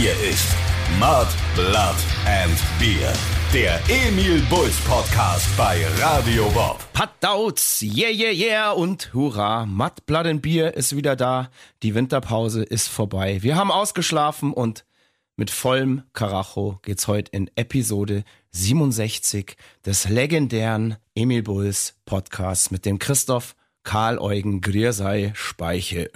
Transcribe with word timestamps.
Hier 0.00 0.18
ist 0.30 0.46
Mud, 0.98 1.26
Blood 1.54 1.94
and 2.24 2.58
Beer. 2.78 3.12
Der 3.52 3.78
Emil 3.90 4.40
Bulls 4.48 4.78
Podcast 4.78 5.54
bei 5.58 5.86
Radio 6.00 6.48
Bob. 6.52 6.82
Patdauz, 6.94 7.82
yeah, 7.82 8.08
yeah, 8.08 8.32
yeah 8.32 8.70
und 8.70 9.12
hurra. 9.12 9.66
Mud, 9.66 10.06
Blood 10.06 10.24
and 10.24 10.40
Beer 10.40 10.74
ist 10.74 10.96
wieder 10.96 11.16
da. 11.16 11.50
Die 11.82 11.94
Winterpause 11.94 12.62
ist 12.62 12.88
vorbei. 12.88 13.42
Wir 13.42 13.56
haben 13.56 13.70
ausgeschlafen 13.70 14.54
und 14.54 14.86
mit 15.36 15.50
vollem 15.50 16.04
Karacho 16.14 16.78
geht's 16.80 17.06
heute 17.06 17.30
in 17.32 17.50
Episode 17.56 18.24
67 18.52 19.54
des 19.84 20.08
legendären 20.08 20.96
Emil 21.14 21.42
Bulls 21.42 21.92
Podcasts 22.06 22.70
mit 22.70 22.86
dem 22.86 22.98
Christoph 22.98 23.54
Karl 23.82 24.18
Eugen 24.18 24.62
Griersei 24.62 25.32
Speiche 25.34 26.10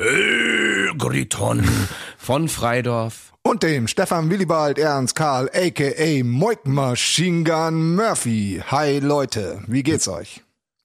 Griton 0.97 1.63
von 2.17 2.49
Freidorf. 2.49 3.34
Und 3.47 3.63
dem 3.63 3.89
Stefan 3.89 4.31
Willibald 4.31 4.79
Ernst 4.79 5.15
Karl, 5.15 5.51
a.k.a. 5.53 6.25
Moik 6.25 6.65
Machine 6.65 7.45
Gun 7.45 7.95
Murphy. 7.95 8.63
Hi 8.69 9.01
Leute, 9.01 9.63
wie 9.67 9.83
geht's 9.83 10.09
euch? 10.09 10.43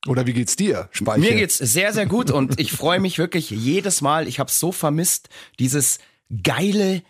Oder 0.08 0.28
wie 0.28 0.34
geht's 0.34 0.58
dir, 0.58 0.90
Speiche? 0.92 1.22
Mir 1.22 1.36
geht's 1.36 1.58
sehr, 1.58 1.94
sehr 1.94 2.06
gut 2.06 2.30
und 2.32 2.60
ich 2.60 2.74
freue 2.74 3.00
mich 3.00 3.18
wirklich 3.18 3.50
jedes 3.50 4.02
Mal. 4.02 4.28
Ich 4.28 4.42
habe 4.42 4.52
so 4.52 4.74
vermisst, 4.74 5.30
dieses 5.58 6.00
geile 6.44 7.02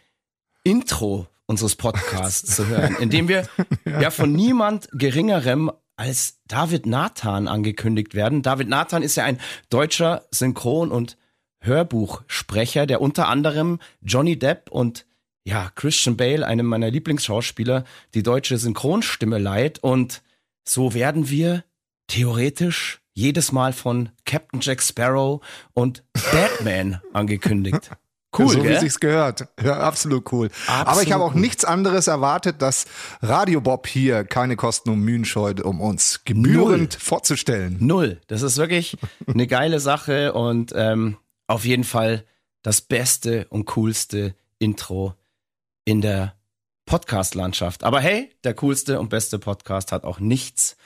Intro 0.64 1.26
unseres 1.48 1.76
Podcasts 1.76 2.56
zu 2.56 2.68
hören, 2.68 2.96
in 3.00 3.10
dem 3.10 3.28
wir 3.28 3.50
ja 3.86 4.12
von 4.12 4.32
niemand 4.32 4.88
geringerem 4.94 5.72
als 5.96 6.42
David 6.48 6.86
Nathan 6.86 7.48
angekündigt 7.48 8.14
werden. 8.14 8.44
David 8.44 8.70
Nathan 8.70 9.02
ist 9.02 9.16
ja 9.16 9.24
ein 9.24 9.40
deutscher 9.72 10.28
Synchron- 10.30 10.92
und 10.92 11.18
Hörbuchsprecher, 11.62 12.86
der 12.86 13.02
unter 13.02 13.28
anderem 13.28 13.80
Johnny 14.04 14.38
Depp 14.38 14.70
und 14.70 15.08
ja, 15.50 15.72
Christian 15.74 16.16
Bale, 16.16 16.46
einem 16.46 16.68
meiner 16.68 16.92
Lieblingsschauspieler, 16.92 17.84
die 18.14 18.22
deutsche 18.22 18.58
Synchronstimme 18.58 19.40
leiht. 19.40 19.80
Und 19.80 20.22
so 20.64 20.94
werden 20.94 21.30
wir 21.30 21.64
theoretisch 22.08 23.02
jedes 23.14 23.52
Mal 23.52 23.74
von 23.74 24.10
Captain 24.26 24.62
Jack 24.62 24.82
Sparrow 24.82 25.42
und 25.74 26.04
Batman 26.32 27.02
angekündigt. 27.14 27.90
Cool, 28.38 28.50
so 28.50 28.62
gell? 28.62 28.76
wie 28.76 28.80
sich's 28.80 29.00
gehört. 29.00 29.48
Ja, 29.62 29.80
absolut 29.80 30.32
cool. 30.32 30.50
Absolut 30.68 30.88
Aber 30.88 31.02
ich 31.02 31.12
habe 31.12 31.24
auch 31.24 31.34
nichts 31.34 31.66
anderes 31.66 32.06
erwartet, 32.06 32.62
dass 32.62 32.86
Radio 33.24 33.60
Bob 33.60 33.88
hier 33.88 34.24
keine 34.24 34.56
Kosten 34.56 34.92
und 34.92 35.00
Mühen 35.00 35.26
scheut, 35.26 35.60
um 35.62 35.82
uns 35.82 36.22
gebührend 36.26 36.94
Null. 36.94 37.00
vorzustellen. 37.00 37.78
Null. 37.80 38.22
Das 38.28 38.44
ist 38.44 38.58
wirklich 38.58 38.98
eine 39.26 39.48
geile 39.48 39.80
Sache 39.80 40.34
und 40.34 40.74
ähm, 40.76 41.18
auf 41.48 41.66
jeden 41.66 41.84
Fall 41.84 42.24
das 42.62 42.82
beste 42.82 43.48
und 43.50 43.66
coolste 43.66 44.36
Intro 44.60 45.16
in 45.90 46.02
der 46.02 46.36
Podcast-Landschaft. 46.86 47.84
Aber 47.84 48.00
hey, 48.00 48.30
der 48.44 48.54
coolste 48.54 49.00
und 49.00 49.10
beste 49.10 49.40
Podcast 49.40 49.92
hat 49.92 50.04
auch 50.04 50.20
nichts 50.20 50.78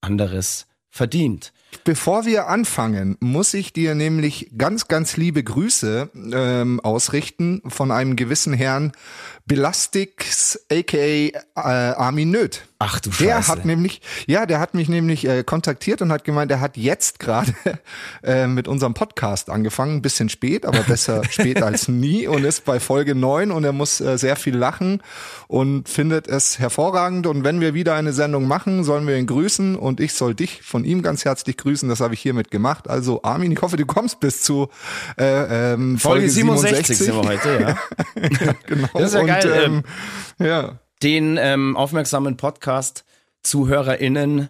anderes 0.00 0.68
verdient. 0.88 1.52
Bevor 1.84 2.26
wir 2.26 2.48
anfangen, 2.48 3.16
muss 3.20 3.54
ich 3.54 3.72
dir 3.72 3.94
nämlich 3.94 4.52
ganz, 4.56 4.88
ganz 4.88 5.16
liebe 5.16 5.42
Grüße 5.42 6.10
ähm, 6.32 6.80
ausrichten 6.80 7.62
von 7.66 7.90
einem 7.90 8.14
gewissen 8.16 8.52
Herrn 8.52 8.92
Belastix, 9.46 10.64
aka 10.70 10.96
äh, 10.96 11.32
Armin 11.56 12.30
Nöth. 12.30 12.62
Ach 12.78 12.98
du 12.98 13.12
Scheiße. 13.12 13.24
Der 13.24 13.48
hat 13.48 13.64
nämlich, 13.64 14.00
ja, 14.26 14.46
der 14.46 14.58
hat 14.58 14.74
mich 14.74 14.88
nämlich 14.88 15.26
äh, 15.26 15.44
kontaktiert 15.44 16.02
und 16.02 16.10
hat 16.10 16.24
gemeint, 16.24 16.50
er 16.50 16.60
hat 16.60 16.76
jetzt 16.76 17.20
gerade 17.20 17.52
äh, 18.24 18.46
mit 18.46 18.66
unserem 18.66 18.94
Podcast 18.94 19.50
angefangen, 19.50 19.96
ein 19.96 20.02
bisschen 20.02 20.28
spät, 20.28 20.66
aber 20.66 20.80
besser 20.80 21.22
spät 21.30 21.62
als 21.62 21.88
nie 21.88 22.26
und 22.26 22.44
ist 22.44 22.64
bei 22.64 22.80
Folge 22.80 23.14
neun 23.14 23.52
und 23.52 23.62
er 23.62 23.72
muss 23.72 24.00
äh, 24.00 24.18
sehr 24.18 24.36
viel 24.36 24.56
lachen 24.56 25.00
und 25.46 25.88
findet 25.88 26.26
es 26.26 26.58
hervorragend 26.58 27.26
und 27.26 27.44
wenn 27.44 27.60
wir 27.60 27.74
wieder 27.74 27.94
eine 27.94 28.12
Sendung 28.12 28.48
machen, 28.48 28.82
sollen 28.82 29.06
wir 29.06 29.16
ihn 29.16 29.26
grüßen 29.26 29.76
und 29.76 30.00
ich 30.00 30.14
soll 30.14 30.34
dich 30.34 30.62
von 30.62 30.84
ihm 30.84 31.02
ganz 31.02 31.24
herzlich 31.24 31.56
grüßen, 31.62 31.88
das 31.88 32.00
habe 32.00 32.14
ich 32.14 32.20
hiermit 32.20 32.50
gemacht. 32.50 32.88
Also 32.88 33.22
Armin, 33.22 33.52
ich 33.52 33.62
hoffe, 33.62 33.76
du 33.76 33.86
kommst 33.86 34.18
bis 34.20 34.42
zu 34.42 34.68
äh, 35.18 35.72
ähm, 35.72 35.98
Folge, 35.98 36.28
Folge 36.28 36.30
67. 36.30 36.96
67 36.96 36.98
sind 36.98 37.14
wir 37.14 37.28
heute, 37.28 37.60
ja. 37.60 37.78
genau. 38.66 38.88
Das 38.94 39.04
ist 39.04 39.14
ja 39.14 39.22
geil. 39.24 39.68
Und, 39.68 39.84
ähm, 40.38 40.46
ja 40.46 40.78
den 41.02 41.36
ähm, 41.36 41.76
aufmerksamen 41.76 42.36
Podcast-ZuhörerInnen 42.36 44.48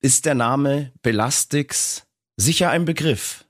ist 0.00 0.24
der 0.24 0.34
Name 0.34 0.92
Belastix 1.02 2.06
sicher 2.36 2.70
ein 2.70 2.86
Begriff. 2.86 3.44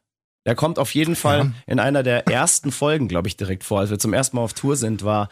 Der 0.47 0.54
kommt 0.56 0.78
auf 0.78 0.94
jeden 0.94 1.16
Fall 1.16 1.38
ja. 1.38 1.52
in 1.66 1.78
einer 1.78 2.02
der 2.02 2.26
ersten 2.26 2.72
Folgen, 2.72 3.08
glaube 3.08 3.28
ich, 3.28 3.37
direkt 3.37 3.62
vor. 3.62 3.81
Als 3.81 3.91
wir 3.91 3.98
zum 3.98 4.14
ersten 4.14 4.37
Mal 4.37 4.42
auf 4.42 4.54
Tour 4.54 4.76
sind, 4.76 5.04
war 5.04 5.28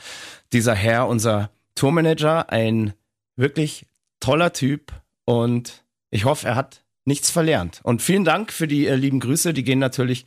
dieser 0.52 0.74
Herr 0.74 1.08
unser 1.08 1.50
Tourmanager, 1.74 2.50
ein 2.50 2.92
wirklich 3.36 3.86
toller 4.20 4.52
Typ 4.52 4.92
und 5.24 5.84
ich 6.10 6.24
hoffe, 6.24 6.46
er 6.46 6.56
hat 6.56 6.84
nichts 7.08 7.30
verlernt. 7.30 7.80
Und 7.82 8.02
vielen 8.02 8.24
Dank 8.24 8.52
für 8.52 8.68
die 8.68 8.86
äh, 8.86 8.94
lieben 8.94 9.18
Grüße, 9.18 9.52
die 9.52 9.64
gehen 9.64 9.80
natürlich 9.80 10.26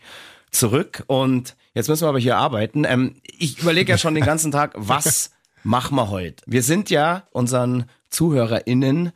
zurück 0.52 1.04
und 1.08 1.56
jetzt 1.74 1.88
müssen 1.88 2.04
wir 2.04 2.10
aber 2.10 2.20
hier 2.20 2.36
arbeiten. 2.36 2.84
Ähm, 2.84 3.16
ich 3.24 3.60
überlege 3.60 3.94
ja 3.94 3.98
schon 3.98 4.16
den 4.16 4.26
ganzen 4.26 4.52
Tag, 4.52 4.74
was 4.76 5.32
machen 5.64 5.96
wir 5.96 6.10
heute. 6.10 6.44
Wir 6.46 6.64
sind 6.64 6.90
ja 6.90 7.28
unseren 7.32 7.86
ZuhörerInnen 8.10 9.14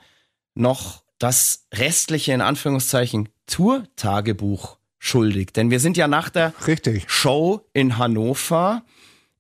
noch 0.54 1.04
das 1.20 1.66
restliche, 1.74 2.31
in 2.31 2.42
Anführungszeichen, 2.42 3.28
Tour-Tagebuch 3.48 4.78
schuldig. 4.98 5.52
Denn 5.54 5.70
wir 5.70 5.80
sind 5.80 5.98
ja 5.98 6.08
nach 6.08 6.30
der 6.30 6.54
Richtig. 6.66 7.04
Show 7.08 7.68
in 7.74 7.98
Hannover 7.98 8.84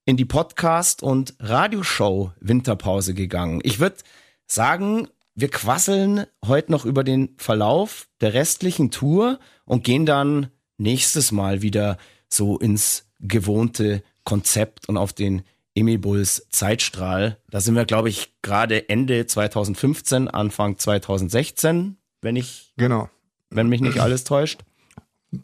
in 0.05 0.17
die 0.17 0.25
Podcast- 0.25 1.01
und 1.01 1.35
Radioshow 1.39 2.31
Winterpause 2.39 3.13
gegangen. 3.13 3.61
Ich 3.63 3.79
würde 3.79 3.97
sagen, 4.45 5.07
wir 5.35 5.49
quasseln 5.49 6.25
heute 6.45 6.71
noch 6.71 6.85
über 6.85 7.03
den 7.03 7.35
Verlauf 7.37 8.07
der 8.21 8.33
restlichen 8.33 8.89
Tour 8.89 9.39
und 9.65 9.83
gehen 9.83 10.05
dann 10.05 10.47
nächstes 10.77 11.31
Mal 11.31 11.61
wieder 11.61 11.97
so 12.29 12.57
ins 12.57 13.05
gewohnte 13.19 14.01
Konzept 14.23 14.89
und 14.89 14.97
auf 14.97 15.13
den 15.13 15.43
Emil 15.75 15.99
Bulls 15.99 16.47
Zeitstrahl. 16.49 17.37
Da 17.49 17.59
sind 17.59 17.75
wir, 17.75 17.85
glaube 17.85 18.09
ich, 18.09 18.33
gerade 18.41 18.87
Ende 18.87 19.27
2015, 19.27 20.29
Anfang 20.29 20.77
2016, 20.77 21.97
wenn 22.21 22.37
ich, 22.37 22.73
genau, 22.77 23.09
wenn 23.49 23.67
mich 23.67 23.81
nicht 23.81 23.99
alles 23.99 24.23
täuscht. 24.23 24.61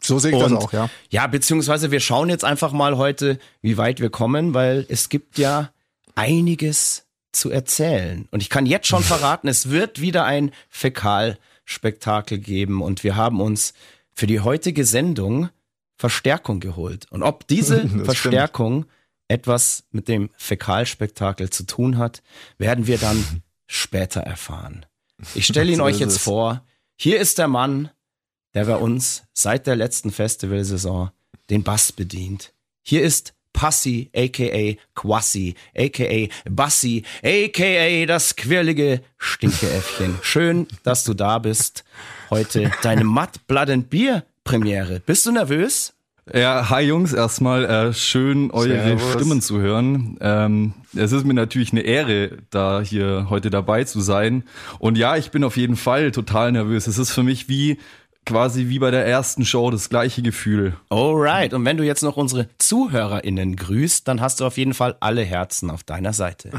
So 0.02 0.18
sehe 0.18 0.30
ich 0.30 0.42
Und, 0.42 0.52
das 0.52 0.64
auch, 0.64 0.72
ja. 0.72 0.88
Ja, 1.10 1.26
beziehungsweise 1.26 1.90
wir 1.90 2.00
schauen 2.00 2.30
jetzt 2.30 2.44
einfach 2.44 2.72
mal 2.72 2.96
heute, 2.96 3.38
wie 3.60 3.76
weit 3.76 4.00
wir 4.00 4.08
kommen, 4.08 4.54
weil 4.54 4.86
es 4.88 5.10
gibt 5.10 5.36
ja 5.36 5.70
einiges 6.14 7.01
zu 7.32 7.50
erzählen. 7.50 8.28
Und 8.30 8.42
ich 8.42 8.50
kann 8.50 8.66
jetzt 8.66 8.86
schon 8.86 9.02
verraten, 9.02 9.48
es 9.48 9.70
wird 9.70 10.00
wieder 10.00 10.24
ein 10.24 10.52
Fäkalspektakel 10.68 12.38
geben 12.38 12.82
und 12.82 13.04
wir 13.04 13.16
haben 13.16 13.40
uns 13.40 13.74
für 14.14 14.26
die 14.26 14.40
heutige 14.40 14.84
Sendung 14.84 15.48
Verstärkung 15.96 16.60
geholt. 16.60 17.06
Und 17.10 17.22
ob 17.22 17.46
diese 17.46 17.88
Verstärkung 18.04 18.82
stimmt 18.82 18.92
etwas 19.32 19.84
mit 19.90 20.08
dem 20.08 20.30
Fäkalspektakel 20.36 21.50
zu 21.50 21.64
tun 21.64 21.96
hat, 21.96 22.22
werden 22.58 22.86
wir 22.86 22.98
dann 22.98 23.42
später 23.66 24.20
erfahren. 24.20 24.84
Ich 25.34 25.46
stelle 25.46 25.70
ihn 25.70 25.78
so 25.78 25.84
euch 25.84 25.98
jetzt 25.98 26.16
es. 26.16 26.22
vor. 26.22 26.64
Hier 26.96 27.18
ist 27.18 27.38
der 27.38 27.48
Mann, 27.48 27.90
der 28.54 28.66
bei 28.66 28.76
uns 28.76 29.22
seit 29.32 29.66
der 29.66 29.76
letzten 29.76 30.10
Festivalsaison 30.10 31.10
den 31.48 31.62
Bass 31.62 31.92
bedient. 31.92 32.52
Hier 32.82 33.02
ist 33.02 33.32
Passi, 33.52 34.10
aka 34.14 34.76
Quassi, 34.94 35.54
aka 35.76 36.28
Bassi, 36.50 37.04
aka 37.22 38.06
das 38.06 38.36
quirlige 38.36 39.00
Stinkeäffchen. 39.18 40.18
Schön, 40.22 40.66
dass 40.82 41.04
du 41.04 41.14
da 41.14 41.38
bist. 41.38 41.84
Heute 42.30 42.70
deine 42.82 43.04
Matt 43.04 43.46
Blood 43.46 43.70
and 43.70 43.90
Beer 43.90 44.24
Premiere. 44.44 45.00
Bist 45.00 45.26
du 45.26 45.32
nervös? 45.32 45.94
Ja, 46.32 46.70
hi 46.70 46.82
Jungs, 46.82 47.12
erstmal 47.12 47.64
äh, 47.64 47.92
schön 47.92 48.52
eure 48.52 48.68
Servus. 48.68 49.12
Stimmen 49.12 49.42
zu 49.42 49.58
hören. 49.58 50.18
Ähm, 50.20 50.72
es 50.94 51.10
ist 51.10 51.26
mir 51.26 51.34
natürlich 51.34 51.72
eine 51.72 51.80
Ehre, 51.80 52.38
da 52.50 52.80
hier 52.80 53.26
heute 53.28 53.50
dabei 53.50 53.82
zu 53.82 54.00
sein. 54.00 54.44
Und 54.78 54.96
ja, 54.96 55.16
ich 55.16 55.32
bin 55.32 55.42
auf 55.42 55.56
jeden 55.56 55.74
Fall 55.74 56.12
total 56.12 56.52
nervös. 56.52 56.86
Es 56.86 56.96
ist 56.96 57.10
für 57.10 57.24
mich 57.24 57.48
wie 57.48 57.78
quasi 58.24 58.68
wie 58.68 58.78
bei 58.78 58.90
der 58.90 59.06
ersten 59.06 59.44
Show 59.44 59.70
das 59.70 59.88
gleiche 59.88 60.22
Gefühl. 60.22 60.76
Alright, 60.88 61.54
und 61.54 61.64
wenn 61.64 61.76
du 61.76 61.84
jetzt 61.84 62.02
noch 62.02 62.16
unsere 62.16 62.48
ZuhörerInnen 62.58 63.56
grüßt, 63.56 64.06
dann 64.06 64.20
hast 64.20 64.40
du 64.40 64.46
auf 64.46 64.56
jeden 64.56 64.74
Fall 64.74 64.96
alle 65.00 65.22
Herzen 65.22 65.70
auf 65.70 65.82
deiner 65.82 66.12
Seite. 66.12 66.50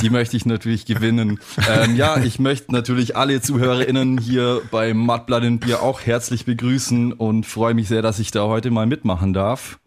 Die 0.00 0.10
möchte 0.10 0.36
ich 0.36 0.46
natürlich 0.46 0.86
gewinnen. 0.86 1.40
Ähm, 1.68 1.94
ja, 1.96 2.16
ich 2.18 2.38
möchte 2.38 2.72
natürlich 2.72 3.16
alle 3.16 3.40
ZuhörerInnen 3.42 4.18
hier 4.18 4.62
bei 4.70 4.94
Mudblood 4.94 5.44
in 5.44 5.58
Bier 5.58 5.82
auch 5.82 6.00
herzlich 6.00 6.46
begrüßen 6.46 7.12
und 7.12 7.44
freue 7.44 7.74
mich 7.74 7.88
sehr, 7.88 8.00
dass 8.00 8.18
ich 8.18 8.30
da 8.30 8.44
heute 8.44 8.70
mal 8.70 8.86
mitmachen 8.86 9.32
darf 9.32 9.78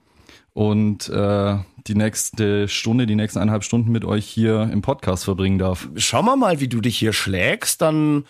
und 0.54 1.10
äh, 1.10 1.58
die 1.88 1.96
nächste 1.96 2.68
Stunde, 2.68 3.08
die 3.08 3.16
nächsten 3.16 3.40
eineinhalb 3.40 3.64
Stunden 3.64 3.92
mit 3.92 4.06
euch 4.06 4.26
hier 4.26 4.70
im 4.72 4.82
Podcast 4.82 5.26
verbringen 5.26 5.58
darf. 5.58 5.90
Schauen 5.96 6.26
wir 6.26 6.36
mal, 6.36 6.60
wie 6.60 6.68
du 6.68 6.80
dich 6.80 6.98
hier 6.98 7.14
schlägst, 7.14 7.82
dann 7.82 8.26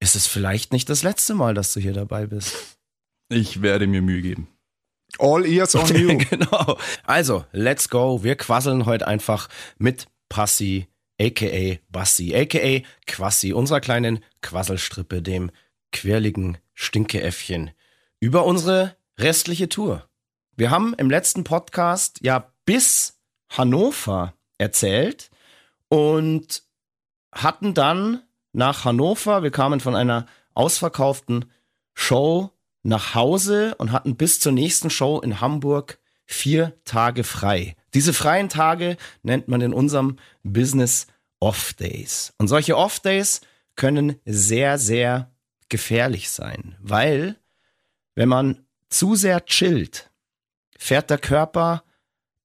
ist 0.00 0.16
es 0.16 0.26
vielleicht 0.26 0.72
nicht 0.72 0.88
das 0.88 1.02
letzte 1.02 1.34
Mal, 1.34 1.54
dass 1.54 1.72
du 1.72 1.80
hier 1.80 1.92
dabei 1.92 2.26
bist. 2.26 2.78
Ich 3.28 3.62
werde 3.62 3.86
mir 3.86 4.02
Mühe 4.02 4.22
geben. 4.22 4.48
All 5.18 5.46
ears 5.46 5.74
on 5.74 5.86
you. 5.94 6.18
genau. 6.30 6.78
Also, 7.04 7.44
let's 7.52 7.88
go. 7.88 8.22
Wir 8.22 8.36
quasseln 8.36 8.86
heute 8.86 9.06
einfach 9.06 9.48
mit 9.78 10.06
Passi, 10.28 10.88
aka 11.20 11.78
Bassi, 11.88 12.34
aka 12.34 12.86
Quassi, 13.06 13.52
unserer 13.52 13.80
kleinen 13.80 14.20
Quasselstrippe, 14.42 15.22
dem 15.22 15.50
quirligen 15.92 16.58
Stinkeäffchen, 16.74 17.70
über 18.20 18.44
unsere 18.44 18.96
restliche 19.18 19.68
Tour. 19.68 20.08
Wir 20.56 20.70
haben 20.70 20.94
im 20.94 21.10
letzten 21.10 21.44
Podcast 21.44 22.18
ja 22.22 22.52
bis 22.64 23.18
Hannover 23.50 24.34
erzählt 24.58 25.30
und 25.88 26.62
hatten 27.32 27.74
dann 27.74 28.22
nach 28.56 28.84
Hannover, 28.86 29.42
wir 29.42 29.50
kamen 29.50 29.80
von 29.80 29.94
einer 29.94 30.26
ausverkauften 30.54 31.44
Show 31.94 32.50
nach 32.82 33.14
Hause 33.14 33.74
und 33.76 33.92
hatten 33.92 34.16
bis 34.16 34.40
zur 34.40 34.52
nächsten 34.52 34.88
Show 34.88 35.20
in 35.20 35.40
Hamburg 35.42 35.98
vier 36.24 36.72
Tage 36.84 37.22
frei. 37.22 37.76
Diese 37.92 38.14
freien 38.14 38.48
Tage 38.48 38.96
nennt 39.22 39.48
man 39.48 39.60
in 39.60 39.74
unserem 39.74 40.16
Business 40.42 41.06
Off-Days. 41.38 42.32
Und 42.38 42.48
solche 42.48 42.78
Off-Days 42.78 43.42
können 43.76 44.18
sehr, 44.24 44.78
sehr 44.78 45.30
gefährlich 45.68 46.30
sein, 46.30 46.76
weil 46.80 47.36
wenn 48.14 48.30
man 48.30 48.66
zu 48.88 49.16
sehr 49.16 49.44
chillt, 49.44 50.10
fährt 50.78 51.10
der 51.10 51.18
Körper 51.18 51.84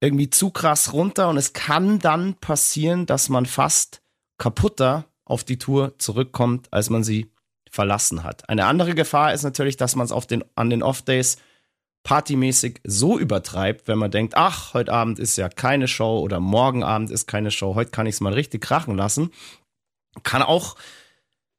irgendwie 0.00 0.28
zu 0.28 0.50
krass 0.50 0.92
runter 0.92 1.30
und 1.30 1.38
es 1.38 1.54
kann 1.54 2.00
dann 2.00 2.34
passieren, 2.34 3.06
dass 3.06 3.30
man 3.30 3.46
fast 3.46 4.02
kaputter 4.36 5.06
auf 5.32 5.44
die 5.44 5.58
Tour 5.58 5.98
zurückkommt, 5.98 6.68
als 6.72 6.90
man 6.90 7.02
sie 7.02 7.30
verlassen 7.70 8.22
hat. 8.22 8.48
Eine 8.48 8.66
andere 8.66 8.94
Gefahr 8.94 9.32
ist 9.32 9.42
natürlich, 9.42 9.76
dass 9.76 9.96
man 9.96 10.04
es 10.04 10.12
auf 10.12 10.26
den, 10.26 10.44
an 10.54 10.70
den 10.70 10.82
Off-Days 10.82 11.38
partymäßig 12.04 12.80
so 12.84 13.18
übertreibt, 13.18 13.88
wenn 13.88 13.98
man 13.98 14.10
denkt, 14.10 14.34
ach, 14.36 14.74
heute 14.74 14.92
Abend 14.92 15.18
ist 15.18 15.36
ja 15.36 15.48
keine 15.48 15.88
Show 15.88 16.18
oder 16.20 16.38
morgen 16.40 16.82
Abend 16.82 17.10
ist 17.10 17.26
keine 17.26 17.50
Show, 17.50 17.74
heute 17.74 17.90
kann 17.90 18.06
ich 18.06 18.16
es 18.16 18.20
mal 18.20 18.32
richtig 18.34 18.60
krachen 18.62 18.96
lassen. 18.96 19.30
Kann 20.22 20.42
auch 20.42 20.76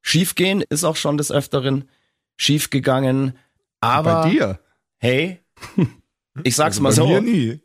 schief 0.02 0.36
gehen, 0.36 0.62
ist 0.70 0.84
auch 0.84 0.98
schon 0.98 1.18
des 1.18 1.32
Öfteren 1.32 1.90
schief 2.36 2.70
gegangen. 2.70 3.38
Aber 3.80 4.24
Bei 4.24 4.30
dir? 4.30 4.60
hey, 4.98 5.40
ich 6.44 6.56
sag's 6.56 6.78
Also 6.78 6.82
mal 6.84 6.90
bei 6.90 6.96
so. 6.96 7.08
mir 7.08 7.22
nie. 7.22 7.60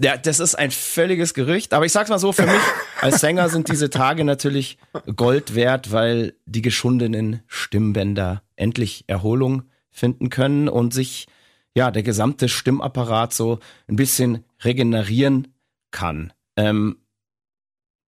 Ja, 0.00 0.16
das 0.16 0.40
ist 0.40 0.54
ein 0.54 0.70
völliges 0.70 1.34
Gerücht, 1.34 1.74
aber 1.74 1.84
ich 1.84 1.92
sag's 1.92 2.08
mal 2.08 2.18
so, 2.18 2.32
für 2.32 2.46
mich 2.46 2.60
als 3.00 3.20
Sänger 3.20 3.48
sind 3.48 3.70
diese 3.70 3.90
Tage 3.90 4.24
natürlich 4.24 4.78
Gold 5.16 5.54
wert, 5.54 5.92
weil 5.92 6.34
die 6.46 6.62
geschundenen 6.62 7.42
Stimmbänder 7.46 8.42
endlich 8.56 9.04
Erholung 9.06 9.64
finden 9.90 10.30
können 10.30 10.68
und 10.68 10.94
sich 10.94 11.26
ja 11.74 11.90
der 11.90 12.02
gesamte 12.02 12.48
Stimmapparat 12.48 13.34
so 13.34 13.58
ein 13.88 13.96
bisschen 13.96 14.44
regenerieren 14.64 15.48
kann. 15.90 16.32
Ähm, 16.56 16.96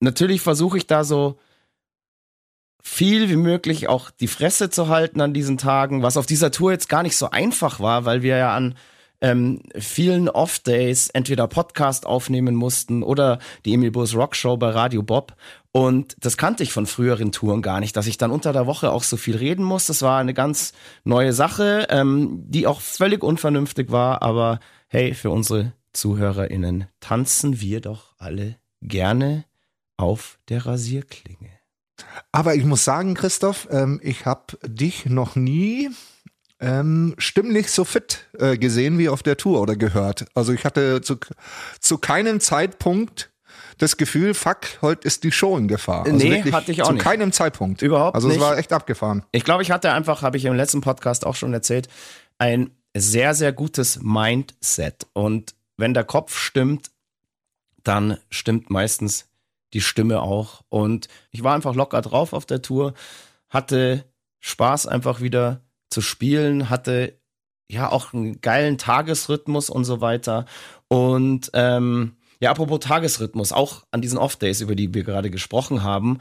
natürlich 0.01 0.41
versuche 0.41 0.79
ich 0.79 0.87
da 0.87 1.05
so 1.05 1.39
viel 2.83 3.31
wie 3.31 3.37
möglich 3.37 3.89
auch 3.89 4.11
die 4.11 4.29
Fresse 4.29 4.69
zu 4.69 4.89
halten 4.89 5.21
an 5.21 5.33
diesen 5.33 5.57
Tagen, 5.57 6.03
was 6.03 6.17
auf 6.17 6.27
dieser 6.27 6.51
Tour 6.51 6.73
jetzt 6.73 6.89
gar 6.89 7.03
nicht 7.03 7.17
so 7.17 7.31
einfach 7.31 7.81
war, 7.81 8.05
weil 8.05 8.23
wir 8.23 8.37
ja 8.37 8.55
an 8.55 8.75
ähm, 9.25 9.62
vielen 9.79 10.29
Off-Days 10.29 11.09
entweder 11.09 11.49
Podcast 11.49 12.05
aufnehmen 12.05 12.55
mussten 12.55 13.03
oder 13.03 13.38
die 13.65 13.73
Emil 13.73 13.91
Burs 13.91 14.15
Rock 14.15 14.37
Show 14.37 14.59
bei 14.59 14.69
Radio 14.69 15.03
Bob. 15.03 15.35
Und 15.73 16.15
das 16.21 16.37
kannte 16.37 16.62
ich 16.62 16.73
von 16.73 16.85
früheren 16.87 17.32
Touren 17.32 17.62
gar 17.62 17.81
nicht, 17.81 17.97
dass 17.97 18.06
ich 18.06 18.19
dann 18.19 18.31
unter 18.31 18.53
der 18.53 18.67
Woche 18.67 18.93
auch 18.93 19.03
so 19.03 19.17
viel 19.17 19.37
reden 19.37 19.65
muss. 19.65 19.87
Das 19.87 20.03
war 20.03 20.21
eine 20.21 20.35
ganz 20.35 20.75
neue 21.05 21.32
Sache, 21.32 21.87
ähm, 21.88 22.44
die 22.47 22.67
auch 22.67 22.82
völlig 22.82 23.25
unvernünftig 23.25 23.91
war. 23.91 24.21
Aber 24.21 24.61
hey, 24.88 25.15
für 25.15 25.31
unsere 25.31 25.73
ZuhörerInnen 25.94 26.87
tanzen 27.00 27.62
wir 27.62 27.81
doch 27.81 28.12
alle 28.19 28.56
gerne 28.82 29.47
auf 29.97 30.38
der 30.50 30.67
Rasierklinge. 30.67 31.50
Aber 32.31 32.55
ich 32.55 32.65
muss 32.65 32.85
sagen, 32.85 33.15
Christoph, 33.15 33.69
ähm, 33.71 34.00
ich 34.03 34.26
habe 34.26 34.59
dich 34.67 35.06
noch 35.06 35.35
nie 35.35 35.88
ähm, 36.64 37.14
stimmlich 37.19 37.70
so 37.70 37.84
fit 37.84 38.26
äh, 38.38 38.56
gesehen 38.56 38.99
wie 38.99 39.08
auf 39.08 39.22
der 39.22 39.37
Tour 39.37 39.61
oder 39.61 39.76
gehört. 39.76 40.26
Also 40.34 40.52
ich 40.52 40.64
hatte 40.64 41.00
zu, 41.02 41.16
zu 41.81 41.99
keinem 41.99 42.40
Zeitpunkt 42.40 43.31
das 43.78 43.96
Gefühl, 43.96 44.34
fuck, 44.34 44.61
heute 44.82 45.06
ist 45.06 45.25
die 45.25 45.32
Show 45.32 45.56
in 45.56 45.66
Gefahr. 45.69 46.05
Also 46.05 46.16
Nee, 46.16 46.43
hatte 46.52 46.70
ich 46.70 46.82
auch 46.82 46.87
zu 46.88 46.93
nicht. 46.94 47.02
keinem 47.02 47.32
Zeitpunkt. 47.32 47.82
Überhaupt 47.82 48.14
Also 48.14 48.28
nicht. 48.28 48.37
es 48.37 48.43
war 48.43 48.56
echt 48.56 48.72
abgefahren. 48.72 49.25
Ich 49.32 49.44
glaube, 49.44 49.62
ich 49.62 49.70
hatte 49.72 49.93
einfach, 49.93 50.22
habe 50.22 50.37
ich 50.37 50.44
im 50.44 50.55
letzten 50.55 50.81
Podcast 50.81 51.26
auch 51.26 51.34
schon 51.34 51.52
erzählt, 51.52 51.88
ein 52.38 52.70
sehr, 52.96 53.34
sehr 53.34 53.52
gutes 53.52 54.00
Mindset. 54.00 55.06
Und 55.12 55.55
wenn 55.76 55.93
der 55.94 56.05
Kopf 56.05 56.38
stimmt, 56.38 56.93
dann 57.82 58.19
stimmt 58.31 58.70
meistens 58.70 59.26
die 59.72 59.81
Stimme 59.81 60.22
auch. 60.22 60.62
Und 60.69 61.08
ich 61.32 61.43
war 61.43 61.55
einfach 61.55 61.75
locker 61.75 62.00
drauf 62.00 62.32
auf 62.32 62.46
der 62.46 62.62
Tour, 62.62 62.94
hatte 63.50 64.05
Spaß 64.38 64.87
einfach 64.87 65.20
wieder 65.20 65.61
zu 65.94 66.00
spielen, 66.00 66.69
hatte 66.69 67.19
ja 67.70 67.91
auch 67.91 68.12
einen 68.12 68.41
geilen 68.41 68.76
Tagesrhythmus 68.76 69.70
und 69.70 69.85
so 69.85 70.00
weiter. 70.00 70.44
Und 70.88 71.50
ähm, 71.55 72.17
ja, 72.41 72.50
apropos 72.50 72.81
Tagesrhythmus, 72.81 73.52
auch 73.52 73.85
an 73.91 74.02
diesen 74.02 74.19
Off-Days, 74.19 74.61
über 74.61 74.75
die 74.75 74.93
wir 74.93 75.05
gerade 75.05 75.31
gesprochen 75.31 75.82
haben, 75.82 76.19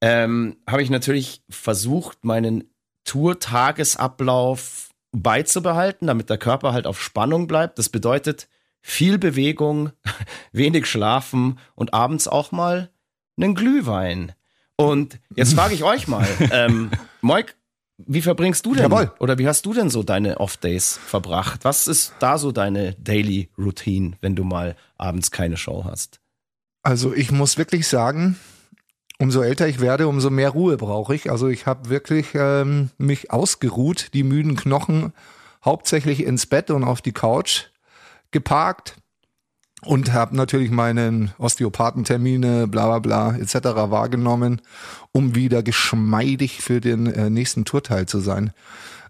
ähm, 0.00 0.56
habe 0.68 0.82
ich 0.82 0.90
natürlich 0.90 1.42
versucht, 1.48 2.24
meinen 2.24 2.64
Tour-Tagesablauf 3.04 4.88
beizubehalten, 5.12 6.06
damit 6.06 6.30
der 6.30 6.38
Körper 6.38 6.72
halt 6.72 6.86
auf 6.86 7.00
Spannung 7.00 7.46
bleibt. 7.46 7.78
Das 7.78 7.88
bedeutet 7.88 8.48
viel 8.80 9.18
Bewegung, 9.18 9.92
wenig 10.52 10.86
Schlafen 10.86 11.58
und 11.74 11.92
abends 11.92 12.26
auch 12.26 12.52
mal 12.52 12.90
einen 13.36 13.54
Glühwein. 13.54 14.32
Und 14.76 15.20
jetzt 15.36 15.52
frage 15.52 15.74
ich 15.74 15.84
euch 15.84 16.08
mal, 16.08 16.26
ähm, 16.52 16.90
Moik, 17.20 17.54
wie 18.06 18.22
verbringst 18.22 18.66
du 18.66 18.74
denn 18.74 18.90
Jawohl. 18.90 19.12
oder 19.18 19.38
wie 19.38 19.46
hast 19.48 19.66
du 19.66 19.72
denn 19.72 19.90
so 19.90 20.02
deine 20.02 20.40
Off-Days 20.40 20.98
verbracht? 20.98 21.64
Was 21.64 21.86
ist 21.86 22.14
da 22.18 22.38
so 22.38 22.52
deine 22.52 22.94
Daily 22.94 23.48
Routine, 23.58 24.12
wenn 24.20 24.36
du 24.36 24.44
mal 24.44 24.76
abends 24.98 25.30
keine 25.30 25.56
Show 25.56 25.84
hast? 25.84 26.20
Also 26.82 27.12
ich 27.14 27.30
muss 27.30 27.58
wirklich 27.58 27.86
sagen, 27.86 28.36
umso 29.18 29.42
älter 29.42 29.68
ich 29.68 29.80
werde, 29.80 30.08
umso 30.08 30.30
mehr 30.30 30.50
Ruhe 30.50 30.76
brauche 30.76 31.14
ich. 31.14 31.30
Also 31.30 31.48
ich 31.48 31.66
habe 31.66 31.90
wirklich 31.90 32.28
ähm, 32.34 32.90
mich 32.98 33.30
ausgeruht, 33.30 34.14
die 34.14 34.22
müden 34.22 34.56
Knochen 34.56 35.12
hauptsächlich 35.64 36.24
ins 36.24 36.46
Bett 36.46 36.70
und 36.70 36.84
auf 36.84 37.02
die 37.02 37.12
Couch 37.12 37.66
geparkt 38.30 38.96
und 39.84 40.12
habe 40.12 40.36
natürlich 40.36 40.70
meinen 40.70 41.32
Osteopathentermine, 41.38 42.66
bla 42.66 42.86
bla 42.86 42.98
bla 42.98 43.36
etc. 43.36 43.54
wahrgenommen, 43.90 44.60
um 45.12 45.34
wieder 45.34 45.62
geschmeidig 45.62 46.62
für 46.62 46.80
den 46.80 47.06
äh, 47.06 47.30
nächsten 47.30 47.64
Tourteil 47.64 48.06
zu 48.06 48.20
sein. 48.20 48.52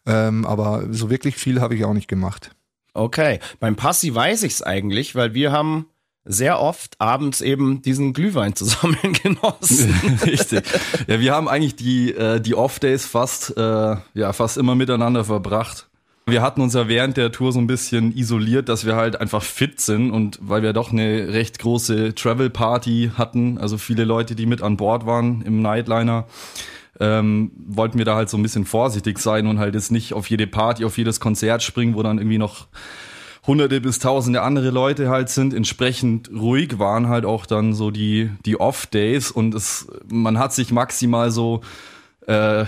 Ähm, 0.06 0.46
aber 0.46 0.84
so 0.90 1.10
wirklich 1.10 1.36
viel 1.36 1.60
habe 1.60 1.74
ich 1.74 1.84
auch 1.84 1.92
nicht 1.92 2.08
gemacht. 2.08 2.52
Okay, 2.94 3.38
beim 3.60 3.76
Passi 3.76 4.14
weiß 4.14 4.42
ich's 4.42 4.62
eigentlich, 4.62 5.14
weil 5.14 5.34
wir 5.34 5.52
haben 5.52 5.86
sehr 6.24 6.60
oft 6.60 7.00
abends 7.00 7.40
eben 7.40 7.82
diesen 7.82 8.12
Glühwein 8.12 8.54
zusammen 8.54 8.98
genossen. 9.22 10.18
Richtig. 10.24 10.64
Ja, 11.06 11.20
wir 11.20 11.34
haben 11.34 11.48
eigentlich 11.48 11.76
die, 11.76 12.12
äh, 12.12 12.40
die 12.40 12.54
Off-Days 12.54 13.06
fast, 13.06 13.56
äh, 13.56 13.96
ja, 14.14 14.32
fast 14.32 14.56
immer 14.56 14.74
miteinander 14.74 15.24
verbracht. 15.24 15.89
Wir 16.30 16.42
hatten 16.42 16.60
uns 16.60 16.74
ja 16.74 16.86
während 16.86 17.16
der 17.16 17.32
Tour 17.32 17.52
so 17.52 17.58
ein 17.58 17.66
bisschen 17.66 18.16
isoliert, 18.16 18.68
dass 18.68 18.86
wir 18.86 18.94
halt 18.94 19.20
einfach 19.20 19.42
fit 19.42 19.80
sind 19.80 20.10
und 20.12 20.38
weil 20.40 20.62
wir 20.62 20.72
doch 20.72 20.92
eine 20.92 21.32
recht 21.32 21.58
große 21.58 22.14
Travel-Party 22.14 23.12
hatten, 23.18 23.58
also 23.58 23.78
viele 23.78 24.04
Leute, 24.04 24.34
die 24.36 24.46
mit 24.46 24.62
an 24.62 24.76
Bord 24.76 25.06
waren 25.06 25.42
im 25.42 25.60
Nightliner, 25.60 26.26
ähm, 27.00 27.50
wollten 27.56 27.98
wir 27.98 28.04
da 28.04 28.14
halt 28.14 28.28
so 28.28 28.36
ein 28.36 28.42
bisschen 28.42 28.64
vorsichtig 28.64 29.18
sein 29.18 29.46
und 29.46 29.58
halt 29.58 29.74
jetzt 29.74 29.90
nicht 29.90 30.12
auf 30.12 30.28
jede 30.30 30.46
Party, 30.46 30.84
auf 30.84 30.98
jedes 30.98 31.18
Konzert 31.18 31.62
springen, 31.62 31.96
wo 31.96 32.02
dann 32.02 32.18
irgendwie 32.18 32.38
noch 32.38 32.68
hunderte 33.46 33.80
bis 33.80 33.98
tausende 33.98 34.42
andere 34.42 34.70
Leute 34.70 35.08
halt 35.08 35.30
sind, 35.30 35.52
entsprechend 35.52 36.30
ruhig 36.30 36.78
waren 36.78 37.08
halt 37.08 37.24
auch 37.24 37.46
dann 37.46 37.74
so 37.74 37.90
die, 37.90 38.30
die 38.44 38.60
Off-Days 38.60 39.30
und 39.30 39.54
es, 39.54 39.88
man 40.08 40.38
hat 40.38 40.52
sich 40.52 40.70
maximal 40.70 41.30
so 41.30 41.62
äh, 42.26 42.66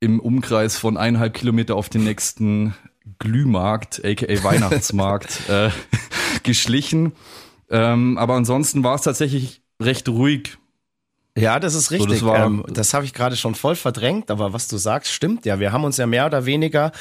im 0.00 0.20
Umkreis 0.20 0.78
von 0.78 0.96
eineinhalb 0.96 1.34
Kilometer 1.34 1.76
auf 1.76 1.88
den 1.88 2.04
nächsten 2.04 2.74
Glühmarkt, 3.18 4.02
aka 4.04 4.42
Weihnachtsmarkt, 4.44 5.40
äh, 5.48 5.70
geschlichen. 6.42 7.12
Ähm, 7.70 8.18
aber 8.18 8.34
ansonsten 8.34 8.84
war 8.84 8.94
es 8.94 9.02
tatsächlich 9.02 9.62
recht 9.80 10.08
ruhig. 10.08 10.58
Ja, 11.36 11.58
das 11.58 11.74
ist 11.74 11.90
richtig. 11.90 12.10
das 12.20 12.24
war- 12.24 12.46
ähm, 12.46 12.64
das 12.68 12.94
habe 12.94 13.04
ich 13.04 13.12
gerade 13.12 13.36
schon 13.36 13.54
voll 13.54 13.74
verdrängt, 13.76 14.30
aber 14.30 14.52
was 14.52 14.68
du 14.68 14.76
sagst, 14.76 15.12
stimmt 15.12 15.46
ja. 15.46 15.58
Wir 15.58 15.72
haben 15.72 15.84
uns 15.84 15.96
ja 15.96 16.06
mehr 16.06 16.26
oder 16.26 16.46
weniger 16.46 16.92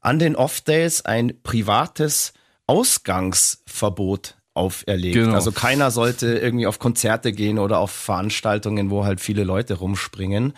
an 0.00 0.18
den 0.18 0.36
Off-Days 0.36 1.02
ein 1.02 1.40
privates 1.42 2.34
Ausgangsverbot 2.66 4.36
auferlegt. 4.54 5.14
Genau. 5.14 5.34
Also 5.34 5.50
keiner 5.52 5.90
sollte 5.90 6.38
irgendwie 6.38 6.66
auf 6.66 6.78
Konzerte 6.78 7.32
gehen 7.32 7.58
oder 7.58 7.78
auf 7.78 7.90
Veranstaltungen, 7.90 8.90
wo 8.90 9.04
halt 9.04 9.20
viele 9.20 9.44
Leute 9.44 9.74
rumspringen. 9.74 10.52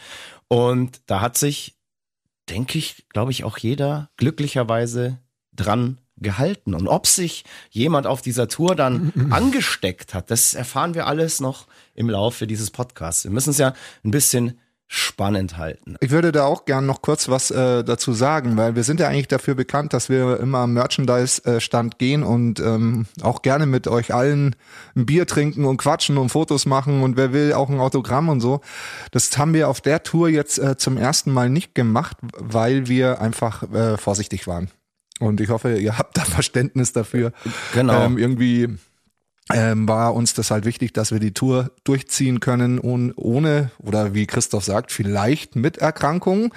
Und 0.48 1.00
da 1.06 1.20
hat 1.20 1.38
sich, 1.38 1.75
denke 2.48 2.78
ich, 2.78 3.06
glaube 3.08 3.30
ich, 3.30 3.44
auch 3.44 3.58
jeder 3.58 4.10
glücklicherweise 4.16 5.18
dran 5.52 5.98
gehalten. 6.18 6.74
Und 6.74 6.88
ob 6.88 7.06
sich 7.06 7.44
jemand 7.70 8.06
auf 8.06 8.22
dieser 8.22 8.48
Tour 8.48 8.74
dann 8.74 9.12
angesteckt 9.30 10.14
hat, 10.14 10.30
das 10.30 10.54
erfahren 10.54 10.94
wir 10.94 11.06
alles 11.06 11.40
noch 11.40 11.66
im 11.94 12.08
Laufe 12.08 12.46
dieses 12.46 12.70
Podcasts. 12.70 13.24
Wir 13.24 13.30
müssen 13.30 13.50
es 13.50 13.58
ja 13.58 13.74
ein 14.04 14.10
bisschen 14.10 14.58
spannend 14.88 15.56
halten. 15.56 15.96
Ich 16.00 16.10
würde 16.10 16.30
da 16.30 16.44
auch 16.44 16.64
gern 16.64 16.86
noch 16.86 17.02
kurz 17.02 17.28
was 17.28 17.50
äh, 17.50 17.82
dazu 17.82 18.12
sagen, 18.12 18.56
weil 18.56 18.76
wir 18.76 18.84
sind 18.84 19.00
ja 19.00 19.08
eigentlich 19.08 19.26
dafür 19.28 19.54
bekannt, 19.54 19.92
dass 19.92 20.08
wir 20.08 20.38
immer 20.38 20.58
am 20.58 20.74
Merchandise-Stand 20.74 21.98
gehen 21.98 22.22
und 22.22 22.60
ähm, 22.60 23.06
auch 23.20 23.42
gerne 23.42 23.66
mit 23.66 23.88
euch 23.88 24.14
allen 24.14 24.54
ein 24.94 25.06
Bier 25.06 25.26
trinken 25.26 25.64
und 25.64 25.78
quatschen 25.78 26.18
und 26.18 26.28
Fotos 26.28 26.66
machen 26.66 27.02
und 27.02 27.16
wer 27.16 27.32
will 27.32 27.52
auch 27.52 27.68
ein 27.68 27.80
Autogramm 27.80 28.28
und 28.28 28.40
so. 28.40 28.60
Das 29.10 29.36
haben 29.36 29.54
wir 29.54 29.68
auf 29.68 29.80
der 29.80 30.04
Tour 30.04 30.28
jetzt 30.28 30.58
äh, 30.58 30.76
zum 30.76 30.96
ersten 30.96 31.32
Mal 31.32 31.50
nicht 31.50 31.74
gemacht, 31.74 32.16
weil 32.38 32.86
wir 32.86 33.20
einfach 33.20 33.64
äh, 33.72 33.96
vorsichtig 33.96 34.46
waren. 34.46 34.70
Und 35.18 35.40
ich 35.40 35.48
hoffe, 35.48 35.78
ihr 35.78 35.98
habt 35.98 36.16
da 36.16 36.24
Verständnis 36.24 36.92
dafür. 36.92 37.32
Genau. 37.74 38.04
Ähm, 38.04 38.18
irgendwie 38.18 38.78
ähm, 39.52 39.86
war 39.86 40.14
uns 40.14 40.34
das 40.34 40.50
halt 40.50 40.64
wichtig, 40.64 40.92
dass 40.92 41.12
wir 41.12 41.20
die 41.20 41.32
Tour 41.32 41.70
durchziehen 41.84 42.40
können 42.40 42.78
und 42.78 43.12
ohne 43.16 43.70
oder 43.78 44.12
wie 44.12 44.26
Christoph 44.26 44.64
sagt, 44.64 44.90
vielleicht 44.90 45.54
mit 45.54 45.78
Erkrankungen. 45.78 46.50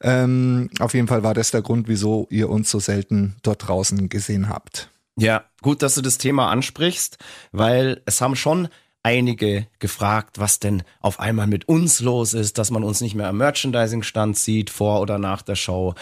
Ähm, 0.00 0.70
auf 0.78 0.94
jeden 0.94 1.08
Fall 1.08 1.22
war 1.22 1.34
das 1.34 1.50
der 1.50 1.62
Grund, 1.62 1.88
wieso 1.88 2.26
ihr 2.30 2.48
uns 2.48 2.70
so 2.70 2.78
selten 2.78 3.36
dort 3.42 3.68
draußen 3.68 4.08
gesehen 4.08 4.48
habt. 4.48 4.90
Ja, 5.16 5.44
gut, 5.60 5.82
dass 5.82 5.96
du 5.96 6.00
das 6.00 6.16
Thema 6.16 6.50
ansprichst, 6.50 7.18
weil 7.52 8.00
es 8.06 8.22
haben 8.22 8.36
schon 8.36 8.68
einige 9.02 9.66
gefragt, 9.78 10.38
was 10.38 10.60
denn 10.60 10.82
auf 11.00 11.20
einmal 11.20 11.46
mit 11.46 11.68
uns 11.68 12.00
los 12.00 12.32
ist, 12.32 12.58
dass 12.58 12.70
man 12.70 12.84
uns 12.84 13.00
nicht 13.00 13.14
mehr 13.14 13.28
am 13.28 13.38
Merchandising-Stand 13.38 14.36
sieht, 14.36 14.70
vor 14.70 15.00
oder 15.00 15.18
nach 15.18 15.42
der 15.42 15.56
Show, 15.56 15.94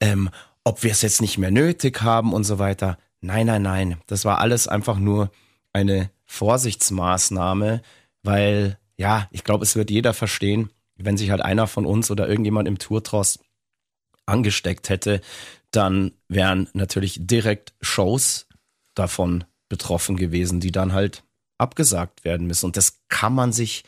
ähm, 0.00 0.30
ob 0.64 0.82
wir 0.82 0.90
es 0.90 1.02
jetzt 1.02 1.20
nicht 1.20 1.38
mehr 1.38 1.50
nötig 1.50 2.02
haben 2.02 2.32
und 2.32 2.44
so 2.44 2.58
weiter. 2.58 2.98
Nein, 3.20 3.46
nein, 3.46 3.62
nein, 3.62 3.96
das 4.06 4.24
war 4.24 4.40
alles 4.40 4.68
einfach 4.68 4.98
nur 4.98 5.30
eine 5.76 6.10
Vorsichtsmaßnahme, 6.24 7.82
weil 8.22 8.78
ja, 8.96 9.28
ich 9.30 9.44
glaube, 9.44 9.64
es 9.64 9.76
wird 9.76 9.90
jeder 9.90 10.14
verstehen, 10.14 10.70
wenn 10.96 11.18
sich 11.18 11.30
halt 11.30 11.42
einer 11.42 11.66
von 11.66 11.84
uns 11.84 12.10
oder 12.10 12.26
irgendjemand 12.26 12.66
im 12.66 12.78
Tourtross 12.78 13.38
angesteckt 14.24 14.88
hätte, 14.88 15.20
dann 15.70 16.12
wären 16.28 16.68
natürlich 16.72 17.18
direkt 17.20 17.74
Shows 17.82 18.46
davon 18.94 19.44
betroffen 19.68 20.16
gewesen, 20.16 20.60
die 20.60 20.72
dann 20.72 20.94
halt 20.94 21.22
abgesagt 21.58 22.24
werden 22.24 22.46
müssen. 22.46 22.66
Und 22.66 22.78
das 22.78 23.00
kann 23.08 23.34
man 23.34 23.52
sich 23.52 23.84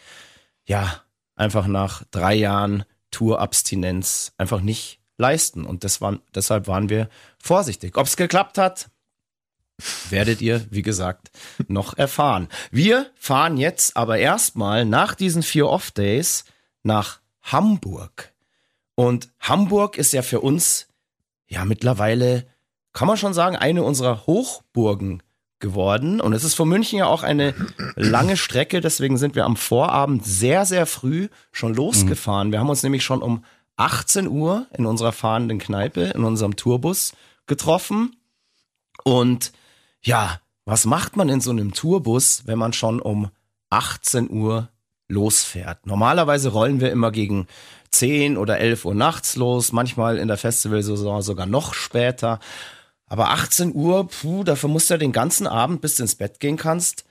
ja 0.67 1.03
einfach 1.37 1.67
nach 1.67 2.05
drei 2.11 2.35
Jahren 2.35 2.85
Tourabstinenz 3.11 4.35
einfach 4.37 4.61
nicht 4.61 5.01
leisten. 5.17 5.65
Und 5.65 5.85
das 5.85 6.03
waren, 6.03 6.21
deshalb 6.35 6.67
waren 6.67 6.91
wir 6.91 7.09
vorsichtig. 7.39 7.97
Ob 7.97 8.07
es 8.07 8.17
geklappt 8.17 8.59
hat, 8.59 8.91
werdet 10.11 10.41
ihr, 10.41 10.67
wie 10.71 10.83
gesagt, 10.83 11.31
noch 11.69 11.97
erfahren. 11.97 12.49
Wir 12.71 13.11
fahren 13.15 13.57
jetzt 13.57 13.97
aber 13.97 14.19
erstmal 14.19 14.85
nach 14.85 15.15
diesen 15.15 15.43
vier 15.43 15.69
Off-Days 15.69 16.45
nach 16.83 17.21
Hamburg. 17.43 18.33
Und 18.95 19.31
Hamburg 19.41 19.97
ist 19.97 20.13
ja 20.13 20.23
für 20.23 20.41
uns 20.41 20.89
ja 21.47 21.65
mittlerweile, 21.65 22.47
kann 22.93 23.09
man 23.09 23.17
schon 23.17 23.35
sagen, 23.35 23.57
eine 23.57 23.83
unserer 23.83 24.27
Hochburgen 24.27 25.23
geworden. 25.61 26.21
Und 26.21 26.33
es 26.33 26.45
ist 26.45 26.55
von 26.55 26.69
München 26.69 26.99
ja 26.99 27.07
auch 27.07 27.23
eine 27.23 27.55
lange 27.97 28.37
Strecke. 28.37 28.81
Deswegen 28.81 29.17
sind 29.17 29.35
wir 29.35 29.45
am 29.45 29.57
Vorabend 29.57 30.25
sehr, 30.25 30.67
sehr 30.67 30.87
früh 30.87 31.29
schon 31.53 31.75
losgefahren. 31.75 32.53
Wir 32.53 32.61
haben 32.61 32.71
uns 32.71 32.83
nämlich 32.83 33.05
schon 33.05 33.23
um 33.23 33.45
18 33.77 34.27
Uhr 34.29 34.67
in 34.77 34.87
unserer 34.87 35.13
fahrenden 35.13 35.59
Kneipe, 35.59 36.13
in 36.15 36.25
unserem 36.25 36.57
Tourbus 36.57 37.13
getroffen. 37.47 38.17
Und 39.05 39.53
ja, 40.09 40.41
was 40.65 40.87
macht 40.87 41.17
man 41.17 41.29
in 41.29 41.43
so 41.43 41.51
einem 41.51 41.75
Tourbus, 41.75 42.45
wenn 42.47 42.59
man 42.59 42.73
schon 42.73 42.99
um 42.99 43.29
18 43.69 44.31
Uhr 44.31 44.71
losfährt? 45.07 45.87
Normalerweise 45.87 46.49
rollen 46.49 46.81
wir 46.81 46.91
immer 46.91 47.13
gegen 47.13 47.47
10 47.91 48.39
oder 48.39 48.59
11 48.59 48.87
Uhr 48.87 48.95
nachts 48.95 49.37
los, 49.37 49.73
manchmal 49.73 50.17
in 50.17 50.29
der 50.29 50.39
Festivalsaison 50.39 51.21
sogar 51.21 51.45
noch 51.45 51.75
später. 51.75 52.41
Aber 53.07 53.31
18 53.31 53.75
Uhr, 53.75 54.09
puh, 54.09 54.45
dafür 54.45 54.71
musst 54.71 54.89
du 54.89 54.95
ja 54.95 54.99
den 54.99 55.13
ganzen 55.13 55.47
Abend, 55.47 55.83
bis 55.83 55.97
du 55.97 56.05
ins 56.05 56.15
Bett 56.15 56.41
gehen 56.41 56.57
kannst, 56.57 57.05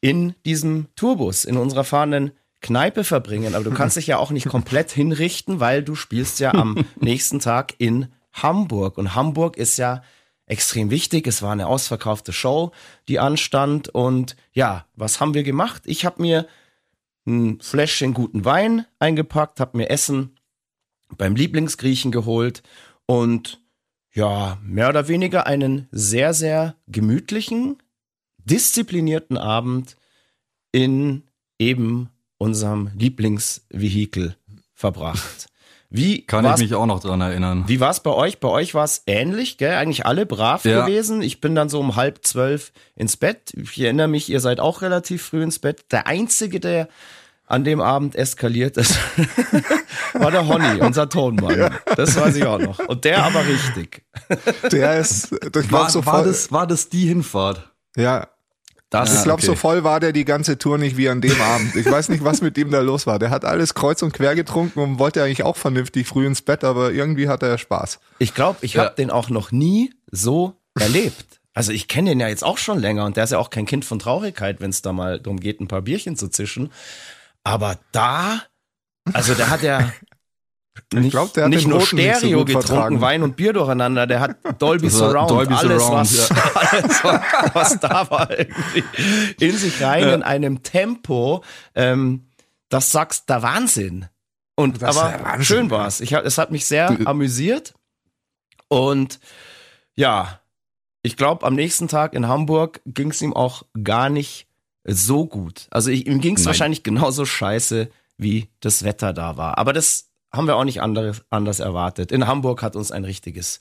in 0.00 0.34
diesem 0.46 0.86
Tourbus, 0.96 1.44
in 1.44 1.58
unserer 1.58 1.84
fahrenden 1.84 2.32
Kneipe 2.62 3.04
verbringen. 3.04 3.54
Aber 3.54 3.64
du 3.64 3.72
kannst 3.72 3.98
dich 3.98 4.06
ja 4.06 4.16
auch 4.16 4.30
nicht 4.30 4.48
komplett 4.48 4.90
hinrichten, 4.90 5.60
weil 5.60 5.82
du 5.82 5.94
spielst 5.94 6.40
ja 6.40 6.54
am 6.54 6.86
nächsten 6.98 7.40
Tag 7.40 7.74
in 7.76 8.08
Hamburg. 8.32 8.96
Und 8.96 9.14
Hamburg 9.14 9.58
ist 9.58 9.76
ja 9.76 10.02
extrem 10.48 10.90
wichtig. 10.90 11.26
Es 11.26 11.42
war 11.42 11.52
eine 11.52 11.66
ausverkaufte 11.66 12.32
Show, 12.32 12.72
die 13.06 13.18
anstand. 13.18 13.88
Und 13.88 14.36
ja, 14.52 14.86
was 14.96 15.20
haben 15.20 15.34
wir 15.34 15.42
gemacht? 15.44 15.82
Ich 15.86 16.04
habe 16.04 16.22
mir 16.22 16.46
ein 17.26 17.60
Fläschchen 17.60 18.14
guten 18.14 18.44
Wein 18.44 18.86
eingepackt, 18.98 19.60
habe 19.60 19.76
mir 19.76 19.90
Essen 19.90 20.36
beim 21.16 21.36
Lieblingsgriechen 21.36 22.10
geholt 22.10 22.62
und 23.06 23.60
ja, 24.12 24.58
mehr 24.62 24.88
oder 24.88 25.08
weniger 25.08 25.46
einen 25.46 25.88
sehr, 25.92 26.34
sehr 26.34 26.74
gemütlichen, 26.86 27.82
disziplinierten 28.44 29.36
Abend 29.36 29.96
in 30.72 31.24
eben 31.58 32.10
unserem 32.38 32.90
Lieblingsvehikel 32.96 34.36
verbracht. 34.74 35.48
Wie 35.90 36.26
Kann 36.26 36.44
war's- 36.44 36.60
ich 36.60 36.68
mich 36.70 36.74
auch 36.74 36.84
noch 36.86 37.00
dran 37.00 37.20
erinnern. 37.22 37.64
wie 37.66 37.80
war 37.80 37.90
es 37.90 38.00
bei 38.00 38.10
euch? 38.10 38.40
Bei 38.40 38.48
euch 38.48 38.74
war 38.74 38.84
es 38.84 39.02
ähnlich, 39.06 39.56
gell? 39.56 39.74
Eigentlich 39.74 40.04
alle 40.04 40.26
brav 40.26 40.64
Ja. 40.66 40.84
gewesen. 40.84 41.22
Ich 41.22 41.40
bin 41.40 41.54
dann 41.54 41.68
so 41.70 41.80
um 41.80 41.96
halb 41.96 42.26
zwölf 42.26 42.72
ins 42.94 43.16
Bett. 43.16 43.52
Ich 43.54 43.80
erinnere 43.80 44.08
mich, 44.08 44.28
ihr 44.28 44.40
seid 44.40 44.60
auch 44.60 44.82
relativ 44.82 45.22
früh 45.22 45.42
ins 45.42 45.58
Bett. 45.58 45.86
Der 45.90 46.06
Einzige, 46.06 46.60
der 46.60 46.88
an 47.46 47.64
dem 47.64 47.80
Abend 47.80 48.14
eskaliert 48.16 48.76
ist, 48.76 48.98
war 50.12 50.30
der 50.30 50.46
Honey, 50.46 50.80
unser 50.82 51.08
Tonmann. 51.08 51.74
Das 51.96 52.14
weiß 52.16 52.36
ich 52.36 52.44
auch 52.44 52.58
noch. 52.58 52.78
Und 52.80 53.04
der 53.06 53.24
aber 53.24 53.46
richtig. 53.46 54.02
Der 54.70 54.98
ist, 54.98 55.32
ich 55.32 55.54
War, 55.54 55.62
glaube, 55.62 55.90
so 55.90 56.04
war, 56.04 56.24
das, 56.24 56.52
war 56.52 56.66
das 56.66 56.90
die 56.90 57.06
Hinfahrt? 57.06 57.70
ja, 57.96 58.28
Das 58.90 59.14
ich 59.14 59.22
glaube, 59.24 59.38
okay. 59.38 59.46
so 59.46 59.54
voll 59.54 59.84
war 59.84 60.00
der 60.00 60.12
die 60.12 60.24
ganze 60.24 60.56
Tour 60.56 60.78
nicht 60.78 60.96
wie 60.96 61.10
an 61.10 61.20
dem 61.20 61.38
Abend. 61.40 61.76
Ich 61.76 61.84
weiß 61.90 62.08
nicht, 62.08 62.24
was 62.24 62.40
mit 62.40 62.56
ihm 62.56 62.70
da 62.70 62.80
los 62.80 63.06
war. 63.06 63.18
Der 63.18 63.28
hat 63.28 63.44
alles 63.44 63.74
kreuz 63.74 64.00
und 64.02 64.12
quer 64.12 64.34
getrunken 64.34 64.80
und 64.80 64.98
wollte 64.98 65.22
eigentlich 65.22 65.42
auch 65.42 65.56
vernünftig 65.58 66.06
früh 66.06 66.26
ins 66.26 66.40
Bett, 66.40 66.64
aber 66.64 66.92
irgendwie 66.92 67.28
hat 67.28 67.42
er 67.42 67.58
Spaß. 67.58 67.98
Ich 68.18 68.34
glaube, 68.34 68.58
ich 68.62 68.74
Ja. 68.74 68.84
habe 68.84 68.94
den 68.96 69.10
auch 69.10 69.28
noch 69.28 69.52
nie 69.52 69.92
so 70.10 70.54
erlebt. 70.78 71.40
Also 71.52 71.72
ich 71.72 71.86
kenne 71.88 72.10
den 72.10 72.20
ja 72.20 72.28
jetzt 72.28 72.44
auch 72.44 72.56
schon 72.56 72.78
länger 72.78 73.04
und 73.04 73.16
der 73.16 73.24
ist 73.24 73.30
ja 73.30 73.38
auch 73.38 73.50
kein 73.50 73.66
Kind 73.66 73.84
von 73.84 73.98
Traurigkeit, 73.98 74.60
wenn 74.60 74.70
es 74.70 74.80
da 74.80 74.92
mal 74.92 75.20
darum 75.20 75.38
geht, 75.40 75.60
ein 75.60 75.68
paar 75.68 75.82
Bierchen 75.82 76.16
zu 76.16 76.28
zischen. 76.28 76.72
Aber 77.44 77.78
da, 77.92 78.42
also 79.12 79.34
der 79.34 79.50
hat 79.50 79.62
ja 79.62 79.92
nicht, 80.92 81.10
glaub, 81.10 81.32
der 81.34 81.44
hat 81.44 81.50
nicht 81.50 81.66
nur 81.66 81.80
so 81.80 81.86
Stereo 81.86 82.38
gut 82.38 82.46
getrunken, 82.46 82.66
vertragen. 82.66 83.00
Wein 83.00 83.22
und 83.22 83.36
Bier 83.36 83.52
durcheinander, 83.52 84.06
der 84.06 84.20
hat 84.20 84.36
Dolby 84.58 84.90
Surround, 84.90 85.30
Dolby 85.30 85.54
alles, 85.54 85.82
Surround, 85.82 86.00
was, 86.00 86.30
alles 86.54 87.04
was, 87.04 87.54
was 87.54 87.80
da 87.80 88.10
war, 88.10 88.30
irgendwie 88.30 88.84
in 89.40 89.56
sich 89.56 89.82
rein 89.82 90.08
in 90.08 90.22
einem 90.22 90.62
Tempo, 90.62 91.44
ähm, 91.74 92.26
das 92.68 92.92
sagst 92.92 93.28
der 93.28 93.42
Wahnsinn. 93.42 94.06
Und 94.54 94.82
Das 94.82 94.96
aber 94.96 95.24
Wahnsinn, 95.24 95.44
schön 95.44 95.64
ja. 95.66 95.70
war's. 95.70 96.00
Ich 96.00 96.12
es 96.12 96.38
hat 96.38 96.50
mich 96.50 96.66
sehr 96.66 96.98
amüsiert. 97.06 97.74
Und 98.68 99.20
ja, 99.94 100.40
ich 101.02 101.16
glaube, 101.16 101.46
am 101.46 101.54
nächsten 101.54 101.88
Tag 101.88 102.12
in 102.14 102.28
Hamburg 102.28 102.80
ging 102.84 103.10
es 103.10 103.22
ihm 103.22 103.32
auch 103.32 103.62
gar 103.82 104.10
nicht 104.10 104.46
so 104.84 105.26
gut. 105.26 105.66
Also 105.70 105.90
ich, 105.90 106.06
ihm 106.06 106.20
ging 106.20 106.36
es 106.36 106.46
wahrscheinlich 106.46 106.82
genauso 106.82 107.24
scheiße, 107.24 107.88
wie 108.16 108.48
das 108.60 108.82
Wetter 108.82 109.12
da 109.12 109.36
war. 109.36 109.58
Aber 109.58 109.72
das 109.72 110.07
haben 110.32 110.46
wir 110.46 110.56
auch 110.56 110.64
nicht 110.64 110.82
anderes, 110.82 111.22
anders 111.30 111.60
erwartet. 111.60 112.12
In 112.12 112.26
Hamburg 112.26 112.62
hat 112.62 112.76
uns 112.76 112.92
ein 112.92 113.04
richtiges, 113.04 113.60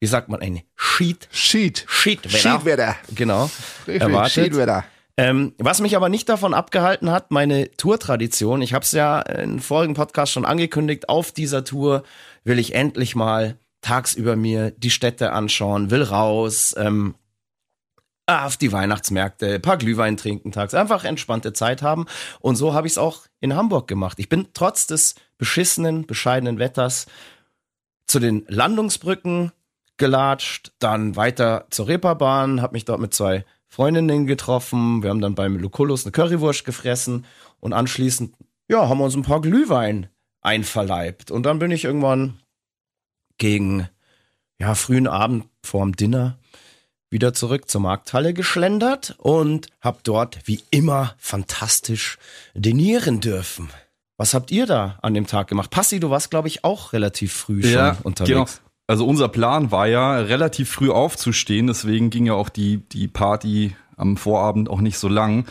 wie 0.00 0.06
sagt 0.06 0.28
man, 0.28 0.40
ein 0.40 0.62
Sheet, 0.76 1.28
Sheet. 1.30 1.86
Sheetwetter, 1.88 2.96
genau, 3.14 3.50
Richtig, 3.86 4.02
erwartet. 4.02 4.32
Sheetwetter. 4.32 4.84
Ähm, 5.16 5.54
was 5.58 5.80
mich 5.80 5.94
aber 5.94 6.08
nicht 6.08 6.28
davon 6.28 6.54
abgehalten 6.54 7.10
hat, 7.10 7.30
meine 7.30 7.70
Tour-Tradition, 7.76 8.62
ich 8.62 8.74
habe 8.74 8.84
es 8.84 8.92
ja 8.92 9.20
in 9.20 9.60
vorigen 9.60 9.94
Podcast 9.94 10.32
schon 10.32 10.44
angekündigt, 10.44 11.08
auf 11.08 11.30
dieser 11.30 11.64
Tour 11.64 12.02
will 12.42 12.58
ich 12.58 12.74
endlich 12.74 13.14
mal 13.14 13.56
tagsüber 13.80 14.34
mir 14.34 14.72
die 14.72 14.90
Städte 14.90 15.32
anschauen, 15.32 15.90
will 15.90 16.02
raus, 16.02 16.74
ähm, 16.76 17.14
auf 18.26 18.56
die 18.56 18.72
Weihnachtsmärkte, 18.72 19.60
paar 19.60 19.76
Glühwein 19.76 20.16
trinken 20.16 20.52
tags, 20.52 20.74
einfach 20.74 21.04
entspannte 21.04 21.52
Zeit 21.52 21.82
haben. 21.82 22.06
Und 22.40 22.56
so 22.56 22.72
habe 22.72 22.86
ich 22.86 22.94
es 22.94 22.98
auch 22.98 23.26
in 23.40 23.54
Hamburg 23.54 23.86
gemacht. 23.86 24.18
Ich 24.18 24.28
bin 24.28 24.48
trotz 24.54 24.86
des 24.86 25.14
beschissenen, 25.36 26.06
bescheidenen 26.06 26.58
Wetters 26.58 27.06
zu 28.06 28.18
den 28.20 28.44
Landungsbrücken 28.48 29.52
gelatscht, 29.96 30.72
dann 30.78 31.16
weiter 31.16 31.66
zur 31.70 31.88
Reeperbahn, 31.88 32.60
habe 32.62 32.72
mich 32.72 32.84
dort 32.84 33.00
mit 33.00 33.14
zwei 33.14 33.44
Freundinnen 33.68 34.26
getroffen. 34.26 35.02
Wir 35.02 35.10
haben 35.10 35.20
dann 35.20 35.34
beim 35.34 35.56
Lucullus 35.56 36.04
eine 36.04 36.12
Currywurst 36.12 36.64
gefressen 36.64 37.26
und 37.60 37.72
anschließend, 37.72 38.34
ja, 38.68 38.88
haben 38.88 38.98
wir 38.98 39.04
uns 39.04 39.16
ein 39.16 39.22
paar 39.22 39.40
Glühwein 39.40 40.08
einverleibt. 40.40 41.30
Und 41.30 41.44
dann 41.44 41.58
bin 41.58 41.70
ich 41.70 41.84
irgendwann 41.84 42.40
gegen, 43.38 43.88
ja, 44.58 44.74
frühen 44.74 45.06
Abend 45.06 45.46
vorm 45.62 45.94
Dinner 45.96 46.38
wieder 47.14 47.32
zurück 47.32 47.70
zur 47.70 47.80
Markthalle 47.80 48.34
geschlendert 48.34 49.14
und 49.18 49.68
hab 49.80 50.02
dort 50.02 50.40
wie 50.46 50.62
immer 50.70 51.14
fantastisch 51.16 52.18
denieren 52.54 53.20
dürfen. 53.20 53.70
Was 54.16 54.34
habt 54.34 54.50
ihr 54.50 54.66
da 54.66 54.98
an 55.00 55.14
dem 55.14 55.28
Tag 55.28 55.46
gemacht? 55.46 55.70
Passi, 55.70 56.00
du 56.00 56.10
warst, 56.10 56.30
glaube 56.30 56.48
ich, 56.48 56.64
auch 56.64 56.92
relativ 56.92 57.32
früh 57.32 57.62
schon 57.62 57.96
unterwegs. 58.02 58.28
Genau. 58.28 58.46
Also 58.88 59.06
unser 59.06 59.28
Plan 59.28 59.70
war 59.70 59.86
ja, 59.86 60.16
relativ 60.18 60.70
früh 60.70 60.90
aufzustehen, 60.90 61.68
deswegen 61.68 62.10
ging 62.10 62.26
ja 62.26 62.34
auch 62.34 62.48
die, 62.48 62.78
die 62.78 63.08
Party 63.08 63.76
am 63.96 64.16
Vorabend 64.16 64.68
auch 64.68 64.80
nicht 64.80 64.98
so 64.98 65.08
lang. 65.08 65.46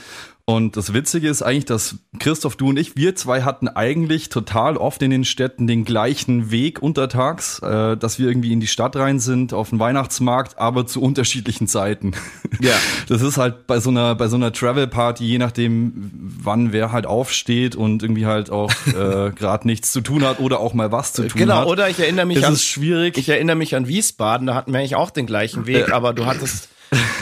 Und 0.46 0.76
das 0.76 0.94
Witzige 0.94 1.30
ist 1.30 1.42
eigentlich, 1.42 1.64
dass 1.64 1.96
Christoph, 2.20 2.58
du 2.58 2.68
und 2.68 2.78
ich, 2.78 2.98
wir 2.98 3.16
zwei 3.16 3.44
hatten 3.44 3.70
eigentlich 3.70 4.28
total 4.28 4.76
oft 4.76 5.02
in 5.02 5.10
den 5.10 5.24
Städten 5.24 5.68
den 5.68 5.86
gleichen 5.86 6.52
Weg 6.52 6.82
untertags, 6.82 7.60
äh, 7.60 7.96
dass 7.96 8.20
wir 8.20 8.28
irgendwie 8.28 8.52
in 8.52 8.60
die 8.60 8.68
Stadt 8.68 8.98
rein 8.98 9.20
sind, 9.20 9.54
auf 9.54 9.70
den 9.70 9.80
Weihnachtsmarkt, 9.80 10.58
aber 10.60 10.86
zu 10.86 11.02
unterschiedlichen 11.02 11.68
Zeiten. 11.68 12.12
Ja. 12.60 12.74
Das 13.08 13.22
ist 13.22 13.38
halt 13.38 13.68
bei 13.68 13.80
so 13.80 13.90
einer, 13.90 14.16
bei 14.16 14.28
so 14.28 14.36
einer 14.36 14.52
Travel-Party, 14.52 15.24
je 15.26 15.38
nachdem, 15.38 16.12
wann 16.42 16.74
wer 16.74 16.92
halt 16.92 17.06
aufsteht 17.06 17.76
und 17.76 18.02
irgendwie 18.02 18.26
halt 18.26 18.50
auch 18.50 18.72
äh, 18.88 19.32
gerade 19.32 19.68
nichts 19.68 19.92
zu 19.92 20.02
tun 20.02 20.24
hat 20.26 20.40
oder 20.40 20.60
auch 20.60 20.74
mal 20.74 20.92
was 20.92 21.14
zu 21.14 21.24
tun 21.24 21.40
Genau, 21.40 21.56
hat. 21.60 21.68
oder 21.68 21.90
ich 21.90 22.00
erinnere 22.00 22.26
mich 22.26 22.38
ist 22.38 22.44
an 22.46 22.54
es 22.54 22.64
schwierig. 22.66 23.18
Ich 23.18 23.30
erinnere 23.30 23.56
mich 23.56 23.76
an 23.76 23.88
Wiesbaden, 23.88 24.48
da 24.48 24.56
hatten 24.56 24.72
wir 24.74 24.80
eigentlich 24.80 24.96
auch 24.96 25.10
den 25.12 25.26
gleichen 25.26 25.68
Weg, 25.68 25.92
aber 25.92 26.14
du 26.14 26.26
hattest 26.26 26.70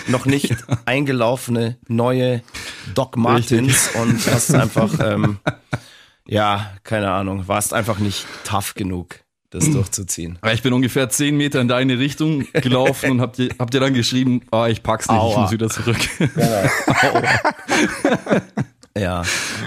noch 0.07 0.25
nicht 0.25 0.55
eingelaufene 0.85 1.77
neue 1.87 2.41
Doc 2.93 3.17
Martens 3.17 3.89
und 4.01 4.25
hast 4.31 4.53
einfach, 4.55 4.91
ähm, 4.99 5.39
ja, 6.27 6.71
keine 6.83 7.11
Ahnung, 7.11 7.47
warst 7.47 7.73
einfach 7.73 7.99
nicht 7.99 8.25
tough 8.43 8.73
genug, 8.73 9.19
das 9.49 9.65
durchzuziehen. 9.71 10.39
Ich 10.53 10.61
bin 10.61 10.73
ungefähr 10.73 11.09
zehn 11.09 11.37
Meter 11.37 11.61
in 11.61 11.67
deine 11.67 11.99
Richtung 11.99 12.45
gelaufen 12.53 13.11
und 13.11 13.21
hab 13.21 13.33
dir, 13.33 13.49
hab 13.59 13.71
dir 13.71 13.79
dann 13.79 13.93
geschrieben, 13.93 14.41
ah, 14.51 14.67
ich 14.67 14.83
pack's 14.83 15.07
nicht, 15.07 15.17
ich 15.17 15.21
Aua. 15.21 15.41
muss 15.41 15.51
wieder 15.51 15.69
zurück. 15.69 15.97
Ja, 18.97 19.23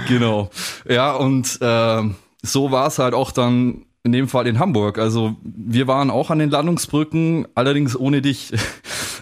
genau. 0.09 0.50
Ja, 0.88 1.14
und 1.14 1.59
ähm, 1.61 2.16
so 2.42 2.71
war 2.71 2.88
es 2.88 2.99
halt 2.99 3.14
auch 3.14 3.33
dann 3.33 3.87
in 4.02 4.12
dem 4.12 4.28
Fall 4.28 4.47
in 4.47 4.59
Hamburg. 4.59 4.99
Also 4.99 5.37
wir 5.42 5.87
waren 5.87 6.11
auch 6.11 6.30
an 6.30 6.38
den 6.38 6.50
Landungsbrücken, 6.50 7.49
allerdings 7.54 7.97
ohne 7.97 8.23
dich. 8.23 8.52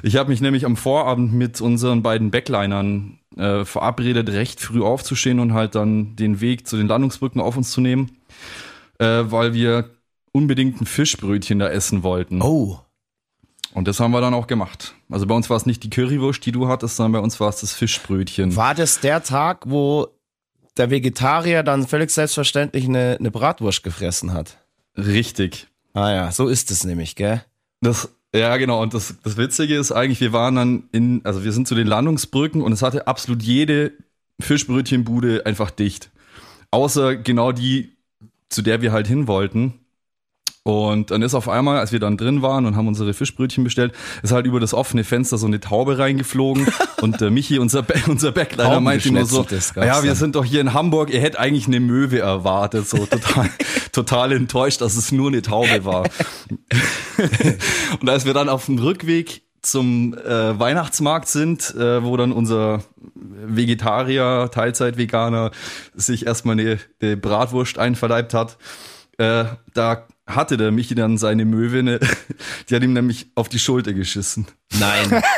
Ich 0.05 0.17
habe 0.17 0.31
mich 0.31 0.41
nämlich 0.41 0.65
am 0.65 0.77
Vorabend 0.77 1.33
mit 1.33 1.61
unseren 1.61 2.03
beiden 2.03 2.33
Backlinern 2.33 3.21
äh, 3.37 3.65
verabredet, 3.65 4.31
recht 4.31 4.61
früh 4.61 4.83
aufzustehen 4.83 5.41
und 5.41 5.55
halt 5.55 5.75
dann 5.75 6.17
den 6.17 6.41
Weg 6.41 6.67
zu 6.67 6.77
den 6.77 6.89
Landungsbrücken 6.89 7.41
auf 7.41 7.57
uns 7.57 7.71
zu 7.71 7.81
nehmen, 7.81 8.19
äh, 8.99 9.23
weil 9.25 9.55
wir 9.55 9.91
unbedingt 10.33 10.81
ein 10.81 10.87
Fischbrötchen 10.87 11.59
da 11.59 11.69
essen 11.69 12.03
wollten. 12.03 12.41
oh, 12.43 12.79
Und 13.75 13.89
das 13.89 14.01
haben 14.01 14.12
wir 14.12 14.21
dann 14.21 14.35
auch 14.35 14.47
gemacht. 14.47 14.95
Also 15.11 15.27
bei 15.27 15.35
uns 15.35 15.51
war 15.51 15.57
es 15.57 15.67
nicht 15.67 15.83
die 15.83 15.91
Currywurst, 15.91 16.45
die 16.45 16.53
du 16.53 16.69
hattest, 16.69 16.97
sondern 16.97 17.12
bei 17.12 17.21
uns 17.21 17.39
war 17.41 17.49
es 17.49 17.61
das 17.61 17.73
Fischbrötchen. 17.73 18.57
war 18.57 18.75
das 18.75 19.01
der 19.01 19.23
Tag, 19.23 19.65
wo 19.67 20.09
der 20.77 20.91
Vegetarier 20.91 21.62
dann 21.62 21.87
völlig 21.87 22.11
selbstverständlich 22.11 22.87
eine, 22.87 23.17
eine 23.19 23.31
Bratwurst 23.31 23.83
gefressen 23.83 24.33
hat? 24.33 24.59
Richtig. 24.97 25.69
Ah 25.95 26.11
ja, 26.11 26.33
so 26.33 26.49
ist 26.49 26.71
es 26.71 26.85
nämlich, 26.85 27.15
gell? 27.17 27.45
Das, 27.83 28.09
ja, 28.35 28.57
genau. 28.57 28.83
Und 28.83 28.95
das, 28.95 29.15
das 29.23 29.37
Witzige 29.37 29.77
ist 29.77 29.93
eigentlich, 29.93 30.21
wir 30.21 30.33
waren 30.33 30.55
dann 30.55 30.85
in, 30.93 31.21
also 31.25 31.45
wir 31.45 31.53
sind 31.53 31.69
zu 31.69 31.75
den 31.75 31.87
Landungsbrücken 31.87 32.62
und 32.62 32.73
es 32.73 32.83
hatte 32.83 33.07
absolut 33.07 33.43
jede 33.43 33.93
Fischbrötchenbude 34.41 35.45
einfach 35.47 35.71
dicht. 35.71 36.11
Außer 36.71 37.17
genau 37.17 37.53
die, 37.53 37.93
zu 38.49 38.62
der 38.62 38.81
wir 38.81 38.93
halt 38.93 39.07
hin 39.07 39.27
wollten. 39.27 39.75
Und 40.64 41.11
dann 41.11 41.23
ist 41.23 41.35
auf 41.35 41.49
einmal, 41.49 41.78
als 41.78 41.90
wir 41.90 41.99
dann 41.99 42.16
drin 42.16 42.40
waren 42.40 42.66
und 42.66 42.76
haben 42.76 42.87
unsere 42.87 43.14
Fischbrötchen 43.14 43.64
bestellt, 43.64 43.92
ist 44.23 44.31
halt 44.31 44.47
über 44.47 44.61
das 44.61 44.75
offene 44.75 45.02
Fenster 45.02 45.37
so 45.37 45.47
eine 45.47 45.59
Taube 45.59 45.99
reingeflogen. 45.99 46.69
und 47.02 47.21
der 47.21 47.33
Michi, 47.33 47.59
unser, 47.59 47.83
Ba- 47.83 47.95
unser 48.07 48.31
Backliner, 48.31 48.78
meinte 48.81 49.11
nur 49.12 49.26
so, 49.26 49.42
gab's 49.42 49.73
ja, 49.75 50.02
wir 50.02 50.11
dann." 50.11 50.14
sind 50.16 50.37
doch 50.37 50.45
hier 50.45 50.60
in 50.60 50.73
Hamburg, 50.73 51.13
ihr 51.13 51.21
hättet 51.21 51.41
eigentlich 51.41 51.67
eine 51.67 51.80
Möwe 51.80 52.21
erwartet. 52.21 52.89
So 52.89 53.06
total, 53.06 53.50
total 53.93 54.32
enttäuscht, 54.32 54.80
dass 54.80 54.97
es 54.97 55.10
nur 55.10 55.28
eine 55.28 55.43
Taube 55.43 55.84
war. 55.84 56.04
Und 58.00 58.08
als 58.08 58.25
wir 58.25 58.32
dann 58.32 58.49
auf 58.49 58.67
dem 58.67 58.78
Rückweg 58.78 59.43
zum 59.63 60.15
äh, 60.15 60.58
Weihnachtsmarkt 60.58 61.26
sind, 61.28 61.75
äh, 61.75 62.04
wo 62.04 62.17
dann 62.17 62.30
unser 62.30 62.84
Vegetarier, 63.15 64.49
Teilzeit-Veganer 64.52 65.50
sich 65.95 66.26
erstmal 66.26 66.58
eine, 66.58 66.78
eine 67.00 67.17
Bratwurst 67.17 67.78
einverleibt 67.78 68.34
hat, 68.34 68.58
äh, 69.19 69.45
da 69.75 70.06
hatte 70.26 70.56
der 70.56 70.71
Michi 70.71 70.95
dann 70.95 71.19
seine 71.19 71.45
Möwe, 71.45 71.82
ne, 71.82 72.00
die 72.71 72.75
hat 72.76 72.82
ihm 72.82 72.93
nämlich 72.93 73.26
auf 73.35 73.49
die 73.49 73.58
Schulter 73.58 73.93
geschissen. 73.93 74.47
Nein. 74.78 75.23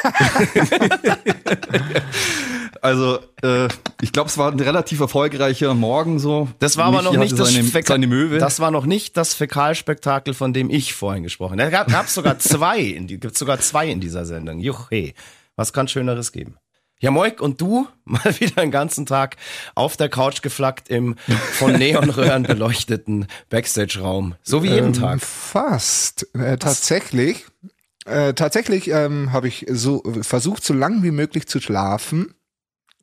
Also, 2.83 3.19
äh, 3.43 3.69
ich 4.03 4.13
glaube, 4.13 4.29
es 4.29 4.37
war 4.37 4.53
ein 4.53 4.61
relativ 4.61 5.01
erfolgreicher 5.01 5.73
Morgen 5.73 6.19
so. 6.19 6.49
Das 6.59 6.77
war 6.77 6.85
aber 6.87 6.99
Michi 7.01 7.15
noch 7.15 7.23
nicht 7.23 7.39
das, 7.39 7.51
seine, 7.53 7.67
Fäka- 7.67 7.89
seine 7.89 8.07
Möwe. 8.07 8.37
Das 8.39 8.61
war 8.61 8.71
noch 8.71 8.85
nicht 8.85 9.17
das 9.17 9.33
Fäkalspektakel, 9.33 10.35
von 10.35 10.53
dem 10.53 10.69
ich 10.69 10.93
vorhin 10.93 11.23
gesprochen 11.23 11.61
habe. 11.63 11.71
Da 11.71 11.85
gab 11.85 12.07
es 12.07 12.15
sogar 12.15 12.39
zwei, 12.41 12.81
in 12.81 13.07
die, 13.07 13.19
gibt's 13.19 13.39
sogar 13.39 13.59
zwei 13.61 13.89
in 13.89 14.01
dieser 14.01 14.27
Sendung. 14.27 14.59
Juche, 14.59 15.15
was 15.57 15.73
kann 15.73 15.89
Schöneres 15.89 16.31
geben? 16.31 16.57
Ja, 17.01 17.11
Moik 17.11 17.41
und 17.41 17.61
du 17.61 17.87
mal 18.05 18.39
wieder 18.41 18.63
einen 18.63 18.71
ganzen 18.71 19.07
Tag 19.07 19.37
auf 19.75 19.97
der 19.97 20.09
Couch 20.09 20.43
geflackt 20.43 20.89
im 20.89 21.17
von 21.53 21.73
Neonröhren 21.73 22.43
beleuchteten 22.45 23.27
Backstage-Raum. 23.51 24.37
So 24.43 24.63
wie 24.63 24.71
jeden 24.71 24.89
Ähm, 24.89 24.93
Tag. 24.95 25.21
Fast. 25.21 26.27
Äh, 26.35 26.57
tatsächlich. 26.57 27.47
Äh, 28.07 28.35
tatsächlich 28.35 28.89
ähm, 28.91 29.33
habe 29.33 29.49
ich 29.49 29.67
so 29.71 30.03
versucht, 30.23 30.63
so 30.65 30.75
lang 30.75 31.03
wie 31.03 31.11
möglich 31.11 31.47
zu 31.47 31.61
schlafen. 31.61 32.35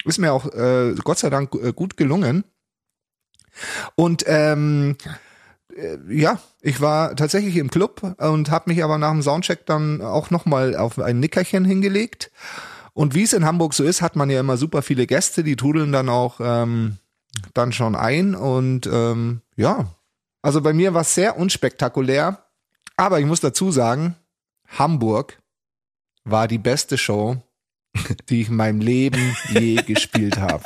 Ist 0.05 0.19
mir 0.19 0.31
auch 0.33 0.51
äh, 0.53 0.93
Gott 1.03 1.19
sei 1.19 1.29
Dank 1.29 1.53
äh, 1.55 1.73
gut 1.73 1.97
gelungen. 1.97 2.43
Und 3.95 4.23
ähm, 4.27 4.95
äh, 5.75 5.97
ja, 6.09 6.39
ich 6.61 6.81
war 6.81 7.15
tatsächlich 7.15 7.57
im 7.57 7.69
Club 7.69 8.15
und 8.17 8.49
habe 8.51 8.69
mich 8.69 8.83
aber 8.83 8.97
nach 8.97 9.11
dem 9.11 9.21
Soundcheck 9.21 9.65
dann 9.65 10.01
auch 10.01 10.29
nochmal 10.29 10.75
auf 10.75 10.97
ein 10.99 11.19
Nickerchen 11.19 11.65
hingelegt. 11.65 12.31
Und 12.93 13.15
wie 13.15 13.23
es 13.23 13.33
in 13.33 13.45
Hamburg 13.45 13.73
so 13.73 13.83
ist, 13.83 14.01
hat 14.01 14.15
man 14.15 14.29
ja 14.29 14.39
immer 14.39 14.57
super 14.57 14.81
viele 14.81 15.07
Gäste, 15.07 15.43
die 15.43 15.55
trudeln 15.55 15.91
dann 15.91 16.09
auch 16.09 16.39
ähm, 16.41 16.97
dann 17.53 17.71
schon 17.71 17.95
ein. 17.95 18.35
Und 18.35 18.87
ähm, 18.87 19.41
ja, 19.55 19.87
also 20.41 20.61
bei 20.61 20.73
mir 20.73 20.93
war 20.93 21.01
es 21.01 21.15
sehr 21.15 21.37
unspektakulär. 21.37 22.43
Aber 22.97 23.19
ich 23.19 23.25
muss 23.25 23.39
dazu 23.39 23.71
sagen, 23.71 24.15
Hamburg 24.67 25.39
war 26.23 26.47
die 26.47 26.57
beste 26.57 26.97
Show, 26.97 27.37
die 28.29 28.41
ich 28.41 28.49
in 28.49 28.55
meinem 28.55 28.81
Leben 28.81 29.35
je 29.49 29.75
gespielt 29.87 30.37
habe. 30.37 30.63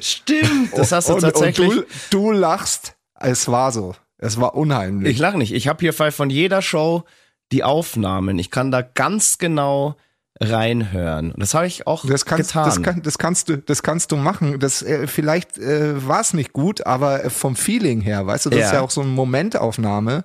Stimmt. 0.00 0.76
Das 0.76 0.92
hast 0.92 1.08
du 1.08 1.14
und, 1.14 1.20
tatsächlich. 1.20 1.68
Und 1.68 1.86
du, 2.10 2.18
du 2.18 2.32
lachst. 2.32 2.94
Es 3.18 3.48
war 3.48 3.72
so. 3.72 3.94
Es 4.18 4.40
war 4.40 4.54
unheimlich. 4.54 5.12
Ich 5.12 5.18
lache 5.18 5.36
nicht. 5.36 5.52
Ich 5.52 5.68
habe 5.68 5.80
hier 5.80 5.92
von 5.92 6.30
jeder 6.30 6.62
Show 6.62 7.04
die 7.52 7.64
Aufnahmen. 7.64 8.38
Ich 8.38 8.50
kann 8.50 8.70
da 8.70 8.82
ganz 8.82 9.38
genau 9.38 9.96
reinhören. 10.40 11.32
Und 11.32 11.40
das 11.40 11.54
habe 11.54 11.66
ich 11.66 11.86
auch 11.86 12.04
das 12.06 12.24
kannst, 12.24 12.48
getan. 12.50 12.64
das, 12.66 12.82
kann, 12.82 13.02
das 13.02 13.18
kannst 13.18 13.48
du, 13.48 13.58
das 13.58 13.82
kannst 13.82 14.12
du 14.12 14.16
machen. 14.16 14.58
Das 14.58 14.82
äh, 14.82 15.06
vielleicht 15.06 15.58
äh, 15.58 16.06
war 16.06 16.20
es 16.20 16.34
nicht 16.34 16.52
gut, 16.52 16.86
aber 16.86 17.24
äh, 17.24 17.30
vom 17.30 17.56
Feeling 17.56 18.00
her, 18.00 18.26
weißt 18.26 18.46
du, 18.46 18.50
das 18.50 18.60
Ja. 18.60 18.66
ist 18.66 18.72
ja 18.72 18.80
auch 18.80 18.90
so 18.90 19.00
eine 19.02 19.10
Momentaufnahme. 19.10 20.24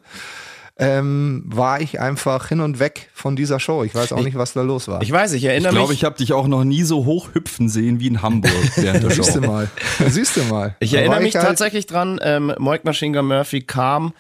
Ähm, 0.82 1.44
war 1.46 1.82
ich 1.82 2.00
einfach 2.00 2.48
hin 2.48 2.62
und 2.62 2.80
weg 2.80 3.10
von 3.14 3.36
dieser 3.36 3.60
Show. 3.60 3.84
Ich 3.84 3.94
weiß 3.94 4.14
auch 4.14 4.24
nicht, 4.24 4.38
was 4.38 4.54
da 4.54 4.62
los 4.62 4.88
war. 4.88 5.02
ich 5.02 5.12
weiß, 5.12 5.34
ich 5.34 5.44
ich 5.44 5.50
erinnere 5.50 5.74
glaube, 5.74 5.90
mich. 5.90 5.98
ich 6.00 6.04
habe 6.06 6.16
dich 6.18 6.32
auch 6.32 6.48
noch 6.48 6.64
nie 6.64 6.84
so 6.84 7.04
hoch 7.04 7.34
hüpfen 7.34 7.68
sehen 7.68 8.00
wie 8.00 8.08
in 8.08 8.22
Hamburg 8.22 8.54
während 8.78 9.04
der 9.04 9.12
Siehst 9.12 9.30
du 9.36 9.42
Show. 9.44 9.48
mal. 9.52 9.70
Siehst 10.08 10.38
du 10.38 10.44
mal. 10.44 10.78
Ich 10.80 10.92
Da 10.92 11.00
erinnere 11.00 11.20
mich 11.20 11.36
halt- 11.36 11.46
tatsächlich 11.48 11.86
dran, 11.86 12.18
ähm, 12.24 12.54
Moik 12.60 12.86
Machine 12.86 13.22
Murphy 13.22 13.60
kam 13.62 14.14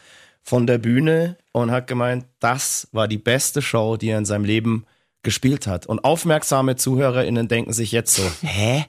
von 0.43 0.67
der 0.67 0.79
Bühne 0.79 1.37
und 1.53 1.71
hat 1.71 1.87
gemeint, 1.87 2.25
das 2.41 2.89
war 2.91 3.07
die 3.07 3.17
beste 3.19 3.61
Show, 3.61 3.95
die 3.95 4.09
er 4.09 4.17
in 4.17 4.25
seinem 4.25 4.43
Leben 4.43 4.85
gespielt 5.23 5.67
hat. 5.67 5.85
Und 5.85 6.03
aufmerksame 6.03 6.75
ZuhörerInnen 6.75 7.47
denken 7.47 7.73
sich 7.73 7.91
jetzt 7.91 8.15
so, 8.15 8.23
hä? 8.41 8.85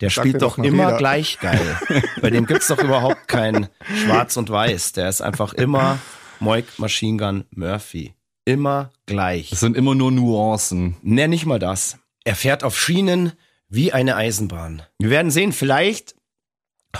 Der 0.00 0.08
spielt 0.08 0.36
doch 0.36 0.56
doch 0.56 0.64
immer 0.64 0.86
jeder. 0.86 0.96
gleich 0.96 1.38
geil. 1.40 1.78
Bei 2.22 2.30
dem 2.30 2.46
gibt's 2.46 2.68
doch 2.68 2.82
überhaupt 2.82 3.28
kein 3.28 3.68
Schwarz 4.02 4.38
und 4.38 4.48
Weiß. 4.48 4.92
Der 4.92 5.10
ist 5.10 5.20
einfach 5.20 5.52
immer 5.52 5.98
Moik 6.38 6.78
Machine 6.78 7.18
Gun 7.18 7.44
Murphy. 7.50 8.14
Immer 8.46 8.90
gleich. 9.04 9.52
Es 9.52 9.60
sind 9.60 9.76
immer 9.76 9.94
nur 9.94 10.10
Nuancen. 10.10 10.96
Ne, 11.02 11.28
nicht 11.28 11.44
mal 11.44 11.58
das. 11.58 11.98
Er 12.24 12.34
fährt 12.34 12.64
auf 12.64 12.78
Schienen 12.78 13.32
wie 13.68 13.92
eine 13.92 14.16
Eisenbahn. 14.16 14.82
Wir 14.98 15.10
werden 15.10 15.30
sehen, 15.30 15.52
vielleicht 15.52 16.14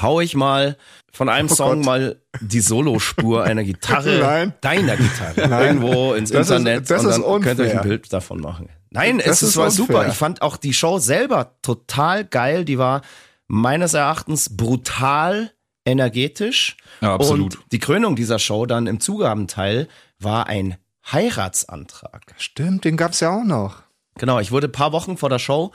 hau 0.00 0.20
ich 0.20 0.34
mal 0.34 0.76
von 1.12 1.28
einem 1.28 1.48
Oh 1.50 1.54
Song 1.54 1.76
Gott. 1.78 1.84
mal 1.86 2.16
die 2.40 2.60
Solospur 2.60 3.44
einer 3.44 3.64
Gitarre, 3.64 4.18
Nein. 4.22 4.52
deiner 4.60 4.96
Gitarre, 4.96 5.48
Nein. 5.48 5.66
irgendwo 5.66 6.12
ins 6.14 6.30
Das 6.30 6.48
ist- 6.48 6.56
Internet 6.56 6.90
das 6.90 7.04
und 7.04 7.10
ist 7.10 7.22
dann 7.22 7.40
könnt 7.42 7.58
ihr 7.60 7.66
euch 7.66 7.76
ein. 7.78 7.82
Bild 7.88 8.12
davon 8.12 8.40
machen. 8.40 8.68
Nein, 8.90 9.18
Das 9.18 9.42
es 9.42 9.50
ist 9.50 9.56
war 9.56 9.66
unfair. 9.66 9.76
super. 9.86 10.08
Ich 10.08 10.14
fand 10.14 10.42
auch 10.42 10.56
die 10.56 10.74
Show 10.74 10.98
selber 10.98 11.56
total 11.62 12.24
geil. 12.24 12.64
Die 12.64 12.78
war 12.78 13.02
meines 13.46 13.94
Erachtens 13.94 14.56
brutal 14.56 15.52
energetisch. 15.84 16.76
Ja, 17.00 17.14
absolut. 17.14 17.56
Und 17.56 17.64
die 17.72 17.78
Krönung 17.78 18.16
dieser 18.16 18.38
Show 18.38 18.66
dann 18.66 18.86
im 18.86 19.00
Zugabenteil 19.00 19.88
war 20.18 20.46
ein 20.48 20.76
Heiratsantrag. 21.10 22.34
Stimmt, 22.38 22.84
den 22.84 22.96
gab's 22.96 23.20
ja 23.20 23.30
auch 23.30 23.44
noch. 23.44 23.82
Genau, 24.18 24.38
ich 24.40 24.50
wurde 24.52 24.68
ein 24.68 24.72
paar 24.72 24.92
Wochen 24.92 25.16
vor 25.16 25.28
der 25.28 25.38
Show 25.38 25.72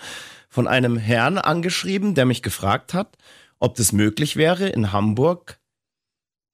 von 0.49 0.67
einem 0.67 0.97
Herrn 0.97 1.37
angeschrieben, 1.37 2.13
der 2.15 2.25
mich 2.25 2.41
gefragt 2.43 2.93
hat, 2.93 3.17
ob 3.59 3.75
das 3.75 3.91
möglich 3.91 4.35
wäre, 4.35 4.67
in 4.67 4.91
Hamburg 4.91 5.59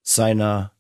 seiner 0.04 0.72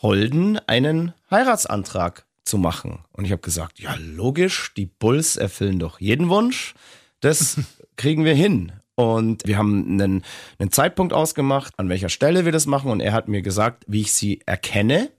Holden 0.00 0.58
einen 0.66 1.12
Heiratsantrag 1.30 2.26
zu 2.44 2.58
machen. 2.58 3.04
Und 3.12 3.24
ich 3.24 3.32
habe 3.32 3.42
gesagt, 3.42 3.80
ja, 3.80 3.94
logisch, 3.98 4.72
die 4.76 4.86
Bulls 4.86 5.36
erfüllen 5.36 5.78
doch 5.78 6.00
jeden 6.00 6.28
Wunsch. 6.28 6.74
Das 7.20 7.60
kriegen 7.96 8.24
wir 8.24 8.34
hin. 8.34 8.72
Und 8.94 9.46
wir 9.46 9.58
haben 9.58 9.84
einen, 9.92 10.24
einen 10.58 10.72
Zeitpunkt 10.72 11.12
ausgemacht, 11.12 11.74
an 11.78 11.88
welcher 11.88 12.08
Stelle 12.08 12.44
wir 12.44 12.52
das 12.52 12.66
machen. 12.66 12.90
Und 12.90 13.00
er 13.00 13.12
hat 13.12 13.28
mir 13.28 13.42
gesagt, 13.42 13.84
wie 13.86 14.00
ich 14.00 14.12
sie 14.12 14.40
erkenne. 14.46 15.10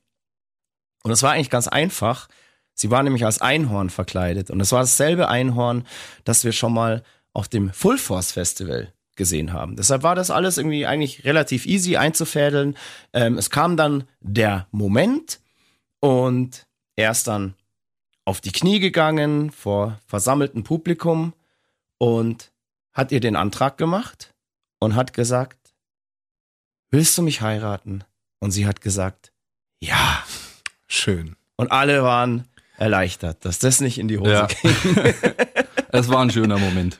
Und 1.03 1.11
es 1.11 1.23
war 1.23 1.31
eigentlich 1.31 1.49
ganz 1.49 1.67
einfach. 1.67 2.27
Sie 2.73 2.91
war 2.91 3.03
nämlich 3.03 3.25
als 3.25 3.41
Einhorn 3.41 3.89
verkleidet. 3.89 4.49
Und 4.51 4.59
es 4.59 4.71
war 4.71 4.81
dasselbe 4.81 5.29
Einhorn, 5.29 5.85
das 6.23 6.43
wir 6.43 6.51
schon 6.51 6.73
mal 6.73 7.03
auf 7.31 7.47
dem 7.47 7.71
Full 7.71 7.97
Force 7.97 8.31
Festival 8.31 8.93
gesehen 9.19 9.53
haben. 9.53 9.75
Deshalb 9.75 10.01
war 10.01 10.15
das 10.15 10.31
alles 10.31 10.57
irgendwie 10.57 10.87
eigentlich 10.87 11.23
relativ 11.25 11.67
easy 11.67 11.95
einzufädeln. 11.97 12.75
Ähm, 13.13 13.37
es 13.37 13.51
kam 13.51 13.77
dann 13.77 14.05
der 14.21 14.65
Moment 14.71 15.39
und 15.99 16.65
er 16.95 17.11
ist 17.11 17.27
dann 17.27 17.53
auf 18.25 18.41
die 18.41 18.51
Knie 18.51 18.79
gegangen 18.79 19.51
vor 19.51 19.99
versammeltem 20.07 20.63
Publikum 20.63 21.33
und 21.99 22.51
hat 22.93 23.11
ihr 23.11 23.19
den 23.19 23.35
Antrag 23.35 23.77
gemacht 23.77 24.33
und 24.79 24.95
hat 24.95 25.13
gesagt, 25.13 25.57
willst 26.89 27.15
du 27.17 27.21
mich 27.21 27.41
heiraten? 27.41 28.03
Und 28.39 28.51
sie 28.51 28.65
hat 28.65 28.81
gesagt, 28.81 29.31
ja. 29.79 30.23
Schön. 30.87 31.35
Und 31.57 31.71
alle 31.71 32.03
waren 32.03 32.45
erleichtert, 32.77 33.43
dass 33.45 33.59
das 33.59 33.81
nicht 33.81 33.97
in 33.99 34.07
die 34.07 34.17
Hose 34.17 34.31
Ja. 34.31 34.45
ging. 34.47 34.73
Es 35.91 36.07
war 36.07 36.19
ein 36.21 36.29
schöner 36.29 36.59
Moment. 36.59 36.99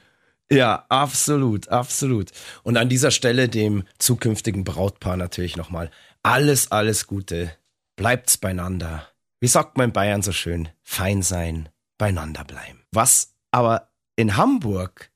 Ja, 0.52 0.86
absolut, 0.90 1.70
absolut. 1.70 2.32
Und 2.64 2.78
an 2.78 2.90
dieser 2.90 3.12
Stelle 3.12 3.50
dem 3.50 3.84
zukünftigen 4.00 4.64
Brautpaar 4.64 5.16
natürlich 5.16 5.56
nochmal 5.56 5.92
alles, 6.24 6.72
alles 6.72 7.06
Gute. 7.06 7.52
Bleibt's 7.96 8.38
beieinander. 8.38 9.08
Wie 9.40 9.48
sagt 9.48 9.78
man 9.78 9.90
in 9.90 9.94
Bayern 9.94 10.22
so 10.22 10.32
schön? 10.32 10.70
Fein 10.84 11.22
sein, 11.22 11.70
beieinander 11.98 12.44
bleiben. 12.44 12.82
Was 12.92 13.36
aber 13.52 13.90
in 14.16 14.38
Hamburg, 14.38 15.12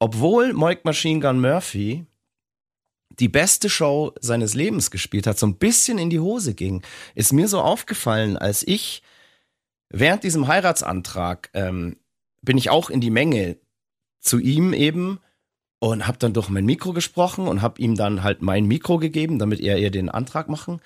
obwohl 0.00 0.52
Moik 0.52 0.84
Machine 0.84 1.20
Gun 1.20 1.40
Murphy 1.40 2.06
die 3.10 3.28
beste 3.28 3.70
Show 3.70 4.12
seines 4.20 4.54
Lebens 4.54 4.90
gespielt 4.90 5.26
hat, 5.26 5.38
so 5.38 5.46
ein 5.46 5.58
bisschen 5.58 5.98
in 5.98 6.10
die 6.10 6.20
Hose 6.20 6.54
ging, 6.54 6.82
ist 7.14 7.32
mir 7.32 7.48
so 7.48 7.60
aufgefallen, 7.60 8.36
als 8.36 8.66
ich 8.66 9.02
während 9.88 10.24
diesem 10.24 10.46
Heiratsantrag 10.46 11.50
ähm, 11.54 11.96
bin 12.42 12.58
ich 12.58 12.70
auch 12.70 12.90
in 12.90 13.00
die 13.00 13.10
Menge 13.10 13.56
zu 14.20 14.38
ihm 14.38 14.72
eben 14.72 15.20
und 15.78 16.06
habe 16.06 16.18
dann 16.18 16.32
durch 16.32 16.48
mein 16.48 16.64
Mikro 16.64 16.92
gesprochen 16.92 17.46
und 17.46 17.62
habe 17.62 17.80
ihm 17.80 17.94
dann 17.94 18.22
halt 18.22 18.42
mein 18.42 18.66
Mikro 18.66 18.98
gegeben, 18.98 19.38
damit 19.38 19.60
er 19.60 19.78
ihr 19.78 19.90
den 19.90 20.08
Antrag 20.08 20.48
machen 20.48 20.80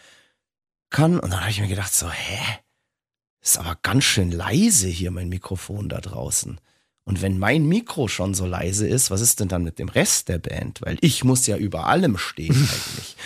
kann. 0.91 1.19
Und 1.19 1.31
dann 1.33 1.41
habe 1.41 1.51
ich 1.51 1.61
mir 1.61 1.69
gedacht 1.69 1.95
so, 1.95 2.11
hä? 2.11 2.59
Ist 3.41 3.59
aber 3.59 3.77
ganz 3.83 4.05
schön 4.05 4.31
leise 4.31 4.87
hier 4.87 5.11
mein 5.11 5.29
Mikrofon 5.29 5.89
da 5.89 6.01
draußen. 6.01 6.61
Und 7.05 7.21
wenn 7.21 7.39
mein 7.39 7.67
Mikro 7.67 8.07
schon 8.07 8.35
so 8.35 8.47
leise 8.47 8.87
ist, 8.87 9.11
was 9.11 9.21
ist 9.21 9.41
denn 9.41 9.49
dann 9.49 9.65
mit 9.65 9.81
dem 9.81 9.89
Rest 9.89 10.29
der 10.29 10.39
Band? 10.39 10.81
Weil 10.83 10.99
ich 11.01 11.25
muss 11.25 11.47
ja 11.49 11.57
über 11.57 11.87
allem 11.87 12.17
stehen 12.17 12.55
eigentlich. 12.55 13.17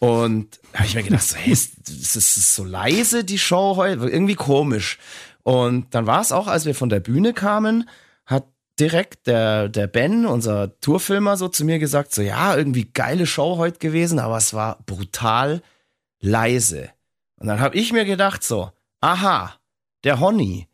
Und 0.00 0.58
da 0.72 0.80
habe 0.80 0.88
ich 0.88 0.94
mir 0.96 1.02
gedacht, 1.04 1.22
so, 1.22 1.36
hey, 1.36 1.52
ist, 1.52 1.88
ist 1.88 2.16
es 2.16 2.56
so 2.56 2.64
leise, 2.64 3.22
die 3.22 3.38
Show 3.38 3.76
heute? 3.76 4.08
Irgendwie 4.08 4.34
komisch. 4.34 4.98
Und 5.44 5.94
dann 5.94 6.06
war 6.06 6.20
es 6.20 6.32
auch, 6.32 6.48
als 6.48 6.64
wir 6.64 6.74
von 6.74 6.88
der 6.88 7.00
Bühne 7.00 7.32
kamen, 7.32 7.88
direkt 8.80 9.26
der, 9.26 9.68
der 9.68 9.86
Ben, 9.86 10.26
unser 10.26 10.78
Tourfilmer, 10.80 11.36
so 11.36 11.48
zu 11.48 11.64
mir 11.64 11.78
gesagt, 11.78 12.14
so 12.14 12.22
ja, 12.22 12.56
irgendwie 12.56 12.84
geile 12.84 13.26
Show 13.26 13.58
heute 13.58 13.78
gewesen, 13.78 14.18
aber 14.18 14.38
es 14.38 14.54
war 14.54 14.78
brutal 14.86 15.62
leise. 16.20 16.90
Und 17.36 17.46
dann 17.46 17.60
habe 17.60 17.76
ich 17.76 17.92
mir 17.92 18.04
gedacht, 18.04 18.42
so, 18.42 18.70
aha, 19.00 19.54
der 20.04 20.20
Honey, 20.20 20.68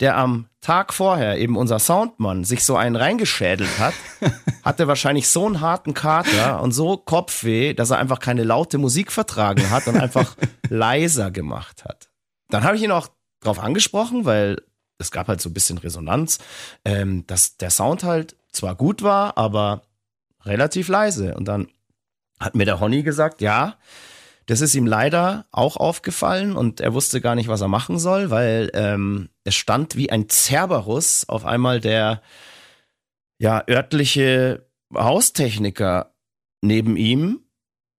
der 0.00 0.16
am 0.16 0.46
Tag 0.60 0.92
vorher 0.92 1.38
eben 1.38 1.56
unser 1.56 1.78
Soundmann 1.78 2.44
sich 2.44 2.64
so 2.64 2.76
einen 2.76 2.96
reingeschädelt 2.96 3.78
hat, 3.78 3.94
hatte 4.64 4.88
wahrscheinlich 4.88 5.28
so 5.28 5.46
einen 5.46 5.60
harten 5.60 5.94
Kater 5.94 6.62
und 6.62 6.72
so 6.72 6.96
Kopfweh, 6.96 7.74
dass 7.74 7.90
er 7.90 7.98
einfach 7.98 8.18
keine 8.18 8.44
laute 8.44 8.78
Musik 8.78 9.12
vertragen 9.12 9.70
hat 9.70 9.86
und 9.86 9.96
einfach 9.98 10.36
leiser 10.68 11.30
gemacht 11.30 11.84
hat. 11.84 12.10
Dann 12.48 12.64
habe 12.64 12.76
ich 12.76 12.82
ihn 12.82 12.92
auch 12.92 13.08
drauf 13.40 13.58
angesprochen, 13.58 14.24
weil 14.24 14.62
es 15.00 15.10
gab 15.10 15.28
halt 15.28 15.40
so 15.40 15.50
ein 15.50 15.54
bisschen 15.54 15.78
Resonanz, 15.78 16.38
ähm, 16.84 17.26
dass 17.26 17.56
der 17.56 17.70
Sound 17.70 18.04
halt 18.04 18.36
zwar 18.52 18.74
gut 18.74 19.02
war, 19.02 19.36
aber 19.38 19.82
relativ 20.44 20.88
leise. 20.88 21.34
Und 21.34 21.46
dann 21.46 21.68
hat 22.38 22.54
mir 22.54 22.64
der 22.64 22.80
Honey 22.80 23.02
gesagt, 23.02 23.40
ja, 23.40 23.76
das 24.46 24.60
ist 24.60 24.74
ihm 24.74 24.86
leider 24.86 25.46
auch 25.52 25.76
aufgefallen 25.76 26.56
und 26.56 26.80
er 26.80 26.92
wusste 26.92 27.20
gar 27.20 27.34
nicht, 27.34 27.48
was 27.48 27.60
er 27.60 27.68
machen 27.68 27.98
soll, 27.98 28.30
weil 28.30 28.70
ähm, 28.74 29.28
es 29.44 29.54
stand 29.54 29.96
wie 29.96 30.10
ein 30.10 30.28
Cerberus 30.28 31.28
auf 31.28 31.44
einmal 31.44 31.80
der 31.80 32.20
ja 33.38 33.62
örtliche 33.68 34.66
Haustechniker 34.92 36.12
neben 36.62 36.96
ihm 36.96 37.40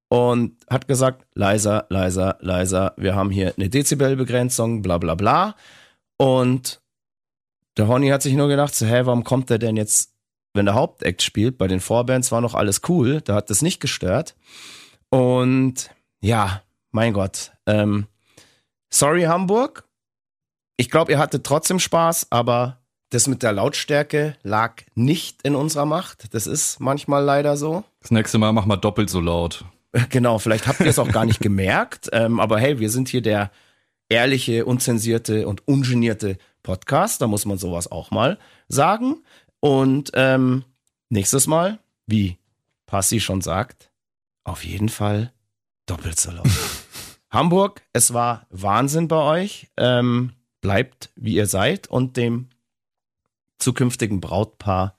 und 0.10 0.58
hat 0.70 0.90
gesagt, 0.90 1.26
leiser, 1.36 1.86
leiser, 1.90 2.38
leiser, 2.42 2.94
wir 2.98 3.16
haben 3.16 3.30
hier 3.30 3.54
eine 3.56 3.70
Dezibelbegrenzung, 3.70 4.82
bla 4.82 4.98
bla 4.98 5.16
bla. 5.16 5.56
Und 6.18 6.81
der 7.78 7.88
Honey 7.88 8.10
hat 8.10 8.22
sich 8.22 8.34
nur 8.34 8.48
gedacht, 8.48 8.76
so, 8.76 8.86
hä, 8.86 9.02
warum 9.06 9.24
kommt 9.24 9.50
der 9.50 9.58
denn 9.58 9.78
jetzt, 9.78 10.14
wenn 10.54 10.66
der 10.66 10.76
Hauptakt 10.76 11.22
spielt? 11.22 11.58
Bei 11.58 11.68
den 11.68 11.80
Vorbands 11.80 12.32
war 12.32 12.42
noch 12.42 12.56
alles 12.56 12.82
cool, 12.90 13.22
da 13.22 13.36
hat 13.36 13.50
das 13.50 13.62
nicht 13.62 13.80
gestört. 13.80 14.36
Und 15.10 15.90
ja, 16.22 16.62
mein 16.92 17.14
Gott. 17.14 17.52
Ähm, 17.66 18.08
sorry, 18.90 19.24
Hamburg. 19.24 19.86
Ich 20.78 20.90
glaube, 20.90 21.12
ihr 21.12 21.20
hattet 21.20 21.44
trotzdem 21.46 21.80
Spaß, 21.80 22.28
aber 22.32 22.82
das 23.10 23.28
mit 23.28 23.44
der 23.44 23.52
Lautstärke 23.52 24.36
lag 24.42 24.84
nicht 24.96 25.42
in 25.44 25.56
unserer 25.56 25.86
Macht. 25.86 26.34
Das 26.34 26.48
ist 26.48 26.80
manchmal 26.80 27.24
leider 27.24 27.58
so. 27.58 27.84
Das 28.02 28.12
nächste 28.12 28.38
Mal 28.38 28.54
mach 28.54 28.66
mal 28.66 28.78
doppelt 28.78 29.10
so 29.10 29.20
laut. 29.20 29.66
Genau, 30.10 30.40
vielleicht 30.40 30.68
habt 30.68 30.80
ihr 30.80 30.88
es 30.88 31.00
auch 31.00 31.12
gar 31.12 31.26
nicht 31.26 31.40
gemerkt. 31.42 32.10
Ähm, 32.14 32.40
aber 32.40 32.60
hey, 32.60 32.80
wir 32.80 32.90
sind 32.90 33.10
hier 33.10 33.22
der 33.22 33.52
ehrliche, 34.08 34.66
unzensierte 34.66 35.48
und 35.48 35.68
ungenierte 35.68 36.38
Podcast. 36.64 37.22
Da 37.22 37.28
muss 37.28 37.46
man 37.46 37.58
sowas 37.58 37.92
auch 37.92 38.12
mal 38.12 38.38
sagen. 38.68 39.24
Und 39.60 40.12
ähm, 40.14 40.66
nächstes 41.10 41.48
Mal, 41.48 41.80
wie 42.06 42.38
Passi 42.86 43.20
schon 43.20 43.42
sagt, 43.42 43.92
auf 44.44 44.66
jeden 44.66 44.90
Fall 44.90 45.34
doppelt 45.86 46.20
so 46.20 46.32
laut. 46.32 46.48
Hamburg, 47.30 47.84
es 47.94 48.14
war 48.14 48.48
Wahnsinn 48.50 49.08
bei 49.08 49.42
euch. 49.42 49.72
Ähm, 49.78 50.34
bleibt, 50.62 51.12
wie 51.16 51.36
ihr 51.36 51.48
seid 51.48 51.88
und 51.88 52.18
dem 52.18 52.50
zukünftigen 53.58 54.22
Brautpaar 54.22 54.98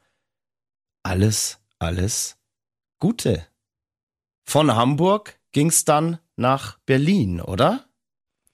alles, 1.02 1.58
alles 1.78 2.38
Gute. 2.98 3.46
Von 4.44 4.74
Hamburg 4.74 5.38
ging's 5.50 5.84
dann 5.84 6.18
nach 6.36 6.78
Berlin, 6.86 7.40
oder? 7.40 7.84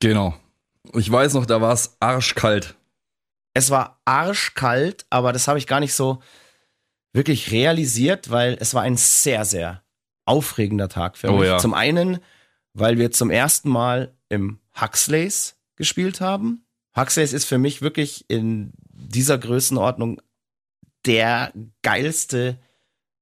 Genau. 0.00 0.34
Ich 0.94 1.10
weiß 1.10 1.34
noch, 1.34 1.44
da 1.44 1.60
war 1.60 1.72
es 1.72 1.96
arschkalt. 2.00 2.77
Es 3.58 3.70
war 3.70 4.00
arschkalt, 4.04 5.04
aber 5.10 5.32
das 5.32 5.48
habe 5.48 5.58
ich 5.58 5.66
gar 5.66 5.80
nicht 5.80 5.92
so 5.92 6.22
wirklich 7.12 7.50
realisiert, 7.50 8.30
weil 8.30 8.56
es 8.60 8.72
war 8.72 8.82
ein 8.82 8.96
sehr, 8.96 9.44
sehr 9.44 9.82
aufregender 10.24 10.88
Tag 10.88 11.18
für 11.18 11.30
Oh 11.32 11.38
mich. 11.38 11.48
ja. 11.48 11.58
Zum 11.58 11.74
einen, 11.74 12.20
weil 12.72 12.98
wir 12.98 13.10
zum 13.10 13.30
ersten 13.30 13.68
Mal 13.68 14.14
im 14.28 14.60
Huxleys 14.80 15.56
gespielt 15.74 16.20
haben. 16.20 16.66
Huxleys 16.96 17.32
ist 17.32 17.46
für 17.46 17.58
mich 17.58 17.82
wirklich 17.82 18.26
in 18.30 18.72
dieser 18.90 19.38
Größenordnung 19.38 20.20
der 21.04 21.52
geilste 21.82 22.60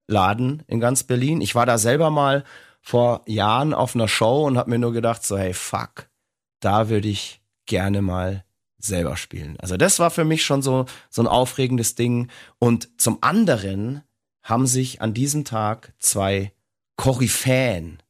Laden 0.07 0.65
in 0.67 0.81
ganz 0.81 1.03
Berlin. 1.05 1.41
Ich 1.41 1.55
war 1.55 1.65
da 1.65 1.79
selber 1.79 2.11
mal 2.11 2.45
vor 2.83 3.23
Jahren 3.27 3.73
auf 3.73 3.95
einer 3.95 4.07
Show 4.09 4.45
und 4.47 4.59
habe 4.59 4.69
mir 4.69 4.79
nur 4.79 4.93
gedacht, 4.93 5.25
so 5.25 5.39
hey, 5.39 5.55
fuck, 5.55 6.11
da 6.61 6.91
würde 6.91 7.09
ich 7.09 7.41
gerne 7.65 8.03
mal 8.03 8.45
selber 8.79 9.17
spielen. 9.17 9.57
Also 9.59 9.77
das 9.77 9.99
war 9.99 10.11
für 10.11 10.25
mich 10.25 10.45
schon 10.45 10.63
so, 10.63 10.87
so 11.11 11.23
ein 11.23 11.29
aufregendes 11.29 11.95
Ding. 11.95 12.29
Und 12.59 12.89
zum 13.01 13.19
anderen 13.23 14.03
haben 14.43 14.67
sich 14.67 15.01
an 15.03 15.15
diesem 15.15 15.45
Tag 15.45 15.95
zwei 15.99 16.53
Koryphäen 16.97 18.03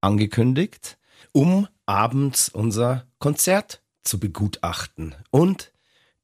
angekündigt, 0.00 0.98
um 1.32 1.68
abends 1.86 2.48
unser 2.48 3.06
Konzert 3.18 3.82
zu 4.02 4.18
begutachten. 4.18 5.14
Und 5.30 5.72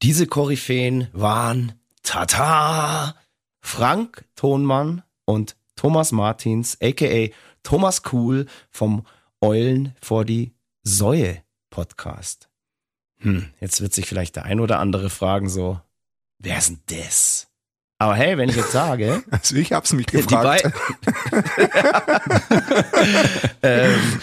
diese 0.01 0.27
Koryphäen 0.27 1.07
waren 1.13 1.73
Tata, 2.03 3.15
Frank 3.61 4.25
Thonmann 4.35 5.03
und 5.25 5.55
Thomas 5.75 6.11
Martins, 6.11 6.77
aka 6.81 7.29
Thomas 7.63 8.03
Kuhl 8.03 8.45
vom 8.69 9.05
Eulen 9.41 9.95
vor 10.01 10.25
die 10.25 10.53
Säue 10.83 11.41
Podcast. 11.69 12.49
Hm, 13.23 13.49
jetzt 13.59 13.81
wird 13.81 13.93
sich 13.93 14.05
vielleicht 14.05 14.35
der 14.35 14.45
ein 14.45 14.59
oder 14.59 14.79
andere 14.79 15.09
fragen 15.09 15.49
so, 15.49 15.79
wer 16.39 16.57
ist 16.57 16.69
denn 16.69 16.79
das? 16.87 17.47
Aber 17.97 18.15
hey, 18.15 18.37
wenn 18.37 18.49
ich 18.49 18.55
jetzt 18.55 18.73
sage, 18.73 19.23
Also 19.31 19.55
ich 19.55 19.71
hab's 19.71 19.93
mich 19.93 20.07
gefragt. 20.07 20.63
ähm, 23.63 24.19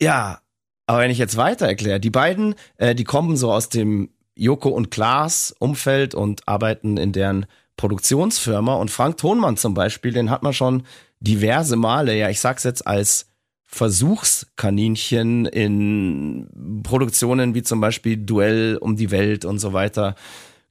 ja, 0.00 0.40
aber 0.86 1.00
wenn 1.00 1.10
ich 1.10 1.18
jetzt 1.18 1.36
weiter 1.36 1.66
erkläre, 1.66 2.00
die 2.00 2.10
beiden, 2.10 2.54
äh, 2.78 2.94
die 2.94 3.04
kommen 3.04 3.36
so 3.36 3.52
aus 3.52 3.68
dem 3.68 4.08
Joko 4.34 4.70
und 4.70 4.90
Klaas 4.90 5.54
Umfeld 5.58 6.14
und 6.14 6.48
arbeiten 6.48 6.96
in 6.96 7.12
deren 7.12 7.46
Produktionsfirma. 7.76 8.74
Und 8.74 8.90
Frank 8.90 9.18
Thonmann 9.18 9.56
zum 9.56 9.74
Beispiel, 9.74 10.12
den 10.12 10.30
hat 10.30 10.42
man 10.42 10.52
schon 10.52 10.84
diverse 11.20 11.76
Male, 11.76 12.16
ja, 12.16 12.28
ich 12.30 12.40
sag's 12.40 12.64
jetzt 12.64 12.86
als 12.86 13.26
Versuchskaninchen 13.66 15.46
in 15.46 16.82
Produktionen 16.82 17.54
wie 17.54 17.62
zum 17.62 17.80
Beispiel 17.80 18.16
Duell 18.16 18.78
um 18.80 18.96
die 18.96 19.10
Welt 19.10 19.44
und 19.44 19.58
so 19.58 19.72
weiter 19.72 20.14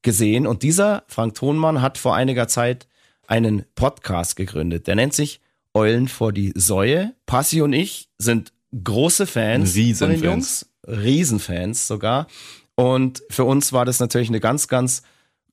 gesehen. 0.02 0.48
Und 0.48 0.64
dieser 0.64 1.04
Frank 1.08 1.36
Thonmann 1.36 1.82
hat 1.82 1.98
vor 1.98 2.16
einiger 2.16 2.48
Zeit 2.48 2.88
einen 3.28 3.66
Podcast 3.76 4.36
gegründet. 4.36 4.88
Der 4.88 4.96
nennt 4.96 5.14
sich 5.14 5.42
Eulen 5.74 6.08
vor 6.08 6.32
die 6.32 6.54
Säue. 6.56 7.14
Passi 7.26 7.62
und 7.62 7.74
ich 7.74 8.10
sind 8.18 8.54
große 8.84 9.28
Fans 9.28 9.72
von 9.72 9.76
den 9.76 9.86
Riesenfans. 9.86 10.22
Jungs. 10.22 10.70
Riesenfans 10.88 11.88
sogar. 11.88 12.28
Und 12.76 13.24
für 13.30 13.44
uns 13.44 13.74
war 13.74 13.86
das 13.86 14.00
natürlich 14.00 14.30
eine 14.30 14.40
ganz, 14.40 14.68
ganz 14.68 15.04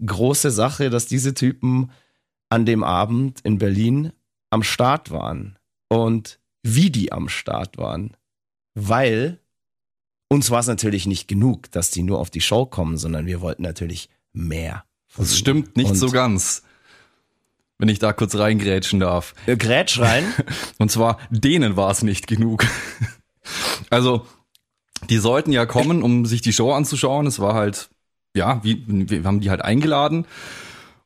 große 0.05 0.51
Sache, 0.51 0.91
dass 0.91 1.07
diese 1.07 1.35
Typen 1.35 1.91
an 2.51 2.67
dem 2.67 2.85
Abend 2.85 3.41
in 3.43 3.59
Berlin 3.59 4.13
am 4.51 4.63
Start 4.63 5.11
waren. 5.11 5.59
Und 5.89 6.39
wie 6.63 6.91
die 6.91 7.13
am 7.13 7.29
Start 7.29 7.79
waren. 7.79 8.17
Weil 8.75 9.39
uns 10.29 10.51
war 10.51 10.61
es 10.61 10.67
natürlich 10.67 11.07
nicht 11.07 11.29
genug, 11.29 11.71
dass 11.73 11.91
die 11.91 12.03
nur 12.03 12.19
auf 12.19 12.31
die 12.31 12.41
Show 12.41 12.65
kommen, 12.67 12.97
sondern 12.97 13.27
wir 13.27 13.41
wollten 13.41 13.63
natürlich 13.63 14.09
mehr. 14.33 14.85
Das 15.17 15.37
stimmt 15.37 15.77
nicht 15.77 15.91
Und- 15.91 15.97
so 15.97 16.11
ganz. 16.11 16.63
Wenn 17.79 17.89
ich 17.89 17.99
da 17.99 18.13
kurz 18.13 18.37
reingrätschen 18.37 19.01
darf. 19.01 19.35
Äh, 19.47 19.57
Grätsch 19.57 19.99
rein. 19.99 20.25
Und 20.79 20.91
zwar, 20.93 21.19
denen 21.31 21.77
war 21.77 21.91
es 21.91 22.03
nicht 22.03 22.27
genug. 22.27 22.65
Also, 23.91 24.25
die 25.11 25.19
sollten 25.19 25.51
ja 25.53 25.67
kommen, 25.67 26.03
um 26.03 26.25
sich 26.27 26.41
die 26.43 26.53
Show 26.53 26.73
anzuschauen. 26.73 27.27
Es 27.27 27.41
war 27.41 27.55
halt, 27.55 27.91
ja, 28.35 28.63
wie, 28.63 28.85
wir 28.87 29.25
haben 29.25 29.41
die 29.41 29.51
halt 29.51 29.63
eingeladen. 29.63 30.27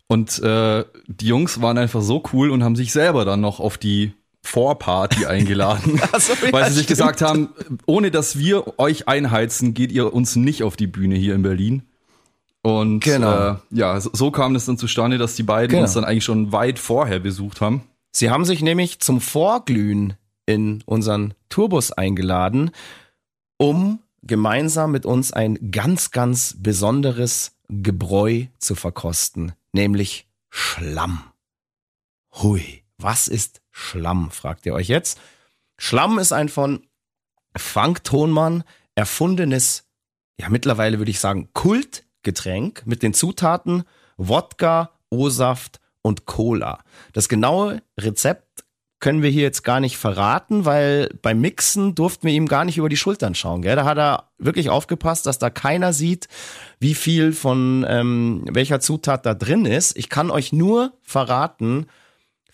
Und 0.06 0.38
äh, 0.40 0.84
die 1.08 1.26
Jungs 1.26 1.62
waren 1.62 1.78
einfach 1.78 2.02
so 2.02 2.22
cool 2.32 2.50
und 2.50 2.62
haben 2.62 2.76
sich 2.76 2.92
selber 2.92 3.24
dann 3.24 3.40
noch 3.40 3.58
auf 3.58 3.78
die 3.78 4.12
Vorparty 4.46 5.26
eingeladen. 5.26 6.00
So, 6.18 6.32
ja, 6.34 6.52
weil 6.52 6.64
sie 6.68 6.74
sich 6.74 6.84
stimmt. 6.84 6.88
gesagt 6.98 7.22
haben, 7.22 7.48
ohne 7.86 8.10
dass 8.10 8.38
wir 8.38 8.78
euch 8.78 9.08
einheizen, 9.08 9.74
geht 9.74 9.92
ihr 9.92 10.12
uns 10.14 10.36
nicht 10.36 10.62
auf 10.62 10.76
die 10.76 10.86
Bühne 10.86 11.16
hier 11.16 11.34
in 11.34 11.42
Berlin. 11.42 11.82
Und 12.62 13.00
Genau. 13.00 13.50
äh, 13.50 13.56
ja, 13.70 14.00
so, 14.00 14.10
so 14.12 14.30
kam 14.30 14.54
es 14.56 14.64
dann 14.66 14.78
zustande, 14.78 15.18
dass 15.18 15.36
die 15.36 15.42
beiden 15.42 15.70
Genau. 15.70 15.82
uns 15.82 15.92
dann 15.94 16.04
eigentlich 16.04 16.24
schon 16.24 16.52
weit 16.52 16.78
vorher 16.78 17.18
besucht 17.20 17.60
haben. 17.60 17.82
Sie 18.12 18.30
haben 18.30 18.44
sich 18.44 18.62
nämlich 18.62 18.98
zum 19.00 19.20
Vorglühen 19.20 20.14
in 20.46 20.82
unseren 20.86 21.34
Tourbus 21.48 21.92
eingeladen, 21.92 22.70
um 23.58 24.00
gemeinsam 24.22 24.90
mit 24.92 25.06
uns 25.06 25.32
ein 25.32 25.70
ganz, 25.70 26.10
ganz 26.10 26.56
besonderes 26.58 27.52
Gebräu 27.68 28.44
zu 28.58 28.74
verkosten, 28.74 29.52
nämlich 29.72 30.26
Schlamm. 30.50 31.20
Hui, 32.42 32.82
was 32.98 33.28
ist 33.28 33.60
Schlamm, 33.70 34.30
fragt 34.30 34.66
ihr 34.66 34.74
euch 34.74 34.88
jetzt. 34.88 35.20
Schlamm 35.78 36.18
ist 36.18 36.32
ein 36.32 36.48
von 36.48 36.86
Frank 37.56 38.04
Thonmann 38.04 38.64
erfundenes, 38.94 39.84
ja 40.40 40.48
mittlerweile 40.48 40.98
würde 40.98 41.10
ich 41.10 41.20
sagen, 41.20 41.50
Kultgetränk 41.52 42.86
mit 42.86 43.02
den 43.02 43.14
Zutaten 43.14 43.84
Wodka, 44.16 44.90
O-Saft 45.10 45.80
und 46.02 46.26
Cola. 46.26 46.82
Das 47.12 47.28
genaue 47.28 47.82
Rezept 47.98 48.64
können 48.98 49.22
wir 49.22 49.28
hier 49.28 49.42
jetzt 49.42 49.62
gar 49.62 49.80
nicht 49.80 49.98
verraten, 49.98 50.64
weil 50.64 51.10
beim 51.20 51.40
Mixen 51.40 51.94
durften 51.94 52.26
wir 52.26 52.32
ihm 52.32 52.48
gar 52.48 52.64
nicht 52.64 52.78
über 52.78 52.88
die 52.88 52.96
Schultern 52.96 53.34
schauen. 53.34 53.60
Gell? 53.60 53.76
Da 53.76 53.84
hat 53.84 53.98
er 53.98 54.30
wirklich 54.38 54.70
aufgepasst, 54.70 55.26
dass 55.26 55.38
da 55.38 55.50
keiner 55.50 55.92
sieht, 55.92 56.28
wie 56.80 56.94
viel 56.94 57.32
von 57.32 57.84
ähm, 57.88 58.44
welcher 58.50 58.80
Zutat 58.80 59.26
da 59.26 59.34
drin 59.34 59.66
ist. 59.66 59.96
Ich 59.98 60.08
kann 60.08 60.30
euch 60.30 60.52
nur 60.52 60.94
verraten, 61.02 61.86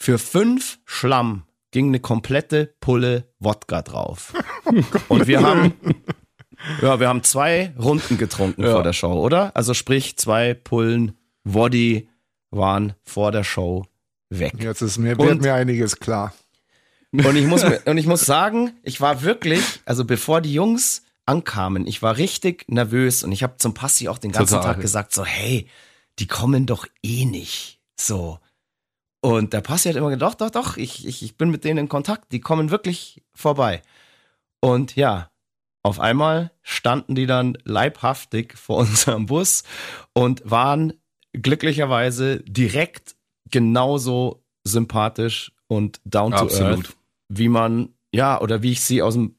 für 0.03 0.19
fünf 0.19 0.81
Schlamm 0.85 1.45
ging 1.71 1.87
eine 1.87 2.01
komplette 2.01 2.75
Pulle 2.81 3.33
Wodka 3.39 3.83
drauf. 3.83 4.33
Und 5.09 5.29
wir 5.29 5.43
haben, 5.43 5.75
ja, 6.83 6.99
wir 6.99 7.09
haben 7.09 7.23
zwei 7.23 7.73
Runden 7.79 8.19
getrunken 8.19 8.65
Ja. 8.65 8.73
vor 8.73 8.83
der 8.83 8.95
Show, 8.95 9.13
oder? 9.13 9.55
Also 9.55 9.75
sprich, 9.75 10.17
zwei 10.17 10.55
Pullen 10.55 11.17
Woddy 11.45 12.09
waren 12.51 12.95
vor 13.05 13.31
der 13.31 13.45
Show 13.45 13.87
weg. 14.29 14.55
Jetzt 14.59 14.83
ist 14.83 14.99
mir, 14.99 15.17
Und- 15.21 15.29
wird 15.29 15.41
mir 15.43 15.55
einiges 15.55 15.97
klar. 16.01 16.35
Und 17.13 17.37
ich 17.37 17.47
muss, 17.47 17.63
und 17.85 17.97
ich 17.97 18.07
muss 18.07 18.23
sagen, 18.23 18.73
ich 18.83 19.01
war 19.01 19.23
wirklich, 19.23 19.63
also 19.85 20.05
bevor 20.05 20.41
die 20.41 20.53
Jungs 20.53 21.05
ankamen, 21.27 21.87
ich 21.87 22.03
war 22.03 22.17
richtig 22.17 22.65
nervös 22.69 23.23
und 23.23 23.31
ich 23.31 23.45
habe 23.45 23.57
zum 23.59 23.73
Passi 23.73 24.09
auch 24.09 24.19
den 24.19 24.33
ganzen 24.33 24.57
Total. 24.57 24.75
Tag 24.75 24.81
gesagt, 24.83 25.13
so, 25.15 25.25
hey, 25.25 25.69
die 26.19 26.27
kommen 26.27 26.67
doch 26.67 26.89
eh 27.05 27.25
nicht. 27.25 27.79
So. 27.97 28.41
Und 29.23 29.53
der 29.53 29.61
Passi 29.61 29.89
hat 29.89 29.97
immer 29.97 30.11
gedacht, 30.11 30.41
doch, 30.41 30.51
doch, 30.51 30.77
ich, 30.77 31.07
ich, 31.07 31.23
ich 31.23 31.37
bin 31.37 31.51
mit 31.51 31.63
denen 31.63 31.79
in 31.79 31.89
Kontakt, 31.89 32.33
die 32.33 32.41
kommen 32.41 32.71
wirklich 32.71 33.23
vorbei. 33.33 33.81
Und 34.61 34.97
ja, 34.97 35.31
auf 35.85 36.01
einmal 36.01 36.51
standen 36.63 37.15
die 37.15 37.27
dann 37.27 37.57
leibhaftig 37.65 38.59
vor 38.59 38.79
unserem 38.81 39.27
Bus 39.27 39.63
und 40.13 40.43
waren 40.45 40.95
glücklicherweise 41.33 42.41
direkt 42.41 43.15
genauso 43.49 44.45
sympathisch 44.65 45.53
und 45.69 46.01
down 46.05 46.33
to 46.33 46.39
Absolut. 46.39 46.79
earth, 46.79 46.97
wie 47.29 47.49
man, 47.49 47.91
ja, 48.13 48.41
oder 48.41 48.63
wie 48.63 48.73
ich 48.73 48.81
sie 48.81 49.03
aus 49.03 49.15
dem 49.15 49.37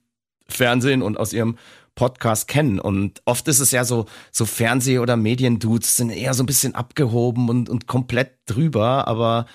Fernsehen 0.48 1.02
und 1.02 1.18
aus 1.18 1.34
ihrem 1.34 1.58
Podcast 1.96 2.48
kennen. 2.48 2.80
Und 2.80 3.22
oft 3.26 3.48
ist 3.50 3.60
es 3.60 3.72
ja 3.72 3.84
so, 3.84 4.06
so 4.32 4.46
Fernseh- 4.46 5.00
oder 5.00 5.18
Mediendudes 5.18 5.98
sind 5.98 6.10
eher 6.10 6.34
so 6.34 6.44
ein 6.44 6.48
bisschen 6.48 6.74
abgehoben 6.74 7.50
und, 7.50 7.70
und 7.70 7.86
komplett 7.86 8.38
drüber, 8.46 9.08
aber 9.08 9.46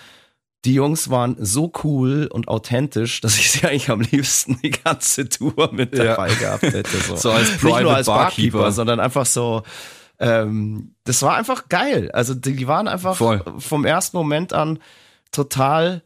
die 0.69 0.75
Jungs 0.75 1.09
waren 1.09 1.35
so 1.39 1.73
cool 1.83 2.29
und 2.31 2.49
authentisch, 2.49 3.23
dass 3.23 3.39
ich 3.39 3.51
sie 3.51 3.67
eigentlich 3.67 3.89
am 3.91 4.03
liebsten 4.03 4.59
die 4.63 4.71
ganze 4.71 5.27
Tour 5.29 5.71
mit 5.73 5.97
Ja. 5.97 6.05
dabei 6.05 6.35
gehabt 6.35 6.63
hätte. 6.63 6.97
So, 6.99 7.17
So 7.17 7.31
als 7.31 7.49
Nicht 7.51 7.63
nur 7.63 7.73
Private 7.73 7.95
als 7.97 8.07
Barkeeper, 8.07 8.59
Barkeeper. 8.59 8.73
sondern 8.73 9.01
einfach 9.01 9.25
so, 9.25 9.63
ähm, 10.19 10.95
das 11.05 11.23
war 11.23 11.37
einfach 11.37 11.69
geil. 11.71 12.11
Also 12.13 12.35
die, 12.35 12.55
die 12.55 12.69
waren 12.69 12.87
einfach 12.87 13.17
Voll. 13.17 13.43
vom 13.59 13.85
ersten 13.87 14.17
Moment 14.17 14.53
an 14.53 14.79
total 15.33 16.03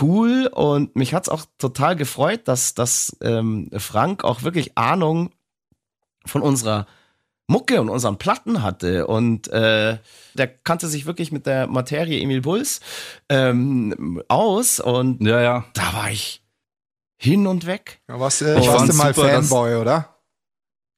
cool 0.00 0.46
und 0.52 0.96
mich 0.96 1.12
hat's 1.12 1.28
auch 1.28 1.44
total 1.58 1.94
gefreut, 1.96 2.42
dass, 2.46 2.74
dass 2.74 3.16
ähm, 3.20 3.68
Frank 3.76 4.24
auch 4.24 4.42
wirklich 4.42 4.76
Ahnung 4.78 5.30
von 6.24 6.40
unserer 6.42 6.86
Mucke 7.48 7.80
und 7.80 7.88
unseren 7.88 8.18
Platten 8.18 8.62
hatte 8.62 9.06
und 9.06 9.48
äh, 9.48 9.98
der 10.34 10.46
kannte 10.46 10.86
sich 10.86 11.06
wirklich 11.06 11.32
mit 11.32 11.46
der 11.46 11.66
Materie 11.66 12.20
Emil 12.20 12.42
Bulls 12.42 12.80
ähm, 13.30 14.22
aus 14.28 14.80
und 14.80 15.22
Ja, 15.26 15.40
ja. 15.40 15.64
da 15.74 15.92
war 15.94 16.10
ich 16.10 16.42
hin 17.20 17.46
und 17.46 17.66
weg. 17.66 18.00
Ja, 18.08 18.20
Was, 18.20 18.42
äh, 18.42 18.58
Ich 18.60 18.68
warst 18.68 18.88
du 18.90 18.94
mal 18.94 19.14
super, 19.14 19.28
Fanboy, 19.28 19.76
oder? 19.76 20.14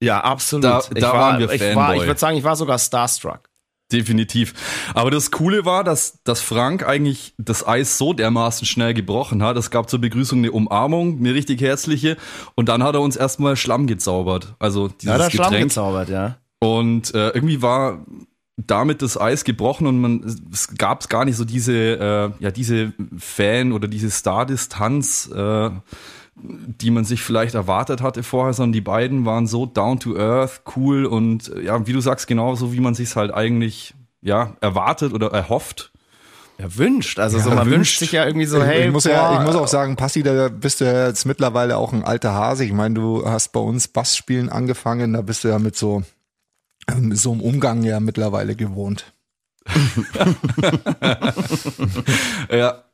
Ja, 0.02 0.20
absolut. 0.22 0.64
Da- 0.64 0.78
ich 0.94 1.00
da 1.00 1.12
war, 1.12 1.20
waren 1.20 1.38
wir 1.40 1.50
ich 1.52 1.60
war, 1.60 1.72
Fanboy. 1.86 1.96
ich 1.98 2.06
würde 2.06 2.20
sagen, 2.20 2.36
ich 2.36 2.44
war 2.44 2.56
sogar 2.56 2.78
starstruck. 2.78 3.49
Definitiv. 3.92 4.54
Aber 4.94 5.10
das 5.10 5.30
Coole 5.30 5.64
war, 5.64 5.84
dass, 5.84 6.22
dass 6.24 6.40
Frank 6.40 6.86
eigentlich 6.86 7.34
das 7.38 7.66
Eis 7.66 7.98
so 7.98 8.12
dermaßen 8.12 8.66
schnell 8.66 8.94
gebrochen 8.94 9.42
hat. 9.42 9.56
Es 9.56 9.70
gab 9.70 9.90
zur 9.90 10.00
Begrüßung 10.00 10.38
eine 10.38 10.52
Umarmung, 10.52 11.18
eine 11.18 11.34
richtig 11.34 11.60
herzliche. 11.60 12.16
Und 12.54 12.68
dann 12.68 12.82
hat 12.82 12.94
er 12.94 13.00
uns 13.00 13.16
erstmal 13.16 13.56
Schlamm 13.56 13.86
gezaubert. 13.86 14.54
Also 14.58 14.88
dieses 14.88 15.02
Ja, 15.12 15.18
da 15.18 15.30
Schlamm 15.30 15.50
Getränk. 15.50 15.68
gezaubert, 15.70 16.08
ja. 16.08 16.36
Und 16.60 17.14
äh, 17.14 17.30
irgendwie 17.30 17.62
war 17.62 18.04
damit 18.66 19.00
das 19.00 19.18
Eis 19.18 19.44
gebrochen 19.44 19.86
und 19.86 19.98
man 20.00 20.22
es 20.52 20.76
gab 20.76 21.08
gar 21.08 21.24
nicht 21.24 21.36
so 21.36 21.46
diese 21.46 21.72
äh, 21.72 22.30
ja 22.44 22.50
diese 22.50 22.92
Fan 23.16 23.72
oder 23.72 23.88
diese 23.88 24.10
Star-Distanz, 24.10 25.30
äh, 25.34 25.70
die 26.42 26.90
man 26.90 27.04
sich 27.04 27.22
vielleicht 27.22 27.54
erwartet 27.54 28.02
hatte 28.02 28.22
vorher, 28.22 28.52
sondern 28.52 28.72
die 28.72 28.80
beiden 28.80 29.26
waren 29.26 29.46
so 29.46 29.66
down 29.66 30.00
to 30.00 30.16
earth, 30.16 30.62
cool 30.76 31.06
und 31.06 31.48
äh, 31.54 31.64
ja, 31.64 31.86
wie 31.86 31.92
du 31.92 32.00
sagst, 32.00 32.26
genau 32.26 32.54
so 32.54 32.72
wie 32.72 32.80
man 32.80 32.94
sich 32.94 33.14
halt 33.16 33.32
eigentlich 33.32 33.94
ja 34.22 34.56
erwartet 34.60 35.12
oder 35.12 35.30
erhofft. 35.32 35.92
Ja, 36.58 36.76
wünscht. 36.76 37.18
Also 37.18 37.38
Ja, 37.38 37.44
so, 37.44 37.50
man 37.50 37.58
wünscht. 37.60 37.76
wünscht 37.76 37.98
sich 38.00 38.12
ja 38.12 38.26
irgendwie 38.26 38.46
so, 38.46 38.58
ich, 38.58 38.64
hey, 38.64 38.86
ich, 38.86 38.92
muss 38.92 39.04
ja, 39.04 39.30
boah, 39.30 39.40
ich 39.40 39.46
muss 39.46 39.56
auch 39.56 39.68
sagen, 39.68 39.96
Passi, 39.96 40.22
da 40.22 40.48
bist 40.48 40.80
du 40.80 40.84
ja 40.84 41.06
jetzt 41.06 41.24
mittlerweile 41.24 41.78
auch 41.78 41.92
ein 41.94 42.04
alter 42.04 42.34
Hase. 42.34 42.64
Ich 42.64 42.72
meine, 42.72 42.94
du 42.96 43.24
hast 43.26 43.52
bei 43.52 43.60
uns 43.60 43.88
Bassspielen 43.88 44.50
angefangen, 44.50 45.14
da 45.14 45.22
bist 45.22 45.42
du 45.44 45.48
ja 45.48 45.58
mit 45.58 45.74
so, 45.74 46.02
mit 46.98 47.16
so 47.18 47.32
einem 47.32 47.40
Umgang 47.40 47.82
ja 47.82 47.98
mittlerweile 48.00 48.56
gewohnt. 48.56 49.12
Ja, 52.50 52.84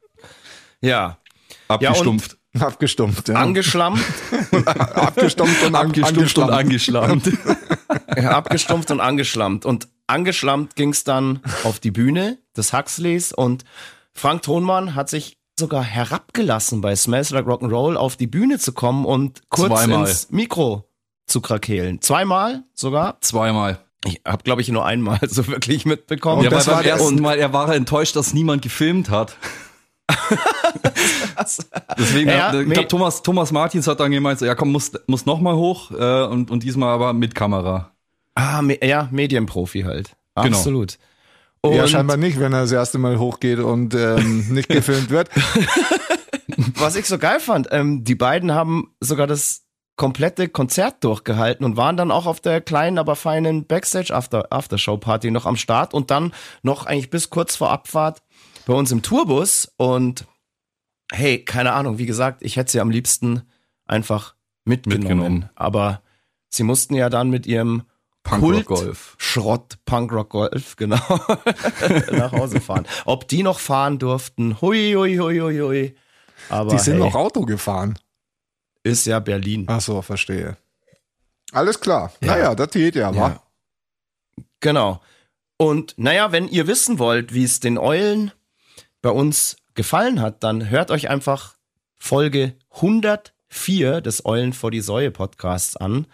ja, 0.81 1.19
abgestumpft. 1.69 2.37
Abgestumpft, 2.61 3.29
ja. 3.29 3.37
angeschlammt, 3.37 4.03
abgestumpft 4.95 5.62
und 5.66 5.75
abgestumpft 5.75 6.38
und 6.38 6.51
angeschlammt. 6.51 7.33
abgestumpft 8.09 8.90
und 8.90 9.01
angeschlammt. 9.01 9.64
Und 9.64 9.88
angeschlammt 10.07 10.77
ging's 10.77 11.05
dann 11.05 11.40
auf 11.64 11.81
die 11.81 11.90
Bühne 11.90 12.38
des 12.57 12.73
Huxleys 12.73 13.33
und 13.33 13.64
Frank 14.12 14.42
Thonmann 14.42 14.95
hat 14.95 15.11
sich 15.11 15.38
sogar 15.59 15.83
herabgelassen, 15.83 16.81
bei 16.81 16.97
Smells 16.97 17.31
Like 17.31 17.47
Rock'n'Roll 17.47 17.97
auf 17.97 18.16
die 18.16 18.27
Bühne 18.27 18.59
zu 18.59 18.73
kommen 18.73 19.05
und 19.05 19.42
kurz 19.49 19.69
Zweimal. 19.69 20.09
ins 20.09 20.31
Mikro 20.31 20.88
zu 21.27 21.40
krakehlen. 21.40 22.01
Zweimal 22.01 22.64
sogar. 22.75 23.21
Zweimal. 23.21 23.79
Ich 24.05 24.21
habe, 24.27 24.42
glaube 24.42 24.61
ich, 24.61 24.69
nur 24.69 24.85
einmal 24.85 25.19
so 25.23 25.47
wirklich 25.49 25.85
mitbekommen. 25.85 26.45
Ja, 26.45 26.51
weil 26.51 26.59
das 26.59 26.66
war 26.69 26.77
beim 26.77 26.87
ersten 26.87 27.21
Mal, 27.21 27.38
er 27.38 27.53
war 27.53 27.75
enttäuscht, 27.75 28.16
dass 28.16 28.35
niemand 28.35 28.62
gefilmt 28.62 29.11
hat. 29.11 29.37
Deswegen, 31.99 32.31
Ja, 32.31 32.49
hat- 32.53 32.55
ich 32.55 32.70
glaube, 32.70 32.88
Thomas, 32.88 33.22
Thomas 33.22 33.53
Martins 33.53 33.87
hat 33.87 34.01
dann 34.01 34.11
gemeint, 34.11 34.38
so, 34.38 34.46
ja 34.46 34.55
komm, 34.55 34.72
muss, 34.72 34.92
muss 35.07 35.27
noch 35.27 35.40
mal 35.40 35.55
hoch 35.55 35.90
äh, 35.90 36.25
und, 36.25 36.51
und 36.51 36.62
diesmal 36.62 36.90
aber 36.90 37.12
mit 37.12 37.35
Kamera. 37.35 37.92
Ah, 38.35 38.62
me 38.62 38.79
ja, 38.85 39.09
Medienprofi 39.11 39.83
halt. 39.83 40.16
Genau. 40.35 40.57
Absolut. 40.57 40.99
Und 41.62 41.75
Ja, 41.75 41.88
scheinbar 41.88 42.16
nicht, 42.16 42.38
wenn 42.38 42.53
er 42.53 42.61
das 42.62 42.72
erste 42.72 42.99
Mal 42.99 43.18
hochgeht 43.18 43.59
und 43.59 43.94
ähm, 43.94 44.46
nicht 44.51 44.68
gefilmt 44.68 45.11
wird. 45.11 45.31
was 46.79 46.96
ich 46.96 47.07
so 47.07 47.18
geil 47.18 47.40
fand, 47.40 47.68
ähm, 47.70 48.05
die 48.05 48.14
beiden 48.14 48.53
haben 48.53 48.94
sogar 49.01 49.27
das 49.27 49.62
komplette 49.96 50.49
Konzert 50.49 51.03
durchgehalten 51.05 51.64
und 51.64 51.77
waren 51.77 51.96
dann 51.96 52.11
auch 52.11 52.27
auf 52.27 52.40
der 52.40 52.61
kleinen, 52.61 52.99
aber 52.99 53.16
feinen 53.16 53.66
Backstage 53.66 54.14
After 54.14 54.53
noch 55.33 55.46
am 55.46 55.57
Start 55.57 55.94
und 55.94 56.11
dann 56.11 56.35
noch 56.62 56.85
eigentlich 56.87 57.11
bis 57.11 57.31
kurz 57.31 57.57
vor 57.57 57.70
Abfahrt 57.70 58.22
bei 58.66 58.75
uns 58.75 58.92
im 58.92 59.01
Tourbus 59.03 59.72
und 59.79 60.27
hey, 61.12 61.45
keine 61.45 61.73
Ahnung, 61.73 61.99
wie 61.99 62.07
gesagt, 62.07 62.42
ich 62.42 62.57
hätte 62.57 62.73
sie 62.73 62.81
am 62.81 62.90
liebsten 62.90 63.42
einfach 63.87 64.35
mitgenommen, 64.64 65.03
Mitgenommen. 65.09 65.51
aber 65.55 66.03
sie 66.49 66.62
mussten 66.64 66.95
ja 66.95 67.09
dann 67.11 67.31
mit 67.31 67.47
ihrem 67.47 67.85
Punkrock 68.23 68.64
Kult 68.64 68.66
Golf. 68.66 69.14
Schrott 69.19 69.79
Punkrock 69.85 70.31
Golf, 70.31 70.75
genau, 70.77 70.97
nach 72.12 72.33
Hause 72.33 72.61
fahren. 72.61 72.87
Ob 73.05 73.29
die 73.29 73.42
noch 73.45 73.61
fahren 73.61 73.99
durften, 74.01 74.61
hui, 74.61 74.92
hui, 74.95 75.16
hui, 75.16 75.38
hui, 75.38 75.59
hui. 75.61 75.97
Aber 76.49 76.71
Die 76.71 76.79
sind 76.79 76.95
hey, 76.95 77.03
noch 77.03 77.14
Auto 77.14 77.42
gefahren. 77.42 77.97
ist 78.83 79.07
ja 79.07 79.21
Berlin. 79.21 79.64
Ach 79.69 79.81
so, 79.81 80.03
verstehe. 80.03 80.57
Alles 81.53 81.81
klar. 81.81 82.12
Ja. 82.21 82.27
Naja, 82.35 82.55
das 82.57 82.71
geht 82.71 82.97
ja, 82.97 83.11
Ja. 83.12 83.16
wa? 83.16 83.42
Genau. 84.61 85.01
Und 85.57 85.95
naja, 85.97 86.33
wenn 86.33 86.49
ihr 86.49 86.66
wissen 86.66 86.99
wollt, 86.99 87.33
wie 87.33 87.45
es 87.45 87.61
den 87.61 87.79
Eulen 87.79 88.33
bei 89.03 89.11
uns 89.11 89.57
gefallen 89.77 90.21
hat, 90.21 90.43
dann 90.43 90.69
hört 90.69 90.91
euch 90.91 91.09
einfach 91.09 91.57
Folge 91.97 92.55
104 92.73 94.01
des 94.01 94.25
Eulen 94.27 94.53
vor 94.53 94.71
die 94.71 94.81
Säue 94.81 95.11
Podcasts 95.11 95.77
an. 95.77 96.07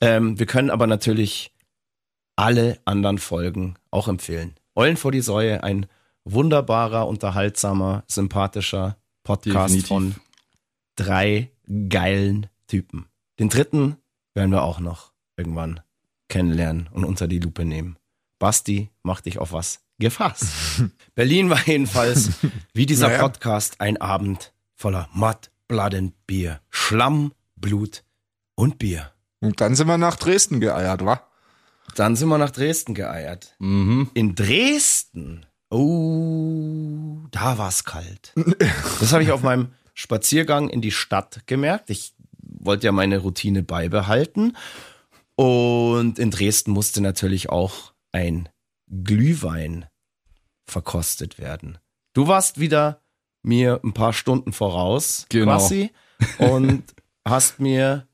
Ähm, 0.00 0.38
wir 0.38 0.46
können 0.46 0.70
aber 0.70 0.86
natürlich 0.86 1.52
alle 2.36 2.78
anderen 2.86 3.18
Folgen 3.18 3.74
auch 3.90 4.08
empfehlen. 4.08 4.54
Eulen 4.74 4.96
vor 4.96 5.12
die 5.12 5.20
Säue, 5.20 5.62
ein 5.62 5.86
wunderbarer, 6.24 7.06
unterhaltsamer, 7.06 8.04
sympathischer 8.06 8.96
Podcast 9.24 9.74
Definitiv. 9.74 9.88
von 9.88 10.14
drei 10.96 11.50
geilen 11.88 12.46
Typen. 12.66 13.06
Den 13.38 13.48
dritten 13.48 13.96
werden 14.34 14.50
wir 14.50 14.62
auch 14.62 14.80
noch 14.80 15.12
irgendwann 15.36 15.80
kennenlernen 16.28 16.88
und 16.92 17.04
unter 17.04 17.28
die 17.28 17.38
Lupe 17.38 17.64
nehmen. 17.64 17.96
Basti, 18.38 18.90
mach 19.02 19.20
dich 19.20 19.38
auf 19.38 19.52
was 19.52 19.82
gefasst. 20.00 20.82
Berlin 21.14 21.50
war 21.50 21.64
jedenfalls, 21.66 22.30
wie 22.74 22.86
dieser 22.86 23.08
Naja. 23.08 23.20
Podcast, 23.20 23.80
ein 23.80 24.00
Abend 24.00 24.52
voller 24.74 25.08
Mud, 25.12 25.50
Blood 25.68 25.94
and 25.94 26.26
Bier. 26.26 26.60
Schlamm, 26.70 27.32
Blut 27.54 28.02
und 28.56 28.78
Bier. 28.78 29.12
Und 29.40 29.60
dann 29.60 29.74
sind 29.74 29.86
wir 29.86 29.98
nach 29.98 30.16
Dresden 30.16 30.60
geeiert, 30.60 31.04
wa? 31.04 31.22
Dann 31.94 32.16
sind 32.16 32.28
wir 32.28 32.38
nach 32.38 32.50
Dresden 32.50 32.94
geeiert. 32.94 33.54
Mhm. 33.58 34.10
In 34.14 34.34
Dresden, 34.34 35.46
oh, 35.70 37.26
da 37.30 37.58
war's 37.58 37.84
kalt. 37.84 38.32
Das 39.00 39.12
habe 39.12 39.22
ich 39.22 39.30
auf 39.32 39.42
meinem 39.42 39.68
Spaziergang 39.94 40.68
in 40.68 40.80
die 40.80 40.90
Stadt 40.92 41.42
gemerkt. 41.46 41.90
Ich 41.90 42.14
wollte 42.42 42.86
ja 42.86 42.92
meine 42.92 43.18
Routine 43.18 43.62
beibehalten. 43.62 44.56
Und 45.36 46.18
in 46.18 46.30
Dresden 46.30 46.72
musste 46.72 47.00
natürlich 47.00 47.48
auch 47.48 47.92
ein 48.12 48.48
Glühwein 49.04 49.86
verkostet 50.70 51.38
werden. 51.38 51.78
Du 52.14 52.26
warst 52.26 52.58
wieder 52.60 53.00
mir 53.42 53.80
ein 53.84 53.92
paar 53.92 54.12
Stunden 54.12 54.52
voraus, 54.52 55.26
Genau. 55.28 55.56
quasi, 55.56 55.90
und 56.38 56.82
hast 57.26 57.60
mir 57.60 58.06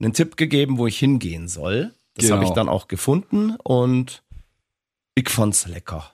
einen 0.00 0.12
Tipp 0.12 0.36
gegeben, 0.36 0.78
wo 0.78 0.86
ich 0.86 0.98
hingehen 0.98 1.48
soll. 1.48 1.92
Das 2.14 2.26
Genau. 2.26 2.36
habe 2.36 2.44
ich 2.46 2.50
dann 2.52 2.68
auch 2.68 2.88
gefunden 2.88 3.56
und 3.62 4.22
ich 5.14 5.28
fand's 5.28 5.66
lecker. 5.66 6.10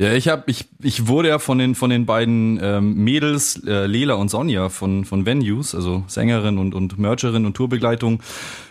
Ja, 0.00 0.12
ich 0.12 0.28
hab, 0.28 0.48
ich, 0.48 0.66
ich 0.80 1.08
wurde 1.08 1.28
ja 1.28 1.38
von 1.40 1.58
den 1.58 1.74
von 1.74 1.90
den 1.90 2.06
beiden 2.06 2.60
ähm, 2.62 2.94
Mädels 3.02 3.60
äh, 3.66 3.86
Lela 3.86 4.14
und 4.14 4.28
Sonja 4.28 4.68
von 4.68 5.04
von 5.04 5.26
Venues, 5.26 5.74
also 5.74 6.04
Sängerin 6.06 6.56
und 6.58 6.72
und 6.74 6.98
Mercherin 6.98 7.44
und 7.46 7.54
Tourbegleitung, 7.56 8.22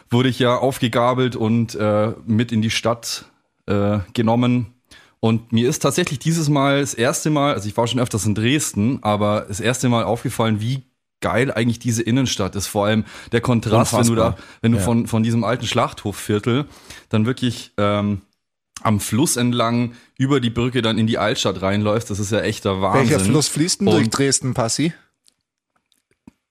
wurde 0.10 0.30
ich 0.30 0.40
ja 0.40 0.56
aufgegabelt 0.58 1.36
und 1.36 1.76
äh, 1.76 2.14
mit 2.26 2.54
in 2.54 2.62
die 2.62 2.70
Stadt 2.70 3.26
äh, 3.66 4.00
genommen. 4.14 4.68
Und 5.20 5.52
mir 5.52 5.68
ist 5.68 5.80
tatsächlich 5.80 6.20
dieses 6.20 6.48
Mal 6.50 6.80
das 6.82 6.94
erste 6.94 7.30
Mal, 7.30 7.54
also 7.54 7.68
ich 7.68 7.76
war 7.76 7.88
schon 7.88 8.00
öfters 8.00 8.26
in 8.26 8.36
Dresden, 8.36 9.00
aber 9.02 9.46
das 9.48 9.60
erste 9.60 9.90
Mal 9.90 10.04
aufgefallen, 10.04 10.62
wie 10.62 10.84
geil 11.22 11.52
eigentlich 11.52 11.80
diese 11.80 12.04
Innenstadt 12.04 12.56
ist. 12.56 12.68
Vor 12.68 12.86
allem 12.86 13.04
der 13.32 13.42
Kontrast, 13.42 13.94
wenn 13.94 14.06
du 14.08 14.14
da, 14.16 14.28
Unfassbar. 14.28 14.46
wenn 14.62 14.72
du 14.74 14.78
Ja. 14.78 14.84
von 14.84 15.08
von 15.08 15.24
diesem 15.24 15.44
alten 15.44 15.66
Schlachthofviertel 15.66 16.66
dann 17.10 17.26
wirklich 17.26 17.72
ähm, 17.78 18.22
am 18.84 19.00
Fluss 19.00 19.38
entlang 19.38 19.94
über 20.20 20.40
die 20.40 20.52
Brücke 20.52 20.84
dann 20.84 21.00
in 21.00 21.08
die 21.08 21.18
Altstadt 21.18 21.64
reinläufst, 21.64 22.12
das 22.12 22.20
ist 22.20 22.32
ja 22.32 22.42
echter 22.42 22.80
Wahnsinn. 22.82 23.10
Welcher 23.10 23.26
Fluss 23.26 23.48
fließt 23.48 23.82
denn 23.82 23.88
Und- 23.88 23.96
durch 23.96 24.10
Dresden, 24.12 24.54
Passi? 24.54 24.94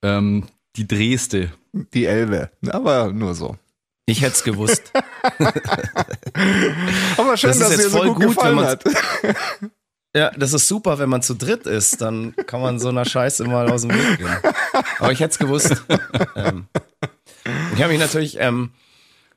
Ähm, 0.03 0.45
die 0.77 0.87
Dresde. 0.89 1.53
Die 1.95 2.05
Elbe. 2.07 2.51
Aber 2.69 3.13
nur 3.13 3.35
so. 3.37 3.57
Ich 4.07 4.23
hätte 4.23 4.35
es 4.35 4.45
gewusst. 4.45 4.93
Aber 7.17 7.37
schön, 7.37 7.51
Das 7.51 7.59
dass 7.59 7.77
dir 7.77 7.91
so 7.91 7.99
gut, 8.05 8.15
gut, 8.15 8.29
gefallen 8.29 8.61
hat. 8.61 8.85
Ja, 10.15 10.31
das 10.31 10.53
ist 10.53 10.69
super, 10.69 10.99
wenn 10.99 11.09
man 11.09 11.23
zu 11.23 11.35
dritt 11.35 11.67
ist, 11.67 12.01
dann 12.01 12.35
kann 12.47 12.61
man 12.61 12.79
so 12.79 12.89
einer 12.89 13.05
Scheiße 13.05 13.45
mal 13.45 13.69
aus 13.71 13.83
dem 13.83 13.91
Weg 13.91 14.19
gehen. 14.19 14.29
Aber 15.01 15.13
ich 15.13 15.21
hätte 15.21 15.33
es 15.33 15.39
gewusst. 15.39 15.85
Ähm, 16.37 16.67
ich 17.75 17.83
habe 17.83 17.93
mich 17.93 18.01
natürlich 18.01 18.39
ähm, 18.41 18.71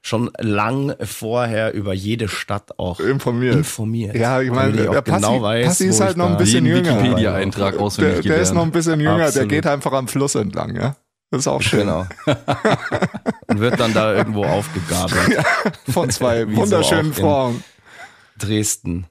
schon 0.01 0.29
lang 0.37 0.95
vorher 1.03 1.73
über 1.73 1.93
jede 1.93 2.27
Stadt 2.27 2.77
auch 2.79 2.99
Informiert. 2.99 3.55
informiert. 3.55 4.15
Ja, 4.15 4.39
ich 4.39 4.51
meine, 4.51 4.87
auch 4.89 4.93
der 4.93 5.01
Passi, 5.01 5.21
genau 5.25 5.41
weiß, 5.41 5.65
Passi 5.65 5.87
ist 5.87 5.99
halt 5.99 6.15
noch 6.15 6.29
ein 6.29 6.37
bisschen 6.37 6.65
jünger. 6.65 7.01
Wikipedia-Eintrag 7.01 7.77
auswendig 7.77 8.21
Der, 8.21 8.33
der 8.35 8.41
ist 8.41 8.53
noch 8.53 8.63
ein 8.63 8.71
bisschen 8.71 8.99
jünger, 8.99 9.25
Absolut. 9.25 9.35
der 9.35 9.57
geht 9.57 9.67
einfach 9.67 9.91
am 9.93 10.07
Fluss 10.07 10.35
entlang, 10.35 10.75
ja. 10.75 10.95
Das 11.31 11.41
ist 11.41 11.47
auch 11.47 11.61
schön. 11.61 11.81
Genau. 11.81 12.07
Und 13.47 13.59
wird 13.59 13.79
dann 13.79 13.93
da 13.93 14.13
irgendwo 14.15 14.45
aufgegabelt. 14.45 15.45
Von 15.89 16.09
zwei 16.09 16.45
so 16.45 16.55
wunderschönen 16.55 17.07
in- 17.07 17.13
Frauen. 17.13 17.63
Dresden 18.37 19.05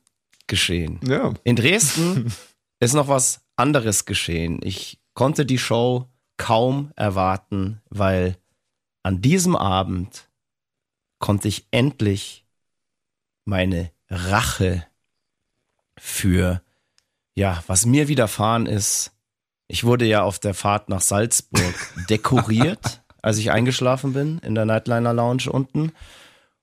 geschehen. 0.46 0.98
Ja. 1.06 1.34
In 1.44 1.54
Dresden 1.56 2.32
ist 2.80 2.94
noch 2.94 3.08
was 3.08 3.40
anderes 3.56 4.04
geschehen. 4.06 4.60
Ich 4.62 4.98
konnte 5.14 5.44
die 5.46 5.58
Show 5.58 6.06
kaum 6.38 6.92
erwarten, 6.96 7.80
weil 7.90 8.36
an 9.02 9.20
diesem 9.20 9.54
Abend 9.54 10.28
konnte 11.18 11.48
ich 11.48 11.66
endlich 11.72 12.44
meine 13.44 13.90
Rache 14.08 14.86
für, 15.98 16.62
ja, 17.34 17.62
was 17.66 17.84
mir 17.86 18.08
widerfahren 18.08 18.66
ist. 18.66 19.12
Ich 19.68 19.84
wurde 19.84 20.06
ja 20.06 20.22
auf 20.22 20.38
der 20.38 20.54
Fahrt 20.54 20.88
nach 20.88 21.00
Salzburg 21.02 21.74
dekoriert, 22.10 23.02
als 23.22 23.38
ich 23.38 23.50
eingeschlafen 23.50 24.14
bin 24.14 24.38
in 24.38 24.54
der 24.54 24.64
Nightliner 24.64 25.12
Lounge 25.12 25.50
unten. 25.50 25.92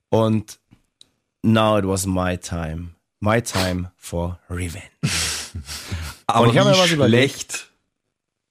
Und 0.09 0.59
now 1.43 1.77
it 1.77 1.85
was 1.87 2.05
my 2.05 2.37
time. 2.37 2.89
My 3.19 3.41
time 3.41 3.91
for 3.97 4.39
revenge. 4.49 4.81
Aber 6.27 6.47
ich 6.47 6.57
hab 6.57 6.65
mir 6.65 6.77
was 6.77 6.91
überlegt. 6.91 7.51
schlecht. 7.51 7.71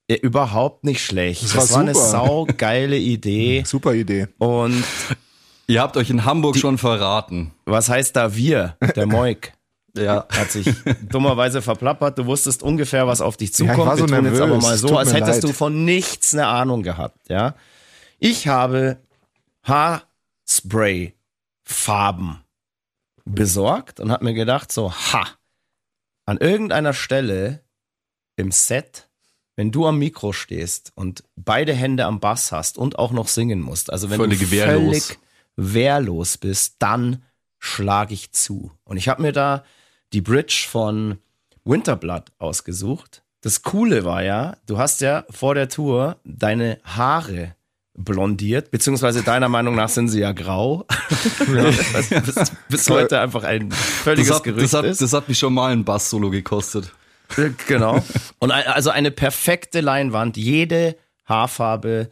Ja, 0.08 0.16
überhaupt 0.18 0.84
nicht 0.84 1.02
schlecht. 1.04 1.42
Das 1.42 1.52
Das, 1.52 1.70
war 1.70 1.76
war, 1.76 1.82
eine 1.82 1.94
saugeile 1.94 2.98
Idee. 2.98 3.62
Super 3.66 3.94
Idee. 3.94 4.28
Und 4.38 4.84
Ihr 5.66 5.80
habt 5.80 5.96
euch 5.96 6.10
in 6.10 6.26
Hamburg 6.26 6.58
schon 6.58 6.76
verraten. 6.76 7.52
was 7.64 7.88
heißt 7.88 8.14
da 8.16 8.36
wir? 8.36 8.76
Der 8.96 9.06
Moik 9.06 9.53
Ja. 9.96 10.26
hat 10.32 10.50
sich 10.50 10.68
dummerweise 11.08 11.62
verplappert. 11.62 12.18
Du 12.18 12.26
wusstest 12.26 12.62
ungefähr, 12.62 13.06
was 13.06 13.20
auf 13.20 13.36
dich 13.36 13.50
Ja, 13.58 13.66
ich 13.66 13.70
zukommt. 13.70 13.86
war 13.88 13.96
so 13.96 14.08
Wir 14.08 14.16
tun 14.16 14.24
jetzt 14.24 14.32
nervös. 14.38 14.40
aber 14.40 14.60
mal 14.60 14.76
so, 14.78 14.88
tut 14.88 14.96
als 14.98 15.12
hättest 15.12 15.42
leid. 15.42 15.44
du 15.44 15.52
von 15.52 15.84
nichts 15.84 16.32
eine 16.34 16.46
Ahnung 16.48 16.82
gehabt. 16.82 17.28
Ja, 17.28 17.54
ich 18.18 18.48
habe 18.48 18.98
Haarspray 19.62 21.14
Farben 21.64 22.40
besorgt 23.24 24.00
und 24.00 24.10
habe 24.12 24.24
mir 24.24 24.34
gedacht, 24.34 24.70
so, 24.72 24.92
ha, 24.92 25.26
an 26.26 26.38
irgendeiner 26.38 26.92
Stelle 26.92 27.62
im 28.36 28.50
Set, 28.50 29.08
wenn 29.56 29.70
du 29.70 29.86
am 29.86 29.98
Mikro 29.98 30.32
stehst 30.32 30.92
und 30.94 31.24
beide 31.36 31.72
Hände 31.72 32.04
am 32.04 32.20
Bass 32.20 32.52
hast 32.52 32.76
und 32.76 32.98
auch 32.98 33.12
noch 33.12 33.28
singen 33.28 33.60
musst, 33.60 33.90
also 33.92 34.10
wenn 34.10 34.18
Völlig 34.18 34.40
du 34.40 34.50
wehrlos. 34.50 35.06
völlig 35.06 35.18
wehrlos 35.56 36.36
bist, 36.38 36.76
dann 36.80 37.22
schlage 37.58 38.12
ich 38.12 38.32
zu. 38.32 38.72
Und 38.84 38.96
ich 38.98 39.08
habe 39.08 39.22
mir 39.22 39.32
da 39.32 39.64
die 40.14 40.20
Bridge 40.20 40.66
von 40.70 41.18
Winterblood 41.64 42.24
ausgesucht. 42.38 43.22
Das 43.40 43.62
Coole 43.62 44.04
war 44.04 44.22
ja, 44.22 44.56
du 44.66 44.78
hast 44.78 45.00
ja 45.00 45.24
vor 45.28 45.54
der 45.54 45.68
Tour 45.68 46.16
deine 46.24 46.78
Haare 46.84 47.56
blondiert, 47.96 48.70
beziehungsweise 48.70 49.22
deiner 49.22 49.48
Meinung 49.48 49.74
nach 49.74 49.88
sind 49.88 50.08
sie 50.08 50.20
ja 50.20 50.32
grau. 50.32 50.86
Was 51.38 52.08
bis, 52.08 52.52
bis 52.68 52.90
heute 52.90 53.20
einfach 53.20 53.44
ein 53.44 53.70
völliges 53.70 54.28
Das 54.28 54.36
hat, 54.36 54.44
Gerücht 54.44 54.64
das, 54.64 54.74
hat, 54.74 54.84
ist. 54.84 55.02
das 55.02 55.12
hat 55.12 55.28
mich 55.28 55.38
schon 55.38 55.52
mal 55.52 55.72
ein 55.72 55.84
Bass-Solo 55.84 56.30
gekostet. 56.30 56.92
Genau. 57.66 58.02
Und 58.38 58.50
also 58.52 58.90
eine 58.90 59.10
perfekte 59.10 59.80
Leinwand. 59.80 60.36
Jede 60.36 60.96
Haarfarbe 61.24 62.10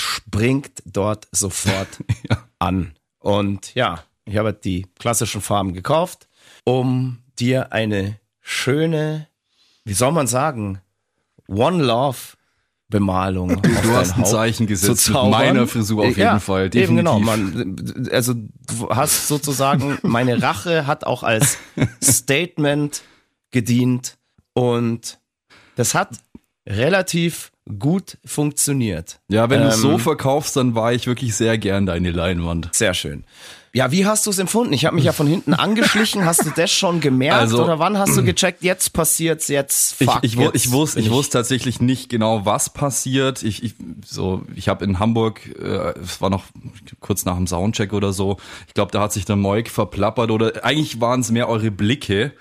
springt 0.00 0.82
dort 0.84 1.28
sofort 1.32 1.88
an. 2.58 2.94
Und 3.18 3.74
ja, 3.74 4.04
ich 4.24 4.36
habe 4.36 4.52
die 4.52 4.86
klassischen 4.98 5.40
Farben 5.40 5.72
gekauft, 5.72 6.28
um 6.64 7.18
dir 7.40 7.72
eine 7.72 8.18
schöne, 8.40 9.26
wie 9.84 9.94
soll 9.94 10.12
man 10.12 10.26
sagen, 10.26 10.80
One 11.48 11.82
Love 11.82 12.18
Bemalung. 12.90 13.62
Du 13.62 13.92
hast 13.92 14.12
ein 14.12 14.18
Haupt 14.18 14.28
Zeichen 14.28 14.66
gesetzt 14.66 15.08
mit 15.08 15.16
meiner 15.16 15.66
Frisur 15.66 16.02
auf 16.02 16.08
jeden 16.08 16.20
ja, 16.20 16.40
Fall. 16.40 16.64
Eben 16.64 16.70
Definitiv. 16.72 16.96
genau. 16.96 17.20
Man, 17.20 18.08
also 18.10 18.34
du 18.34 18.88
hast 18.90 19.28
sozusagen, 19.28 19.98
meine 20.02 20.42
Rache 20.42 20.86
hat 20.86 21.04
auch 21.04 21.22
als 21.22 21.56
Statement 22.02 23.02
gedient 23.52 24.18
und 24.54 25.20
das 25.76 25.94
hat 25.94 26.18
relativ 26.66 27.52
gut 27.78 28.18
funktioniert. 28.24 29.20
Ja, 29.28 29.48
wenn 29.50 29.60
du 29.62 29.68
es 29.68 29.76
Ähm, 29.76 29.80
so 29.82 29.98
verkaufst, 29.98 30.56
dann 30.56 30.74
war 30.74 30.92
ich 30.92 31.06
wirklich 31.06 31.34
sehr 31.34 31.58
gern 31.58 31.86
deine 31.86 32.10
Leinwand. 32.10 32.68
Sehr 32.72 32.94
schön. 32.94 33.24
Ja, 33.72 33.92
wie 33.92 34.04
hast 34.04 34.26
du 34.26 34.30
es 34.30 34.38
empfunden? 34.40 34.72
Ich 34.72 34.84
habe 34.84 34.96
mich 34.96 35.04
ja 35.04 35.12
von 35.12 35.28
hinten 35.28 35.54
angeschlichen. 35.54 36.24
Hast 36.24 36.44
du 36.44 36.50
das 36.56 36.72
schon 36.72 37.00
gemerkt 37.00 37.38
Also- 37.38 37.62
oder 37.62 37.78
wann 37.78 37.98
hast 37.98 38.16
du 38.16 38.24
gecheckt? 38.24 38.64
Jetzt 38.64 38.92
passiert's, 38.92 39.46
jetzt 39.46 40.00
Ich, 40.00 40.10
fuck. 40.10 40.18
ich, 40.22 40.36
wu- 40.36 40.42
jetzt 40.42 40.56
ich, 40.56 40.72
wusste, 40.72 40.98
ich 40.98 41.08
wusste 41.12 41.38
tatsächlich 41.38 41.80
nicht 41.80 42.08
genau, 42.08 42.44
was 42.44 42.70
passiert. 42.70 43.44
Ich, 43.44 43.62
ich, 43.62 43.74
so, 44.04 44.42
ich 44.56 44.68
habe 44.68 44.84
in 44.84 44.98
Hamburg, 44.98 45.46
äh, 45.56 45.94
es 46.00 46.20
war 46.20 46.30
noch 46.30 46.42
kurz 46.98 47.24
nach 47.24 47.36
dem 47.36 47.46
Soundcheck 47.46 47.92
oder 47.92 48.12
so, 48.12 48.38
ich 48.66 48.74
glaube, 48.74 48.90
da 48.90 49.02
hat 49.02 49.12
sich 49.12 49.24
der 49.24 49.36
Moik 49.36 49.70
verplappert 49.70 50.32
oder 50.32 50.64
eigentlich 50.64 51.00
waren 51.00 51.20
es 51.20 51.30
mehr 51.30 51.48
eure 51.48 51.70
Blicke, 51.70 52.32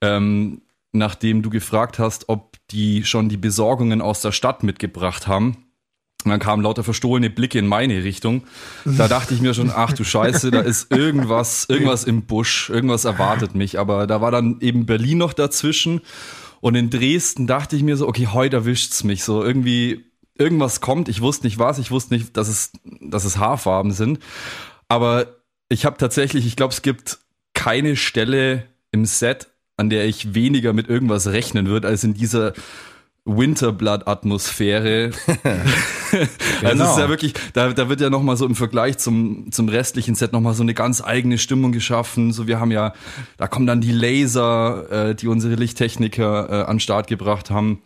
ähm, 0.00 0.60
nachdem 0.90 1.42
du 1.42 1.50
gefragt 1.50 2.00
hast, 2.00 2.28
ob 2.28 2.53
die 2.74 3.04
schon 3.04 3.28
die 3.28 3.36
Besorgungen 3.36 4.02
aus 4.02 4.20
der 4.20 4.32
Stadt 4.32 4.62
mitgebracht 4.62 5.26
haben. 5.26 5.56
Und 6.24 6.30
dann 6.30 6.40
kamen 6.40 6.62
lauter 6.62 6.82
verstohlene 6.82 7.30
Blicke 7.30 7.58
in 7.58 7.66
meine 7.66 8.02
Richtung. 8.02 8.44
Da 8.84 9.08
dachte 9.08 9.34
ich 9.34 9.42
mir 9.42 9.52
schon, 9.52 9.70
ach 9.74 9.92
du 9.92 10.04
Scheiße, 10.04 10.50
da 10.50 10.60
ist 10.60 10.90
irgendwas, 10.90 11.66
irgendwas 11.68 12.04
im 12.04 12.22
Busch, 12.22 12.70
irgendwas 12.70 13.04
erwartet 13.04 13.54
mich. 13.54 13.78
Aber 13.78 14.06
da 14.06 14.20
war 14.20 14.30
dann 14.30 14.58
eben 14.60 14.86
Berlin 14.86 15.18
noch 15.18 15.34
dazwischen. 15.34 16.00
Und 16.60 16.76
in 16.76 16.88
Dresden 16.88 17.46
dachte 17.46 17.76
ich 17.76 17.82
mir 17.82 17.98
so, 17.98 18.08
okay, 18.08 18.28
heute 18.28 18.56
erwischt's 18.56 19.04
mich. 19.04 19.22
So 19.22 19.44
irgendwie, 19.44 20.06
irgendwas 20.36 20.80
kommt. 20.80 21.10
Ich 21.10 21.20
wusste 21.20 21.46
nicht 21.46 21.58
was, 21.58 21.78
ich 21.78 21.90
wusste 21.90 22.14
nicht, 22.14 22.36
dass 22.36 22.48
es, 22.48 22.72
dass 23.02 23.24
es 23.24 23.36
Haarfarben 23.36 23.92
sind. 23.92 24.18
Aber 24.88 25.26
ich 25.68 25.84
habe 25.84 25.98
tatsächlich, 25.98 26.46
ich 26.46 26.56
glaube, 26.56 26.72
es 26.72 26.80
gibt 26.80 27.18
keine 27.52 27.96
Stelle 27.96 28.66
im 28.92 29.04
Set, 29.04 29.48
an 29.76 29.90
der 29.90 30.06
ich 30.06 30.34
weniger 30.34 30.72
mit 30.72 30.88
irgendwas 30.88 31.26
rechnen 31.28 31.66
würde, 31.66 31.88
als 31.88 32.04
in 32.04 32.14
dieser 32.14 32.52
Winterblood-Atmosphäre. 33.24 35.10
Also 36.14 36.28
es 36.62 36.70
Genau. 36.70 36.92
ist 36.92 36.98
ja 36.98 37.08
wirklich, 37.08 37.34
da, 37.54 37.72
da 37.72 37.88
wird 37.88 38.00
ja 38.00 38.08
nochmal 38.08 38.36
so 38.36 38.46
im 38.46 38.54
Vergleich 38.54 38.98
zum, 38.98 39.50
zum 39.50 39.68
restlichen 39.68 40.14
Set 40.14 40.32
nochmal 40.32 40.54
so 40.54 40.62
eine 40.62 40.74
ganz 40.74 41.02
eigene 41.02 41.38
Stimmung 41.38 41.72
geschaffen. 41.72 42.32
So, 42.32 42.46
wir 42.46 42.60
haben 42.60 42.70
ja, 42.70 42.92
da 43.36 43.48
kommen 43.48 43.66
dann 43.66 43.80
die 43.80 43.90
Laser, 43.90 45.08
äh, 45.08 45.14
die 45.16 45.26
unsere 45.26 45.56
Lichttechniker 45.56 46.48
äh, 46.50 46.64
an 46.70 46.78
Start 46.78 47.08
gebracht 47.08 47.50
haben. 47.50 47.82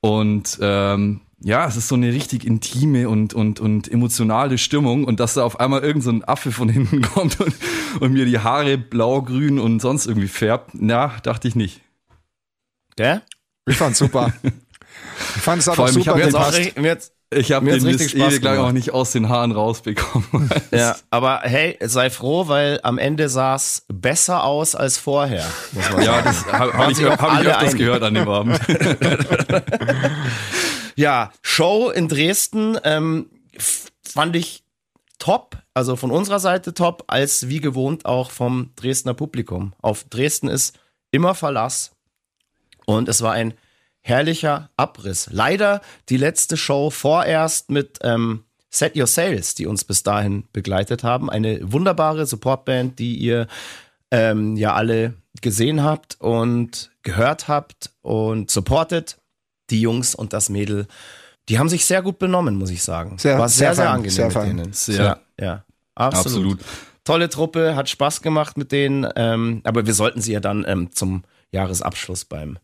Und 0.00 0.58
ähm, 0.60 1.20
ja, 1.44 1.66
es 1.66 1.76
ist 1.76 1.88
so 1.88 1.94
eine 1.96 2.12
richtig 2.12 2.44
intime 2.44 3.08
und, 3.08 3.34
und, 3.34 3.58
und 3.60 3.90
emotionale 3.90 4.58
Stimmung. 4.58 5.04
Und 5.04 5.18
dass 5.20 5.34
da 5.34 5.44
auf 5.44 5.58
einmal 5.60 5.82
irgend 5.82 6.04
so 6.04 6.10
ein 6.10 6.22
Affe 6.26 6.52
von 6.52 6.68
hinten 6.68 7.02
kommt 7.14 7.40
und, 7.40 7.54
und 8.00 8.12
mir 8.12 8.24
die 8.26 8.38
Haare 8.38 8.78
blau, 8.78 9.22
grün 9.22 9.58
und 9.58 9.80
sonst 9.80 10.06
irgendwie 10.06 10.28
färbt, 10.28 10.70
na, 10.74 11.12
dachte 11.22 11.48
ich 11.48 11.54
nicht. 11.56 11.80
Gell? 12.96 13.22
Ich 13.68 13.76
fand's 13.76 13.98
super. 13.98 14.32
Ich 15.36 15.42
fand 15.42 15.60
es 15.62 15.68
auch 15.68 15.74
Vor 15.74 15.86
allem, 15.86 15.96
ich 15.98 16.04
super 16.04 16.22
hab 16.22 16.34
auch 16.34 16.52
richtig- 16.52 16.76
mir 16.76 16.90
hat's- 16.92 17.12
Ich 17.34 17.50
habe 17.52 17.64
Mir 17.64 17.72
den 17.78 17.86
richtig 17.86 18.14
Mist 18.14 18.16
Spaß 18.18 18.40
gemacht. 18.40 18.58
auch 18.58 18.72
nicht 18.72 18.92
aus 18.92 19.12
den 19.12 19.28
Haaren 19.30 19.52
rausbekommen. 19.52 20.50
Ja, 20.70 20.96
aber 21.10 21.40
hey, 21.44 21.78
sei 21.80 22.10
froh, 22.10 22.48
weil 22.48 22.78
am 22.82 22.98
Ende 22.98 23.28
sah's 23.30 23.84
besser 23.88 24.44
aus 24.44 24.74
als 24.74 24.98
vorher. 24.98 25.44
Muss 25.72 25.90
man 25.90 26.02
Ja, 26.02 26.12
sagen. 26.22 26.24
das 26.24 26.52
habe 26.52 26.72
hab 26.74 26.90
ich, 26.90 27.02
hab 27.04 27.32
ich 27.40 27.46
öfters 27.48 27.56
einig. 27.62 27.76
gehört 27.78 28.02
an 28.02 28.14
dem 28.14 28.28
Abend. 28.28 28.60
Ja, 30.96 31.32
Show 31.42 31.90
in 31.90 32.08
Dresden 32.08 32.78
ähm, 32.84 33.30
fand 34.02 34.36
ich 34.36 34.64
top, 35.18 35.56
also 35.74 35.96
von 35.96 36.10
unserer 36.10 36.40
Seite 36.40 36.74
top, 36.74 37.04
als 37.06 37.48
wie 37.48 37.60
gewohnt 37.60 38.04
auch 38.04 38.30
vom 38.30 38.70
Dresdner 38.76 39.14
Publikum. 39.14 39.72
Auf 39.80 40.04
Dresden 40.04 40.48
ist 40.48 40.78
immer 41.10 41.34
Verlass 41.34 41.92
und 42.86 43.08
es 43.08 43.22
war 43.22 43.32
ein 43.32 43.54
herrlicher 44.00 44.70
Abriss. 44.76 45.28
Leider 45.30 45.80
die 46.08 46.16
letzte 46.16 46.56
Show 46.56 46.90
vorerst 46.90 47.70
mit 47.70 47.98
ähm, 48.02 48.44
Set 48.68 48.96
Your 48.96 49.06
Sails, 49.06 49.54
die 49.54 49.66
uns 49.66 49.84
bis 49.84 50.02
dahin 50.02 50.44
begleitet 50.52 51.04
haben. 51.04 51.30
Eine 51.30 51.72
wunderbare 51.72 52.26
Supportband, 52.26 52.98
die 52.98 53.16
ihr 53.16 53.46
ähm, 54.10 54.56
ja 54.56 54.74
alle 54.74 55.14
gesehen 55.40 55.82
habt 55.82 56.16
und 56.20 56.90
gehört 57.02 57.48
habt 57.48 57.90
und 58.02 58.50
supportet. 58.50 59.18
Die 59.72 59.80
Jungs 59.80 60.14
und 60.14 60.32
das 60.32 60.48
Mädel, 60.48 60.86
die 61.48 61.58
haben 61.58 61.68
sich 61.68 61.84
sehr 61.84 62.02
gut 62.02 62.20
benommen, 62.20 62.54
muss 62.56 62.70
ich 62.70 62.82
sagen. 62.84 63.18
Sehr- 63.18 63.38
War 63.38 63.48
sehr, 63.48 63.68
sehr 63.68 63.74
sehr, 63.74 63.84
fein, 63.86 63.94
angenehm 63.94 64.10
sehr 64.14 64.24
mit 64.26 64.32
fein. 64.34 64.56
denen. 64.58 64.72
Sehr. 64.72 65.04
Ja, 65.04 65.44
ja 65.44 65.64
absolut. 65.96 66.26
Absolut. 66.26 66.60
Tolle 67.04 67.28
Truppe, 67.28 67.74
hat 67.74 67.88
Spaß 67.88 68.22
gemacht 68.22 68.56
mit 68.56 68.70
denen. 68.70 69.08
Ähm, 69.16 69.60
aber 69.64 69.84
wir 69.86 69.94
sollten 69.94 70.20
sie 70.20 70.32
ja 70.32 70.38
dann 70.40 70.64
ähm, 70.68 70.92
zum 70.92 71.24
Jahresabschluss 71.50 72.24
beim 72.26 72.58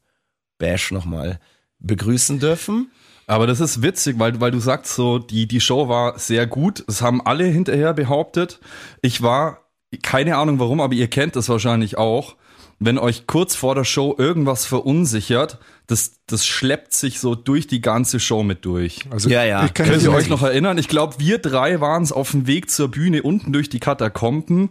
Bash 0.59 0.93
nochmal 0.93 1.41
begrüßen 1.81 2.39
dürfen. 2.39 2.91
Aber 3.27 3.47
das 3.47 3.61
ist 3.61 3.83
witzig, 3.83 4.19
weil, 4.19 4.41
weil 4.41 4.51
du 4.53 4.61
sagst 4.61 4.95
so, 4.95 5.19
die, 5.19 5.47
die 5.49 5.61
Show 5.61 5.89
war 5.89 6.19
sehr 6.19 6.47
gut. 6.47 6.85
Das 6.87 7.03
haben 7.03 7.21
alle 7.27 7.45
hinterher 7.45 7.93
behauptet. 7.95 8.61
Ich 9.03 9.23
war, 9.23 9.59
keine 10.03 10.37
Ahnung 10.37 10.59
warum, 10.59 10.81
aber 10.81 10.95
ihr 10.95 11.09
kennt 11.09 11.37
das 11.37 11.49
wahrscheinlich 11.49 11.99
auch. 11.99 12.37
Wenn 12.81 12.99
euch 12.99 13.27
kurz 13.27 13.57
vor 13.57 13.75
der 13.75 13.85
Show 13.85 14.15
irgendwas 14.17 14.65
verunsichert, 14.65 15.59
das, 15.89 16.21
das 16.27 16.47
schleppt 16.47 16.93
sich 16.93 17.19
so 17.19 17.35
durch 17.35 17.67
die 17.67 17.81
ganze 17.81 18.21
Show 18.21 18.45
mit 18.45 18.65
durch. 18.65 19.01
Also, 19.11 19.29
Ja, 19.29 19.45
ja. 19.45 19.69
Könnt 19.69 20.03
ihr 20.03 20.13
euch 20.13 20.29
noch 20.29 20.43
erinnern? 20.43 20.79
Ich 20.79 20.89
glaube, 20.89 21.17
wir 21.19 21.39
drei 21.39 21.81
waren 21.81 22.05
es 22.05 22.13
auf 22.13 22.31
dem 22.31 22.47
Weg 22.47 22.71
zur 22.71 22.89
Bühne 22.89 23.23
unten 23.23 23.53
durch 23.53 23.69
die 23.69 23.81
Katakomben. 23.81 24.71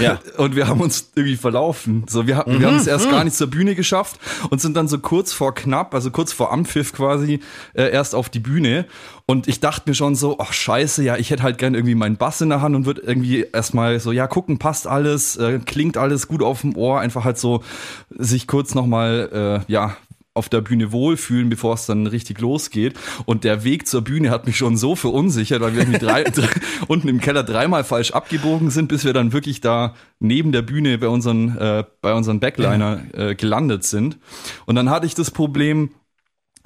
Ja. 0.00 0.18
Und 0.36 0.56
wir 0.56 0.68
haben 0.68 0.80
uns 0.80 1.10
irgendwie 1.14 1.36
verlaufen. 1.36 2.04
So, 2.08 2.26
wir, 2.26 2.36
haben 2.36 2.58
wir 2.58 2.66
haben 2.66 2.76
es 2.76 2.86
erst 2.86 3.10
gar 3.10 3.24
nicht 3.24 3.36
zur 3.36 3.48
Bühne 3.48 3.74
geschafft 3.74 4.18
und 4.50 4.60
sind 4.60 4.76
dann 4.76 4.88
so 4.88 4.98
kurz 4.98 5.32
vor 5.32 5.54
knapp, 5.54 5.94
also 5.94 6.10
kurz 6.10 6.32
vor 6.32 6.52
Ampfiff 6.52 6.92
quasi, 6.92 7.40
äh, 7.74 7.90
erst 7.90 8.14
auf 8.14 8.28
die 8.28 8.40
Bühne. 8.40 8.86
Und 9.26 9.48
ich 9.48 9.60
dachte 9.60 9.88
mir 9.88 9.94
schon 9.94 10.14
so, 10.14 10.38
ach 10.38 10.52
scheiße, 10.52 11.02
ja, 11.02 11.16
ich 11.16 11.30
hätte 11.30 11.42
halt 11.42 11.58
gern 11.58 11.74
irgendwie 11.74 11.94
meinen 11.94 12.16
Bass 12.16 12.40
in 12.40 12.50
der 12.50 12.60
Hand 12.60 12.76
und 12.76 12.86
würde 12.86 13.02
irgendwie 13.02 13.46
erstmal 13.52 13.98
so, 14.00 14.12
ja, 14.12 14.26
gucken, 14.26 14.58
passt 14.58 14.86
alles, 14.86 15.36
äh, 15.36 15.60
klingt 15.64 15.96
alles 15.96 16.28
gut 16.28 16.42
auf 16.42 16.60
dem 16.60 16.76
Ohr, 16.76 17.00
einfach 17.00 17.24
halt 17.24 17.38
so 17.38 17.62
sich 18.10 18.46
kurz 18.46 18.74
nochmal, 18.74 19.62
äh, 19.66 19.72
ja, 19.72 19.96
auf 20.34 20.48
der 20.48 20.60
Bühne 20.60 20.90
wohlfühlen, 20.90 21.48
bevor 21.48 21.74
es 21.74 21.86
dann 21.86 22.08
richtig 22.08 22.40
losgeht. 22.40 22.98
Und 23.24 23.44
der 23.44 23.62
Weg 23.62 23.86
zur 23.86 24.02
Bühne 24.02 24.30
hat 24.30 24.46
mich 24.46 24.56
schon 24.56 24.76
so 24.76 24.96
verunsichert, 24.96 25.62
weil 25.62 25.74
wir 25.74 25.82
irgendwie 25.82 26.00
drei, 26.00 26.24
drei, 26.24 26.48
unten 26.88 27.08
im 27.08 27.20
Keller 27.20 27.44
dreimal 27.44 27.84
falsch 27.84 28.10
abgebogen 28.10 28.70
sind, 28.70 28.88
bis 28.88 29.04
wir 29.04 29.12
dann 29.12 29.32
wirklich 29.32 29.60
da 29.60 29.94
neben 30.18 30.50
der 30.50 30.62
Bühne 30.62 30.98
bei 30.98 31.08
unseren, 31.08 31.56
äh, 31.56 31.84
bei 32.00 32.12
unseren 32.14 32.40
Backliner 32.40 33.02
äh, 33.12 33.34
gelandet 33.36 33.84
sind. 33.84 34.18
Und 34.66 34.74
dann 34.74 34.90
hatte 34.90 35.06
ich 35.06 35.14
das 35.14 35.30
Problem, 35.30 35.90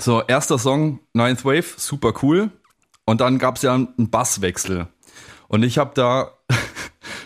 so 0.01 0.23
erster 0.23 0.59
Song, 0.59 1.01
Ninth 1.13 1.45
Wave, 1.45 1.75
super 1.77 2.15
cool. 2.23 2.51
Und 3.05 3.21
dann 3.21 3.39
gab 3.39 3.57
es 3.57 3.63
ja 3.63 3.75
einen 3.75 4.11
Basswechsel. 4.11 4.89
Und 5.49 5.63
ich 5.63 5.79
habe 5.79 5.93
da, 5.95 6.38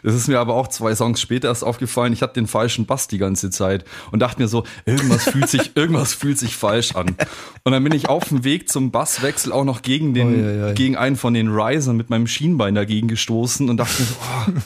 das 0.03 0.15
ist 0.15 0.29
mir 0.29 0.39
aber 0.39 0.55
auch 0.55 0.69
zwei 0.69 0.95
Songs 0.95 1.21
später 1.21 1.49
erst 1.49 1.65
aufgefallen, 1.65 2.13
ich 2.13 2.23
hatte 2.23 2.35
den 2.35 2.47
falschen 2.47 2.87
Bass 2.87 3.09
die 3.09 3.19
ganze 3.19 3.51
Zeit 3.51 3.85
und 4.11 4.21
dachte 4.21 4.41
mir 4.41 4.49
so, 4.49 4.65
irgendwas 4.85 5.25
fühlt 5.25 5.49
sich, 5.49 5.73
irgendwas 5.77 6.15
fühlt 6.15 6.39
sich 6.39 6.57
falsch 6.57 6.95
an. 6.95 7.17
Und 7.65 7.73
dann 7.73 7.85
bin 7.85 7.93
ich 7.93 8.09
auf 8.09 8.29
dem 8.29 8.45
Weg 8.45 8.69
zum 8.69 8.91
Basswechsel 8.91 9.53
auch 9.53 9.65
noch 9.65 9.83
gegen 9.83 10.15
den, 10.15 10.29
Ui, 10.29 10.43
ui, 10.43 10.65
ui. 10.69 10.75
gegen 10.75 10.97
einen 10.97 11.17
von 11.17 11.35
den 11.35 11.49
Risern 11.49 11.97
mit 11.97 12.11
meinem 12.11 12.27
Schienbein 12.27 12.75
dagegen 12.75 13.09
gestoßen 13.09 13.69
und 13.71 13.77
dachte 13.77 14.03
mir 14.03 14.09
so, 14.09 14.15
oh, 14.21 14.61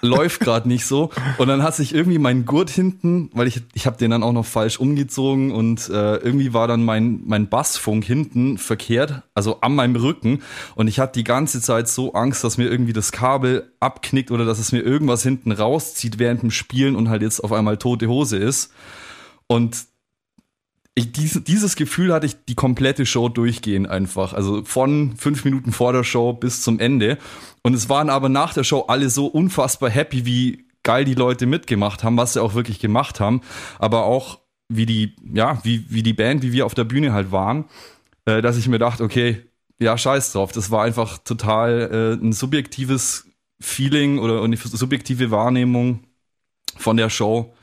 läuft 0.00 0.40
gerade 0.40 0.68
nicht 0.68 0.86
so. 0.86 1.10
Und 1.38 1.48
dann 1.48 1.62
hat 1.62 1.74
sich 1.74 1.94
irgendwie 1.94 2.18
mein 2.18 2.44
Gurt 2.44 2.70
hinten, 2.70 3.30
weil 3.34 3.46
ich, 3.46 3.62
ich 3.74 3.86
habe 3.86 3.96
den 3.96 4.10
dann 4.10 4.22
auch 4.22 4.32
noch 4.32 4.46
falsch 4.46 4.78
umgezogen 4.78 5.52
und 5.52 5.88
äh, 5.88 6.16
irgendwie 6.16 6.52
war 6.52 6.68
dann 6.68 6.84
mein, 6.84 7.22
mein 7.26 7.48
Bassfunk 7.48 8.04
hinten 8.04 8.58
verkehrt, 8.58 9.22
also 9.34 9.60
an 9.60 9.74
meinem 9.74 9.96
Rücken. 9.96 10.40
Und 10.74 10.88
ich 10.88 10.98
hatte 10.98 11.18
die 11.18 11.24
ganze 11.24 11.60
Zeit 11.60 11.88
so 11.88 12.12
Angst, 12.14 12.44
dass 12.44 12.58
mir 12.58 12.70
irgendwie 12.70 12.92
das 12.92 13.12
Kabel 13.12 13.72
abknickt 13.80 14.30
oder 14.30 14.44
dass 14.44 14.58
es 14.58 14.72
mir 14.72 14.80
irgendwas 14.80 15.22
hinten 15.22 15.52
rauszieht 15.52 16.18
während 16.18 16.42
dem 16.42 16.50
Spielen 16.50 16.96
und 16.96 17.08
halt 17.08 17.22
jetzt 17.22 17.40
auf 17.40 17.52
einmal 17.52 17.76
tote 17.76 18.08
Hose 18.08 18.36
ist. 18.36 18.72
Und 19.46 19.86
ich, 20.98 21.12
dies, 21.12 21.40
dieses 21.44 21.76
Gefühl 21.76 22.12
hatte 22.12 22.26
ich 22.26 22.44
die 22.46 22.54
komplette 22.54 23.04
Show 23.04 23.28
durchgehend 23.28 23.86
einfach. 23.88 24.32
Also 24.32 24.64
von 24.64 25.14
fünf 25.18 25.44
Minuten 25.44 25.70
vor 25.72 25.92
der 25.92 26.04
Show 26.04 26.32
bis 26.32 26.62
zum 26.62 26.80
Ende. 26.80 27.18
Und 27.62 27.74
es 27.74 27.90
waren 27.90 28.08
aber 28.08 28.30
nach 28.30 28.54
der 28.54 28.64
Show 28.64 28.86
alle 28.88 29.10
so 29.10 29.26
unfassbar 29.26 29.90
happy, 29.90 30.24
wie 30.24 30.64
geil 30.82 31.04
die 31.04 31.14
Leute 31.14 31.44
mitgemacht 31.44 32.02
haben, 32.02 32.16
was 32.16 32.32
sie 32.32 32.42
auch 32.42 32.54
wirklich 32.54 32.80
gemacht 32.80 33.20
haben. 33.20 33.42
Aber 33.78 34.04
auch 34.04 34.40
wie 34.68 34.86
die, 34.86 35.14
ja, 35.34 35.60
wie, 35.64 35.84
wie 35.90 36.02
die 36.02 36.14
Band, 36.14 36.42
wie 36.42 36.52
wir 36.52 36.64
auf 36.64 36.74
der 36.74 36.84
Bühne 36.84 37.12
halt 37.12 37.30
waren, 37.30 37.66
äh, 38.24 38.40
dass 38.40 38.56
ich 38.56 38.66
mir 38.66 38.78
dachte, 38.78 39.04
okay, 39.04 39.42
ja, 39.78 39.98
scheiß 39.98 40.32
drauf. 40.32 40.50
Das 40.52 40.70
war 40.70 40.82
einfach 40.82 41.18
total 41.18 42.18
äh, 42.18 42.24
ein 42.24 42.32
subjektives 42.32 43.26
Feeling 43.60 44.18
oder 44.18 44.42
eine 44.42 44.56
subjektive 44.56 45.30
Wahrnehmung 45.30 46.04
von 46.78 46.96
der 46.96 47.10
Show 47.10 47.54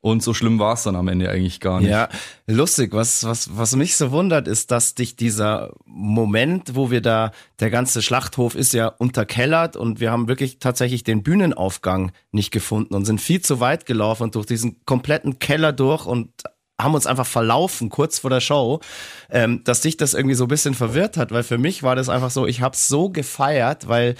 und 0.00 0.22
so 0.22 0.32
schlimm 0.32 0.58
war 0.58 0.74
es 0.74 0.84
dann 0.84 0.94
am 0.94 1.08
Ende 1.08 1.28
eigentlich 1.28 1.58
gar 1.58 1.80
nicht. 1.80 1.90
Ja, 1.90 2.08
lustig. 2.46 2.92
Was, 2.92 3.24
was, 3.24 3.56
was 3.56 3.74
mich 3.74 3.96
so 3.96 4.12
wundert, 4.12 4.46
ist, 4.46 4.70
dass 4.70 4.94
dich 4.94 5.16
dieser 5.16 5.72
Moment, 5.86 6.76
wo 6.76 6.90
wir 6.90 7.00
da, 7.00 7.32
der 7.58 7.70
ganze 7.70 8.00
Schlachthof 8.00 8.54
ist 8.54 8.72
ja 8.72 8.86
unterkellert 8.86 9.76
und 9.76 9.98
wir 9.98 10.12
haben 10.12 10.28
wirklich 10.28 10.60
tatsächlich 10.60 11.02
den 11.02 11.24
Bühnenaufgang 11.24 12.12
nicht 12.30 12.52
gefunden 12.52 12.94
und 12.94 13.06
sind 13.06 13.20
viel 13.20 13.40
zu 13.40 13.58
weit 13.58 13.86
gelaufen 13.86 14.24
und 14.24 14.34
durch 14.36 14.46
diesen 14.46 14.84
kompletten 14.84 15.40
Keller 15.40 15.72
durch 15.72 16.06
und 16.06 16.30
haben 16.80 16.94
uns 16.94 17.06
einfach 17.06 17.26
verlaufen 17.26 17.88
kurz 17.88 18.20
vor 18.20 18.30
der 18.30 18.40
Show, 18.40 18.80
ähm, 19.30 19.64
dass 19.64 19.80
dich 19.80 19.96
das 19.96 20.14
irgendwie 20.14 20.36
so 20.36 20.44
ein 20.44 20.48
bisschen 20.48 20.74
verwirrt 20.74 21.16
hat, 21.16 21.32
weil 21.32 21.42
für 21.42 21.58
mich 21.58 21.82
war 21.82 21.96
das 21.96 22.08
einfach 22.08 22.30
so, 22.30 22.46
ich 22.46 22.60
habe 22.60 22.76
so 22.76 23.10
gefeiert, 23.10 23.88
weil 23.88 24.14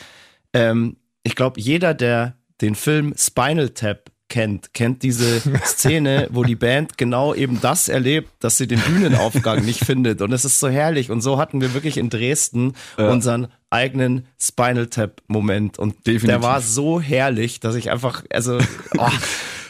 ähm, 0.53 0.97
ich 1.23 1.37
glaube, 1.37 1.61
jeder, 1.61 1.95
der 1.95 2.35
den 2.61 2.75
Film 2.75 3.15
Spinal 3.17 3.71
Tap 3.71 4.11
kennt, 4.29 4.75
kennt 4.75 5.03
diese 5.03 5.41
Szene, 5.65 6.29
wo 6.31 6.45
die 6.45 6.57
Band 6.57 6.99
genau 6.99 7.35
eben 7.35 7.61
das 7.61 7.89
erlebt, 7.89 8.31
dass 8.41 8.59
sie 8.59 8.67
den 8.67 8.81
Bühnenaufgang 8.81 9.65
nicht 9.65 9.85
findet. 9.85 10.23
Und 10.23 10.33
es 10.33 10.45
ist 10.45 10.61
so 10.61 10.69
herrlich. 10.69 11.11
Und 11.11 11.21
so 11.21 11.39
hatten 11.39 11.61
wir 11.61 11.75
wirklich 11.75 11.97
in 11.97 12.11
Dresden 12.11 12.75
ja. 12.97 13.11
unseren 13.11 13.49
eigenen 13.71 14.27
Spinal 14.41 14.87
Tap 14.87 15.23
Moment. 15.27 15.79
Und 15.79 16.07
Definitiv. 16.07 16.29
der 16.29 16.43
war 16.43 16.61
so 16.61 17.01
herrlich, 17.01 17.61
dass 17.61 17.75
ich 17.75 17.91
einfach, 17.91 18.25
also, 18.31 18.59
oh, 18.99 19.09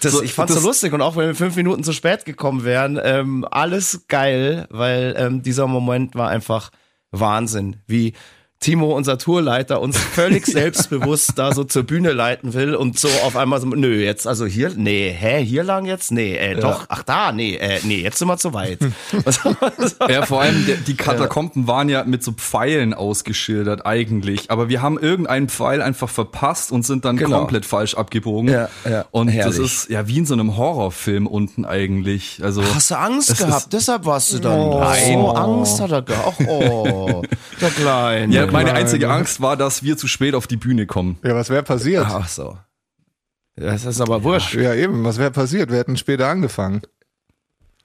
das, 0.00 0.12
so, 0.12 0.22
ich 0.22 0.32
fand's 0.32 0.54
so 0.54 0.66
lustig. 0.66 0.92
Und 0.92 1.02
auch 1.02 1.16
wenn 1.16 1.28
wir 1.28 1.34
fünf 1.34 1.56
Minuten 1.56 1.84
zu 1.84 1.92
spät 1.92 2.24
gekommen 2.24 2.64
wären, 2.64 3.00
ähm, 3.02 3.46
alles 3.50 4.06
geil, 4.08 4.66
weil 4.70 5.14
ähm, 5.18 5.42
dieser 5.42 5.66
Moment 5.66 6.14
war 6.14 6.28
einfach 6.28 6.70
Wahnsinn. 7.10 7.76
Wie, 7.86 8.12
Timo, 8.60 8.96
unser 8.96 9.18
Tourleiter, 9.18 9.80
uns 9.80 9.96
völlig 9.96 10.44
selbstbewusst 10.46 11.32
da 11.36 11.54
so 11.54 11.62
zur 11.62 11.84
Bühne 11.84 12.12
leiten 12.12 12.54
will 12.54 12.74
und 12.74 12.98
so 12.98 13.08
auf 13.24 13.36
einmal 13.36 13.60
so, 13.60 13.68
nö, 13.68 14.02
jetzt, 14.02 14.26
also 14.26 14.46
hier, 14.46 14.72
nee, 14.74 15.14
hä, 15.16 15.44
hier 15.44 15.62
lang 15.62 15.84
jetzt? 15.86 16.10
Nee, 16.10 16.34
äh, 16.34 16.54
ja. 16.54 16.60
doch, 16.60 16.86
ach 16.88 17.04
da, 17.04 17.30
nee, 17.30 17.54
äh, 17.54 17.78
nee, 17.84 18.00
jetzt 18.00 18.18
sind 18.18 18.26
wir 18.26 18.36
zu 18.36 18.52
weit. 18.54 18.80
ja, 20.08 20.26
vor 20.26 20.42
allem 20.42 20.66
die 20.86 20.96
Katakomben 20.96 21.68
waren 21.68 21.88
ja 21.88 22.02
mit 22.02 22.24
so 22.24 22.32
Pfeilen 22.32 22.94
ausgeschildert 22.94 23.86
eigentlich, 23.86 24.50
aber 24.50 24.68
wir 24.68 24.82
haben 24.82 24.98
irgendeinen 24.98 25.48
Pfeil 25.48 25.80
einfach 25.80 26.08
verpasst 26.08 26.72
und 26.72 26.84
sind 26.84 27.04
dann 27.04 27.16
genau. 27.16 27.38
komplett 27.38 27.64
falsch 27.64 27.94
abgebogen. 27.94 28.50
Ja, 28.50 28.68
ja, 28.88 29.04
und 29.12 29.28
herrlich. 29.28 29.56
das 29.56 29.64
ist 29.64 29.88
ja 29.88 30.08
wie 30.08 30.18
in 30.18 30.26
so 30.26 30.34
einem 30.34 30.56
Horrorfilm 30.56 31.28
unten 31.28 31.64
eigentlich. 31.64 32.40
Also 32.42 32.64
Hast 32.74 32.90
du 32.90 32.96
Angst 32.96 33.38
gehabt? 33.38 33.72
Deshalb 33.72 34.04
warst 34.04 34.32
du 34.32 34.40
dann 34.40 34.58
oh. 34.58 34.80
Nein. 34.80 35.12
So 35.12 35.30
Angst 35.30 35.80
hat 35.80 35.92
er 35.92 36.02
gehabt. 36.02 36.40
Oh, 36.48 37.22
der 37.60 37.70
Kleine. 37.70 38.34
Ja, 38.34 38.47
meine 38.52 38.72
einzige 38.72 39.10
Angst 39.10 39.40
war, 39.40 39.56
dass 39.56 39.82
wir 39.82 39.96
zu 39.96 40.08
spät 40.08 40.34
auf 40.34 40.46
die 40.46 40.56
Bühne 40.56 40.86
kommen. 40.86 41.18
Ja, 41.22 41.34
was 41.34 41.50
wäre 41.50 41.62
passiert? 41.62 42.06
Ach 42.08 42.28
so. 42.28 42.58
Das 43.56 43.84
ist 43.84 44.00
aber 44.00 44.22
wurscht. 44.22 44.54
Ja, 44.54 44.74
eben, 44.74 45.04
was 45.04 45.18
wäre 45.18 45.30
passiert? 45.30 45.70
Wir 45.70 45.78
hätten 45.78 45.96
später 45.96 46.28
angefangen. 46.28 46.82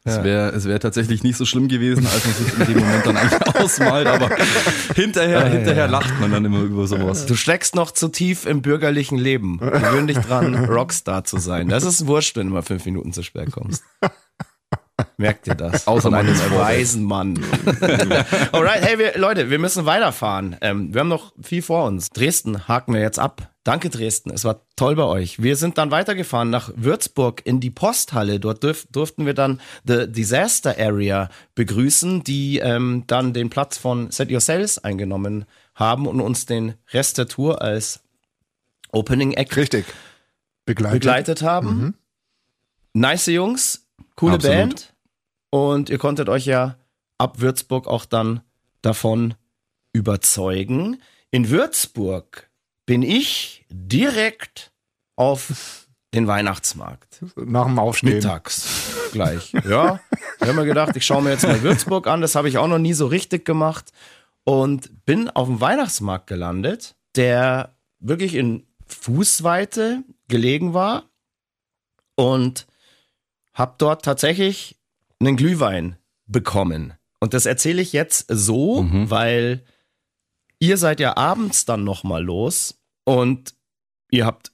Es 0.05 0.21
wäre 0.21 0.49
es 0.49 0.65
wäre 0.65 0.79
tatsächlich 0.79 1.23
nicht 1.23 1.37
so 1.37 1.45
schlimm 1.45 1.69
gewesen, 1.69 2.05
als 2.05 2.25
man 2.25 2.33
sich 2.33 2.59
in 2.59 2.65
dem 2.65 2.83
Moment 2.83 3.05
dann 3.05 3.15
eigentlich 3.15 3.55
ausmalt, 3.55 4.05
aber 4.05 4.29
hinterher, 4.95 5.45
hinterher 5.45 5.87
lacht 5.87 6.19
man 6.19 6.29
dann 6.29 6.43
immer 6.43 6.59
über 6.59 6.87
sowas. 6.87 7.25
Du 7.25 7.35
steckst 7.35 7.73
noch 7.73 7.89
zu 7.91 8.09
tief 8.09 8.45
im 8.45 8.61
bürgerlichen 8.61 9.17
Leben. 9.17 9.59
Gewöhn 9.59 10.07
dich 10.07 10.17
dran, 10.17 10.55
Rockstar 10.69 11.23
zu 11.23 11.37
sein. 11.37 11.69
Das 11.69 11.85
ist 11.85 12.05
wurscht, 12.05 12.35
wenn 12.35 12.47
du 12.47 12.53
mal 12.53 12.63
fünf 12.63 12.83
Minuten 12.83 13.13
zu 13.13 13.23
spät 13.23 13.51
kommst. 13.51 13.83
Merkt 15.17 15.47
ihr 15.47 15.55
das? 15.55 15.87
Außer 15.87 16.09
man 16.09 16.27
ist 16.27 16.51
weisen 16.51 17.03
Mann. 17.03 17.37
Alright, 18.51 18.81
hey 18.81 18.99
wir, 18.99 19.17
Leute, 19.17 19.49
wir 19.49 19.59
müssen 19.59 19.85
weiterfahren. 19.85 20.55
Ähm, 20.61 20.93
wir 20.93 21.01
haben 21.01 21.07
noch 21.07 21.33
viel 21.41 21.61
vor 21.61 21.85
uns. 21.85 22.09
Dresden 22.09 22.67
haken 22.67 22.93
wir 22.93 23.01
jetzt 23.01 23.19
ab. 23.19 23.49
Danke 23.63 23.89
Dresden, 23.89 24.31
es 24.31 24.43
war 24.43 24.59
toll 24.75 24.95
bei 24.95 25.05
euch. 25.05 25.41
Wir 25.41 25.55
sind 25.55 25.77
dann 25.77 25.89
weitergefahren 25.89 26.49
nach 26.49 26.71
Würzburg 26.75 27.41
in 27.45 27.61
die 27.61 27.69
Posthalle. 27.69 28.41
Dort 28.41 28.61
dürf, 28.61 28.85
durften 28.91 29.25
wir 29.25 29.33
dann 29.33 29.61
The 29.87 30.11
Disaster 30.11 30.75
Area 30.77 31.29
begrüßen, 31.55 32.23
die 32.25 32.59
ähm, 32.59 33.05
dann 33.07 33.31
den 33.31 33.49
Platz 33.49 33.77
von 33.77 34.11
Set 34.11 34.29
Your 34.29 34.41
Sales 34.41 34.83
eingenommen 34.83 35.45
haben 35.75 36.07
und 36.07 36.19
uns 36.19 36.45
den 36.45 36.73
Rest 36.91 37.17
der 37.17 37.27
Tour 37.27 37.61
als 37.61 38.01
Opening 38.91 39.31
Act 39.33 39.55
Richtig. 39.55 39.85
Begleitet. 40.65 40.99
begleitet 41.01 41.41
haben. 41.41 41.67
Mhm. 41.67 41.93
Nice 42.93 43.27
Jungs, 43.27 43.87
coole 44.15 44.35
Absolut. 44.35 44.57
Band. 44.57 44.92
Und 45.53 45.91
ihr 45.91 45.99
konntet 45.99 46.29
euch 46.29 46.47
ja 46.47 46.79
ab 47.19 47.39
Würzburg 47.39 47.85
auch 47.85 48.05
dann 48.05 48.41
davon 48.81 49.35
überzeugen. 49.91 50.99
In 51.29 51.51
Würzburg 51.51 52.49
bin 52.87 53.03
ich 53.03 53.63
direkt 53.69 54.71
auf 55.15 55.85
den 56.11 56.25
Weihnachtsmarkt. 56.25 57.23
Nach 57.35 57.67
dem 57.67 57.77
Aufstehen. 57.77 58.15
Mittags 58.15 59.11
gleich. 59.11 59.53
Ja. 59.63 59.99
Ich 60.41 60.47
habe 60.47 60.53
mir 60.53 60.65
gedacht, 60.65 60.95
ich 60.95 61.05
schaue 61.05 61.21
mir 61.21 61.29
jetzt 61.29 61.43
mal 61.43 61.61
Würzburg 61.61 62.07
an. 62.07 62.21
Das 62.21 62.33
habe 62.33 62.49
ich 62.49 62.57
auch 62.57 62.67
noch 62.67 62.79
nie 62.79 62.93
so 62.93 63.05
richtig 63.05 63.45
gemacht. 63.45 63.91
Und 64.45 65.05
bin 65.05 65.29
auf 65.29 65.47
dem 65.47 65.61
Weihnachtsmarkt 65.61 66.25
gelandet, 66.25 66.95
der 67.15 67.75
wirklich 67.99 68.33
in 68.33 68.65
Fußweite 68.87 70.03
gelegen 70.29 70.73
war. 70.73 71.03
Und 72.15 72.65
habe 73.53 73.75
dort 73.77 74.03
tatsächlich 74.03 74.79
einen 75.27 75.37
Glühwein 75.37 75.97
bekommen. 76.25 76.93
Und 77.19 77.33
das 77.33 77.45
erzähle 77.45 77.81
ich 77.81 77.93
jetzt 77.93 78.25
so, 78.29 78.83
mhm. 78.83 79.09
weil 79.09 79.63
ihr 80.59 80.77
seid 80.77 80.99
ja 80.99 81.17
abends 81.17 81.65
dann 81.65 81.83
noch 81.83 82.03
mal 82.03 82.23
los 82.23 82.79
und 83.05 83.53
ihr 84.11 84.25
habt 84.25 84.51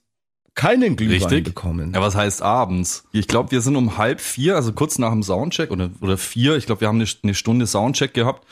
keinen 0.54 0.96
Glühwein 0.96 1.22
Richtig. 1.22 1.44
bekommen. 1.44 1.92
Ja, 1.94 2.00
was 2.00 2.14
heißt 2.14 2.42
abends? 2.42 3.04
Ich 3.12 3.28
glaube, 3.28 3.50
wir 3.50 3.60
sind 3.60 3.76
um 3.76 3.96
halb 3.96 4.20
vier, 4.20 4.56
also 4.56 4.72
kurz 4.72 4.98
nach 4.98 5.10
dem 5.10 5.22
Soundcheck 5.22 5.70
oder, 5.70 5.90
oder 6.00 6.16
vier, 6.16 6.56
ich 6.56 6.66
glaube, 6.66 6.82
wir 6.82 6.88
haben 6.88 7.00
eine, 7.00 7.08
eine, 7.22 7.34
Stunde 7.34 7.66
Soundcheck 7.66 8.12
gehabt 8.14 8.46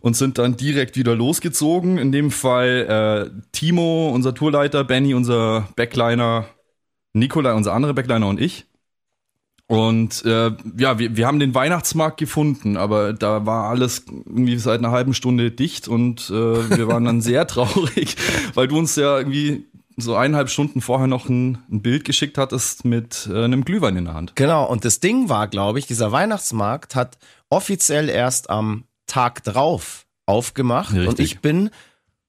und 0.00 0.16
sind 0.16 0.38
dann 0.38 0.56
direkt 0.56 0.96
wieder 0.96 1.14
losgezogen. 1.14 1.98
In 1.98 2.12
dem 2.12 2.30
Fall 2.30 3.30
äh, 3.34 3.40
Timo, 3.52 4.10
unser 4.10 4.34
Tourleiter, 4.34 4.84
Benny, 4.84 5.14
unser 5.14 5.68
Backliner, 5.76 6.46
Nikolai, 7.12 7.52
unser 7.52 7.74
anderer 7.74 7.94
Backliner 7.94 8.28
und 8.28 8.40
ich. 8.40 8.66
Und 9.68 10.24
äh, 10.24 10.52
ja, 10.78 10.98
wir, 10.98 11.16
wir 11.16 11.26
haben 11.26 11.40
den 11.40 11.54
Weihnachtsmarkt 11.54 12.18
gefunden, 12.18 12.76
aber 12.76 13.12
da 13.12 13.46
war 13.46 13.68
alles 13.68 14.04
irgendwie 14.06 14.58
seit 14.58 14.78
einer 14.78 14.92
halben 14.92 15.12
Stunde 15.12 15.50
dicht 15.50 15.88
und 15.88 16.30
äh, 16.30 16.76
wir 16.76 16.86
waren 16.86 17.04
dann 17.04 17.20
sehr 17.20 17.46
traurig, 17.48 18.16
weil 18.54 18.68
du 18.68 18.78
uns 18.78 18.94
ja 18.94 19.18
irgendwie 19.18 19.66
so 19.96 20.14
eineinhalb 20.14 20.50
Stunden 20.50 20.80
vorher 20.80 21.08
noch 21.08 21.28
ein, 21.28 21.58
ein 21.70 21.82
Bild 21.82 22.04
geschickt 22.04 22.38
hattest 22.38 22.84
mit 22.84 23.28
äh, 23.32 23.44
einem 23.44 23.64
Glühwein 23.64 23.96
in 23.96 24.04
der 24.04 24.14
Hand. 24.14 24.36
Genau, 24.36 24.66
und 24.66 24.84
das 24.84 25.00
Ding 25.00 25.28
war, 25.28 25.48
glaube 25.48 25.78
ich, 25.80 25.86
dieser 25.86 26.12
Weihnachtsmarkt 26.12 26.94
hat 26.94 27.18
offiziell 27.50 28.08
erst 28.08 28.50
am 28.50 28.84
Tag 29.06 29.42
drauf 29.42 30.06
aufgemacht 30.26 30.92
Richtig. 30.92 31.08
und 31.08 31.20
ich 31.20 31.40
bin 31.40 31.70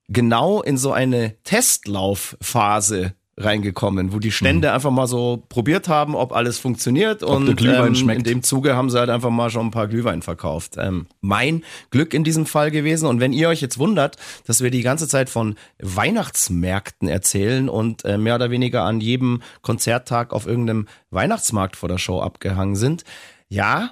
genau 0.07 0.61
in 0.61 0.77
so 0.77 0.91
eine 0.91 1.35
Testlaufphase 1.43 3.13
reingekommen, 3.37 4.13
wo 4.13 4.19
die 4.19 4.31
Stände 4.31 4.69
mhm. 4.69 4.73
einfach 4.73 4.91
mal 4.91 5.07
so 5.07 5.43
probiert 5.47 5.87
haben, 5.87 6.15
ob 6.15 6.33
alles 6.33 6.57
funktioniert 6.57 7.21
ob 7.21 7.37
und 7.37 7.61
ähm, 7.63 8.09
in 8.09 8.23
dem 8.23 8.43
Zuge 8.43 8.75
haben 8.75 8.89
sie 8.89 8.97
halt 8.97 9.11
einfach 9.11 9.29
mal 9.29 9.51
schon 9.51 9.67
ein 9.67 9.71
paar 9.71 9.87
Glühwein 9.87 10.23
verkauft. 10.23 10.75
Ähm, 10.77 11.05
mein 11.21 11.63
Glück 11.91 12.13
in 12.13 12.23
diesem 12.23 12.47
Fall 12.47 12.71
gewesen 12.71 13.07
und 13.07 13.19
wenn 13.19 13.33
ihr 13.33 13.49
euch 13.49 13.61
jetzt 13.61 13.77
wundert, 13.77 14.17
dass 14.45 14.61
wir 14.61 14.71
die 14.71 14.81
ganze 14.81 15.07
Zeit 15.07 15.29
von 15.29 15.55
Weihnachtsmärkten 15.79 17.07
erzählen 17.07 17.69
und 17.69 18.03
äh, 18.05 18.17
mehr 18.17 18.35
oder 18.35 18.49
weniger 18.49 18.83
an 18.83 19.01
jedem 19.01 19.41
Konzerttag 19.61 20.33
auf 20.33 20.47
irgendeinem 20.47 20.87
Weihnachtsmarkt 21.11 21.75
vor 21.75 21.89
der 21.89 21.99
Show 21.99 22.19
abgehangen 22.19 22.75
sind, 22.75 23.03
ja, 23.49 23.91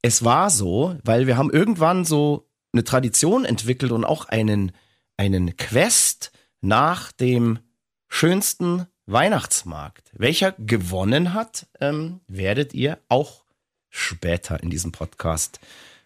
es 0.00 0.24
war 0.24 0.50
so, 0.50 0.96
weil 1.04 1.26
wir 1.26 1.36
haben 1.36 1.50
irgendwann 1.50 2.04
so 2.04 2.48
eine 2.72 2.84
Tradition 2.84 3.44
entwickelt 3.44 3.92
und 3.92 4.04
auch 4.04 4.24
einen 4.24 4.72
einen 5.16 5.56
Quest 5.56 6.32
nach 6.60 7.12
dem 7.12 7.58
schönsten 8.12 8.86
Weihnachtsmarkt. 9.06 10.10
Welcher 10.12 10.52
gewonnen 10.58 11.32
hat, 11.32 11.66
ähm, 11.80 12.20
werdet 12.28 12.74
ihr 12.74 12.98
auch 13.08 13.44
später 13.88 14.62
in 14.62 14.68
diesem 14.68 14.92
Podcast 14.92 15.60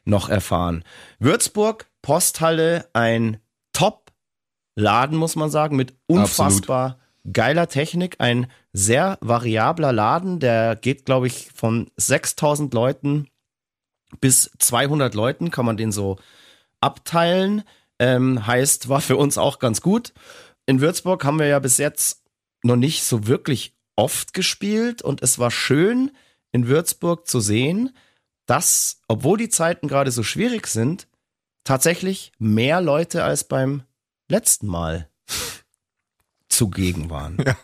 noch 0.04 0.28
erfahren. 0.28 0.84
Würzburg, 1.18 1.86
Posthalle, 2.02 2.88
ein 2.92 3.38
Top-Laden, 3.72 5.18
muss 5.18 5.34
man 5.34 5.50
sagen, 5.50 5.74
mit 5.74 5.94
unfassbar 6.06 6.92
Absolut. 6.92 7.34
geiler 7.34 7.68
Technik. 7.68 8.16
Ein 8.20 8.46
sehr 8.72 9.18
variabler 9.20 9.92
Laden, 9.92 10.38
der 10.38 10.76
geht, 10.76 11.06
glaube 11.06 11.26
ich, 11.26 11.50
von 11.52 11.90
6000 11.96 12.72
Leuten 12.72 13.28
bis 14.20 14.52
200 14.58 15.12
Leuten, 15.14 15.50
kann 15.50 15.66
man 15.66 15.76
den 15.76 15.90
so 15.90 16.18
abteilen. 16.80 17.64
Ähm, 17.98 18.46
heißt, 18.46 18.88
war 18.88 19.00
für 19.00 19.16
uns 19.16 19.38
auch 19.38 19.58
ganz 19.58 19.80
gut. 19.80 20.12
In 20.66 20.80
Würzburg 20.80 21.24
haben 21.24 21.38
wir 21.38 21.46
ja 21.46 21.60
bis 21.60 21.78
jetzt 21.78 22.22
noch 22.62 22.76
nicht 22.76 23.04
so 23.04 23.26
wirklich 23.26 23.74
oft 23.94 24.34
gespielt 24.34 25.00
und 25.00 25.22
es 25.22 25.38
war 25.38 25.50
schön 25.50 26.10
in 26.52 26.68
Würzburg 26.68 27.26
zu 27.26 27.40
sehen, 27.40 27.96
dass, 28.46 29.00
obwohl 29.08 29.38
die 29.38 29.48
Zeiten 29.48 29.88
gerade 29.88 30.10
so 30.10 30.22
schwierig 30.22 30.66
sind, 30.66 31.08
tatsächlich 31.64 32.32
mehr 32.38 32.80
Leute 32.80 33.24
als 33.24 33.44
beim 33.44 33.82
letzten 34.28 34.66
Mal 34.66 35.08
zugegen 36.48 37.10
waren. 37.10 37.38
Ja, 37.44 37.56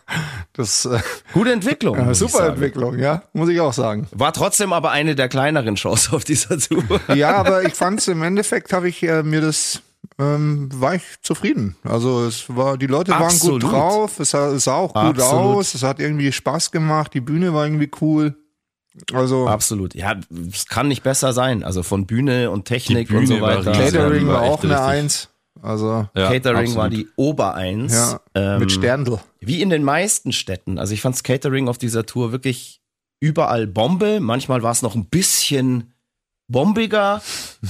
das 0.53 0.84
äh, 0.84 1.00
gute 1.32 1.53
Entwicklung. 1.53 1.96
Ja, 1.96 2.14
super 2.14 2.48
Entwicklung, 2.48 2.98
ja, 2.98 3.22
muss 3.32 3.48
ich 3.48 3.61
auch 3.61 3.72
sagen. 3.72 4.09
War 4.12 4.32
trotzdem 4.32 4.72
aber 4.72 4.90
eine 4.90 5.14
der 5.14 5.28
kleineren 5.28 5.76
Shows 5.76 6.12
auf 6.12 6.24
dieser 6.24 6.59
Tour. 6.59 7.00
Ja, 7.14 7.36
aber 7.36 7.64
ich 7.64 7.74
fand 7.74 8.00
es 8.00 8.09
im 8.09 8.22
Endeffekt 8.22 8.72
habe 8.72 8.88
ich 8.88 9.03
äh, 9.03 9.22
mir 9.22 9.40
das 9.40 9.82
ähm, 10.18 10.68
war 10.72 10.94
ich 10.94 11.03
zufrieden. 11.22 11.76
Also 11.84 12.24
es 12.24 12.44
war, 12.48 12.76
die 12.76 12.86
Leute 12.86 13.14
Absolut. 13.14 13.62
waren 13.62 13.70
gut 13.70 13.80
drauf, 13.80 14.20
es 14.20 14.30
sah, 14.30 14.53
es 14.53 14.64
sah 14.64 14.74
auch 14.74 14.94
gut 14.94 15.20
Absolut. 15.20 15.57
aus, 15.57 15.74
es 15.74 15.82
hat 15.82 16.00
irgendwie 16.00 16.32
Spaß 16.32 16.70
gemacht, 16.70 17.14
die 17.14 17.20
Bühne 17.20 17.55
war 17.55 17.64
irgendwie 17.64 17.90
cool. 18.00 18.36
Also 19.12 19.48
absolut. 19.48 19.94
Ja, 19.94 20.16
es 20.53 20.66
kann 20.66 20.88
nicht 20.88 21.03
besser 21.03 21.32
sein. 21.32 21.64
Also 21.64 21.82
von 21.82 22.07
Bühne 22.07 22.50
und 22.50 22.66
Technik 22.66 23.09
Bühne 23.09 23.20
und 23.20 23.26
so 23.26 23.40
weiter. 23.40 23.72
Catering 23.72 24.26
war, 24.26 24.34
war 24.34 24.42
auch 24.42 24.62
eine 24.62 24.82
Eins. 24.82 25.30
Also 25.62 26.09
ja, 26.14 26.28
Catering 26.28 26.57
absolut. 26.57 26.76
war 26.76 26.90
die 26.90 27.09
Obereins. 27.16 27.94
Ja, 27.94 28.20
ähm, 28.34 28.61
mit 28.61 28.72
Sterndl. 28.72 29.20
Wie 29.40 29.62
in 29.62 29.70
den 29.70 29.82
meisten 29.84 30.32
Städten. 30.32 30.78
Also 30.78 30.92
ich 30.92 31.00
fand's 31.00 31.22
Catering 31.22 31.68
auf 31.68 31.78
dieser 31.78 32.05
Tour 32.05 32.32
wirklich 32.32 32.82
überall 33.20 33.66
Bombe. 33.66 34.20
Manchmal 34.20 34.62
war 34.62 34.72
es 34.72 34.82
noch 34.82 34.94
ein 34.94 35.07
bisschen 35.07 35.94
bombiger, 36.53 37.22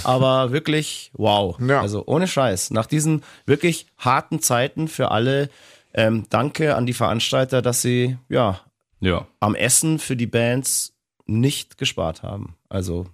aber 0.04 0.52
wirklich 0.52 1.10
wow. 1.14 1.58
Ja. 1.60 1.80
Also 1.80 2.04
ohne 2.06 2.26
Scheiß. 2.26 2.70
Nach 2.72 2.86
diesen 2.86 3.22
wirklich 3.46 3.86
harten 3.96 4.42
Zeiten 4.42 4.88
für 4.88 5.10
alle, 5.10 5.48
ähm, 5.94 6.26
danke 6.28 6.76
an 6.76 6.86
die 6.86 6.92
Veranstalter, 6.92 7.62
dass 7.62 7.82
sie 7.82 8.18
ja, 8.28 8.60
ja 9.00 9.26
am 9.40 9.54
Essen 9.54 9.98
für 9.98 10.16
die 10.16 10.26
Bands 10.26 10.94
nicht 11.26 11.78
gespart 11.78 12.22
haben. 12.22 12.56
Also, 12.68 13.06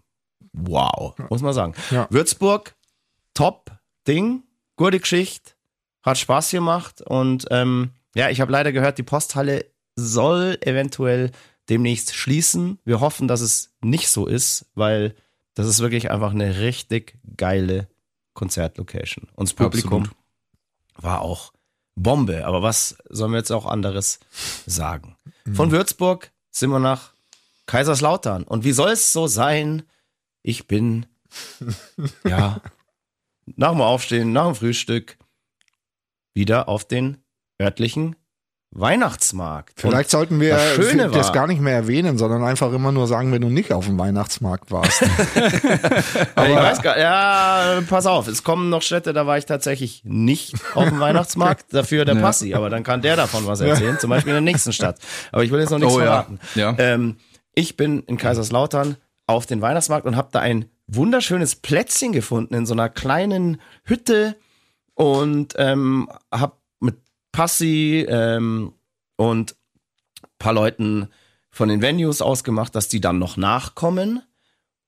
wow, 0.52 1.14
muss 1.30 1.42
man 1.42 1.52
sagen. 1.52 1.74
Ja. 1.90 2.06
Würzburg, 2.10 2.74
top 3.34 3.70
Ding, 4.06 4.42
gute 4.76 4.98
Geschichte, 4.98 5.52
hat 6.02 6.18
Spaß 6.18 6.50
gemacht 6.50 7.02
und 7.02 7.46
ähm, 7.50 7.90
ja, 8.14 8.30
ich 8.30 8.40
habe 8.40 8.50
leider 8.50 8.72
gehört, 8.72 8.98
die 8.98 9.02
Posthalle 9.02 9.66
soll 9.94 10.58
eventuell 10.62 11.30
demnächst 11.68 12.14
schließen. 12.14 12.78
Wir 12.84 13.00
hoffen, 13.00 13.28
dass 13.28 13.40
es 13.40 13.74
nicht 13.80 14.08
so 14.08 14.26
ist, 14.26 14.66
weil 14.74 15.14
das 15.58 15.66
ist 15.66 15.80
wirklich 15.80 16.12
einfach 16.12 16.30
eine 16.30 16.60
richtig 16.60 17.18
geile 17.36 17.88
Konzertlocation. 18.32 19.26
Und 19.34 19.48
das 19.48 19.54
Publikum 19.54 20.04
Absolut. 20.04 21.04
war 21.04 21.20
auch 21.22 21.52
Bombe. 21.96 22.46
Aber 22.46 22.62
was 22.62 22.96
sollen 23.08 23.32
wir 23.32 23.38
jetzt 23.38 23.50
auch 23.50 23.66
anderes 23.66 24.20
sagen? 24.66 25.16
Von 25.52 25.70
mhm. 25.70 25.72
Würzburg 25.72 26.30
sind 26.52 26.70
wir 26.70 26.78
nach 26.78 27.12
Kaiserslautern. 27.66 28.44
Und 28.44 28.62
wie 28.62 28.70
soll 28.70 28.90
es 28.90 29.12
so 29.12 29.26
sein? 29.26 29.82
Ich 30.42 30.68
bin, 30.68 31.06
ja, 32.24 32.60
nach 33.56 33.72
dem 33.72 33.80
Aufstehen, 33.80 34.32
nach 34.32 34.46
dem 34.46 34.54
Frühstück 34.54 35.18
wieder 36.34 36.68
auf 36.68 36.86
den 36.86 37.18
örtlichen 37.60 38.14
Weihnachtsmarkt. 38.70 39.80
Vielleicht 39.80 40.08
Und 40.08 40.10
sollten 40.10 40.40
wir 40.40 40.54
das, 40.54 41.12
das 41.12 41.32
gar 41.32 41.46
nicht 41.46 41.60
mehr 41.60 41.74
erwähnen, 41.74 42.18
sondern 42.18 42.44
einfach 42.44 42.72
immer 42.72 42.92
nur 42.92 43.06
sagen, 43.06 43.32
wenn 43.32 43.40
du 43.40 43.48
nicht 43.48 43.72
auf 43.72 43.86
dem 43.86 43.98
Weihnachtsmarkt 43.98 44.70
warst. 44.70 45.02
Aber 46.34 46.48
ich 46.48 46.56
weiß 46.56 46.82
gar, 46.82 46.98
ja, 46.98 47.80
pass 47.88 48.06
auf, 48.06 48.28
es 48.28 48.44
kommen 48.44 48.68
noch 48.68 48.82
Städte, 48.82 49.12
da 49.12 49.26
war 49.26 49.38
ich 49.38 49.46
tatsächlich 49.46 50.02
nicht 50.04 50.54
auf 50.74 50.84
dem 50.84 51.00
Weihnachtsmarkt, 51.00 51.72
dafür 51.72 52.04
der 52.04 52.16
Passi, 52.16 52.54
aber 52.54 52.68
dann 52.68 52.82
kann 52.82 53.00
der 53.00 53.16
davon 53.16 53.46
was 53.46 53.60
erzählen, 53.60 53.98
zum 53.98 54.10
Beispiel 54.10 54.30
in 54.30 54.44
der 54.44 54.52
nächsten 54.52 54.72
Stadt. 54.72 54.98
Aber 55.32 55.44
ich 55.44 55.50
will 55.50 55.60
jetzt 55.60 55.70
noch 55.70 55.78
nichts 55.78 55.94
oh, 55.94 55.98
verraten. 55.98 56.38
Ja. 56.54 56.72
ja. 56.72 56.76
Ähm, 56.78 57.16
ich 57.54 57.76
bin 57.76 58.02
in 58.02 58.18
Kaiserslautern 58.18 58.96
auf 59.26 59.46
den 59.46 59.62
Weihnachtsmarkt 59.62 60.06
und 60.06 60.16
habe 60.16 60.28
da 60.30 60.40
ein 60.40 60.66
wunderschönes 60.86 61.56
Plätzchen 61.56 62.12
gefunden 62.12 62.54
in 62.54 62.66
so 62.66 62.74
einer 62.74 62.88
kleinen 62.88 63.60
Hütte 63.84 64.36
und 64.94 65.54
ähm, 65.56 66.08
habe 66.32 66.57
Passi 67.38 68.04
ähm, 68.08 68.72
und 69.16 69.54
paar 70.40 70.52
Leuten 70.52 71.06
von 71.50 71.68
den 71.68 71.80
Venues 71.80 72.20
ausgemacht, 72.20 72.74
dass 72.74 72.88
die 72.88 73.00
dann 73.00 73.20
noch 73.20 73.36
nachkommen. 73.36 74.22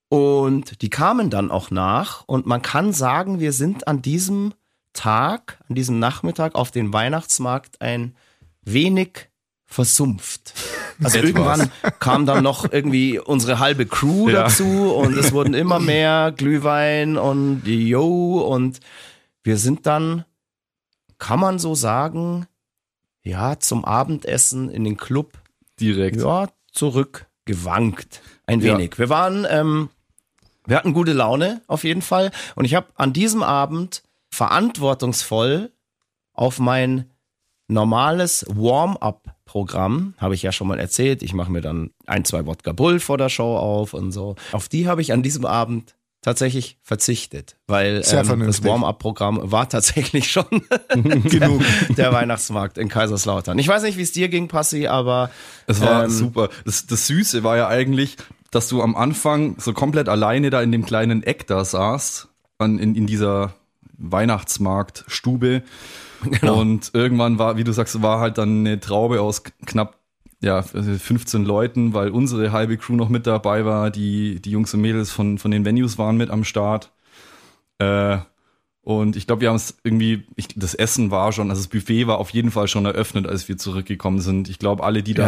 Und 0.08 0.82
die 0.82 0.90
kamen 0.90 1.30
dann 1.30 1.52
auch 1.52 1.70
nach. 1.70 2.24
Und 2.26 2.46
man 2.46 2.60
kann 2.60 2.92
sagen, 2.92 3.38
wir 3.38 3.52
sind 3.52 3.86
an 3.86 4.02
diesem 4.02 4.52
Tag, 4.94 5.60
an 5.68 5.76
diesem 5.76 6.00
Nachmittag 6.00 6.56
auf 6.56 6.72
den 6.72 6.92
Weihnachtsmarkt 6.92 7.80
ein 7.80 8.16
wenig 8.62 9.28
versumpft. 9.64 10.52
Also 11.02 11.16
Etwas. 11.16 11.30
irgendwann 11.30 11.70
kam 11.98 12.26
dann 12.26 12.44
noch 12.44 12.70
irgendwie 12.70 13.18
unsere 13.18 13.58
halbe 13.58 13.86
Crew 13.86 14.28
ja. 14.28 14.42
dazu 14.42 14.92
und 14.92 15.16
es 15.16 15.32
wurden 15.32 15.54
immer 15.54 15.80
mehr 15.80 16.30
Glühwein 16.36 17.16
und 17.16 17.62
Yo 17.64 18.40
und 18.40 18.80
wir 19.42 19.56
sind 19.56 19.86
dann, 19.86 20.26
kann 21.20 21.38
man 21.38 21.60
so 21.60 21.76
sagen, 21.76 22.46
ja, 23.22 23.60
zum 23.60 23.84
Abendessen 23.84 24.68
in 24.70 24.82
den 24.82 24.96
Club 24.96 25.38
direkt 25.78 26.16
ja, 26.16 26.48
zurückgewankt. 26.72 28.22
Ein 28.46 28.62
wenig. 28.62 28.92
Ja. 28.94 28.98
Wir 28.98 29.08
waren, 29.10 29.46
ähm, 29.48 29.90
wir 30.66 30.76
hatten 30.76 30.92
gute 30.92 31.12
Laune 31.12 31.62
auf 31.68 31.84
jeden 31.84 32.02
Fall 32.02 32.32
und 32.56 32.64
ich 32.64 32.74
habe 32.74 32.88
an 32.96 33.12
diesem 33.12 33.44
Abend 33.44 34.02
verantwortungsvoll 34.30 35.70
auf 36.32 36.58
mein 36.58 37.10
normales 37.68 38.44
Warm-up 38.48 39.36
Programm, 39.44 40.14
habe 40.18 40.34
ich 40.34 40.42
ja 40.42 40.52
schon 40.52 40.68
mal 40.68 40.78
erzählt. 40.78 41.24
Ich 41.24 41.34
mache 41.34 41.50
mir 41.50 41.60
dann 41.60 41.90
ein, 42.06 42.24
zwei 42.24 42.46
Wodka 42.46 42.72
Bull 42.72 43.00
vor 43.00 43.18
der 43.18 43.28
Show 43.28 43.56
auf 43.56 43.94
und 43.94 44.12
so. 44.12 44.36
Auf 44.52 44.68
die 44.68 44.86
habe 44.86 45.02
ich 45.02 45.12
an 45.12 45.24
diesem 45.24 45.44
Abend 45.44 45.96
tatsächlich 46.22 46.78
verzichtet, 46.82 47.56
weil 47.66 48.02
ähm, 48.10 48.46
das 48.46 48.62
Warm-up-Programm 48.62 49.40
war 49.50 49.68
tatsächlich 49.68 50.30
schon 50.30 50.44
genug 51.24 51.62
der 51.96 52.12
Weihnachtsmarkt 52.12 52.78
in 52.78 52.88
Kaiserslautern. 52.88 53.58
Ich 53.58 53.68
weiß 53.68 53.82
nicht, 53.82 53.96
wie 53.96 54.02
es 54.02 54.12
dir 54.12 54.28
ging, 54.28 54.48
Passi, 54.48 54.86
aber 54.86 55.30
es 55.66 55.80
war 55.80 56.04
ähm, 56.04 56.10
super. 56.10 56.50
Das, 56.64 56.86
das 56.86 57.06
Süße 57.06 57.42
war 57.42 57.56
ja 57.56 57.68
eigentlich, 57.68 58.16
dass 58.50 58.68
du 58.68 58.82
am 58.82 58.96
Anfang 58.96 59.56
so 59.58 59.72
komplett 59.72 60.08
alleine 60.08 60.50
da 60.50 60.60
in 60.60 60.72
dem 60.72 60.84
kleinen 60.84 61.22
Eck 61.22 61.46
da 61.46 61.64
saßt, 61.64 62.28
in, 62.60 62.78
in 62.78 63.06
dieser 63.06 63.54
Weihnachtsmarktstube 63.96 65.62
Genau. 66.22 66.60
Und 66.60 66.90
irgendwann 66.92 67.38
war, 67.38 67.56
wie 67.56 67.64
du 67.64 67.72
sagst, 67.72 68.02
war 68.02 68.20
halt 68.20 68.38
dann 68.38 68.60
eine 68.60 68.80
Traube 68.80 69.20
aus 69.20 69.42
knapp 69.66 69.96
ja, 70.42 70.62
15 70.62 71.44
Leuten, 71.44 71.92
weil 71.92 72.10
unsere 72.10 72.52
halbe 72.52 72.78
Crew 72.78 72.96
noch 72.96 73.10
mit 73.10 73.26
dabei 73.26 73.64
war. 73.64 73.90
Die, 73.90 74.40
die 74.40 74.50
Jungs 74.50 74.72
und 74.72 74.80
Mädels 74.80 75.10
von, 75.10 75.38
von 75.38 75.50
den 75.50 75.64
Venues 75.64 75.98
waren 75.98 76.16
mit 76.16 76.30
am 76.30 76.44
Start. 76.44 76.92
Äh, 77.78 78.18
und 78.82 79.16
ich 79.16 79.26
glaube, 79.26 79.42
wir 79.42 79.50
haben 79.50 79.56
es 79.56 79.78
irgendwie, 79.84 80.26
ich, 80.36 80.48
das 80.56 80.74
Essen 80.74 81.10
war 81.10 81.32
schon, 81.32 81.50
also 81.50 81.60
das 81.60 81.68
Buffet 81.68 82.06
war 82.06 82.18
auf 82.18 82.30
jeden 82.30 82.50
Fall 82.50 82.68
schon 82.68 82.86
eröffnet, 82.86 83.26
als 83.26 83.48
wir 83.48 83.58
zurückgekommen 83.58 84.20
sind. 84.20 84.48
Ich 84.48 84.58
glaube, 84.58 84.82
alle, 84.82 85.02
die 85.02 85.12
ja. 85.12 85.24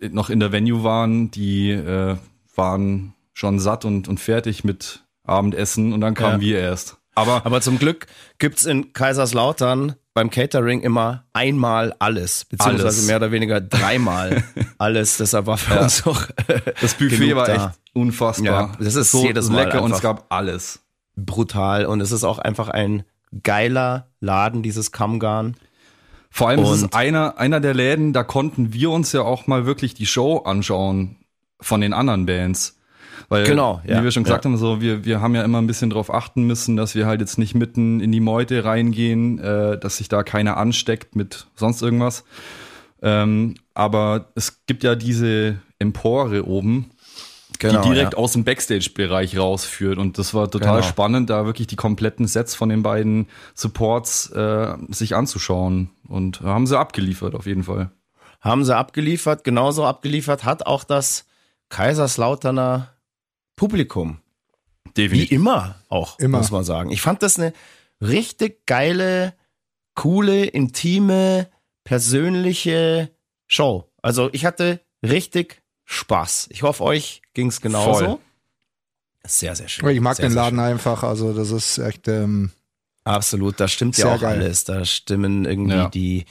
da 0.00 0.08
noch 0.10 0.30
in 0.30 0.40
der 0.40 0.50
Venue 0.50 0.82
waren, 0.82 1.30
die 1.30 1.70
äh, 1.70 2.16
waren 2.54 3.14
schon 3.34 3.58
satt 3.58 3.84
und, 3.84 4.08
und 4.08 4.18
fertig 4.18 4.64
mit 4.64 5.04
Abendessen 5.24 5.92
und 5.92 6.00
dann 6.00 6.14
kamen 6.14 6.40
ja. 6.40 6.48
wir 6.48 6.58
erst. 6.58 7.01
Aber, 7.14 7.44
Aber 7.44 7.60
zum 7.60 7.78
Glück 7.78 8.06
gibt's 8.38 8.64
in 8.64 8.92
Kaiserslautern 8.92 9.96
beim 10.14 10.30
Catering 10.30 10.80
immer 10.80 11.24
einmal 11.32 11.94
alles, 11.98 12.44
beziehungsweise 12.44 12.84
alles. 12.84 13.06
mehr 13.06 13.16
oder 13.16 13.32
weniger 13.32 13.60
dreimal 13.60 14.44
alles. 14.78 15.18
Deshalb 15.18 15.46
war 15.46 15.58
für 15.58 15.74
ja. 15.74 15.82
uns 15.82 16.06
auch 16.06 16.26
das 16.80 16.94
Buffet 16.94 17.34
war 17.36 17.48
echt 17.48 17.70
unfassbar. 17.92 18.70
Ja, 18.78 18.84
das 18.84 18.94
ist 18.94 19.10
so 19.10 19.24
jedes 19.24 19.50
Mal 19.50 19.64
lecker 19.64 19.82
und 19.82 19.92
es 19.92 20.00
gab 20.00 20.26
alles. 20.30 20.80
Brutal 21.16 21.84
und 21.86 22.00
es 22.00 22.12
ist 22.12 22.24
auch 22.24 22.38
einfach 22.38 22.68
ein 22.68 23.04
geiler 23.42 24.08
Laden, 24.20 24.62
dieses 24.62 24.92
Kamgarn. 24.92 25.56
Vor 26.30 26.48
allem 26.48 26.60
und 26.60 26.74
ist 26.74 26.82
es 26.82 26.92
einer, 26.92 27.38
einer 27.38 27.60
der 27.60 27.74
Läden, 27.74 28.14
da 28.14 28.24
konnten 28.24 28.72
wir 28.72 28.90
uns 28.90 29.12
ja 29.12 29.22
auch 29.22 29.46
mal 29.46 29.66
wirklich 29.66 29.92
die 29.92 30.06
Show 30.06 30.38
anschauen 30.38 31.16
von 31.60 31.82
den 31.82 31.92
anderen 31.92 32.24
Bands. 32.24 32.78
Weil, 33.32 33.44
genau, 33.44 33.80
ja, 33.86 33.98
wie 33.98 34.04
wir 34.04 34.10
schon 34.10 34.24
gesagt 34.24 34.44
ja. 34.44 34.50
haben, 34.50 34.58
so, 34.58 34.82
wir, 34.82 35.06
wir 35.06 35.22
haben 35.22 35.34
ja 35.34 35.42
immer 35.42 35.56
ein 35.56 35.66
bisschen 35.66 35.88
darauf 35.88 36.12
achten 36.12 36.42
müssen, 36.42 36.76
dass 36.76 36.94
wir 36.94 37.06
halt 37.06 37.22
jetzt 37.22 37.38
nicht 37.38 37.54
mitten 37.54 38.00
in 38.00 38.12
die 38.12 38.20
Meute 38.20 38.62
reingehen, 38.62 39.38
äh, 39.38 39.78
dass 39.78 39.96
sich 39.96 40.10
da 40.10 40.22
keiner 40.22 40.58
ansteckt 40.58 41.16
mit 41.16 41.46
sonst 41.56 41.80
irgendwas. 41.80 42.24
Ähm, 43.00 43.54
aber 43.72 44.26
es 44.34 44.66
gibt 44.66 44.84
ja 44.84 44.96
diese 44.96 45.56
Empore 45.78 46.46
oben, 46.46 46.90
Genau, 47.58 47.80
die 47.80 47.90
direkt 47.90 48.12
ja. 48.12 48.18
aus 48.18 48.32
dem 48.32 48.44
Backstage-Bereich 48.44 49.38
rausführt. 49.38 49.96
Und 49.96 50.18
das 50.18 50.34
war 50.34 50.50
total 50.50 50.80
Genau. 50.80 50.86
spannend, 50.86 51.30
da 51.30 51.46
wirklich 51.46 51.68
die 51.68 51.76
kompletten 51.76 52.26
Sets 52.26 52.54
von 52.54 52.68
den 52.68 52.82
beiden 52.82 53.28
Supports 53.54 54.30
äh, 54.32 54.74
sich 54.90 55.16
anzuschauen. 55.16 55.88
Und 56.06 56.42
haben 56.42 56.66
sie 56.66 56.78
abgeliefert, 56.78 57.34
auf 57.34 57.46
jeden 57.46 57.64
Fall. 57.64 57.90
Haben 58.42 58.64
sie 58.64 58.76
abgeliefert, 58.76 59.42
genauso 59.42 59.86
abgeliefert 59.86 60.44
hat 60.44 60.66
auch 60.66 60.84
das 60.84 61.24
Kaiserslauterner 61.70 62.91
Publikum. 63.56 64.18
Wie 64.84 64.92
Definitiv. 65.02 65.32
immer 65.32 65.76
auch, 65.88 66.18
Immer. 66.18 66.38
muss 66.38 66.50
man 66.50 66.64
sagen. 66.64 66.90
Ich 66.90 67.00
fand 67.00 67.22
das 67.22 67.38
eine 67.38 67.52
richtig 68.00 68.66
geile, 68.66 69.34
coole, 69.94 70.44
intime, 70.44 71.48
persönliche 71.84 73.10
Show. 73.46 73.90
Also 74.02 74.28
ich 74.32 74.44
hatte 74.44 74.80
richtig 75.02 75.62
Spaß. 75.84 76.48
Ich 76.50 76.62
hoffe, 76.62 76.82
euch 76.84 77.22
ging's 77.34 77.60
genauso. 77.60 78.04
Voll. 78.04 78.18
Sehr, 79.24 79.54
sehr 79.54 79.68
schön. 79.68 79.88
Ich 79.90 80.00
mag 80.00 80.16
sehr, 80.16 80.26
den 80.26 80.32
sehr 80.32 80.42
Laden 80.42 80.58
schön. 80.58 80.64
einfach, 80.66 81.02
also 81.04 81.32
das 81.32 81.50
ist 81.50 81.78
echt, 81.78 82.08
ähm, 82.08 82.50
Absolut, 83.04 83.58
da 83.58 83.66
stimmt 83.66 83.96
ja 83.98 84.14
auch 84.14 84.20
geil. 84.20 84.40
alles. 84.40 84.64
Da 84.64 84.84
stimmen 84.84 85.44
irgendwie 85.44 85.74
Ja. 85.74 85.88
die, 85.88 86.24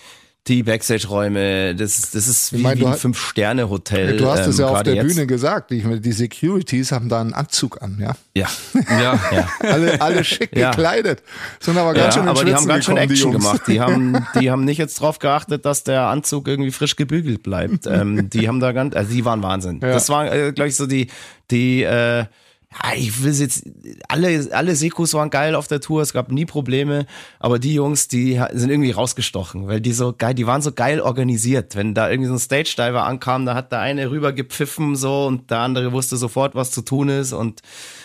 die 0.51 0.63
Backstage-Räume. 0.63 1.75
Das, 1.75 2.11
das 2.11 2.27
ist 2.27 2.51
Ich 2.51 2.59
wie, 2.59 2.63
mein, 2.63 2.77
wie 2.77 2.85
ein 2.85 2.93
Fünf-Sterne-Hotel. 2.93 4.17
du 4.17 4.27
hast 4.29 4.45
es 4.47 4.57
ähm, 4.59 4.61
ja 4.61 4.67
auf 4.67 4.75
gerade 4.75 4.93
der 4.93 5.03
jetzt. 5.03 5.15
Bühne 5.15 5.25
gesagt, 5.27 5.71
ich, 5.71 5.83
meine, 5.83 6.01
die 6.01 6.11
Securities 6.11 6.91
haben 6.91 7.07
da 7.09 7.21
einen 7.21 7.33
Anzug 7.33 7.81
an, 7.81 7.97
ja. 7.99 8.13
Ja, 8.35 8.47
Ja. 8.89 9.19
ja. 9.31 9.47
Alle, 9.61 10.01
alle 10.01 10.23
schick 10.23 10.55
Ja. 10.55 10.71
gekleidet. 10.71 11.23
Sind 11.59 11.77
aber 11.77 11.93
ganz 11.93 12.15
schön 12.15 12.25
ja, 12.25 12.31
ins 12.31 12.39
aber 12.39 12.49
die 12.49 12.53
haben 12.55 12.63
Schwitzen 12.63 12.67
ganz 12.67 12.85
schön 12.85 12.95
gekommen, 12.95 13.07
die 13.07 13.13
Action 13.13 13.31
Jungs. 13.31 13.45
gemacht. 13.45 13.61
Die 13.67 13.79
haben, 13.79 14.27
die 14.41 14.51
haben 14.51 14.65
nicht 14.65 14.77
jetzt 14.77 14.99
drauf 14.99 15.19
geachtet, 15.19 15.65
dass 15.65 15.83
der 15.83 16.03
Anzug 16.03 16.47
irgendwie 16.47 16.71
frisch 16.71 16.95
gebügelt 16.97 17.43
bleibt. 17.43 17.87
Ähm, 17.87 18.29
die 18.29 18.47
haben 18.47 18.59
da 18.59 18.73
ganz, 18.73 18.95
also 18.95 19.11
die 19.13 19.23
waren 19.25 19.41
Wahnsinn. 19.43 19.79
Ja. 19.81 19.93
Das 19.93 20.09
waren, 20.09 20.27
äh, 20.27 20.51
glaube 20.51 20.67
ich, 20.67 20.75
so 20.75 20.85
die, 20.85 21.07
die, 21.49 21.83
äh, 21.83 22.25
ja, 22.71 22.93
ich 22.95 23.21
will 23.21 23.33
jetzt, 23.33 23.63
alle, 24.07 24.47
alle 24.53 24.75
Sekus 24.77 25.13
waren 25.13 25.29
geil 25.29 25.55
auf 25.55 25.67
der 25.67 25.81
Tour, 25.81 26.01
es 26.01 26.13
gab 26.13 26.31
nie 26.31 26.45
Probleme, 26.45 27.05
aber 27.39 27.59
die 27.59 27.73
Jungs, 27.73 28.07
die 28.07 28.41
sind 28.53 28.69
irgendwie 28.69 28.91
rausgestochen, 28.91 29.67
weil 29.67 29.81
die 29.81 29.91
so 29.91 30.13
geil, 30.17 30.33
die 30.33 30.47
waren 30.47 30.61
so 30.61 30.71
geil 30.71 31.01
organisiert. 31.01 31.75
Wenn 31.75 31.93
da 31.93 32.09
irgendwie 32.09 32.29
so 32.29 32.35
ein 32.35 32.39
Stage-Diver 32.39 33.03
ankam, 33.03 33.45
da 33.45 33.55
hat 33.55 33.73
der 33.73 33.79
eine 33.79 34.09
rüber 34.09 34.31
gepfiffen 34.31 34.95
so 34.95 35.25
und 35.27 35.51
der 35.51 35.59
andere 35.59 35.91
wusste 35.91 36.15
sofort, 36.15 36.55
was 36.55 36.71
zu 36.71 36.81
tun 36.81 37.09
ist 37.09 37.33
und 37.33 37.61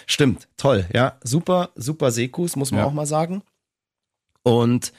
stimmt, 0.06 0.48
toll, 0.56 0.86
ja, 0.92 1.16
super, 1.22 1.70
super 1.76 2.10
Sekus, 2.10 2.56
muss 2.56 2.72
man 2.72 2.80
Ja. 2.80 2.86
auch 2.86 2.92
mal 2.92 3.06
sagen. 3.06 3.42
Und 4.42 4.92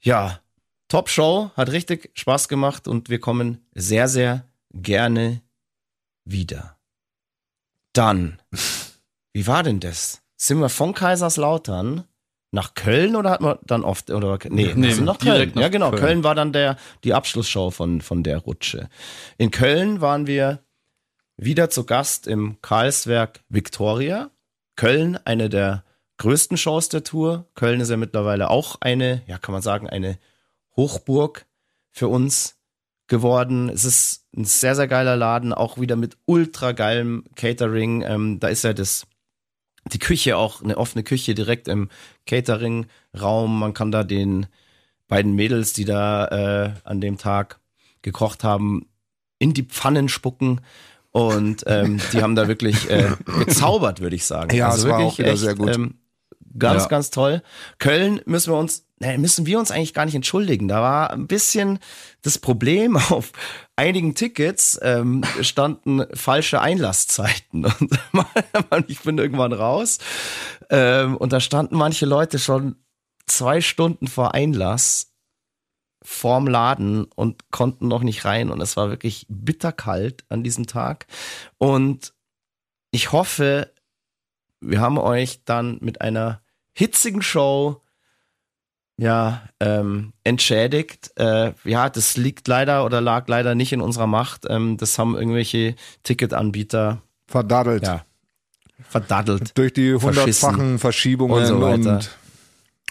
ja, 0.00 0.38
Top 0.86 1.10
Show, 1.10 1.50
hat 1.56 1.72
richtig 1.72 2.10
Spaß 2.14 2.48
gemacht 2.48 2.86
und 2.88 3.10
wir 3.10 3.18
kommen 3.18 3.66
sehr, 3.74 4.08
sehr 4.08 4.44
gerne 4.72 5.42
wieder. 6.24 6.77
Dann, 7.92 8.40
wie 9.32 9.46
war 9.46 9.62
denn 9.62 9.80
das? 9.80 10.22
Sind 10.36 10.60
wir 10.60 10.68
von 10.68 10.94
Kaiserslautern 10.94 12.04
nach 12.50 12.74
Köln 12.74 13.16
oder 13.16 13.30
hat 13.30 13.40
man 13.40 13.58
dann 13.62 13.84
oft 13.84 14.10
oder 14.10 14.38
nee, 14.48 14.72
Nee, 14.74 14.88
wir 14.88 14.94
sind 14.94 15.04
nach 15.04 15.18
Köln. 15.18 15.52
nach 15.54 15.62
ja, 15.62 15.68
genau, 15.68 15.90
Köln. 15.90 16.02
Köln. 16.02 16.24
war 16.24 16.34
dann 16.34 16.52
der 16.52 16.76
die 17.04 17.12
Abschlussshow 17.12 17.70
von 17.70 18.00
von 18.00 18.22
der 18.22 18.38
Rutsche. 18.38 18.88
In 19.36 19.50
Köln 19.50 20.00
waren 20.00 20.26
wir 20.26 20.60
wieder 21.36 21.70
zu 21.70 21.84
Gast 21.84 22.26
im 22.26 22.60
Karlswerk 22.62 23.40
Victoria. 23.48 24.30
Köln, 24.76 25.18
eine 25.24 25.48
der 25.48 25.84
größten 26.18 26.56
Shows 26.56 26.88
der 26.88 27.04
Tour. 27.04 27.46
Köln 27.54 27.80
ist 27.80 27.90
ja 27.90 27.96
mittlerweile 27.96 28.50
auch 28.50 28.76
eine, 28.80 29.22
ja, 29.26 29.38
kann 29.38 29.52
man 29.52 29.62
sagen, 29.62 29.88
eine 29.88 30.18
Hochburg 30.76 31.46
für 31.90 32.08
uns 32.08 32.57
geworden. 33.08 33.68
Es 33.68 33.84
ist 33.84 34.24
ein 34.36 34.44
sehr, 34.44 34.74
sehr 34.76 34.86
geiler 34.88 35.16
Laden, 35.16 35.52
auch 35.52 35.78
wieder 35.78 35.96
mit 35.96 36.16
ultra 36.26 36.72
geilem 36.72 37.24
Catering. 37.36 38.02
Ähm, 38.02 38.40
da 38.40 38.48
ist 38.48 38.64
ja 38.64 38.72
das, 38.72 39.06
die 39.92 39.98
Küche 39.98 40.36
auch, 40.36 40.62
eine 40.62 40.76
offene 40.76 41.02
Küche 41.02 41.34
direkt 41.34 41.68
im 41.68 41.88
Catering-Raum. 42.26 43.58
Man 43.58 43.74
kann 43.74 43.90
da 43.90 44.04
den 44.04 44.46
beiden 45.08 45.34
Mädels, 45.34 45.72
die 45.72 45.84
da 45.84 46.26
äh, 46.26 46.70
an 46.84 47.00
dem 47.00 47.18
Tag 47.18 47.60
gekocht 48.02 48.44
haben, 48.44 48.86
in 49.38 49.54
die 49.54 49.64
Pfannen 49.64 50.08
spucken. 50.08 50.60
Und 51.10 51.64
ähm, 51.66 52.00
die 52.12 52.22
haben 52.22 52.34
da 52.36 52.46
wirklich 52.48 52.90
äh, 52.90 53.10
gezaubert, 53.46 54.00
würde 54.00 54.16
ich 54.16 54.26
sagen. 54.26 54.54
Ja, 54.54 54.74
es 54.74 54.86
war 54.86 54.98
auch 54.98 55.18
wieder 55.18 55.36
sehr 55.36 55.54
gut. 55.54 55.74
Ähm, 55.74 55.94
ganz, 56.58 56.82
Ja. 56.82 56.88
ganz 56.88 57.10
toll. 57.10 57.42
Köln 57.78 58.20
müssen 58.26 58.52
wir 58.52 58.58
uns, 58.58 58.84
müssen 59.00 59.46
wir 59.46 59.58
uns 59.58 59.70
eigentlich 59.70 59.94
gar 59.94 60.04
nicht 60.04 60.14
entschuldigen. 60.14 60.68
Da 60.68 60.82
war 60.82 61.10
ein 61.10 61.26
bisschen 61.26 61.78
das 62.22 62.38
Problem 62.38 62.96
auf 63.10 63.32
einigen 63.76 64.14
Tickets 64.14 64.78
ähm, 64.82 65.22
standen 65.40 66.04
falsche 66.14 66.60
Einlasszeiten. 66.60 67.64
Und 68.70 68.90
ich 68.90 69.00
bin 69.00 69.18
irgendwann 69.18 69.52
raus. 69.52 69.98
Ähm, 70.70 71.16
und 71.16 71.32
da 71.32 71.40
standen 71.40 71.76
manche 71.76 72.04
Leute 72.04 72.38
schon 72.38 72.76
zwei 73.26 73.60
Stunden 73.60 74.06
vor 74.06 74.34
Einlass 74.34 75.12
vorm 76.02 76.46
Laden 76.46 77.04
und 77.04 77.50
konnten 77.50 77.88
noch 77.88 78.02
nicht 78.02 78.24
rein. 78.24 78.50
Und 78.50 78.60
es 78.60 78.76
war 78.76 78.90
wirklich 78.90 79.26
bitterkalt 79.28 80.24
an 80.28 80.42
diesem 80.42 80.66
Tag. 80.66 81.06
Und 81.58 82.14
ich 82.90 83.12
hoffe, 83.12 83.72
wir 84.60 84.80
haben 84.80 84.98
euch 84.98 85.44
dann 85.44 85.78
mit 85.80 86.00
einer 86.00 86.40
hitzigen 86.72 87.22
Show 87.22 87.82
ja 88.98 89.42
ähm, 89.60 90.12
entschädigt. 90.24 91.12
Äh, 91.16 91.52
ja, 91.64 91.88
das 91.88 92.16
liegt 92.16 92.46
leider 92.48 92.84
oder 92.84 93.00
lag 93.00 93.26
leider 93.28 93.54
nicht 93.54 93.72
in 93.72 93.80
unserer 93.80 94.06
Macht. 94.06 94.44
Ähm, 94.48 94.76
das 94.76 94.98
haben 94.98 95.16
irgendwelche 95.16 95.74
Ticketanbieter 96.02 97.00
Verdaddelt. 97.26 97.84
ja 97.84 98.04
verdaddelt. 98.88 99.56
Durch 99.58 99.72
die 99.72 99.92
hundertfachen 99.94 100.78
Verschiebungen 100.78 101.36
Und 101.38 101.46
so 101.46 101.56
und, 101.56 101.84
weiter. 101.84 102.00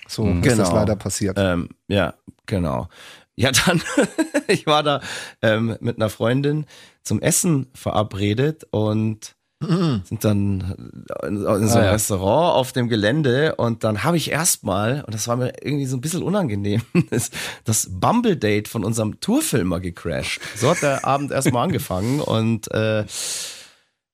so 0.08 0.26
Mhm. 0.26 0.44
ist 0.44 0.58
das 0.60 0.68
Genau. 0.70 0.80
leider 0.80 0.96
passiert. 0.98 1.38
Ähm, 1.40 1.70
ja, 1.88 2.14
genau. 2.46 2.90
Ja, 3.38 3.52
dann, 3.52 3.82
ich 4.48 4.68
war 4.68 4.84
da 4.84 5.00
ähm, 5.42 5.78
mit 5.80 5.96
einer 5.96 6.10
Freundin 6.10 6.66
zum 7.04 7.22
Essen 7.22 7.68
verabredet 7.74 8.66
und 8.72 9.36
sind 9.60 10.24
dann 10.24 10.76
in, 11.24 11.30
in 11.30 11.40
so 11.42 11.48
einem 11.48 11.68
Ah, 11.70 11.84
ja. 11.86 11.92
Restaurant 11.92 12.56
auf 12.56 12.74
dem 12.74 12.90
Gelände 12.90 13.56
und 13.56 13.84
dann 13.84 14.04
habe 14.04 14.16
ich 14.18 14.30
erstmal, 14.32 15.04
und 15.06 15.14
das 15.16 15.28
war 15.28 15.36
mir 15.36 15.52
irgendwie 15.64 15.88
so 15.88 15.98
ein 15.98 16.02
bisschen 16.02 16.22
unangenehm, 16.22 16.82
das, 17.10 17.32
das 17.64 17.88
Bumble-Date 17.90 18.68
von 18.68 18.84
unserem 18.84 19.20
Tourfilmer 19.20 19.80
gecrashed. 19.80 20.40
So 20.56 20.70
hat 20.70 20.82
der 20.84 21.06
Abend 21.06 21.32
erstmal 21.32 21.64
angefangen 21.66 22.20
und 22.22 22.72
äh, 22.72 23.06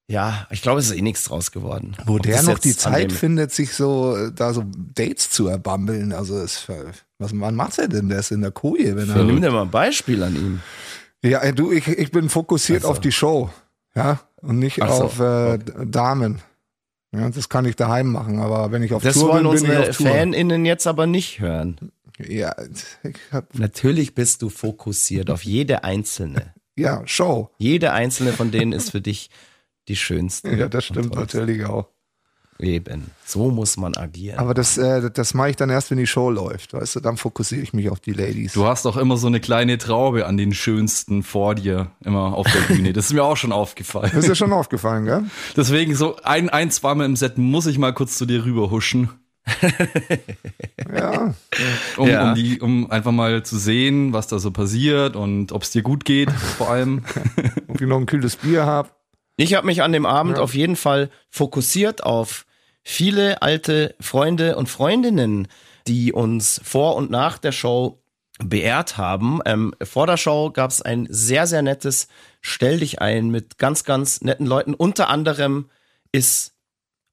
ja, 0.07 0.47
ich 0.51 0.61
glaube, 0.61 0.79
es 0.79 0.87
ist 0.89 0.97
eh 0.97 1.01
nichts 1.01 1.25
draus 1.25 1.51
geworden. 1.51 1.95
Wo 2.05 2.15
Ob 2.15 2.23
der 2.23 2.43
noch 2.43 2.59
die 2.59 2.75
Zeit 2.75 3.11
findet, 3.11 3.51
sich 3.51 3.73
so 3.73 4.15
äh, 4.15 4.31
da 4.33 4.53
so 4.53 4.63
Dates 4.95 5.29
zu 5.29 5.47
erbambeln. 5.47 6.11
Also 6.13 6.37
es, 6.39 6.67
was 7.19 7.31
wann 7.33 7.55
macht 7.55 7.79
er 7.79 7.87
denn 7.87 8.09
das 8.09 8.29
in 8.31 8.41
der 8.41 8.51
Koje, 8.51 8.95
wenn 8.95 9.09
er 9.09 9.23
nimm 9.23 9.41
dir 9.41 9.51
mal 9.51 9.63
ein 9.63 9.71
Beispiel 9.71 10.21
an 10.23 10.35
ihm. 10.35 10.59
Ja, 11.23 11.39
ey, 11.39 11.53
du, 11.55 11.71
ich, 11.71 11.87
ich 11.87 12.11
bin 12.11 12.29
fokussiert 12.29 12.81
Ach 12.83 12.87
so. 12.87 12.91
auf 12.91 12.99
die 12.99 13.13
Show, 13.13 13.49
ja, 13.95 14.19
und 14.43 14.59
nicht 14.59 14.81
Ach 14.81 14.93
so, 14.93 15.03
auf 15.05 15.19
äh, 15.19 15.59
Damen. 15.85 16.41
Ja, 17.13 17.29
das 17.29 17.47
kann 17.47 17.65
ich 17.65 17.75
daheim 17.75 18.11
machen, 18.11 18.39
aber 18.39 18.71
wenn 18.71 18.81
ich 18.81 18.93
auf 18.93 19.03
Das 19.03 19.15
Tour 19.15 19.29
wollen 19.29 19.43
bin, 19.43 19.51
bin 19.51 19.55
ich 19.55 19.69
unsere 19.69 19.89
auf 19.89 19.97
Tour. 19.97 20.07
FanInnen 20.07 20.65
jetzt 20.65 20.87
aber 20.87 21.05
nicht 21.05 21.39
hören. 21.39 21.91
Ja, 22.19 22.55
ich 23.03 23.15
hab, 23.31 23.53
Natürlich 23.57 24.15
bist 24.15 24.41
du 24.41 24.49
fokussiert 24.49 25.29
auf 25.29 25.43
jede 25.43 25.83
einzelne. 25.83 26.53
ja, 26.75 27.01
Show. 27.05 27.49
Jede 27.57 27.91
einzelne 27.93 28.33
von 28.33 28.51
denen 28.51 28.71
ist 28.71 28.91
für 28.91 29.01
dich 29.01 29.29
die 29.87 29.95
schönste. 29.95 30.55
Ja, 30.55 30.69
das 30.69 30.85
stimmt 30.85 31.15
natürlich 31.15 31.65
auch. 31.65 31.89
Eben. 32.63 33.11
So 33.25 33.51
muss 33.51 33.77
man 33.77 33.95
agieren. 33.95 34.39
Aber 34.39 34.53
das, 34.53 34.77
äh, 34.77 35.11
das 35.11 35.33
mache 35.33 35.49
ich 35.51 35.55
dann 35.55 35.69
erst, 35.69 35.91
wenn 35.91 35.97
die 35.97 36.07
Show 36.07 36.29
läuft, 36.29 36.73
weißt 36.73 36.95
du, 36.95 36.99
dann 37.01 37.17
fokussiere 37.17 37.61
ich 37.61 37.73
mich 37.73 37.89
auf 37.89 37.99
die 37.99 38.13
Ladies. 38.13 38.53
Du 38.53 38.65
hast 38.65 38.85
auch 38.85 38.97
immer 38.97 39.17
so 39.17 39.27
eine 39.27 39.39
kleine 39.39 39.77
Traube 39.77 40.25
an 40.25 40.37
den 40.37 40.53
schönsten 40.53 41.23
vor 41.23 41.55
dir, 41.55 41.91
immer 42.03 42.33
auf 42.35 42.47
der 42.51 42.73
Bühne. 42.73 42.93
Das 42.93 43.05
ist 43.07 43.13
mir 43.13 43.23
auch 43.23 43.37
schon 43.37 43.51
aufgefallen. 43.51 44.11
Das 44.13 44.23
ist 44.25 44.29
dir 44.29 44.35
schon 44.35 44.53
aufgefallen, 44.53 45.05
gell? 45.05 45.23
Deswegen 45.57 45.95
so 45.95 46.15
ein, 46.23 46.49
ein, 46.49 46.71
zweimal 46.71 47.05
im 47.05 47.15
Set 47.15 47.37
muss 47.37 47.65
ich 47.65 47.77
mal 47.77 47.93
kurz 47.93 48.17
zu 48.17 48.25
dir 48.25 48.45
rüber 48.45 48.71
huschen, 48.71 49.09
Ja. 50.93 51.33
um, 51.97 52.07
Ja. 52.07 52.29
um, 52.29 52.35
die, 52.35 52.59
um 52.61 52.89
einfach 52.91 53.11
mal 53.11 53.43
zu 53.43 53.57
sehen, 53.57 54.13
was 54.13 54.27
da 54.27 54.39
so 54.39 54.51
passiert 54.51 55.15
und 55.15 55.51
ob 55.51 55.63
es 55.63 55.71
dir 55.71 55.81
gut 55.81 56.05
geht, 56.05 56.31
vor 56.31 56.69
allem. 56.69 57.03
Ob 57.67 57.81
ich 57.81 57.87
noch 57.87 57.97
ein 57.97 58.05
kühles 58.05 58.35
Bier 58.37 58.65
habe. 58.65 58.89
Ich 59.35 59.55
habe 59.55 59.65
mich 59.65 59.81
an 59.81 59.91
dem 59.91 60.05
Abend 60.05 60.37
Ja. 60.37 60.43
auf 60.43 60.53
jeden 60.53 60.75
Fall 60.75 61.09
fokussiert 61.29 62.03
auf 62.03 62.45
viele 62.83 63.41
alte 63.41 63.95
Freunde 63.99 64.55
und 64.55 64.67
Freundinnen, 64.67 65.47
die 65.87 66.13
uns 66.13 66.61
vor 66.63 66.95
und 66.95 67.11
nach 67.11 67.37
der 67.37 67.51
Show 67.51 68.03
beehrt 68.39 68.97
haben. 68.97 69.39
Ähm, 69.45 69.73
vor 69.81 70.07
der 70.07 70.17
Show 70.17 70.51
gab 70.51 70.71
es 70.71 70.81
ein 70.81 71.07
sehr, 71.09 71.47
sehr 71.47 71.61
nettes 71.61 72.07
Stell 72.41 72.79
dich 72.79 72.99
ein 72.99 73.29
mit 73.29 73.57
ganz, 73.57 73.85
ganz 73.85 74.21
netten 74.21 74.45
Leuten. 74.45 74.73
Unter 74.73 75.09
anderem 75.09 75.69
ist 76.11 76.53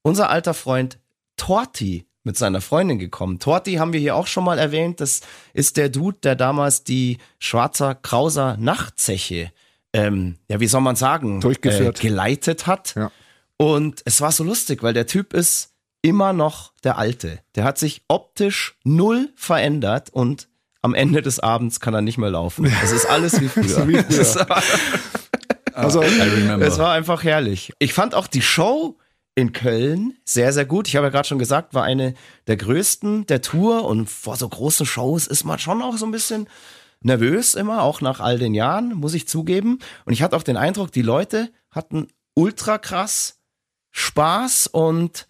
unser 0.01 0.29
alter 0.29 0.53
Freund 0.53 0.99
Torti 1.37 2.05
mit 2.23 2.37
seiner 2.37 2.61
Freundin 2.61 2.99
gekommen. 2.99 3.39
Torti 3.39 3.75
haben 3.75 3.93
wir 3.93 3.99
hier 3.99 4.15
auch 4.15 4.27
schon 4.27 4.43
mal 4.43 4.59
erwähnt. 4.59 4.99
Das 4.99 5.21
ist 5.53 5.77
der 5.77 5.89
Dude, 5.89 6.17
der 6.21 6.35
damals 6.35 6.83
die 6.83 7.17
Schwarzer 7.39 7.95
Krauser 7.95 8.57
Nachtzeche, 8.57 9.51
ähm, 9.93 10.37
ja, 10.49 10.59
wie 10.59 10.67
soll 10.67 10.81
man 10.81 10.95
sagen, 10.95 11.41
Durchgeführt. 11.41 11.99
Äh, 11.99 12.07
geleitet 12.07 12.67
hat. 12.67 12.95
Ja. 12.95 13.11
Und 13.61 14.01
es 14.05 14.19
war 14.21 14.31
so 14.31 14.43
lustig, 14.43 14.81
weil 14.81 14.93
der 14.93 15.05
Typ 15.05 15.33
ist 15.33 15.75
immer 16.01 16.33
noch 16.33 16.73
der 16.83 16.97
Alte. 16.97 17.41
Der 17.53 17.63
hat 17.63 17.77
sich 17.77 18.01
optisch 18.07 18.75
null 18.83 19.29
verändert 19.35 20.09
und 20.09 20.47
am 20.81 20.95
Ende 20.95 21.21
des 21.21 21.39
Abends 21.39 21.79
kann 21.79 21.93
er 21.93 22.01
nicht 22.01 22.17
mehr 22.17 22.31
laufen. 22.31 22.65
Es 22.81 22.91
ist 22.91 23.05
alles 23.05 23.39
wie 23.39 23.47
früher. 23.49 23.87
wie 23.87 23.97
früher. 23.97 24.49
War, 24.49 24.63
Also, 25.73 26.01
es 26.59 26.79
war 26.79 26.93
einfach 26.93 27.23
herrlich. 27.23 27.71
Ich 27.77 27.93
fand 27.93 28.15
auch 28.15 28.25
die 28.25 28.41
Show 28.41 28.97
in 29.35 29.53
Köln 29.53 30.17
sehr, 30.25 30.53
sehr 30.53 30.65
gut. 30.65 30.87
Ich 30.87 30.95
habe 30.95 31.05
ja 31.05 31.11
gerade 31.11 31.27
schon 31.27 31.37
gesagt, 31.37 31.75
war 31.75 31.83
eine 31.83 32.15
der 32.47 32.57
größten 32.57 33.27
der 33.27 33.43
Tour 33.43 33.85
und 33.85 34.09
vor 34.09 34.37
so 34.37 34.49
großen 34.49 34.87
Shows 34.87 35.27
ist 35.27 35.43
man 35.43 35.59
schon 35.59 35.83
auch 35.83 35.97
so 35.97 36.07
ein 36.07 36.11
bisschen 36.11 36.49
nervös 37.01 37.53
immer, 37.53 37.83
auch 37.83 38.01
nach 38.01 38.21
all 38.21 38.39
den 38.39 38.55
Jahren, 38.55 38.95
muss 38.95 39.13
ich 39.13 39.27
zugeben. 39.27 39.77
Und 40.05 40.13
ich 40.13 40.23
hatte 40.23 40.35
auch 40.35 40.43
den 40.43 40.57
Eindruck, 40.57 40.91
die 40.91 41.03
Leute 41.03 41.51
hatten 41.69 42.07
ultra 42.33 42.79
krass 42.79 43.37
Spaß 43.91 44.67
und 44.67 45.27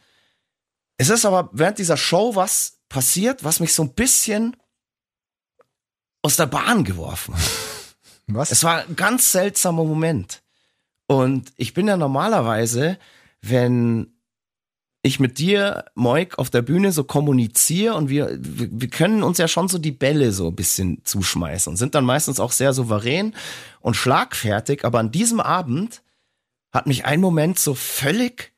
es 0.97 1.09
ist 1.09 1.25
aber 1.25 1.49
während 1.51 1.79
dieser 1.79 1.97
Show 1.97 2.35
was 2.35 2.79
passiert, 2.89 3.43
was 3.43 3.59
mich 3.59 3.73
so 3.73 3.83
ein 3.83 3.93
bisschen 3.93 4.55
aus 6.21 6.35
der 6.35 6.45
Bahn 6.45 6.83
geworfen 6.83 7.33
hat. 7.33 7.41
was? 8.27 8.51
Es 8.51 8.63
war 8.63 8.85
ein 8.87 8.95
ganz 8.95 9.31
seltsamer 9.31 9.83
Moment. 9.83 10.43
Und 11.07 11.51
ich 11.57 11.73
bin 11.73 11.87
ja 11.87 11.97
normalerweise, 11.97 12.97
wenn 13.41 14.13
ich 15.01 15.19
mit 15.19 15.39
dir, 15.39 15.85
Moik, 15.95 16.37
auf 16.37 16.51
der 16.51 16.61
Bühne 16.61 16.91
so 16.91 17.03
kommuniziere 17.03 17.95
und 17.95 18.09
wir, 18.09 18.37
wir, 18.39 18.69
wir 18.71 18.89
können 18.89 19.23
uns 19.23 19.39
ja 19.39 19.47
schon 19.47 19.67
so 19.67 19.79
die 19.79 19.91
Bälle 19.91 20.31
so 20.31 20.49
ein 20.49 20.55
bisschen 20.55 21.03
zuschmeißen 21.03 21.71
und 21.71 21.77
sind 21.77 21.95
dann 21.95 22.05
meistens 22.05 22.39
auch 22.39 22.51
sehr 22.51 22.73
souverän 22.73 23.33
und 23.79 23.95
schlagfertig. 23.95 24.85
Aber 24.85 24.99
an 24.99 25.11
diesem 25.11 25.39
Abend 25.39 26.03
hat 26.71 26.87
mich 26.87 27.05
ein 27.05 27.21
Moment 27.21 27.59
so 27.59 27.73
völlig 27.73 28.53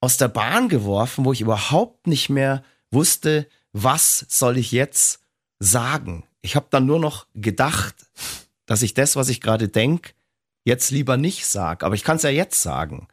aus 0.00 0.16
der 0.16 0.28
Bahn 0.28 0.68
geworfen, 0.68 1.24
wo 1.24 1.32
ich 1.32 1.40
überhaupt 1.40 2.06
nicht 2.06 2.28
mehr 2.28 2.62
wusste, 2.90 3.48
was 3.72 4.24
soll 4.28 4.56
ich 4.56 4.72
jetzt 4.72 5.20
sagen. 5.58 6.24
Ich 6.42 6.56
habe 6.56 6.66
dann 6.70 6.86
nur 6.86 6.98
noch 6.98 7.26
gedacht, 7.34 7.94
dass 8.66 8.82
ich 8.82 8.94
das, 8.94 9.16
was 9.16 9.28
ich 9.28 9.40
gerade 9.40 9.68
denk, 9.68 10.14
jetzt 10.64 10.90
lieber 10.90 11.16
nicht 11.16 11.46
sag. 11.46 11.82
Aber 11.82 11.94
ich 11.94 12.04
kann 12.04 12.16
es 12.16 12.22
ja 12.22 12.30
jetzt 12.30 12.62
sagen. 12.62 13.08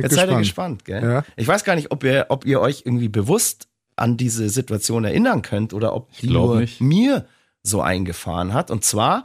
Jetzt 0.00 0.14
seid 0.14 0.30
ihr 0.30 0.38
gespannt, 0.38 0.84
gell? 0.84 1.02
Ja. 1.02 1.24
Ich 1.36 1.46
weiß 1.46 1.64
gar 1.64 1.74
nicht, 1.76 1.90
ob 1.90 2.04
ihr, 2.04 2.26
ob 2.28 2.44
ihr 2.44 2.60
euch 2.60 2.82
irgendwie 2.84 3.08
bewusst 3.08 3.68
an 3.96 4.16
diese 4.16 4.48
Situation 4.48 5.04
erinnern 5.04 5.42
könnt 5.42 5.74
oder 5.74 5.94
ob 5.94 6.16
die 6.18 6.30
nur 6.30 6.60
nicht. 6.60 6.80
mir 6.80 7.26
so 7.62 7.82
eingefahren 7.82 8.54
hat. 8.54 8.70
Und 8.70 8.84
zwar, 8.84 9.24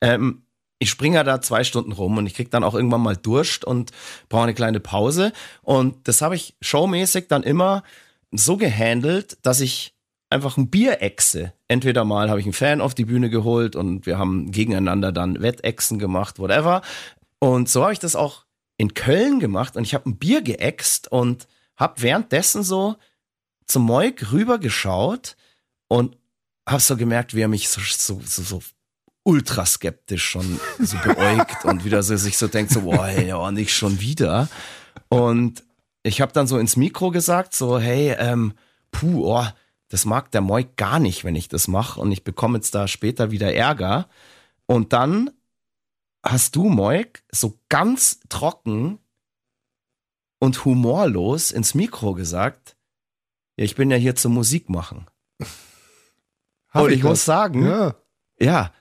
ähm, 0.00 0.43
ich 0.84 0.90
springe 0.90 1.16
ja 1.16 1.24
da 1.24 1.40
zwei 1.40 1.64
Stunden 1.64 1.92
rum 1.92 2.18
und 2.18 2.26
ich 2.26 2.34
krieg 2.34 2.50
dann 2.50 2.62
auch 2.62 2.74
irgendwann 2.74 3.00
mal 3.00 3.16
Durst 3.16 3.64
und 3.64 3.90
brauche 4.28 4.44
eine 4.44 4.54
kleine 4.54 4.80
Pause. 4.80 5.32
Und 5.62 6.06
das 6.06 6.20
habe 6.22 6.36
ich 6.36 6.54
showmäßig 6.60 7.26
dann 7.28 7.42
immer 7.42 7.82
so 8.30 8.56
gehandelt, 8.56 9.38
dass 9.42 9.60
ich 9.60 9.94
einfach 10.28 10.56
ein 10.58 10.68
Bier 10.68 11.00
exe. 11.00 11.54
Entweder 11.68 12.04
mal 12.04 12.28
habe 12.28 12.40
ich 12.40 12.46
einen 12.46 12.52
Fan 12.52 12.80
auf 12.82 12.94
die 12.94 13.06
Bühne 13.06 13.30
geholt 13.30 13.76
und 13.76 14.04
wir 14.04 14.18
haben 14.18 14.50
gegeneinander 14.50 15.10
dann 15.10 15.40
Wettexen 15.40 15.98
gemacht, 15.98 16.38
whatever. 16.38 16.82
Und 17.38 17.70
so 17.70 17.82
habe 17.82 17.94
ich 17.94 17.98
das 17.98 18.14
auch 18.14 18.44
in 18.76 18.92
Köln 18.92 19.40
gemacht 19.40 19.76
und 19.76 19.84
ich 19.84 19.94
habe 19.94 20.10
ein 20.10 20.18
Bier 20.18 20.42
geäxt 20.42 21.10
und 21.10 21.46
habe 21.76 22.02
währenddessen 22.02 22.62
so 22.62 22.96
zum 23.66 23.84
Moik 23.84 24.32
rübergeschaut 24.32 25.36
und 25.88 26.16
habe 26.68 26.80
so 26.80 26.96
gemerkt, 26.96 27.34
wie 27.34 27.40
er 27.40 27.48
mich 27.48 27.68
so, 27.68 27.80
so, 27.80 28.20
so, 28.24 28.42
so 28.42 28.62
ultra 29.24 29.66
skeptisch 29.66 30.24
schon 30.24 30.60
so 30.78 30.96
beäugt 30.98 31.64
und 31.64 31.84
wieder 31.84 32.02
so 32.02 32.16
sich 32.16 32.38
so 32.38 32.46
denkt, 32.46 32.70
so, 32.70 32.82
boah, 32.82 33.06
hey, 33.06 33.28
ja, 33.28 33.50
nicht 33.50 33.74
schon 33.74 34.00
wieder. 34.00 34.48
Und 35.08 35.64
ich 36.02 36.20
habe 36.20 36.32
dann 36.32 36.46
so 36.46 36.58
ins 36.58 36.76
Mikro 36.76 37.10
gesagt, 37.10 37.54
so, 37.54 37.78
hey, 37.78 38.14
ähm, 38.18 38.52
puh, 38.90 39.34
oh, 39.34 39.46
das 39.88 40.04
mag 40.04 40.30
der 40.30 40.40
Moik 40.40 40.76
gar 40.76 40.98
nicht, 40.98 41.24
wenn 41.24 41.36
ich 41.36 41.48
das 41.48 41.68
mache 41.68 42.00
und 42.00 42.12
ich 42.12 42.24
bekomme 42.24 42.58
jetzt 42.58 42.74
da 42.74 42.86
später 42.86 43.30
wieder 43.30 43.54
Ärger. 43.54 44.08
Und 44.66 44.92
dann 44.92 45.30
hast 46.22 46.56
du, 46.56 46.64
Moik, 46.64 47.24
so 47.30 47.58
ganz 47.68 48.20
trocken 48.28 48.98
und 50.38 50.64
humorlos 50.64 51.50
ins 51.50 51.74
Mikro 51.74 52.14
gesagt, 52.14 52.76
ja, 53.56 53.64
ich 53.64 53.74
bin 53.74 53.90
ja 53.90 53.96
hier 53.96 54.16
zum 54.16 54.34
Musik 54.34 54.68
machen. 54.68 55.06
Und 56.72 56.90
ich, 56.90 57.00
das? 57.00 57.08
muss 57.08 57.24
sagen, 57.24 57.66
Ja. 57.66 57.94
ja. 58.38 58.72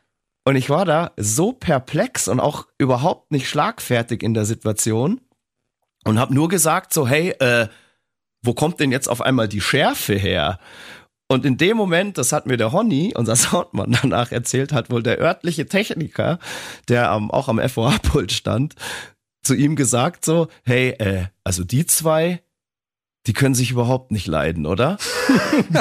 Und 0.45 0.55
ich 0.55 0.69
war 0.69 0.85
da 0.85 1.11
so 1.17 1.53
perplex 1.53 2.27
und 2.27 2.39
auch 2.39 2.67
überhaupt 2.77 3.31
nicht 3.31 3.47
schlagfertig 3.47 4.23
in 4.23 4.33
der 4.33 4.45
Situation 4.45 5.21
und 6.03 6.19
habe 6.19 6.33
nur 6.33 6.49
gesagt 6.49 6.93
so, 6.93 7.07
hey, 7.07 7.29
äh, 7.39 7.67
wo 8.43 8.53
kommt 8.53 8.79
denn 8.79 8.91
jetzt 8.91 9.07
auf 9.07 9.21
einmal 9.21 9.47
die 9.47 9.61
Schärfe 9.61 10.15
her? 10.15 10.59
Und 11.29 11.45
in 11.45 11.57
dem 11.57 11.77
Moment, 11.77 12.17
das 12.17 12.31
hat 12.33 12.45
mir 12.45 12.57
der 12.57 12.73
Honny, 12.73 13.13
unser 13.15 13.35
Soundmann, 13.37 13.97
danach 14.01 14.31
erzählt, 14.31 14.73
hat 14.73 14.91
wohl 14.91 15.01
der 15.01 15.19
örtliche 15.19 15.65
Techniker, 15.65 16.39
der 16.89 17.09
am, 17.09 17.31
auch 17.31 17.47
am 17.47 17.59
FOH-Pult 17.59 18.31
stand, 18.31 18.75
zu 19.41 19.55
ihm 19.55 19.75
gesagt 19.75 20.25
so, 20.25 20.47
hey, 20.63 20.89
äh, 20.99 21.25
also 21.43 21.63
die 21.63 21.85
zwei, 21.85 22.42
die 23.27 23.33
können 23.33 23.55
sich 23.55 23.71
überhaupt 23.71 24.11
nicht 24.11 24.27
leiden, 24.27 24.65
oder? 24.65 24.97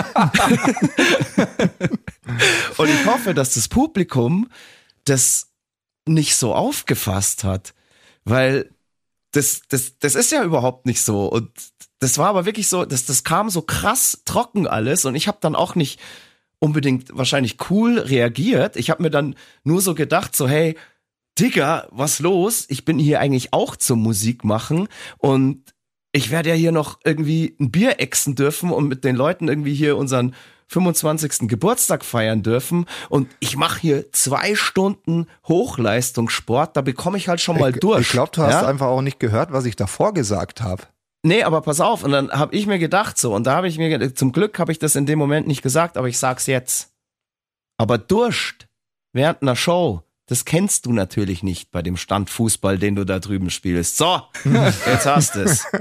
Und 2.76 2.88
ich 2.88 3.06
hoffe, 3.06 3.34
dass 3.34 3.54
das 3.54 3.68
Publikum 3.68 4.48
das 5.04 5.50
nicht 6.06 6.36
so 6.36 6.54
aufgefasst 6.54 7.44
hat, 7.44 7.74
weil 8.24 8.70
das, 9.32 9.62
das, 9.68 9.98
das 9.98 10.14
ist 10.14 10.30
ja 10.30 10.44
überhaupt 10.44 10.86
nicht 10.86 11.02
so. 11.02 11.26
Und 11.26 11.50
das 11.98 12.18
war 12.18 12.28
aber 12.28 12.44
wirklich 12.44 12.68
so, 12.68 12.84
das, 12.84 13.06
das 13.06 13.24
kam 13.24 13.50
so 13.50 13.62
krass 13.62 14.22
trocken 14.24 14.66
alles 14.66 15.04
und 15.04 15.14
ich 15.14 15.28
habe 15.28 15.38
dann 15.40 15.54
auch 15.56 15.74
nicht 15.74 16.00
unbedingt 16.58 17.16
wahrscheinlich 17.16 17.56
cool 17.70 17.98
reagiert. 17.98 18.76
Ich 18.76 18.90
habe 18.90 19.02
mir 19.02 19.10
dann 19.10 19.34
nur 19.64 19.80
so 19.80 19.94
gedacht, 19.94 20.36
so 20.36 20.48
hey, 20.48 20.76
Digga, 21.38 21.88
was 21.90 22.20
los? 22.20 22.66
Ich 22.68 22.84
bin 22.84 22.98
hier 22.98 23.20
eigentlich 23.20 23.52
auch 23.52 23.74
zum 23.74 24.02
Musik 24.02 24.44
machen 24.44 24.86
und 25.18 25.71
ich 26.12 26.30
werde 26.30 26.50
ja 26.50 26.54
hier 26.54 26.72
noch 26.72 26.98
irgendwie 27.04 27.56
ein 27.58 27.70
Bier 27.70 28.00
exen 28.00 28.34
dürfen 28.34 28.70
und 28.70 28.88
mit 28.88 29.04
den 29.04 29.16
Leuten 29.16 29.48
irgendwie 29.48 29.74
hier 29.74 29.96
unseren 29.96 30.34
25. 30.68 31.48
Geburtstag 31.48 32.04
feiern 32.04 32.42
dürfen 32.42 32.86
und 33.08 33.28
ich 33.40 33.56
mache 33.56 33.80
hier 33.80 34.12
zwei 34.12 34.54
Stunden 34.54 35.26
Hochleistungssport, 35.46 36.76
da 36.76 36.80
bekomme 36.80 37.18
ich 37.18 37.28
halt 37.28 37.40
schon 37.40 37.58
mal 37.58 37.70
ich, 37.70 37.80
durch. 37.80 38.00
Ich 38.00 38.10
glaube, 38.10 38.30
du 38.34 38.42
hast 38.42 38.62
ja? 38.62 38.66
einfach 38.66 38.86
auch 38.86 39.02
nicht 39.02 39.20
gehört, 39.20 39.52
was 39.52 39.66
ich 39.66 39.76
davor 39.76 40.14
gesagt 40.14 40.62
habe. 40.62 40.84
Nee, 41.24 41.42
aber 41.42 41.60
pass 41.60 41.80
auf, 41.80 42.02
und 42.02 42.10
dann 42.10 42.30
habe 42.32 42.54
ich 42.54 42.66
mir 42.66 42.78
gedacht 42.78 43.16
so, 43.18 43.34
und 43.34 43.46
da 43.46 43.54
habe 43.54 43.68
ich 43.68 43.78
mir, 43.78 43.90
gedacht, 43.90 44.18
zum 44.18 44.32
Glück 44.32 44.58
habe 44.58 44.72
ich 44.72 44.78
das 44.78 44.96
in 44.96 45.06
dem 45.06 45.18
Moment 45.18 45.46
nicht 45.46 45.62
gesagt, 45.62 45.96
aber 45.96 46.08
ich 46.08 46.18
sag's 46.18 46.46
jetzt. 46.46 46.90
Aber 47.76 47.98
Durst 47.98 48.66
während 49.12 49.42
einer 49.42 49.56
Show, 49.56 50.02
das 50.26 50.44
kennst 50.44 50.86
du 50.86 50.92
natürlich 50.92 51.42
nicht 51.42 51.70
bei 51.72 51.82
dem 51.82 51.96
Standfußball, 51.96 52.78
den 52.78 52.94
du 52.94 53.04
da 53.04 53.18
drüben 53.18 53.50
spielst. 53.50 53.96
So, 53.96 54.22
jetzt 54.86 55.06
hast 55.06 55.34
es. 55.36 55.66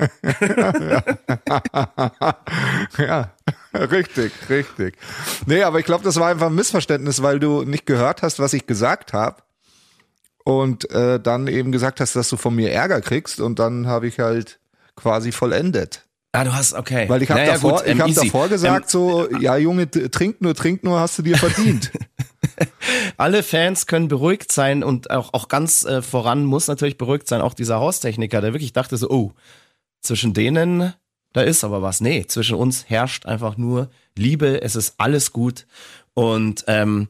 ja, 2.98 3.32
richtig, 3.74 4.32
richtig. 4.50 4.98
Nee, 5.46 5.64
aber 5.64 5.80
ich 5.80 5.86
glaube, 5.86 6.04
das 6.04 6.20
war 6.20 6.30
einfach 6.30 6.48
ein 6.48 6.56
Missverständnis, 6.56 7.22
weil 7.22 7.40
du 7.40 7.64
nicht 7.64 7.86
gehört 7.86 8.22
hast, 8.24 8.40
was 8.40 8.54
ich 8.54 8.68
gesagt 8.68 9.14
habe. 9.14 9.38
Und 10.44 10.90
äh, 10.90 11.20
dann 11.20 11.46
eben 11.48 11.72
gesagt 11.72 12.00
hast, 12.00 12.16
dass 12.16 12.28
du 12.30 12.36
von 12.36 12.56
mir 12.56 12.72
Ärger 12.72 13.00
kriegst. 13.02 13.40
Und 13.40 13.60
dann 13.60 13.86
habe 13.86 14.08
ich 14.08 14.20
halt 14.20 14.60
quasi 14.96 15.32
vollendet. 15.32 16.08
Ah, 16.32 16.44
du 16.46 16.52
hast, 16.54 16.74
okay. 16.74 17.08
Weil 17.08 17.22
ich 17.22 17.30
habe 17.30 17.42
Naja, 17.42 17.54
davor, 17.54 17.74
gut, 17.78 17.84
ähm, 17.88 17.98
ich 17.98 18.02
hab 18.02 18.10
easy. 18.10 18.26
davor 18.26 18.50
gesagt, 18.50 18.86
Ähm, 18.86 18.90
so, 18.90 19.30
ja 19.38 19.56
Junge, 19.58 19.88
trink 19.92 20.42
nur, 20.42 20.56
trink 20.56 20.84
nur, 20.84 21.00
hast 21.00 21.20
du 21.20 21.22
dir 21.22 21.38
verdient. 21.38 21.92
alle 23.18 23.44
Fans 23.44 23.88
können 23.88 24.08
beruhigt 24.08 24.52
sein 24.52 24.84
und 24.84 25.10
auch, 25.10 25.34
auch 25.34 25.48
ganz 25.48 25.84
äh, 25.84 26.02
voran 26.02 26.46
muss 26.46 26.68
natürlich 26.68 26.98
beruhigt 26.98 27.28
sein, 27.28 27.42
auch 27.42 27.54
dieser 27.54 27.80
Haustechniker, 27.80 28.42
der 28.42 28.54
wirklich 28.54 28.74
dachte 28.74 28.98
so, 28.98 29.10
oh, 29.10 29.32
zwischen 30.02 30.34
denen, 30.34 30.94
da 31.34 31.42
ist 31.42 31.64
aber 31.64 31.82
was. 31.82 32.02
Nee, 32.02 32.26
zwischen 32.28 32.56
uns 32.56 32.90
herrscht 32.90 33.26
einfach 33.26 33.58
nur 33.58 33.90
Liebe, 34.18 34.62
es 34.62 34.76
ist 34.76 34.96
alles 34.98 35.32
gut. 35.32 35.66
Und 36.14 36.66
ähm, 36.68 37.08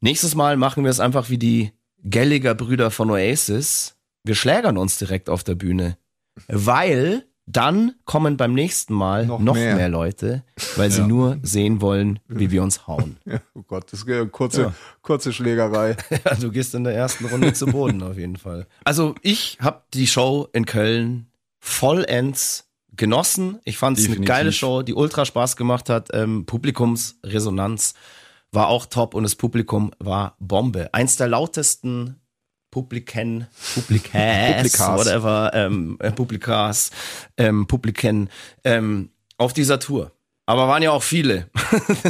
nächstes 0.00 0.34
Mal 0.34 0.56
machen 0.56 0.84
wir 0.84 0.90
es 0.90 1.00
einfach 1.00 1.28
wie 1.30 1.38
die 1.38 1.72
Gallagher 2.08 2.54
Brüder 2.54 2.90
von 2.90 3.10
Oasis. 3.10 3.96
Wir 4.24 4.34
schlägern 4.34 4.78
uns 4.78 4.98
direkt 4.98 5.28
auf 5.28 5.44
der 5.44 5.54
Bühne. 5.54 5.98
Weil 6.46 7.27
dann 7.50 7.94
kommen 8.04 8.36
beim 8.36 8.52
nächsten 8.52 8.92
Mal 8.92 9.24
noch, 9.26 9.38
Noch 9.40 9.54
mehr. 9.54 9.74
mehr. 9.76 9.88
Leute, 9.88 10.44
weil 10.76 10.90
sie 10.90 11.02
nur 11.02 11.38
sehen 11.42 11.80
wollen, 11.80 12.18
wie 12.28 12.50
wir 12.50 12.62
uns 12.62 12.86
hauen. 12.86 13.16
oh 13.54 13.62
Gott, 13.66 13.90
das 13.92 14.00
ist 14.00 14.08
eine 14.08 14.26
kurze, 14.28 14.62
Ja. 14.62 14.74
kurze 15.02 15.32
Schlägerei. 15.32 15.96
Ja, 16.24 16.34
du 16.34 16.50
gehst 16.50 16.74
in 16.74 16.84
der 16.84 16.94
ersten 16.94 17.24
Runde 17.26 17.52
zu 17.54 17.66
Boden 17.66 18.02
auf 18.02 18.18
jeden 18.18 18.36
Fall. 18.36 18.66
Also 18.84 19.14
ich 19.22 19.58
habe 19.60 19.82
die 19.94 20.06
Show 20.06 20.48
in 20.52 20.66
Köln 20.66 21.28
vollends 21.58 22.68
genossen. 22.94 23.58
Ich 23.64 23.78
fand 23.78 23.98
es 23.98 24.06
eine 24.06 24.20
geile 24.20 24.52
Show, 24.52 24.82
die 24.82 24.94
ultra 24.94 25.24
Spaß 25.24 25.56
gemacht 25.56 25.88
hat. 25.88 26.08
Ähm, 26.12 26.44
Publikumsresonanz 26.46 27.94
war 28.52 28.68
auch 28.68 28.86
top 28.86 29.14
und 29.14 29.22
das 29.22 29.36
Publikum 29.36 29.92
war 29.98 30.36
Bombe. 30.40 30.92
Eins 30.92 31.16
der 31.16 31.28
lautesten 31.28 32.16
Publiken, 32.78 33.48
Publikas, 33.74 34.56
Publikas. 34.56 34.98
whatever, 34.98 35.50
ähm, 35.52 35.96
äh, 35.98 36.12
Publikas, 36.12 36.92
ähm, 37.36 37.66
Publiken 37.66 38.30
ähm, 38.62 39.10
auf 39.36 39.52
dieser 39.52 39.80
Tour. 39.80 40.12
Aber 40.46 40.68
waren 40.68 40.80
ja 40.80 40.92
auch 40.92 41.02
viele. 41.02 41.50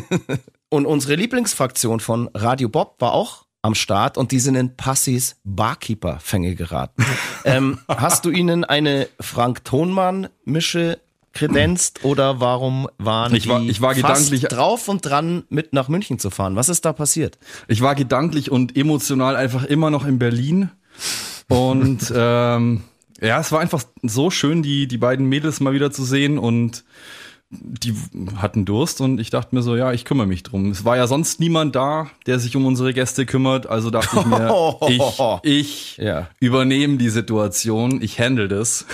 und 0.68 0.84
unsere 0.84 1.14
Lieblingsfraktion 1.14 2.00
von 2.00 2.28
Radio 2.34 2.68
Bob 2.68 2.96
war 2.98 3.12
auch 3.14 3.46
am 3.62 3.74
Start 3.74 4.18
und 4.18 4.30
die 4.30 4.40
sind 4.40 4.56
in 4.56 4.76
Passis 4.76 5.36
Barkeeper-Fänge 5.44 6.54
geraten. 6.54 7.02
ähm, 7.46 7.80
hast 7.88 8.26
du 8.26 8.30
ihnen 8.30 8.64
eine 8.64 9.08
Frank 9.20 9.64
Tonmann-Mische 9.64 11.00
kredenzt 11.38 12.04
oder 12.04 12.40
warum 12.40 12.88
waren 12.98 13.34
Ich 13.34 13.48
war- 13.48 13.60
die 13.60 13.68
ich 13.70 13.80
war 13.80 13.94
gedanklich- 13.94 14.42
drauf 14.42 14.88
und 14.88 15.04
dran, 15.04 15.44
mit 15.48 15.72
nach 15.72 15.88
München 15.88 16.18
zu 16.18 16.30
fahren? 16.30 16.56
Was 16.56 16.68
ist 16.68 16.84
da 16.84 16.92
passiert? 16.92 17.38
Ich 17.68 17.80
war 17.80 17.94
gedanklich 17.94 18.50
und 18.50 18.76
emotional 18.76 19.36
einfach 19.36 19.64
immer 19.64 19.90
noch 19.90 20.04
in 20.06 20.18
Berlin. 20.18 20.70
Und 21.48 22.12
ähm, 22.14 22.82
ja, 23.20 23.40
es 23.40 23.52
war 23.52 23.60
einfach 23.60 23.82
so 24.02 24.30
schön, 24.30 24.62
die, 24.62 24.86
die 24.88 24.98
beiden 24.98 25.26
Mädels 25.26 25.60
mal 25.60 25.72
wieder 25.72 25.90
zu 25.90 26.04
sehen 26.04 26.38
und 26.38 26.84
die 27.50 27.94
hatten 28.36 28.66
Durst 28.66 29.00
und 29.00 29.18
ich 29.18 29.30
dachte 29.30 29.54
mir 29.54 29.62
so, 29.62 29.74
ja, 29.74 29.90
ich 29.94 30.04
kümmere 30.04 30.26
mich 30.26 30.42
drum. 30.42 30.70
Es 30.70 30.84
war 30.84 30.98
ja 30.98 31.06
sonst 31.06 31.40
niemand 31.40 31.74
da, 31.74 32.10
der 32.26 32.38
sich 32.38 32.54
um 32.56 32.66
unsere 32.66 32.92
Gäste 32.92 33.24
kümmert, 33.24 33.66
also 33.66 33.88
dachte 33.90 34.18
ich 34.20 34.26
mir, 34.26 34.76
ich, 34.88 35.10
ich 35.44 35.96
Ja. 35.96 36.28
übernehme 36.40 36.98
die 36.98 37.08
Situation, 37.08 38.02
ich 38.02 38.20
handle 38.20 38.48
das. 38.48 38.84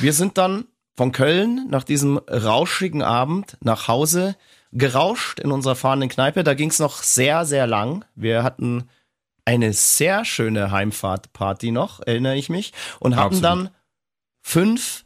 Wir 0.00 0.12
sind 0.12 0.38
dann 0.38 0.66
von 0.96 1.12
Köln 1.12 1.66
nach 1.68 1.84
diesem 1.84 2.18
rauschigen 2.18 3.02
Abend 3.02 3.56
nach 3.60 3.88
Hause 3.88 4.36
gerauscht 4.72 5.40
in 5.40 5.52
unserer 5.52 5.76
fahrenden 5.76 6.08
Kneipe. 6.08 6.44
Da 6.44 6.54
ging 6.54 6.70
es 6.70 6.78
noch 6.78 7.02
sehr, 7.02 7.44
sehr 7.44 7.66
lang. 7.66 8.04
Wir 8.14 8.42
hatten 8.42 8.88
eine 9.44 9.72
sehr 9.72 10.24
schöne 10.24 10.70
Heimfahrtparty 10.70 11.70
noch, 11.70 12.00
erinnere 12.00 12.36
ich 12.36 12.48
mich, 12.48 12.72
und 12.98 13.16
hatten 13.16 13.36
Absolut. 13.36 13.44
dann 13.44 13.70
fünf 14.42 15.04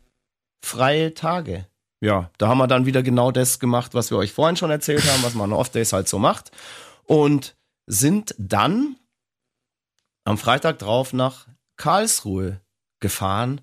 freie 0.64 1.14
Tage. 1.14 1.66
Ja, 2.00 2.30
da 2.38 2.48
haben 2.48 2.58
wir 2.58 2.66
dann 2.66 2.86
wieder 2.86 3.02
genau 3.02 3.30
das 3.30 3.58
gemacht, 3.60 3.92
was 3.92 4.10
wir 4.10 4.16
euch 4.16 4.32
vorhin 4.32 4.56
schon 4.56 4.70
erzählt 4.70 5.04
haben, 5.04 5.22
was 5.22 5.34
man 5.34 5.52
an 5.52 5.58
Off-Days 5.58 5.92
halt 5.92 6.08
so 6.08 6.18
macht. 6.18 6.50
Und 7.04 7.56
sind 7.86 8.34
dann 8.38 8.96
am 10.24 10.38
Freitag 10.38 10.78
drauf 10.78 11.12
nach 11.12 11.46
Karlsruhe 11.76 12.60
gefahren, 13.00 13.60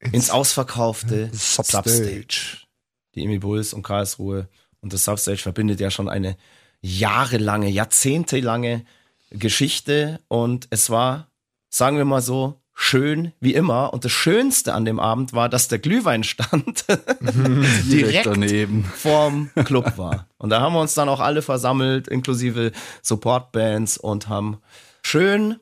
ins 0.00 0.30
ausverkaufte 0.30 1.30
Substage. 1.32 1.90
Substage. 1.90 2.66
Die 3.14 3.24
Emil 3.24 3.40
Bulls 3.40 3.72
und 3.72 3.82
Karlsruhe 3.82 4.48
und 4.80 4.92
das 4.92 5.04
Substage 5.04 5.38
verbindet 5.38 5.80
ja 5.80 5.90
schon 5.90 6.08
eine 6.08 6.36
jahrelange, 6.80 7.68
jahrzehntelange 7.68 8.84
Geschichte 9.30 10.20
und 10.28 10.68
es 10.70 10.90
war, 10.90 11.28
sagen 11.68 11.96
wir 11.96 12.04
mal 12.04 12.22
so, 12.22 12.60
schön 12.78 13.32
wie 13.40 13.54
immer. 13.54 13.92
Und 13.92 14.04
das 14.04 14.12
Schönste 14.12 14.74
an 14.74 14.84
dem 14.84 15.00
Abend 15.00 15.32
war, 15.32 15.48
dass 15.48 15.68
der 15.68 15.78
Glühweinstand 15.78 16.84
direkt 17.90 18.26
daneben. 18.26 18.84
vorm 18.84 19.50
Club 19.64 19.96
war. 19.96 20.28
Und 20.36 20.50
da 20.50 20.60
haben 20.60 20.74
wir 20.74 20.80
uns 20.80 20.94
dann 20.94 21.08
auch 21.08 21.20
alle 21.20 21.42
versammelt, 21.42 22.06
inklusive 22.06 22.72
Supportbands 23.02 23.96
und 23.96 24.28
haben 24.28 24.58
schön 25.02 25.56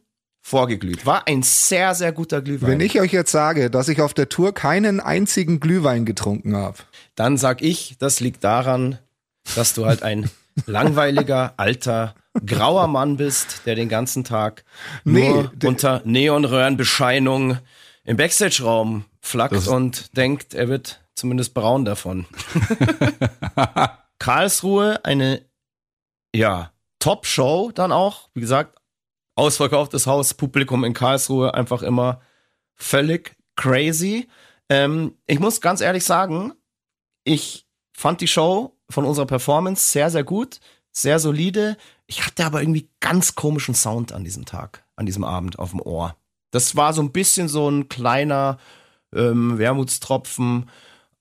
vorgeglüht. 0.44 1.06
War 1.06 1.26
ein 1.26 1.42
sehr, 1.42 1.94
sehr 1.94 2.12
guter 2.12 2.42
Glühwein. 2.42 2.72
Wenn 2.72 2.80
ich 2.80 3.00
euch 3.00 3.12
jetzt 3.12 3.32
sage, 3.32 3.70
dass 3.70 3.88
ich 3.88 4.02
auf 4.02 4.12
der 4.12 4.28
Tour 4.28 4.52
keinen 4.52 5.00
einzigen 5.00 5.58
Glühwein 5.58 6.04
getrunken 6.04 6.54
habe, 6.54 6.76
dann 7.14 7.38
sag 7.38 7.62
ich, 7.62 7.96
das 7.98 8.20
liegt 8.20 8.44
daran, 8.44 8.98
dass 9.56 9.72
du 9.72 9.86
halt 9.86 10.02
ein 10.02 10.30
langweiliger, 10.66 11.54
alter, 11.56 12.14
grauer 12.44 12.88
Mann 12.88 13.16
bist, 13.16 13.62
der 13.64 13.74
den 13.74 13.88
ganzen 13.88 14.22
Tag 14.22 14.64
Nee, 15.04 15.30
nur 15.30 15.50
unter 15.64 16.02
Neonröhrenbescheinung 16.04 17.56
im 18.04 18.16
Backstage-Raum 18.18 19.06
flackt 19.22 19.66
und 19.66 20.14
denkt, 20.14 20.52
er 20.52 20.68
wird 20.68 21.00
zumindest 21.14 21.54
braun 21.54 21.86
davon. 21.86 22.26
Karlsruhe, 24.18 25.02
eine, 25.06 25.40
ja, 26.36 26.70
Top-Show 26.98 27.70
dann 27.74 27.92
auch. 27.92 28.28
Wie 28.34 28.40
gesagt, 28.40 28.76
ausverkauftes 29.34 30.06
Haus, 30.06 30.34
Publikum 30.34 30.84
in 30.84 30.94
Karlsruhe, 30.94 31.54
einfach 31.54 31.82
immer 31.82 32.20
völlig 32.74 33.36
crazy. 33.56 34.28
Ähm, 34.68 35.16
ich 35.26 35.40
muss 35.40 35.60
ganz 35.60 35.80
ehrlich 35.80 36.04
sagen, 36.04 36.52
ich 37.24 37.66
fand 37.92 38.20
die 38.20 38.28
Show 38.28 38.76
von 38.90 39.04
unserer 39.04 39.26
Performance 39.26 39.90
sehr, 39.90 40.10
sehr 40.10 40.24
gut, 40.24 40.60
sehr 40.92 41.18
solide. 41.18 41.76
Ich 42.06 42.26
hatte 42.26 42.44
aber 42.44 42.60
irgendwie 42.60 42.90
ganz 43.00 43.34
komischen 43.34 43.74
Sound 43.74 44.12
an 44.12 44.24
diesem 44.24 44.44
Tag, 44.44 44.84
an 44.96 45.06
diesem 45.06 45.24
Abend 45.24 45.58
auf 45.58 45.70
dem 45.70 45.80
Ohr. 45.80 46.16
Das 46.50 46.76
war 46.76 46.92
so 46.92 47.02
ein 47.02 47.12
bisschen 47.12 47.48
so 47.48 47.68
ein 47.68 47.88
kleiner 47.88 48.58
ähm, 49.14 49.58
Wermutstropfen, 49.58 50.70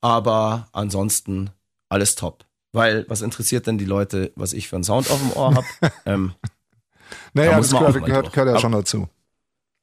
aber 0.02 0.68
ansonsten 0.74 1.52
alles 1.90 2.16
top. 2.16 2.46
Weil, 2.72 3.06
was 3.08 3.22
interessiert 3.22 3.68
denn 3.68 3.78
die 3.78 3.86
Leute, 3.86 4.32
was 4.36 4.54
ich 4.54 4.68
für 4.68 4.76
einen 4.76 4.84
Sound 4.84 5.10
auf 5.12 5.20
dem 5.20 5.32
Ohr 5.34 5.56
habe? 5.56 5.68
ähm, 6.06 6.34
naja, 7.34 7.58
das 7.58 7.72
gehört, 7.72 7.94
gehört, 8.06 8.32
gehört 8.34 8.36
ja 8.48 8.54
Aber- 8.54 8.60
schon 8.60 8.72
dazu. 8.72 9.08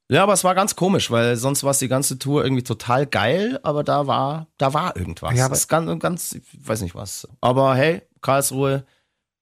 ja, 0.09 0.23
aber 0.23 0.33
es 0.33 0.45
war 0.45 0.55
ganz 0.55 0.75
komisch, 0.77 1.11
weil 1.11 1.37
sonst 1.37 1.63
war 1.65 1.71
es 1.73 1.79
die 1.79 1.89
ganze 1.89 2.19
Tour 2.19 2.43
irgendwie 2.45 2.63
total 2.63 3.07
geil, 3.07 3.59
aber 3.63 3.85
da 3.85 4.07
war, 4.07 4.47
da 4.59 4.73
war 4.75 4.97
irgendwas. 4.97 5.37
Ja, 5.37 5.45
aber- 5.47 5.53
das 5.55 5.61
ist 5.61 5.69
ganz, 5.69 6.01
ganz, 6.01 6.33
ich 6.33 6.43
weiß 6.69 6.83
nicht 6.83 6.95
was. 6.95 7.27
Aber 7.41 7.75
hey, 7.75 8.03
Karlsruhe, 8.21 8.85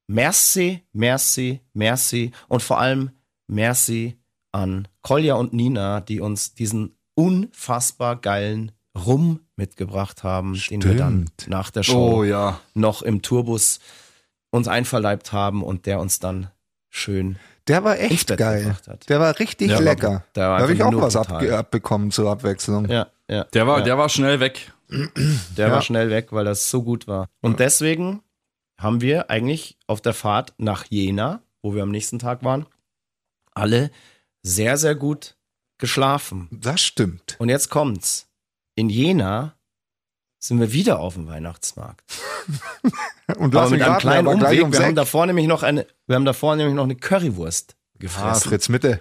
merci, 0.07 0.83
merci, 0.93 1.61
merci 1.75 2.33
und 2.49 2.63
vor 2.63 2.79
allem 2.79 3.11
merci 3.47 4.19
an 4.53 4.89
Kolja 5.03 5.35
und 5.35 5.53
Nina, 5.53 6.01
die 6.01 6.21
uns 6.21 6.55
diesen 6.55 6.97
unfassbar 7.15 8.17
geilen 8.17 8.73
Rum 8.97 9.41
mitgebracht 9.57 10.23
haben, 10.25 10.55
den 10.71 10.83
wir 10.83 10.97
dann 10.97 11.29
Stimmt. 11.35 11.49
nach 11.51 11.71
der 11.71 11.83
Show 11.83 12.19
Oh 12.19 12.25
ja. 12.25 12.61
noch 12.75 13.03
im 13.03 13.23
Tourbus 13.23 13.81
uns 14.51 14.67
einverleibt 14.67 15.33
haben 15.33 15.63
und 15.63 15.87
der 15.87 16.01
uns 16.01 16.19
dann 16.21 16.51
schön 16.89 17.39
Der 17.69 17.85
war 17.85 17.99
echt 17.99 18.37
geil. 18.37 18.77
Der 19.09 19.21
war 19.21 19.39
richtig 19.39 19.79
lecker. 19.79 20.25
Der 20.35 20.49
war 20.49 20.59
Da 20.59 20.63
habe 20.63 20.73
ich 20.75 20.83
auch 20.83 20.93
was 20.95 21.17
abge 21.17 21.57
abbekommen 21.57 22.11
zur 22.11 22.31
Abwechslung. 22.31 22.89
Ja, 22.89 23.09
ja. 23.29 23.45
Der 23.45 23.67
war, 23.67 23.79
ja. 23.79 23.85
der 23.85 23.99
war 23.99 24.09
schnell 24.09 24.41
weg. 24.41 24.73
Der 25.57 25.69
Ja. 25.69 25.73
war 25.73 25.83
schnell 25.83 26.09
weg, 26.11 26.29
weil 26.33 26.45
das 26.47 26.71
so 26.71 26.83
gut 26.83 27.07
war. 27.07 27.29
Und 27.43 27.61
deswegen 27.61 28.23
haben 28.81 29.01
wir 29.03 29.31
eigentlich 29.31 29.77
auf 29.87 30.01
der 30.01 30.15
Fahrt 30.15 30.55
nach 30.57 30.87
Jena, 30.89 31.43
wo 31.63 31.75
wir 31.75 31.83
am 31.83 31.91
nächsten 31.91 32.19
Tag 32.19 32.43
waren, 32.43 32.67
alle 33.55 33.91
sehr, 34.43 34.77
sehr 34.79 34.95
gut 34.95 35.37
geschlafen. 35.79 36.49
Das 36.51 36.81
stimmt. 36.81 37.37
Und 37.39 37.49
jetzt 37.51 37.69
kommt's. 37.69 38.29
In 38.77 38.89
Jena 38.89 39.55
sind 40.39 40.61
wir 40.61 40.73
wieder 40.73 41.01
auf 41.01 41.15
dem 41.15 41.27
Weihnachtsmarkt. 41.27 42.03
Und 43.39 43.55
Aber 43.55 43.63
lass 43.63 43.71
mit 43.71 43.79
mich 43.81 43.83
einem 43.87 43.93
raten, 43.95 44.01
kleinen 44.01 44.27
Umweg. 44.29 44.63
um 44.63 44.73
Wir 44.73 44.81
haben 44.85 44.95
davor 44.95 45.27
nämlich 45.27 45.47
noch 45.47 45.63
eine, 45.63 45.87
wir 46.07 46.17
haben 46.17 46.25
davor 46.25 46.57
nämlich 46.57 46.75
noch 46.75 46.85
eine 46.85 46.97
Currywurst 46.97 47.75
Ah, 47.75 47.99
gefressen. 47.99 48.49
Fritz 48.49 48.69
Mitte. 48.69 49.01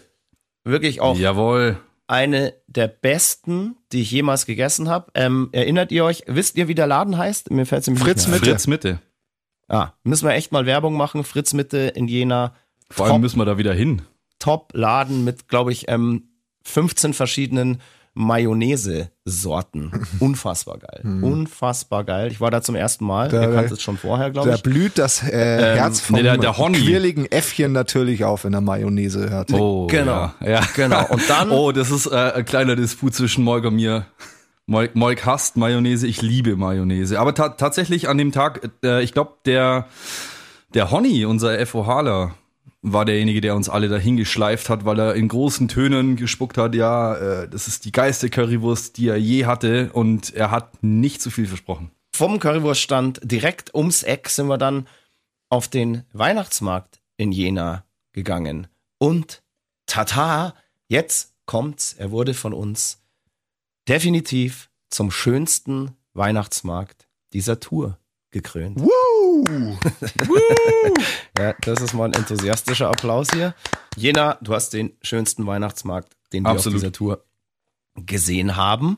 Wirklich 0.63 0.99
auch 1.01 1.17
Jawohl. 1.17 1.77
eine 2.07 2.53
der 2.67 2.88
besten, 2.88 3.77
die 3.91 4.01
ich 4.01 4.11
jemals 4.11 4.45
gegessen 4.45 4.89
habe. 4.89 5.11
Ähm, 5.13 5.49
erinnert 5.51 5.91
ihr 5.91 6.03
euch, 6.03 6.23
wisst 6.27 6.57
ihr, 6.57 6.67
wie 6.67 6.75
der 6.75 6.88
Laden 6.88 7.17
heißt? 7.17 7.51
Mir 7.51 7.65
fällt's 7.65 7.88
nämlich 7.88 8.03
Fritz 8.03 8.27
nicht 8.27 8.27
mehr 8.29 8.35
ein. 8.38 8.41
Mitte. 8.41 8.51
Fritz 8.51 8.67
Mitte. 8.67 8.99
Ah, 9.69 9.91
müssen 10.03 10.27
wir 10.27 10.33
echt 10.33 10.51
mal 10.51 10.65
Werbung 10.65 10.95
machen. 10.95 11.23
Fritz 11.23 11.53
Mitte 11.53 11.77
in 11.77 12.07
Jena. 12.07 12.53
Vor 12.89 13.05
allem 13.05 13.13
Top. 13.15 13.21
müssen 13.21 13.38
wir 13.39 13.45
da 13.45 13.57
wieder 13.57 13.73
hin. 13.73 14.01
Top-Laden 14.39 15.23
mit, 15.23 15.47
glaube 15.47 15.71
ich, 15.71 15.85
ähm, 15.89 16.29
15 16.63 17.13
verschiedenen 17.13 17.81
Mayonnaise-Sorten. 18.18 19.91
Unfassbar 20.20 20.78
geil. 20.80 21.01
Unfassbar 21.22 22.03
geil. 22.03 22.32
Ich 22.32 22.41
war 22.41 22.51
da 22.51 22.61
zum 22.61 22.76
ersten 22.76 23.05
Mal. 23.05 23.30
Da- 23.30 23.41
Ihr 23.43 23.53
kanntet 23.53 23.74
es 23.78 23.82
schon 23.82 23.97
vorher, 23.97 24.32
glaube 24.32 24.49
Da 24.49 24.55
ich. 24.55 24.63
blüht 24.63 24.97
das 24.97 25.24
äh, 25.24 25.76
Herz 25.76 25.99
vom 25.99 26.15
nee, 26.18 26.24
der- 26.24 26.38
der 26.38 26.51
quirligen 26.53 27.26
Äffchen 27.26 27.72
natürlich 27.72 28.24
auf, 28.26 28.43
wenn 28.43 28.53
er 28.53 28.61
Mayonnaise 28.61 29.30
hört. 29.30 29.53
Oh, 29.53 29.88
Genau. 29.88 30.32
Ja. 30.41 30.49
ja. 30.49 30.61
Genau. 30.76 31.05
Und 31.09 31.30
dann, 31.30 31.51
Oh, 31.57 31.72
das 31.72 31.91
ist 31.91 32.07
äh, 32.07 32.15
ein 32.36 32.45
kleiner 32.45 32.76
Disput 32.76 33.13
zwischen 33.13 33.43
Moik 33.43 33.65
und 33.65 33.76
mir. 33.76 34.05
Moik, 34.65 34.95
Moik 34.95 35.26
hasst 35.26 35.55
Mayonnaise, 35.55 36.05
ich 36.05 36.22
liebe 36.22 36.55
Mayonnaise. 36.57 37.20
Aber 37.20 37.34
ta 37.34 37.49
tatsächlich 37.49 38.09
an 38.09 38.18
dem 38.18 38.32
Tag, 38.34 38.70
äh, 38.84 39.01
ich 39.01 39.13
glaube, 39.13 39.34
der, 39.45 39.88
der 40.74 40.91
Honey, 40.91 41.24
unser 41.26 41.65
FOHler, 41.65 42.34
war 42.82 43.05
derjenige, 43.05 43.41
der 43.41 43.55
uns 43.55 43.69
alle 43.69 43.89
dahin 43.89 44.17
geschleift 44.17 44.69
hat, 44.69 44.86
weil 44.86 44.99
er 44.99 45.15
in 45.15 45.28
großen 45.28 45.67
Tönen 45.67 46.15
gespuckt 46.15 46.57
hat, 46.57 46.75
ja, 46.75 47.15
äh, 47.15 47.49
das 47.49 47.67
ist 47.67 47.86
die 47.86 47.91
geilste 47.91 48.30
Currywurst, 48.30 48.97
die 48.97 49.07
er 49.07 49.17
je 49.17 49.45
hatte 49.45 49.91
und 49.93 50.34
er 50.34 50.51
hat 50.51 50.84
nicht 50.84 51.21
zu 51.21 51.30
viel 51.30 51.47
versprochen. 51.47 51.91
vom 52.13 52.39
Currywurststand 52.39 53.19
direkt 53.23 53.75
ums 53.75 54.03
Eck 54.03 54.30
sind 54.30 54.47
wir 54.47 54.57
dann 54.57 54.88
auf 55.49 55.67
den 55.67 56.03
Weihnachtsmarkt 56.13 56.99
in 57.15 57.32
Jena 57.32 57.86
gegangen. 58.11 58.67
Und 58.97 59.43
tata, 59.86 60.55
jetzt 60.88 61.36
kommt's. 61.45 61.93
Er 61.93 62.11
wurde 62.11 62.34
von 62.34 62.53
uns 62.53 63.03
definitiv 63.88 64.69
zum 64.89 65.11
schönsten 65.11 65.91
Weihnachtsmarkt 66.13 67.07
dieser 67.34 67.59
Tour 67.59 67.99
gekrönt. 68.38 68.79
Woo! 68.81 69.77
Ja, 71.38 71.53
das 71.61 71.81
ist 71.81 71.93
mal 71.93 72.05
ein 72.05 72.13
enthusiastischer 72.13 72.89
Applaus 72.89 73.27
hier. 73.33 73.53
Jena, 73.95 74.38
du 74.41 74.53
hast 74.53 74.73
den 74.73 74.93
schönsten 75.01 75.45
Weihnachtsmarkt, 75.45 76.15
den 76.33 76.43
wir 76.43 76.49
Absolut. 76.49 76.75
auf 76.75 76.81
dieser 76.81 76.91
Tour 76.91 77.23
gesehen 77.95 78.55
haben. 78.55 78.97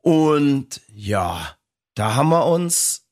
Und 0.00 0.80
ja, 0.94 1.56
da 1.94 2.14
haben 2.14 2.28
wir 2.30 2.46
uns 2.46 3.06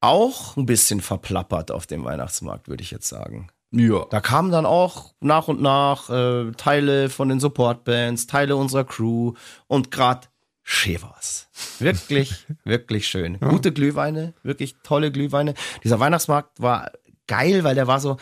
auch 0.00 0.56
ein 0.56 0.66
bisschen 0.66 1.00
verplappert 1.00 1.70
auf 1.70 1.86
dem 1.86 2.04
Weihnachtsmarkt, 2.04 2.68
würde 2.68 2.82
ich 2.82 2.90
jetzt 2.90 3.08
sagen. 3.08 3.48
Ja. 3.70 4.06
Da 4.10 4.20
kamen 4.20 4.50
dann 4.50 4.66
auch 4.66 5.14
nach 5.20 5.48
und 5.48 5.60
nach 5.60 6.10
äh, 6.10 6.52
Teile 6.52 7.10
von 7.10 7.28
den 7.28 7.40
Supportbands, 7.40 8.26
Teile 8.26 8.56
unserer 8.56 8.84
Crew 8.84 9.34
und 9.66 9.90
gerade 9.90 10.28
Chevas. 10.68 11.48
Wirklich, 11.78 12.44
wirklich 12.64 13.06
schön. 13.06 13.38
Gute 13.38 13.72
Glühweine, 13.72 14.34
wirklich 14.42 14.74
tolle 14.82 15.12
Glühweine. 15.12 15.54
Dieser 15.84 16.00
Weihnachtsmarkt 16.00 16.60
war 16.60 16.90
geil, 17.28 17.62
weil 17.62 17.76
der 17.76 17.86
war 17.86 18.00
so, 18.00 18.16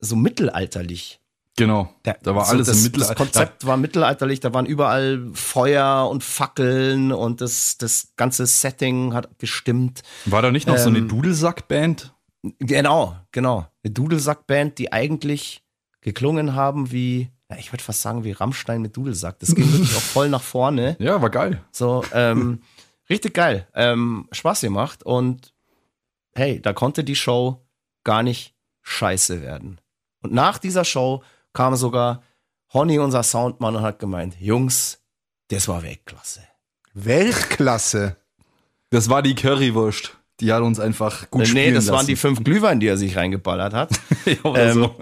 so 0.00 0.16
mittelalterlich. 0.16 1.20
Genau. 1.56 1.94
Der, 2.04 2.18
da 2.20 2.34
war 2.34 2.46
so 2.46 2.50
alles 2.50 2.66
das, 2.66 2.78
im 2.78 2.82
Mittelalter. 2.82 3.14
Das 3.14 3.16
Konzept 3.16 3.64
war 3.64 3.76
mittelalterlich, 3.76 4.40
da 4.40 4.52
waren 4.52 4.66
überall 4.66 5.30
Feuer 5.34 6.08
und 6.10 6.24
Fackeln 6.24 7.12
und 7.12 7.40
das, 7.40 7.78
das 7.78 8.08
ganze 8.16 8.46
Setting 8.46 9.14
hat 9.14 9.38
gestimmt. 9.38 10.02
War 10.24 10.42
da 10.42 10.50
nicht 10.50 10.66
noch 10.66 10.78
so 10.78 10.88
eine 10.88 10.98
Ähm, 10.98 11.08
Dudelsack-Band? 11.08 12.12
Genau, 12.58 13.16
genau. 13.30 13.68
Eine 13.84 13.92
Dudelsack-Band, 13.92 14.78
die 14.78 14.92
eigentlich 14.92 15.62
geklungen 16.00 16.56
haben 16.56 16.90
wie, 16.90 17.30
ja, 17.50 17.56
ich 17.58 17.72
würde 17.72 17.84
fast 17.84 18.02
sagen, 18.02 18.24
wie 18.24 18.32
Rammstein 18.32 18.80
mit 18.82 18.96
Dudelsack. 18.96 19.38
Das 19.38 19.54
ging 19.54 19.70
wirklich 19.70 19.94
auch 19.96 20.00
voll 20.00 20.28
nach 20.28 20.42
vorne. 20.42 20.96
Ja, 21.00 21.20
war 21.20 21.30
geil. 21.30 21.62
So, 21.72 22.04
ähm, 22.12 22.62
richtig 23.10 23.34
geil. 23.34 23.68
Ähm, 23.74 24.28
Spaß 24.32 24.62
gemacht 24.62 25.02
und 25.04 25.52
hey, 26.34 26.60
da 26.60 26.72
konnte 26.72 27.04
die 27.04 27.16
Show 27.16 27.64
gar 28.02 28.22
nicht 28.22 28.54
scheiße 28.82 29.42
werden. 29.42 29.80
Und 30.22 30.32
nach 30.32 30.58
dieser 30.58 30.84
Show 30.84 31.22
kam 31.52 31.76
sogar 31.76 32.22
Honey, 32.72 32.98
unser 32.98 33.22
Soundmann, 33.22 33.76
und 33.76 33.82
hat 33.82 33.98
gemeint, 33.98 34.34
Jungs, 34.40 35.00
das 35.48 35.68
war 35.68 35.82
Weltklasse. 35.82 36.40
Weltklasse. 36.94 38.16
Das 38.90 39.08
war 39.08 39.22
die 39.22 39.34
Currywurst. 39.34 40.16
Die 40.40 40.52
hat 40.52 40.62
uns 40.62 40.80
einfach 40.80 41.30
gut 41.30 41.42
Äh, 41.42 41.44
nee, 41.44 41.50
spielen 41.50 41.74
das 41.74 41.86
waren 41.88 41.94
lassen. 41.96 42.06
die 42.08 42.16
fünf 42.16 42.42
Glühwein, 42.42 42.80
die 42.80 42.88
er 42.88 42.96
sich 42.96 43.16
reingeballert 43.16 43.72
hat. 43.72 43.90
ja, 44.24 44.34
oder 44.42 44.70
ähm, 44.70 44.74
so. 44.74 44.94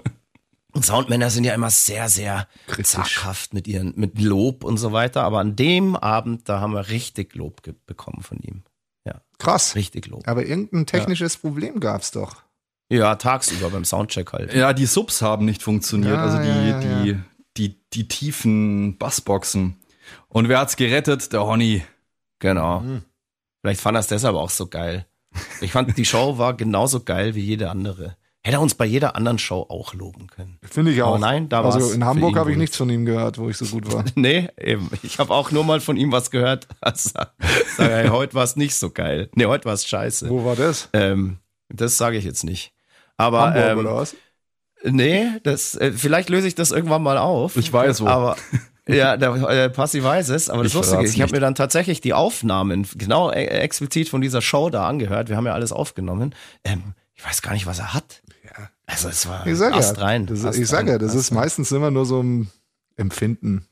Und 0.73 0.85
Soundmänner 0.85 1.29
sind 1.29 1.43
ja 1.43 1.53
immer 1.53 1.69
sehr, 1.69 2.09
sehr 2.09 2.47
Kritisch. 2.67 2.91
zaghaft 2.91 3.53
mit 3.53 3.67
ihren, 3.67 3.93
mit 3.95 4.19
Lob 4.19 4.63
und 4.63 4.77
so 4.77 4.91
weiter. 4.91 5.23
Aber 5.23 5.39
an 5.39 5.55
dem 5.55 5.95
Abend, 5.95 6.49
da 6.49 6.59
haben 6.59 6.73
wir 6.73 6.89
richtig 6.89 7.35
Lob 7.35 7.61
bekommen 7.85 8.23
von 8.23 8.39
ihm. 8.39 8.63
Krass. 9.43 9.75
Richtig 9.75 10.07
Lob. 10.07 10.27
Aber 10.27 10.45
irgendein 10.45 10.85
technisches 10.85 11.37
Problem 11.37 11.81
gab's 11.81 12.11
doch. 12.11 12.43
Ja, 12.89 13.15
tagsüber 13.15 13.69
beim 13.69 13.83
Soundcheck 13.83 14.31
halt. 14.31 14.53
Ja, 14.53 14.71
die 14.71 14.85
Subs 14.85 15.21
haben 15.21 15.45
nicht 15.45 15.63
funktioniert, 15.63 16.13
Ja, 16.15 16.23
also 16.23 16.37
die, 16.37 16.47
ja, 16.47 16.65
ja, 16.65 16.79
die, 16.79 17.09
ja. 17.09 17.17
die, 17.57 17.81
die 17.93 18.07
tiefen 18.07 18.97
Bassboxen. 18.97 19.77
Und 20.29 20.47
wer 20.47 20.59
hat's 20.59 20.77
gerettet? 20.77 21.33
Der 21.33 21.45
Honey. 21.45 21.83
Genau. 22.39 22.81
Hm. 22.81 23.03
Vielleicht 23.61 23.81
fand 23.81 23.97
er 23.97 24.01
es 24.01 24.07
deshalb 24.07 24.35
auch 24.35 24.49
so 24.49 24.67
geil. 24.67 25.05
Ich 25.61 25.71
fand, 25.71 25.97
die 25.97 26.05
Show 26.05 26.37
war 26.37 26.53
genauso 26.53 27.01
geil 27.03 27.35
wie 27.35 27.41
jede 27.41 27.69
andere. 27.69 28.15
Hätte 28.45 28.57
er 28.57 28.61
uns 28.61 28.75
bei 28.75 28.83
jeder 28.83 29.15
anderen 29.15 29.39
Show 29.39 29.65
auch 29.69 29.93
loben 29.93 30.27
können. 30.27 30.59
Finde 30.69 30.91
ich 30.91 31.01
auch. 31.01 31.11
Aber 31.11 31.19
nein, 31.19 31.47
da 31.47 31.63
war's 31.63 31.75
Also 31.75 31.93
in 31.93 32.03
Hamburg 32.03 32.35
habe 32.35 32.51
ich 32.51 32.57
nichts 32.57 32.75
von 32.75 32.89
ihm 32.89 33.05
gehört, 33.05 33.37
wo 33.37 33.49
ich 33.49 33.55
so 33.55 33.65
gut 33.67 33.91
war. 33.91 34.03
Nee, 34.15 34.49
eben. 34.59 34.89
Ich 35.01 35.17
habe 35.17 35.33
auch 35.33 35.51
nur 35.51 35.63
mal 35.63 35.79
von 35.79 35.95
ihm 35.95 36.11
was 36.11 36.29
gehört. 36.29 36.67
Also, 36.81 37.11
sag, 37.11 37.31
hey, 37.77 38.09
heute 38.09 38.33
war 38.33 38.43
es 38.43 38.57
nicht 38.57 38.75
so 38.75 38.89
geil. 38.89 39.29
Nee, 39.35 39.45
heute 39.45 39.63
war 39.63 39.73
es 39.73 39.87
scheiße. 39.87 40.29
Wo 40.29 40.43
war 40.43 40.57
das? 40.57 40.89
Ähm, 40.91 41.37
das 41.69 41.97
sage 41.97 42.17
ich 42.17 42.25
jetzt 42.25 42.43
nicht. 42.43 42.73
Aber 43.15 43.45
Hamburg 43.45 43.63
ähm, 43.63 43.77
oder 43.79 43.95
was? 43.95 44.15
nee, 44.83 45.25
das, 45.43 45.75
äh, 45.75 45.93
vielleicht 45.93 46.29
löse 46.29 46.47
ich 46.47 46.55
das 46.55 46.71
irgendwann 46.71 47.01
mal 47.01 47.17
auf. 47.17 47.55
Ich 47.55 47.71
weiß 47.71 48.01
wo. 48.01 48.07
Aber 48.07 48.35
ja, 48.87 49.15
der 49.15 49.33
äh, 49.35 49.69
Passi 49.69 50.03
weiß 50.03 50.27
es. 50.29 50.49
Aber 50.49 50.63
das 50.63 50.73
Ich 50.73 50.77
Lustige 50.77 51.03
ist, 51.03 51.15
ich 51.15 51.21
habe 51.21 51.31
mir 51.31 51.39
dann 51.39 51.55
tatsächlich 51.55 52.01
die 52.01 52.13
Aufnahmen 52.13 52.85
genau 52.97 53.31
äh, 53.31 53.45
explizit 53.45 54.09
von 54.09 54.19
dieser 54.19 54.41
Show 54.41 54.69
da 54.69 54.85
angehört. 54.85 55.29
Wir 55.29 55.37
haben 55.37 55.45
ja 55.45 55.53
alles 55.53 55.71
aufgenommen. 55.71 56.35
Ähm, 56.65 56.95
ich 57.15 57.25
weiß 57.25 57.41
gar 57.41 57.53
nicht, 57.53 57.65
was 57.65 57.79
er 57.79 57.93
hat. 57.93 58.21
Ja. 58.87 58.93
Also 58.93 59.09
es 59.09 59.27
war 59.27 59.45
Ich 59.47 59.57
sage 59.57 59.75
Ast 59.75 59.97
ja, 59.97 60.03
rein. 60.03 60.25
das, 60.25 60.43
Ast 60.45 60.59
ich 60.59 60.67
sage 60.67 60.91
ja, 60.91 60.97
das 60.97 61.11
Ast 61.11 61.19
ist 61.19 61.31
meistens 61.31 61.71
immer 61.71 61.89
nur 61.91 62.05
so 62.05 62.21
ein 62.21 62.49
Empfinden. 62.97 63.65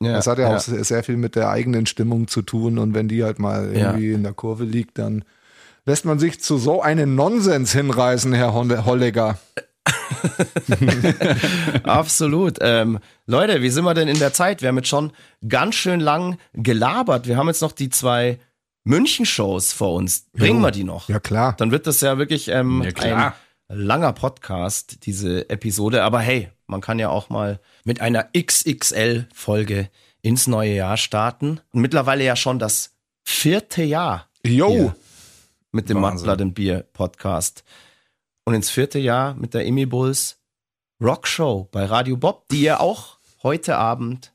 rein. 0.00 0.12
Das 0.12 0.26
hat 0.28 0.38
ja, 0.38 0.54
auch 0.56 0.60
sehr 0.60 1.02
viel 1.02 1.16
mit 1.16 1.34
der 1.34 1.50
eigenen 1.50 1.86
Stimmung 1.86 2.28
zu 2.28 2.42
tun 2.42 2.78
und 2.78 2.94
wenn 2.94 3.08
die 3.08 3.24
halt 3.24 3.38
mal 3.40 3.74
Ja. 3.76 3.88
irgendwie 3.90 4.12
in 4.12 4.22
der 4.22 4.32
Kurve 4.32 4.64
liegt, 4.64 4.98
dann 4.98 5.24
lässt 5.86 6.04
man 6.04 6.18
sich 6.20 6.40
zu 6.40 6.56
so 6.58 6.82
einem 6.82 7.14
Nonsens 7.16 7.72
hinreißen, 7.72 8.32
Herr 8.32 8.52
Holleger. 8.54 9.38
Absolut. 11.84 12.58
Ähm, 12.60 12.98
Leute, 13.26 13.62
wie 13.62 13.70
sind 13.70 13.84
wir 13.84 13.94
denn 13.94 14.08
in 14.08 14.18
der 14.18 14.32
Zeit? 14.32 14.62
Wir 14.62 14.68
haben 14.68 14.76
jetzt 14.76 14.88
schon 14.88 15.12
ganz 15.48 15.74
schön 15.74 16.00
lang 16.00 16.38
gelabert. 16.54 17.26
Wir 17.26 17.36
haben 17.36 17.48
jetzt 17.48 17.62
noch 17.62 17.72
die 17.72 17.88
zwei 17.90 18.38
München-Shows 18.84 19.72
vor 19.72 19.94
uns. 19.94 20.26
Bringen 20.32 20.60
Jo. 20.60 20.66
wir 20.66 20.70
die 20.70 20.84
noch? 20.84 21.08
Ja 21.08 21.20
klar. 21.20 21.54
Dann 21.58 21.70
wird 21.70 21.86
das 21.86 22.00
ja 22.00 22.18
wirklich 22.18 22.48
ähm, 22.48 22.82
Ja, 22.84 22.92
klar. 22.92 23.26
ein 23.28 23.32
langer 23.68 24.12
Podcast, 24.12 25.06
diese 25.06 25.48
Episode. 25.50 26.02
Aber 26.02 26.20
hey, 26.20 26.50
man 26.66 26.80
kann 26.80 26.98
ja 26.98 27.08
auch 27.10 27.30
mal 27.30 27.60
mit 27.84 28.00
einer 28.00 28.28
XXL-Folge 28.36 29.90
ins 30.22 30.46
neue 30.46 30.74
Jahr 30.74 30.96
starten. 30.96 31.60
Und 31.72 31.80
mittlerweile 31.80 32.24
ja 32.24 32.36
schon 32.36 32.58
das 32.58 32.94
vierte 33.24 33.82
Jahr 33.82 34.28
Jo, 34.46 34.68
Hier. 34.70 34.96
mit 35.72 35.88
dem. 35.88 35.98
Mudblood 36.00 36.40
and 36.40 36.54
Beer 36.54 36.82
Podcast. 36.92 37.64
Und 38.44 38.54
ins 38.54 38.70
vierte 38.70 38.98
Jahr 38.98 39.34
mit 39.34 39.54
der 39.54 39.66
Emi 39.66 39.86
Bulls 39.86 40.38
Rockshow 41.02 41.68
bei 41.70 41.84
Radio 41.84 42.16
Bob, 42.16 42.48
die 42.48 42.62
ihr 42.62 42.80
auch 42.80 43.18
heute 43.42 43.76
Abend 43.76 44.32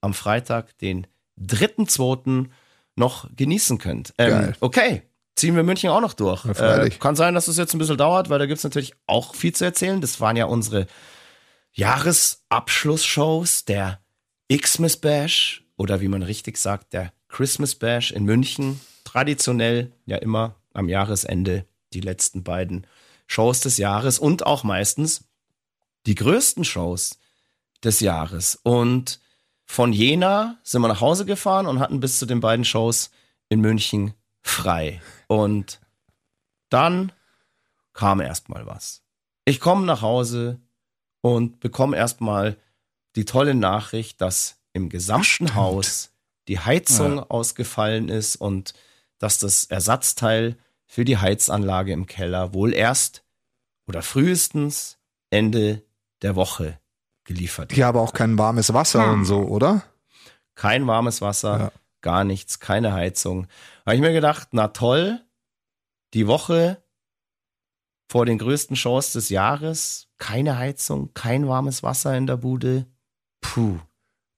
am 0.00 0.14
Freitag, 0.14 0.78
den 0.78 1.06
3.2. 1.40 2.46
noch 2.94 3.28
genießen 3.34 3.78
könnt. 3.78 4.14
Ähm, 4.18 4.54
okay, 4.60 5.02
ziehen 5.38 5.56
wir 5.56 5.62
München 5.62 5.90
auch 5.90 6.00
noch 6.00 6.14
durch. 6.14 6.44
Ja. 6.44 6.84
Äh, 6.84 6.90
kann 6.90 7.16
sein, 7.16 7.34
dass 7.34 7.48
es 7.48 7.56
jetzt 7.56 7.74
ein 7.74 7.78
bisschen 7.78 7.96
dauert, 7.96 8.28
weil 8.30 8.38
da 8.38 8.46
gibt's 8.46 8.64
natürlich 8.64 8.94
auch 9.06 9.34
viel 9.34 9.54
zu 9.54 9.64
erzählen. 9.64 10.00
Das 10.00 10.20
waren 10.20 10.36
ja 10.36 10.46
unsere 10.46 10.86
Jahresabschlussshows, 11.72 13.64
der 13.64 14.00
Xmas 14.52 14.96
Bash 14.96 15.64
oder 15.76 16.00
wie 16.00 16.08
man 16.08 16.22
richtig 16.22 16.58
sagt, 16.58 16.92
der 16.92 17.12
Christmas 17.28 17.74
Bash 17.74 18.10
in 18.10 18.24
München. 18.24 18.80
Traditionell 19.04 19.92
ja 20.04 20.16
immer 20.16 20.56
am 20.74 20.88
Jahresende 20.88 21.66
die 21.92 22.00
letzten 22.00 22.42
beiden 22.42 22.86
Shows 23.26 23.60
des 23.60 23.76
Jahres 23.78 24.18
und 24.18 24.46
auch 24.46 24.64
meistens 24.64 25.24
die 26.06 26.14
größten 26.14 26.64
Shows 26.64 27.18
des 27.84 28.00
Jahres. 28.00 28.58
Und 28.62 29.20
von 29.64 29.92
Jena 29.92 30.58
sind 30.62 30.82
wir 30.82 30.88
nach 30.88 31.00
Hause 31.00 31.26
gefahren 31.26 31.66
und 31.66 31.78
hatten 31.78 32.00
bis 32.00 32.18
zu 32.18 32.26
den 32.26 32.40
beiden 32.40 32.64
Shows 32.64 33.10
in 33.48 33.60
München 33.60 34.14
frei. 34.42 35.00
Und 35.28 35.80
dann 36.70 37.12
kam 37.92 38.20
erstmal 38.20 38.66
was. 38.66 39.02
Ich 39.44 39.60
komme 39.60 39.86
nach 39.86 40.02
Hause 40.02 40.60
und 41.20 41.60
bekomme 41.60 41.96
erstmal 41.96 42.56
die 43.16 43.24
tolle 43.24 43.54
Nachricht, 43.54 44.20
dass 44.20 44.58
im 44.72 44.88
gesamten 44.88 45.24
Stimmt. 45.24 45.54
Haus 45.54 46.10
die 46.48 46.58
Heizung 46.60 47.18
ausgefallen 47.20 48.08
ist 48.08 48.36
und 48.36 48.72
dass 49.18 49.38
das 49.38 49.64
Ersatzteil 49.66 50.56
für 50.86 51.04
die 51.04 51.18
Heizanlage 51.18 51.92
im 51.92 52.06
Keller 52.06 52.54
wohl 52.54 52.72
erst 52.72 53.22
oder 53.86 54.02
frühestens 54.02 54.98
Ende 55.30 55.82
der 56.22 56.36
Woche 56.36 56.78
geliefert 57.24 57.70
wird. 57.70 57.76
hier 57.76 57.86
aber 57.88 58.00
auch 58.00 58.14
kein 58.14 58.38
warmes 58.38 58.72
Wasser 58.72 59.04
Hm. 59.04 59.12
und 59.20 59.24
so, 59.26 59.40
oder? 59.42 59.82
Kein 60.54 60.86
warmes 60.86 61.20
Wasser, 61.20 61.58
Ja. 61.58 61.72
Gar 62.00 62.24
nichts, 62.24 62.60
keine 62.60 62.92
Heizung. 62.92 63.46
Habe 63.86 63.96
ich 63.96 64.00
mir 64.02 64.12
gedacht, 64.12 64.48
na 64.52 64.68
toll, 64.68 65.20
die 66.14 66.26
Woche 66.26 66.82
vor 68.10 68.24
den 68.26 68.38
größten 68.38 68.76
Shows 68.76 69.12
des 69.12 69.28
Jahres, 69.28 70.08
keine 70.18 70.56
Heizung, 70.58 71.12
kein 71.14 71.46
warmes 71.48 71.82
Wasser 71.82 72.16
in 72.16 72.26
der 72.26 72.36
Bude. 72.36 72.86
Puh, 73.40 73.78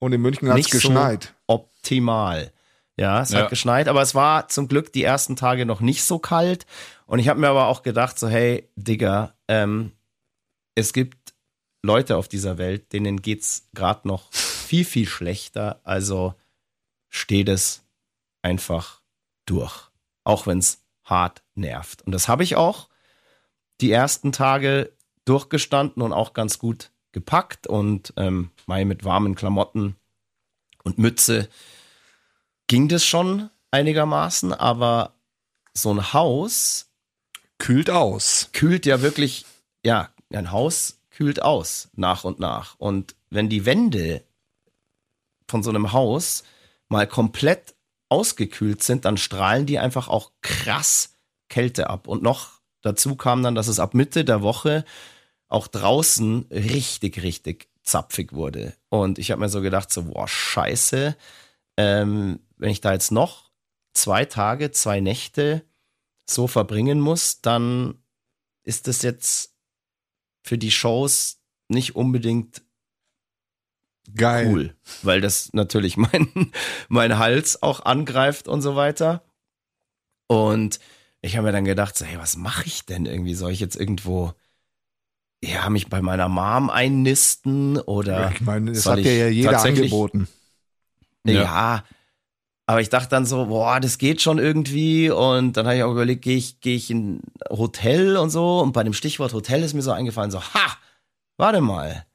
Und 0.03 0.13
in 0.13 0.21
München 0.23 0.49
hat's 0.49 0.57
Nicht 0.57 0.71
so- 0.73 0.79
geschneit. 0.79 1.35
optimal. 1.47 2.53
Ja, 2.97 3.23
es 3.23 3.31
Ja. 3.31 3.41
hat 3.43 3.51
geschneit, 3.51 3.87
aber 3.89 4.03
es 4.03 4.15
war 4.15 4.49
zum 4.49 4.67
Glück 4.69 4.93
die 4.93 5.05
ersten 5.05 5.37
Tage 5.37 5.65
noch 5.67 5.81
nicht 5.81 6.03
so 6.05 6.19
kalt. 6.19 6.67
Und 7.07 7.19
ich 7.19 7.29
habe 7.29 7.41
mir 7.41 7.49
aber 7.49 7.67
auch 7.69 7.83
gedacht, 7.83 8.19
so, 8.19 8.29
hey, 8.29 8.69
Digga, 8.77 9.35
ähm, 9.49 9.93
es 10.75 10.93
gibt 10.93 11.35
Leute 11.83 12.17
auf 12.17 12.29
dieser 12.29 12.59
Welt, 12.59 12.93
denen 12.93 13.23
geht's 13.23 13.69
gerade 13.75 14.07
noch 14.09 14.31
viel, 14.33 14.85
viel 14.85 15.07
schlechter. 15.07 15.81
Also 15.85 16.35
steht 17.11 17.49
es 17.49 17.83
einfach 18.43 19.03
durch. 19.45 19.91
Auch 20.25 20.47
wenn's 20.47 20.83
hart 21.05 21.43
nervt. 21.55 22.03
Und 22.03 22.13
das 22.13 22.29
habe 22.29 22.45
ich 22.45 22.57
auch 22.57 22.89
die 23.81 23.91
ersten 23.91 24.33
Tage 24.33 24.93
durchgestanden 25.25 26.03
und 26.03 26.13
auch 26.13 26.33
ganz 26.33 26.59
gut 26.59 26.91
gepackt 27.13 27.67
und 27.67 28.15
ähm, 28.17 28.51
mal 28.67 28.85
mit 28.85 29.05
warmen 29.05 29.35
Klamotten 29.35 29.97
und 30.85 30.99
Mütze 30.99 31.49
ging 32.69 32.89
das 32.89 33.05
schon 33.05 33.51
einigermaßen, 33.73 34.53
aber 34.53 35.15
so 35.75 35.93
ein 35.93 36.13
Haus 36.13 36.91
Kühlt 37.59 37.91
aus. 37.91 38.49
kühlt 38.53 38.87
ja 38.87 39.03
wirklich, 39.03 39.45
ja, 39.85 40.09
ein 40.33 40.51
Haus 40.51 40.99
kühlt 41.11 41.43
aus 41.43 41.91
nach 41.95 42.25
und 42.25 42.41
nach. 42.41 42.77
Und 42.79 43.15
wenn 43.29 43.49
die 43.49 43.67
Wände 43.67 44.25
von 45.47 45.63
so 45.63 45.71
einem 45.71 45.93
Haus 45.93 46.45
mal 46.91 47.07
komplett 47.07 47.75
ausgekühlt 48.09 48.83
sind, 48.83 49.05
dann 49.05 49.17
strahlen 49.17 49.67
die 49.67 49.79
einfach 49.79 50.09
auch 50.09 50.33
krass 50.43 51.15
Kälte 51.49 51.89
ab. 51.89 52.07
Und 52.07 52.23
noch 52.23 52.61
dazu 52.83 53.17
kam 53.17 53.43
dann, 53.43 53.55
dass 53.55 53.69
es 53.69 53.81
ab 53.81 53.95
Mitte 53.95 54.25
der 54.25 54.43
Woche 54.43 54.85
auch 55.49 55.67
draußen 55.67 56.47
richtig, 56.51 57.23
richtig 57.23 57.69
zapfig 57.83 58.33
wurde. 58.33 58.75
Und 58.89 59.19
ich 59.19 59.31
habe 59.31 59.41
mir 59.41 59.49
so 59.49 59.61
gedacht, 59.63 59.93
so, 59.93 60.05
boah, 60.05 60.29
scheiße, 60.29 61.17
ähm, 61.77 62.41
wenn 62.57 62.71
ich 62.71 62.81
da 62.81 62.93
jetzt 62.93 63.11
noch 63.11 63.51
zwei 63.95 64.25
Tage, 64.25 64.71
zwei 64.71 65.01
Nächte 65.01 65.65
so 66.29 66.47
verbringen 66.47 67.01
muss, 67.01 67.41
dann 67.41 68.03
ist 68.63 68.87
das 68.87 69.03
jetzt 69.03 69.57
für 70.43 70.59
die 70.59 70.71
Shows 70.71 71.41
nicht 71.69 71.97
unbedingt 71.97 72.63
Geil. 74.15 74.49
cool, 74.49 74.75
weil 75.03 75.21
das 75.21 75.53
natürlich 75.53 75.97
mein, 75.97 76.53
mein 76.89 77.19
Hals 77.19 77.63
auch 77.63 77.85
angreift 77.85 78.49
und 78.49 78.63
so 78.63 78.77
weiter. 78.77 79.23
Und 80.27 80.81
ich 81.23 81.37
habe 81.37 81.47
mir 81.47 81.53
dann 81.53 81.65
gedacht, 81.65 81.97
so, 81.97 82.05
hey, 82.05 82.19
was 82.19 82.37
mache 82.37 82.65
ich 82.67 82.87
denn 82.87 83.07
irgendwie? 83.07 83.35
Soll 83.35 83.53
ich 83.53 83.61
jetzt 83.61 83.77
irgendwo, 83.77 84.33
ja, 85.43 85.69
mich 85.71 85.89
bei 85.89 86.03
meiner 86.03 86.29
Mom 86.29 86.71
einnisten 86.71 87.79
oder 87.79 88.31
Ich 88.33 88.41
meine, 88.41 88.73
das 88.73 88.87
hat 88.87 88.99
dir 88.99 89.17
ja 89.17 89.29
jeder 89.29 89.61
angeboten. 89.63 90.29
ja. 91.27 91.33
Ja. 91.43 91.85
Aber 92.67 92.81
ich 92.81 92.89
dachte 92.89 93.09
dann 93.09 93.27
so, 93.27 93.47
boah, 93.47 93.81
das 93.81 93.99
geht 93.99 94.23
schon 94.23 94.39
irgendwie. 94.39 95.11
Und 95.11 95.57
dann 95.57 95.67
habe 95.67 95.77
ich 95.77 95.83
auch 95.83 95.91
überlegt, 95.91 96.23
gehe 96.23 96.37
ich, 96.37 96.61
gehe 96.61 96.77
ich 96.77 96.89
in 96.89 97.17
ein 97.17 97.23
Hotel 97.59 98.17
und 98.17 98.31
so. 98.31 98.61
Und 98.61 98.71
bei 98.71 98.85
dem 98.85 98.93
Stichwort 98.93 99.33
Hotel 99.33 99.65
ist 99.65 99.75
mir 99.75 99.83
so 99.83 99.91
eingefallen, 99.91 100.31
so, 100.31 100.41
ha, 100.41 100.77
warte 101.37 101.61
mal. 101.61 102.07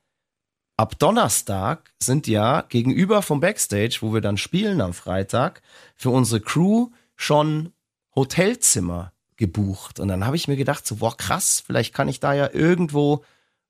Ab 0.77 0.99
Donnerstag 0.99 1.93
sind 1.99 2.27
ja 2.27 2.61
gegenüber 2.61 3.21
vom 3.21 3.39
Backstage, 3.39 3.99
wo 4.01 4.13
wir 4.13 4.19
dann 4.19 4.37
spielen 4.37 4.81
am 4.81 4.93
Freitag, 4.93 5.61
für 5.95 6.09
unsere 6.09 6.41
Crew 6.41 6.89
schon 7.15 7.71
Hotelzimmer 8.13 9.13
gebucht. 9.37 10.01
Und 10.01 10.09
dann 10.09 10.25
habe 10.25 10.35
ich 10.35 10.49
mir 10.49 10.57
gedacht, 10.57 10.85
so, 10.85 10.97
boah, 10.97 11.15
krass, 11.15 11.63
vielleicht 11.65 11.93
kann 11.93 12.09
ich 12.09 12.19
da 12.19 12.33
ja 12.33 12.49
irgendwo 12.51 13.23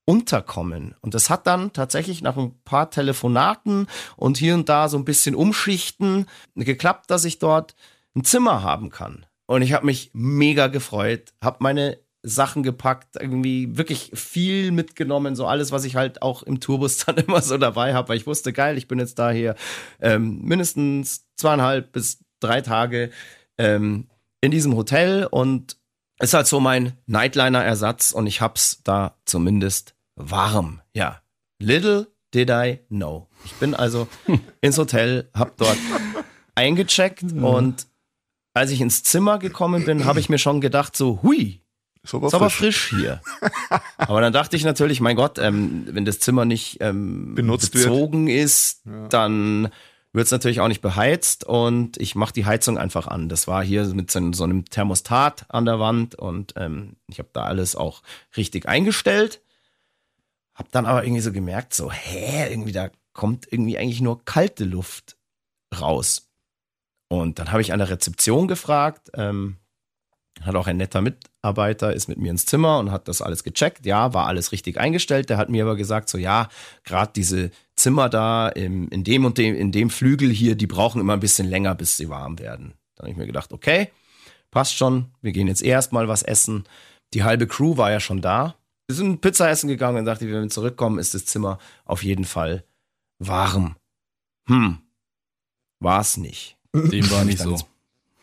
unterkommen. 0.06 0.96
Und 1.02 1.14
das 1.14 1.30
hat 1.30 1.46
dann 1.46 1.74
tatsächlich 1.74 2.22
nach 2.22 2.38
ein 2.38 2.60
paar 2.64 2.90
Telefonaten 2.90 3.88
und 4.16 4.38
hier 4.38 4.56
und 4.56 4.70
da 4.70 4.90
so 4.90 4.98
ein 4.98 5.06
bisschen 5.06 5.36
umschichten 5.36 6.28
geklappt, 6.56 7.12
dass 7.12 7.26
ich 7.26 7.38
dort 7.38 7.76
ein 8.16 8.24
Zimmer 8.24 8.64
haben 8.64 8.90
kann. 8.90 9.26
Und 9.48 9.62
ich 9.62 9.74
habe 9.74 9.86
mich 9.86 10.10
mega 10.14 10.68
gefreut, 10.68 11.34
habe 11.42 11.58
meine 11.60 12.00
Sachen 12.26 12.64
gepackt, 12.64 13.16
irgendwie 13.20 13.78
wirklich 13.78 14.12
viel 14.14 14.72
mitgenommen, 14.72 15.36
so 15.36 15.46
alles, 15.46 15.72
was 15.72 15.86
ich 15.86 15.96
halt 15.96 16.22
auch 16.22 16.44
im 16.44 16.60
Tourbus 16.60 16.98
dann 17.06 17.18
immer 17.18 17.42
so 17.42 17.58
dabei 17.58 17.94
habe, 17.94 18.10
weil 18.10 18.18
ich 18.18 18.28
wusste, 18.28 18.52
geil, 18.52 18.78
ich 18.78 18.88
bin 18.88 19.00
jetzt 19.00 19.20
da 19.20 19.32
hier 19.32 19.56
ähm, 20.02 20.42
mindestens 20.42 21.28
zweieinhalb 21.36 21.92
bis 21.92 22.20
drei 22.40 22.62
Tage 22.62 23.12
ähm, 23.58 24.08
in 24.42 24.52
diesem 24.52 24.76
Hotel 24.76 25.28
und 25.30 25.78
ist 26.20 26.34
halt 26.34 26.48
so 26.48 26.60
mein 26.60 26.94
Nightliner-Ersatz 27.08 28.12
und 28.12 28.26
ich 28.28 28.42
hab's 28.42 28.82
da 28.84 29.18
zumindest 29.26 29.96
warm. 30.16 30.82
Ja, 30.94 31.22
little 31.60 32.08
did 32.34 32.50
I 32.50 32.80
know. 32.90 33.28
Ich 33.46 33.54
bin 33.54 33.76
also 33.76 34.08
ins 34.62 34.78
Hotel, 34.78 35.30
hab 35.34 35.58
dort 35.58 35.78
eingecheckt 36.56 37.24
und 37.34 37.88
als 38.54 38.72
ich 38.72 38.80
ins 38.80 39.04
Zimmer 39.04 39.38
gekommen 39.38 39.84
bin, 39.84 40.06
habe 40.06 40.22
ich 40.22 40.30
mir 40.30 40.38
schon 40.38 40.62
gedacht, 40.62 40.96
so, 40.96 41.20
hui, 41.22 41.62
Ist 42.06 42.14
aber 42.14 42.28
ist 42.28 42.36
aber 42.36 42.50
frisch. 42.52 42.90
frisch 42.90 43.00
hier. 43.00 43.22
aber 43.98 44.22
dann 44.22 44.32
dachte 44.32 44.56
ich 44.56 44.64
natürlich, 44.64 45.02
mein 45.02 45.16
Gott, 45.16 45.40
ähm, 45.40 45.88
wenn 45.90 46.06
das 46.06 46.20
Zimmer 46.20 46.46
nicht 46.46 46.78
ähm, 46.80 47.34
Benutzt 47.34 47.74
wird. 47.74 47.86
bezogen 47.86 48.28
ist, 48.28 48.84
dann 49.10 49.70
wird 50.14 50.26
es 50.26 50.32
natürlich 50.32 50.62
auch 50.62 50.68
nicht 50.68 50.82
beheizt 50.82 51.44
und 51.44 51.98
ich 51.98 52.14
mache 52.14 52.32
die 52.32 52.46
Heizung 52.46 52.78
einfach 52.78 53.08
an. 53.08 53.28
Das 53.28 53.48
war 53.48 53.64
hier 53.64 53.86
mit 53.88 54.12
so, 54.12 54.32
so 54.34 54.44
einem 54.44 54.66
Thermostat 54.66 55.46
an 55.50 55.66
der 55.66 55.80
Wand 55.80 56.14
und 56.14 56.54
ähm, 56.58 56.96
ich 57.08 57.18
habe 57.18 57.30
da 57.34 57.44
alles 57.44 57.76
auch 57.76 58.04
richtig 58.38 58.68
eingestellt. 58.68 59.42
Hab 60.54 60.72
dann 60.72 60.86
aber 60.86 61.04
irgendwie 61.04 61.22
so 61.22 61.32
gemerkt, 61.32 61.74
so, 61.74 61.92
hä, 61.92 62.50
irgendwie 62.52 62.72
da 62.72 62.92
kommt 63.14 63.52
irgendwie 63.52 63.80
eigentlich 63.80 64.02
nur 64.02 64.24
kalte 64.24 64.64
Luft 64.64 65.18
raus. 65.82 66.30
Und 67.10 67.40
dann 67.40 67.52
habe 67.52 67.62
ich 67.62 67.74
an 67.74 67.80
der 67.80 67.90
Rezeption 67.90 68.48
gefragt, 68.48 69.10
ähm, 69.16 69.58
hat 70.42 70.56
auch 70.56 70.68
ein 70.68 70.78
netter 70.78 71.02
Mitarbeiter, 71.46 71.94
ist 71.94 72.08
mit 72.08 72.18
mir 72.18 72.32
ins 72.32 72.48
Zimmer 72.48 72.80
und 72.80 72.92
hat 72.92 73.08
das 73.08 73.22
alles 73.22 73.44
gecheckt. 73.44 73.86
Ja, 73.86 74.16
war 74.16 74.26
alles 74.26 74.52
richtig 74.52 74.80
eingestellt. 74.80 75.30
Der 75.30 75.38
hat 75.38 75.50
mir 75.50 75.64
aber 75.64 75.76
gesagt, 75.76 76.10
so 76.10 76.18
ja, 76.18 76.50
gerade 76.84 77.12
diese 77.16 77.52
Zimmer 77.76 78.10
da 78.10 78.50
im, 78.50 78.90
in 78.90 79.04
dem 79.04 79.26
und 79.26 79.38
dem, 79.38 79.56
in 79.56 79.72
dem 79.72 79.92
Flügel 79.92 80.32
hier, 80.32 80.56
die 80.56 80.66
brauchen 80.66 81.00
immer 81.00 81.14
ein 81.14 81.20
bisschen 81.20 81.48
länger, 81.48 81.76
bis 81.76 81.98
sie 81.98 82.10
warm 82.10 82.40
werden. 82.40 82.74
Dann 82.96 83.04
habe 83.04 83.12
ich 83.12 83.18
mir 83.18 83.28
gedacht, 83.28 83.54
okay, 83.54 83.90
passt 84.50 84.76
schon. 84.76 85.12
Wir 85.22 85.34
gehen 85.34 85.48
jetzt 85.48 85.62
erst 85.62 85.94
mal 85.94 86.08
was 86.08 86.24
essen. 86.24 86.64
Die 87.14 87.24
halbe 87.24 87.46
Crew 87.46 87.78
war 87.78 87.92
ja 87.92 88.00
schon 88.00 88.22
da. 88.22 88.56
Wir 88.88 88.96
sind 88.96 89.22
Pizza 89.22 89.48
essen 89.48 89.68
gegangen 89.68 90.00
und 90.00 90.06
dachte, 90.06 90.26
wenn 90.26 90.42
wir 90.42 90.50
zurückkommen, 90.50 90.98
ist 90.98 91.14
das 91.14 91.26
Zimmer 91.26 91.60
auf 91.86 92.04
jeden 92.04 92.26
Fall 92.26 92.64
warm. 93.20 93.76
Hm, 94.48 94.80
war's 95.80 96.18
nicht. 96.18 96.58
Dem 96.74 97.10
war 97.12 97.24
nicht 97.24 97.40
so. 97.40 97.58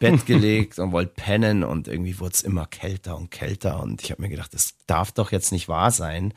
Bett 0.02 0.26
gelegt 0.26 0.78
und 0.78 0.92
wollte 0.92 1.14
pennen 1.14 1.64
und 1.64 1.88
irgendwie 1.88 2.18
wurde 2.18 2.34
es 2.34 2.42
immer 2.42 2.66
kälter 2.66 3.16
und 3.16 3.30
kälter 3.30 3.80
und 3.80 4.02
ich 4.02 4.10
habe 4.10 4.20
mir 4.20 4.28
gedacht, 4.28 4.52
das 4.52 4.74
darf 4.86 5.12
doch 5.12 5.32
jetzt 5.32 5.52
nicht 5.52 5.68
wahr 5.68 5.90
sein, 5.90 6.34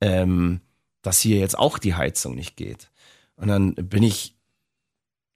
ähm, 0.00 0.60
dass 1.02 1.20
hier 1.20 1.38
jetzt 1.38 1.58
auch 1.58 1.78
die 1.78 1.94
Heizung 1.94 2.34
nicht 2.34 2.56
geht. 2.56 2.90
Und 3.36 3.48
dann 3.48 3.74
bin 3.74 4.02
ich 4.02 4.36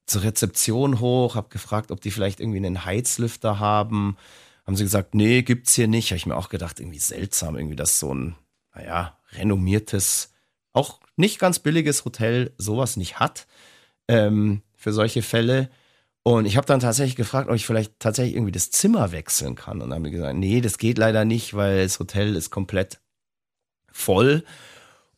zur 0.07 0.23
Rezeption 0.23 1.01
hoch, 1.01 1.35
habe 1.35 1.49
gefragt, 1.49 1.91
ob 1.91 2.01
die 2.01 2.11
vielleicht 2.11 2.41
irgendwie 2.41 2.59
einen 2.59 2.85
Heizlüfter 2.85 3.59
haben. 3.59 4.17
Haben 4.65 4.77
sie 4.77 4.85
gesagt, 4.85 5.15
nee, 5.15 5.43
gibt's 5.43 5.75
hier 5.75 5.89
nicht. 5.89 6.11
Habe 6.11 6.17
ich 6.17 6.27
mir 6.27 6.37
auch 6.37 6.49
gedacht, 6.49 6.81
irgendwie 6.81 6.99
seltsam, 6.99 7.57
irgendwie, 7.57 7.77
dass 7.77 7.99
so 7.99 8.15
ein, 8.15 8.37
naja, 8.75 9.19
renommiertes, 9.33 10.33
auch 10.73 11.01
nicht 11.17 11.39
ganz 11.39 11.59
billiges 11.59 12.05
Hotel 12.05 12.53
sowas 12.59 12.97
nicht 12.97 13.19
hat 13.19 13.47
ähm, 14.09 14.63
für 14.77 14.93
solche 14.93 15.23
Fälle. 15.23 15.71
Und 16.27 16.45
ich 16.45 16.57
habe 16.57 16.67
dann 16.67 16.81
tatsächlich 16.81 17.15
gefragt, 17.15 17.49
ob 17.49 17.55
ich 17.55 17.65
vielleicht 17.65 18.01
tatsächlich 18.01 18.35
irgendwie 18.35 18.51
das 18.51 18.73
Zimmer 18.73 19.13
wechseln 19.13 19.55
kann. 19.55 19.81
Und 19.81 19.91
dann 19.91 19.95
haben 19.95 20.03
die 20.03 20.11
gesagt, 20.11 20.37
nee, 20.37 20.61
das 20.61 20.77
geht 20.77 20.99
leider 20.99 21.25
nicht, 21.25 21.55
weil 21.55 21.85
das 21.85 22.01
Hotel 22.01 22.35
ist 22.35 22.51
komplett 22.51 22.99
voll. 23.93 24.43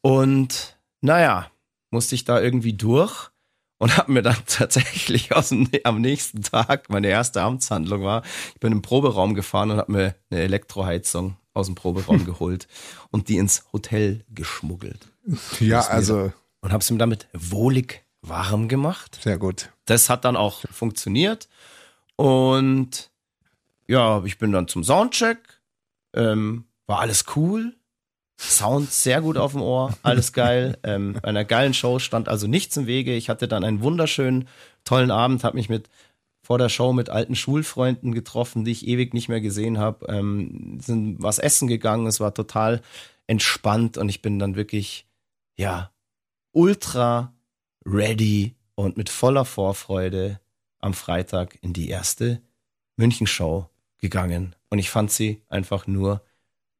Und 0.03 0.77
naja, 1.01 1.51
musste 1.91 2.15
ich 2.15 2.27
da 2.27 2.39
irgendwie 2.39 2.75
durch 2.75 3.31
und 3.79 3.97
habe 3.97 4.13
mir 4.13 4.21
dann 4.21 4.37
tatsächlich 4.47 5.35
aus 5.35 5.49
dem, 5.49 5.71
am 5.85 6.03
nächsten 6.03 6.43
Tag, 6.43 6.91
meine 6.91 7.09
erste 7.09 7.41
Amtshandlung 7.41 8.03
war, 8.03 8.23
ich 8.53 8.61
bin 8.61 8.73
im 8.73 8.83
Proberaum 8.83 9.33
gefahren 9.33 9.71
und 9.71 9.79
habe 9.79 9.93
mir 9.93 10.15
eine 10.29 10.43
Elektroheizung 10.43 11.39
aus 11.55 11.69
dem 11.69 11.75
Proberaum 11.75 12.23
geholt 12.27 12.69
und 13.11 13.31
die 13.31 13.39
ins 13.39 13.65
Hotel 13.73 14.27
geschmuggelt. 14.29 15.09
Ja, 15.59 15.87
also 15.87 16.35
Und 16.61 16.71
habe 16.71 16.83
es 16.83 16.91
mir 16.91 16.99
damit 16.99 17.29
wohlig 17.33 18.05
warm 18.23 18.69
gemacht. 18.69 19.19
sehr 19.23 19.39
gut. 19.39 19.71
Das 19.85 20.11
hat 20.11 20.25
dann 20.25 20.37
auch 20.37 20.65
funktioniert. 20.71 21.49
Und 22.17 23.11
ja, 23.87 24.23
ich 24.25 24.39
bin 24.39 24.53
dann 24.53 24.69
zum 24.69 24.85
Soundcheck. 24.85 25.61
Ähm, 26.15 26.65
war 26.87 27.01
alles 27.01 27.25
cool. 27.37 27.75
Sound 28.41 28.93
sehr 28.93 29.21
gut 29.21 29.37
auf 29.37 29.53
dem 29.53 29.63
Ohr, 29.63 29.97
alles 30.03 30.33
geil. 30.33 30.79
Ähm, 30.85 31.15
bei 31.15 31.29
einer 31.29 31.45
geilen 31.45 31.75
Show 31.75 31.99
stand 31.99 32.29
also 32.29 32.47
nichts 32.47 32.77
im 32.77 32.87
Wege. 32.87 33.15
Ich 33.15 33.29
hatte 33.29 33.49
dann 33.49 33.65
einen 33.65 33.83
wunderschönen, 33.83 34.49
tollen 34.85 35.11
Abend, 35.11 35.43
habe 35.43 35.57
mich 35.57 35.69
mit 35.69 35.89
vor 36.43 36.57
der 36.57 36.69
Show 36.69 36.93
mit 36.93 37.11
alten 37.11 37.35
Schulfreunden 37.35 38.15
getroffen, 38.15 38.65
die 38.65 38.71
ich 38.71 38.87
ewig 38.87 39.13
nicht 39.13 39.29
mehr 39.29 39.41
gesehen 39.41 39.79
habe. 39.79 40.07
Ähm, 40.07 40.79
sind 40.81 41.21
was 41.21 41.39
essen 41.39 41.69
gegangen. 41.69 42.07
Es 42.07 42.21
war 42.21 42.33
total 42.33 42.81
entspannt 43.27 43.99
und 43.99 44.09
ich 44.09 44.23
bin 44.23 44.39
dann 44.39 44.55
wirklich, 44.55 45.07
ja, 45.57 45.91
ultra 46.53 47.35
ready 47.91 48.55
und 48.75 48.97
mit 48.97 49.09
voller 49.09 49.45
Vorfreude 49.45 50.41
am 50.81 50.95
Freitag 50.95 51.59
in 51.63 51.73
die 51.73 51.89
erste 51.89 52.41
München-Show 52.97 53.69
gegangen. 54.01 54.55
Und 54.71 54.79
ich 54.79 54.91
fand 54.91 55.11
sie 55.11 55.43
einfach 55.49 55.87
nur 55.87 56.23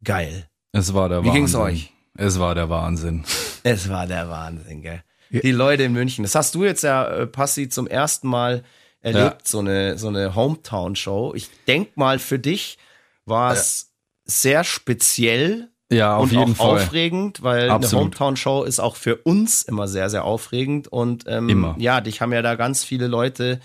geil. 0.05 0.49
Es 0.73 0.95
war 0.95 1.09
der 1.09 1.23
Wie 1.23 1.29
Wahnsinn. 1.29 1.35
ging's 1.35 1.55
euch? 1.55 1.93
Es 2.15 2.39
war 2.39 2.55
der 2.55 2.69
Wahnsinn. 2.69 3.25
Es 3.65 3.89
war 3.89 4.07
der 4.07 4.31
Wahnsinn, 4.31 4.83
gell? 4.83 5.03
Ja. 5.31 5.41
Die 5.41 5.51
Leute 5.51 5.83
in 5.83 5.93
München. 5.93 6.23
Das 6.23 6.37
hast 6.37 6.55
du 6.55 6.65
jetzt 6.65 6.83
ja, 6.85 7.07
äh, 7.09 7.27
Passi, 7.27 7.69
zum 7.69 7.87
ersten 7.87 8.29
Mal 8.29 8.63
erlebt, 9.01 9.47
so 9.49 9.59
eine, 9.59 9.99
so 9.99 10.09
eine 10.09 10.35
Hometown-Show. 10.35 11.35
Ich 11.35 11.51
denk 11.67 11.97
mal, 11.97 12.19
für 12.19 12.39
dich 12.39 12.79
war 13.27 13.53
es 13.53 13.93
sehr 14.25 14.65
speziell 14.65 15.69
Ja, 15.91 16.17
auf 16.17 16.25
und 16.25 16.33
jeden 16.33 16.53
auch 16.53 16.57
Fall. 16.57 16.83
aufregend, 16.85 17.43
weil 17.43 17.63
eine 17.63 17.73
Absolut. 17.73 18.05
Hometown-Show 18.07 18.65
ist 18.65 18.79
auch 18.79 18.97
für 18.97 19.17
uns 19.17 19.63
immer 19.63 19.89
sehr, 19.89 20.11
sehr 20.11 20.25
aufregend. 20.25 20.89
Und 20.89 21.25
ähm, 21.27 21.49
Immer. 21.49 21.75
ja, 21.79 22.01
dich 22.03 22.21
haben 22.21 22.33
ja 22.33 22.43
da 22.43 22.57
ganz 22.57 22.85
viele 22.85 23.07
Leute 23.07 23.61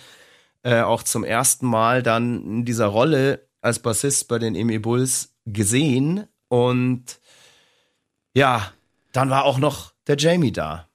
äh, 0.63 0.81
auch 0.81 1.03
zum 1.03 1.25
ersten 1.25 1.67
Mal 1.67 2.01
dann 2.01 2.43
in 2.45 2.65
dieser 2.65 2.85
Rolle 2.87 3.45
als 3.61 3.79
Bassist 3.79 4.27
bei 4.29 4.39
den 4.39 4.55
Emil 4.55 4.79
Bulls 4.79 5.33
gesehen 5.45 6.25
und 6.47 7.19
ja, 8.33 8.71
dann 9.11 9.29
war 9.29 9.43
auch 9.45 9.57
noch 9.57 9.91
der 10.07 10.17
Jamie 10.17 10.51
da. 10.51 10.87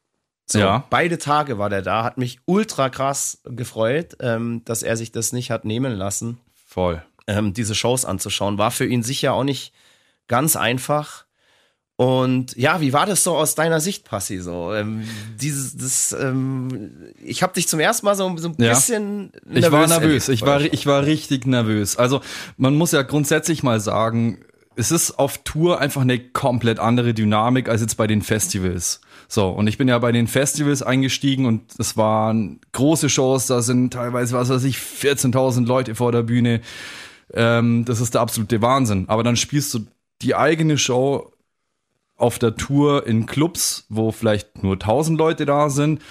So, 0.47 0.59
Ja. 0.61 0.85
Beide 0.91 1.19
Tage 1.19 1.59
war 1.59 1.69
der 1.69 1.83
da, 1.83 2.05
hat 2.05 2.17
mich 2.19 2.41
ultra 2.47 2.89
krass 2.89 3.41
gefreut, 3.45 4.17
ähm, 4.21 4.63
dass 4.65 4.83
er 4.83 4.97
sich 4.97 5.13
das 5.13 5.33
nicht 5.33 5.51
hat 5.51 5.65
nehmen 5.67 5.93
lassen, 5.95 6.39
Voll. 6.67 7.03
ähm, 7.27 7.53
diese 7.53 7.75
Shows 7.75 8.05
anzuschauen. 8.07 8.57
War 8.59 8.71
für 8.71 8.87
ihn 8.87 9.03
sicher 9.03 9.35
auch 9.35 9.45
nicht 9.45 9.73
ganz 10.29 10.57
einfach. 10.57 11.25
Und 11.97 12.57
ja, 12.57 12.81
wie 12.81 12.93
war 12.93 13.07
das 13.07 13.25
so 13.25 13.37
aus 13.37 13.57
deiner 13.57 13.81
Sicht, 13.81 14.05
Passi? 14.05 14.39
So, 14.39 14.73
ähm, 14.73 15.03
dieses, 15.41 15.77
das, 15.77 16.13
ähm, 16.13 16.93
ich 17.25 17.43
habe 17.43 17.55
dich 17.55 17.67
zum 17.67 17.81
ersten 17.81 18.07
Mal 18.07 18.15
so, 18.15 18.37
so 18.37 18.51
ein 18.51 18.55
Ja. 18.59 18.69
bisschen 18.75 19.33
Ich 19.53 19.69
war 19.73 19.85
nervös. 19.89 20.29
Ich 20.29 20.43
war, 20.43 20.61
ich 20.61 20.87
war 20.87 21.05
richtig 21.05 21.45
nervös. 21.45 21.97
Also 21.97 22.21
man 22.57 22.77
muss 22.77 22.93
ja 22.93 23.03
grundsätzlich 23.03 23.65
mal 23.65 23.81
sagen, 23.81 24.45
es 24.77 24.93
ist 24.93 25.19
auf 25.19 25.39
Tour 25.39 25.81
einfach 25.81 26.03
eine 26.03 26.21
komplett 26.21 26.79
andere 26.79 27.15
Dynamik 27.15 27.69
als 27.69 27.81
jetzt 27.81 27.97
bei 27.97 28.07
den 28.07 28.23
Festivals. 28.23 29.01
So, 29.27 29.49
und 29.49 29.67
ich 29.67 29.77
bin 29.77 29.89
ja 29.89 29.99
bei 29.99 30.13
den 30.13 30.29
Festivals 30.29 30.83
eingestiegen 30.85 31.47
und 31.47 31.63
es 31.79 31.97
waren 31.97 32.61
große 32.71 33.09
Shows, 33.09 33.47
da 33.47 33.61
sind 33.61 33.93
teilweise, 33.93 34.37
was 34.37 34.51
weiß 34.51 34.63
ich, 34.63 34.77
14.000 34.77 35.67
Leute 35.67 35.97
vor 35.97 36.13
der 36.13 36.23
Bühne. 36.23 36.61
Ähm, 37.35 37.85
das 37.87 38.01
ist 38.01 38.15
der 38.15 38.21
absolute 38.21 38.63
Wahnsinn. 38.63 39.07
Aber 39.09 39.25
dann 39.25 39.35
spielst 39.35 39.75
du 39.75 39.81
die 40.23 40.35
eigene 40.35 40.79
Show 40.79 41.33
auf 42.17 42.39
der 42.39 42.57
Tour 42.57 43.07
in 43.07 43.27
Clubs, 43.27 43.87
wo 43.89 44.11
vielleicht 44.11 44.63
nur 44.63 44.75
1000 44.75 45.19
Leute 45.19 45.47
da 45.47 45.71
sind. 45.71 46.03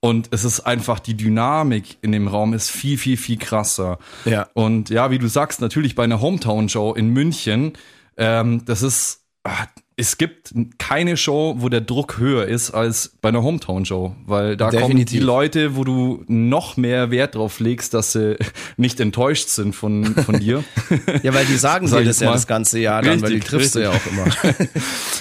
Und 0.00 0.28
es 0.32 0.42
ist 0.42 0.60
einfach, 0.60 0.98
die 0.98 1.16
Dynamik 1.16 1.98
in 2.02 2.10
dem 2.10 2.26
Raum 2.26 2.54
ist 2.54 2.70
viel, 2.70 2.98
viel, 2.98 3.16
viel 3.16 3.38
krasser. 3.38 3.98
Ja. 4.24 4.48
Und 4.52 4.90
ja, 4.90 5.12
wie 5.12 5.20
du 5.20 5.28
sagst, 5.28 5.60
natürlich 5.60 5.94
bei 5.94 6.02
einer 6.02 6.20
Hometown-Show 6.20 6.94
in 6.94 7.10
München, 7.10 7.74
ähm, 8.16 8.64
das 8.64 8.82
ist, 8.82 9.24
ah, 9.44 9.68
es 9.96 10.16
gibt 10.18 10.54
keine 10.78 11.16
Show, 11.16 11.56
wo 11.58 11.68
der 11.68 11.80
Druck 11.80 12.18
höher 12.18 12.46
ist 12.46 12.70
als 12.70 13.16
bei 13.20 13.28
einer 13.28 13.42
Hometown-Show, 13.42 14.16
weil 14.26 14.56
da 14.56 14.70
kommen 14.70 14.82
Definitiv. 14.82 15.18
die 15.18 15.24
Leute, 15.24 15.76
wo 15.76 15.84
du 15.84 16.24
noch 16.28 16.76
mehr 16.76 17.10
Wert 17.10 17.34
drauf 17.34 17.60
legst, 17.60 17.94
dass 17.94 18.12
sie 18.12 18.36
nicht 18.76 19.00
enttäuscht 19.00 19.48
sind 19.48 19.74
von, 19.74 20.04
von 20.04 20.38
dir. 20.38 20.64
Ja, 21.22 21.34
weil 21.34 21.46
die 21.46 21.56
sagen 21.56 21.86
dir 21.90 22.00
ich 22.00 22.06
das 22.06 22.20
ja 22.20 22.28
mal. 22.28 22.34
das 22.34 22.46
ganze 22.46 22.78
Jahr 22.78 23.02
dann, 23.02 23.22
weil 23.22 23.30
die 23.30 23.36
Richtig, 23.36 23.50
triffst 23.50 23.74
du 23.74 23.80
ja 23.80 23.90
auch 23.90 24.06
immer. 24.06 24.54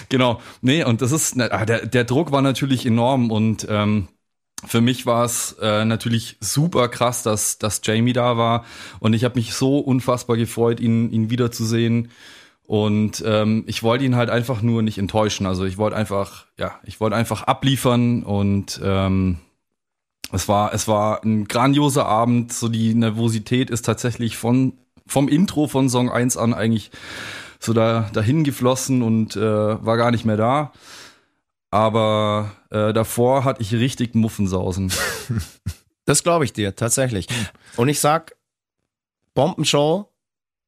Genau. 0.09 0.41
Nee, 0.61 0.83
und 0.83 1.01
das 1.01 1.11
ist, 1.11 1.39
ah, 1.39 1.65
der, 1.65 1.85
der 1.85 2.03
Druck 2.03 2.31
war 2.31 2.41
natürlich 2.41 2.85
enorm 2.85 3.31
und 3.31 3.65
ähm, 3.69 4.07
für 4.65 4.81
mich 4.81 5.05
war 5.05 5.25
es 5.25 5.55
äh, 5.61 5.85
natürlich 5.85 6.37
super 6.39 6.87
krass, 6.87 7.23
dass, 7.23 7.57
dass 7.57 7.81
Jamie 7.83 8.13
da 8.13 8.37
war 8.37 8.65
und 8.99 9.13
ich 9.13 9.23
habe 9.23 9.35
mich 9.35 9.53
so 9.53 9.79
unfassbar 9.79 10.37
gefreut, 10.37 10.79
ihn, 10.79 11.11
ihn 11.11 11.29
wiederzusehen. 11.29 12.09
Und 12.71 13.21
ähm, 13.27 13.65
ich 13.67 13.83
wollte 13.83 14.05
ihn 14.05 14.15
halt 14.15 14.29
einfach 14.29 14.61
nur 14.61 14.81
nicht 14.81 14.97
enttäuschen. 14.97 15.45
Also 15.45 15.65
ich 15.65 15.77
wollte 15.77 15.97
einfach, 15.97 16.45
ja, 16.57 16.79
ich 16.85 17.01
wollte 17.01 17.17
einfach 17.17 17.43
abliefern 17.43 18.23
und 18.23 18.79
ähm, 18.81 19.39
es 20.31 20.47
war, 20.47 20.73
es 20.73 20.87
war 20.87 21.21
ein 21.21 21.49
grandioser 21.49 22.05
Abend. 22.05 22.53
So 22.53 22.69
die 22.69 22.93
Nervosität 22.95 23.69
ist 23.69 23.81
tatsächlich 23.81 24.37
von 24.37 24.71
vom 25.05 25.27
Intro 25.27 25.67
von 25.67 25.89
Song 25.89 26.09
1 26.09 26.37
an 26.37 26.53
eigentlich 26.53 26.91
so 27.59 27.73
da 27.73 28.09
dahin 28.13 28.45
geflossen 28.45 29.01
und 29.01 29.35
äh, 29.35 29.41
war 29.41 29.97
gar 29.97 30.11
nicht 30.11 30.23
mehr 30.23 30.37
da. 30.37 30.71
Aber 31.71 32.53
äh, 32.69 32.93
davor 32.93 33.43
hatte 33.43 33.61
ich 33.61 33.73
richtig 33.73 34.15
Muffensausen. 34.15 34.93
Das 36.05 36.23
glaube 36.23 36.45
ich 36.45 36.51
dir, 36.51 36.75
tatsächlich. 36.75 37.27
Und 37.77 37.87
ich 37.87 37.99
sag, 37.99 38.35
Bombenshow 39.35 40.09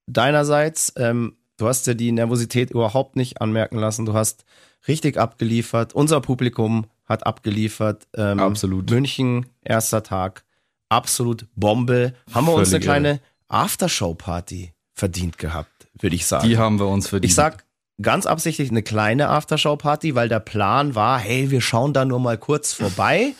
deinerseits, 0.05 0.93
ähm, 0.95 1.35
du 1.57 1.67
hast 1.67 1.87
dir 1.87 1.95
die 1.95 2.11
Nervosität 2.11 2.71
überhaupt 2.71 3.15
nicht 3.15 3.41
anmerken 3.41 3.77
lassen. 3.77 4.05
Du 4.05 4.13
hast 4.13 4.45
richtig 4.87 5.17
abgeliefert. 5.17 5.93
Unser 5.93 6.21
Publikum 6.21 6.85
hat 7.05 7.25
abgeliefert. 7.25 8.07
Ähm, 8.15 8.39
Absolut. 8.39 8.89
München, 8.89 9.45
erster 9.61 10.03
Tag. 10.03 10.43
Absolut 10.89 11.47
Bombe. 11.55 12.13
Haben 12.33 12.47
wir 12.47 12.53
uns 12.53 12.69
eine 12.69 12.71
Völlig 12.71 12.83
kleine 12.83 13.19
Aftershow-Party 13.47 14.73
verdient 14.93 15.37
gehabt, 15.37 15.87
würde 15.99 16.15
ich 16.15 16.25
sagen. 16.25 16.47
Die 16.47 16.57
haben 16.57 16.79
wir 16.79 16.87
uns 16.87 17.09
verdient. 17.09 17.31
Ich 17.31 17.35
sag 17.35 17.65
ganz 18.01 18.25
absichtlich 18.25 18.69
eine 18.69 18.83
kleine 18.83 19.29
Aftershow-Party, 19.29 20.15
weil 20.15 20.29
der 20.29 20.39
Plan 20.39 20.95
war, 20.95 21.19
hey, 21.19 21.51
wir 21.51 21.61
schauen 21.61 21.93
da 21.93 22.05
nur 22.05 22.19
mal 22.19 22.37
kurz 22.37 22.73
vorbei 22.73 23.33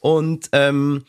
und 0.00 0.48
ähm, 0.52 1.04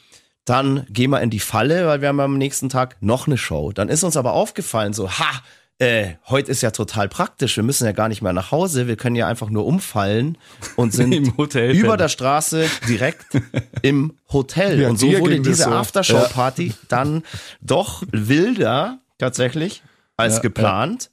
dann 0.46 0.86
gehen 0.90 1.12
wir 1.12 1.22
in 1.22 1.30
die 1.30 1.40
Falle, 1.40 1.88
weil 1.88 2.02
wir 2.02 2.08
haben 2.08 2.20
am 2.20 2.38
nächsten 2.38 2.70
Tag 2.70 2.98
noch 3.02 3.28
eine 3.28 3.38
Show. 3.38 3.72
Dann 3.74 3.90
ist 3.90 4.04
uns 4.04 4.18
aber 4.18 4.34
aufgefallen, 4.34 4.94
so, 4.94 5.10
ha, 5.10 5.42
äh, 5.80 6.16
heute 6.28 6.52
ist 6.52 6.62
ja 6.62 6.72
total 6.72 7.08
praktisch, 7.08 7.56
wir 7.56 7.64
müssen 7.64 7.86
ja 7.86 7.92
gar 7.92 8.08
nicht 8.10 8.22
mehr 8.22 8.34
nach 8.34 8.52
Hause, 8.52 8.88
wir 8.88 8.96
können 8.96 9.16
ja 9.16 9.28
einfach 9.28 9.50
nur 9.50 9.66
umfallen 9.66 10.38
und 10.76 10.92
sind 10.94 11.12
Im 11.12 11.38
Hotel 11.38 11.76
über 11.76 11.98
der 11.98 12.10
Straße 12.10 12.66
direkt 12.88 13.26
im 13.84 14.18
Hotel. 14.32 14.82
Ja, 14.82 14.90
und 14.90 14.98
so 14.98 15.08
wurde 15.20 15.40
diese 15.40 15.66
so. 15.66 15.70
Aftershow-Party 15.70 16.74
dann 16.88 17.24
doch 17.62 18.04
wilder 18.12 19.00
tatsächlich 19.20 19.84
als 20.16 20.36
Ja, 20.36 20.42
geplant. 20.42 21.12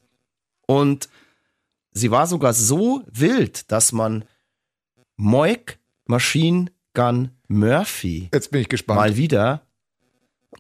Und 0.67 1.11
sie 1.93 2.11
war 2.11 2.27
sogar 2.27 2.55
so 2.55 3.03
wild, 3.11 3.71
dass 3.71 3.93
man 3.93 4.25
Moik 5.17 5.79
Machine 6.07 6.67
Gun 6.95 7.31
Murphy 7.49 8.31
Jetzt 8.33 8.51
bin 8.51 8.63
ich 8.63 8.69
gespannt. 8.69 8.99
mal 8.99 9.17
wieder 9.17 9.67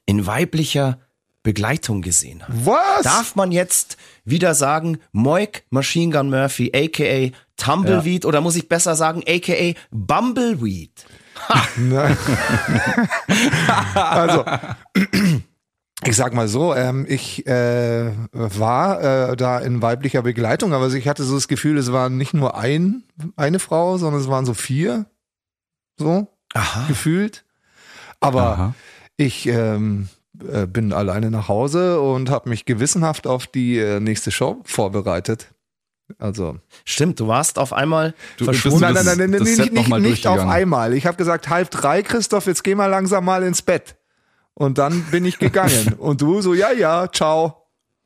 in 0.05 0.27
weiblicher 0.27 1.01
Begleitung 1.45 2.03
gesehen 2.03 2.43
hat. 2.43 2.49
Was? 2.65 3.03
Darf 3.03 3.37
man 3.37 3.53
jetzt 3.53 3.97
wieder 4.25 4.55
sagen, 4.55 4.99
Moik 5.13 5.65
Machine 5.71 6.13
Gun 6.13 6.31
Murphy, 6.31 6.73
aka 6.75 7.31
Tumbleweed, 7.57 8.25
oder 8.25 8.41
muss 8.41 8.57
ich 8.57 8.69
besser 8.69 8.97
sagen, 8.97 9.23
aka 9.29 9.79
Bumbleweed? 9.93 11.05
Nein. 11.77 12.17
also, 13.95 14.45
ich 16.07 16.17
sag 16.17 16.33
mal 16.33 16.49
so, 16.49 16.75
ähm, 16.75 17.05
ich 17.09 17.47
äh, 17.47 18.11
war 18.33 19.03
äh, 19.31 19.37
da 19.37 19.59
in 19.59 19.83
weiblicher 19.83 20.23
Begleitung, 20.23 20.73
aber 20.73 20.93
ich 20.93 21.07
hatte 21.07 21.25
so 21.25 21.35
das 21.35 21.47
Gefühl, 21.47 21.77
es 21.77 21.93
waren 21.93 22.17
nicht 22.17 22.33
nur 22.33 22.57
ein, 22.57 23.05
eine 23.37 23.59
Frau, 23.59 23.99
sondern 23.99 24.21
es 24.21 24.29
waren 24.29 24.47
so 24.47 24.55
vier, 24.55 25.05
so 25.99 26.27
Aha. 26.55 26.87
gefühlt. 26.89 27.45
Aber 28.21 28.43
Aha. 28.43 28.75
ich 29.19 29.47
ähm, 29.47 30.09
äh, 30.51 30.67
bin 30.67 30.93
alleine 30.93 31.31
nach 31.31 31.49
Hause 31.49 32.01
und 32.01 32.31
habe 32.31 32.49
mich 32.49 32.65
gewissenhaft 32.65 33.27
auf 33.27 33.47
die 33.47 33.79
äh, 33.79 34.01
nächste 34.01 34.31
Show 34.31 34.61
vorbereitet. 34.65 35.49
Also 36.19 36.59
Stimmt, 36.85 37.19
du 37.19 37.29
warst 37.29 37.59
auf 37.59 37.73
einmal 37.73 38.15
Du- 38.37 38.45
verschwunden. 38.45 38.79
du 38.81 38.85
nein, 38.85 38.95
nein, 38.95 39.05
nein, 39.07 39.31
nein, 39.31 39.41
das 39.41 39.57
nicht, 39.59 39.73
nicht, 39.73 39.89
nicht 39.99 40.27
auf 40.27 40.41
einmal. 40.47 40.93
Ich 40.93 41.07
habe 41.07 41.17
gesagt, 41.17 41.49
halb 41.49 41.71
drei, 41.71 42.03
Christoph, 42.03 42.47
jetzt 42.47 42.63
geh 42.63 42.75
mal 42.75 42.87
langsam 42.87 43.25
mal 43.25 43.43
ins 43.43 43.63
Bett. 43.63 43.97
Und 44.53 44.79
dann 44.79 45.03
bin 45.11 45.25
ich 45.25 45.39
gegangen. 45.39 45.95
Und 45.99 46.21
du 46.21 46.41
so, 46.43 46.53
ja, 46.55 46.73
ja, 46.73 47.11
ciao. 47.11 47.63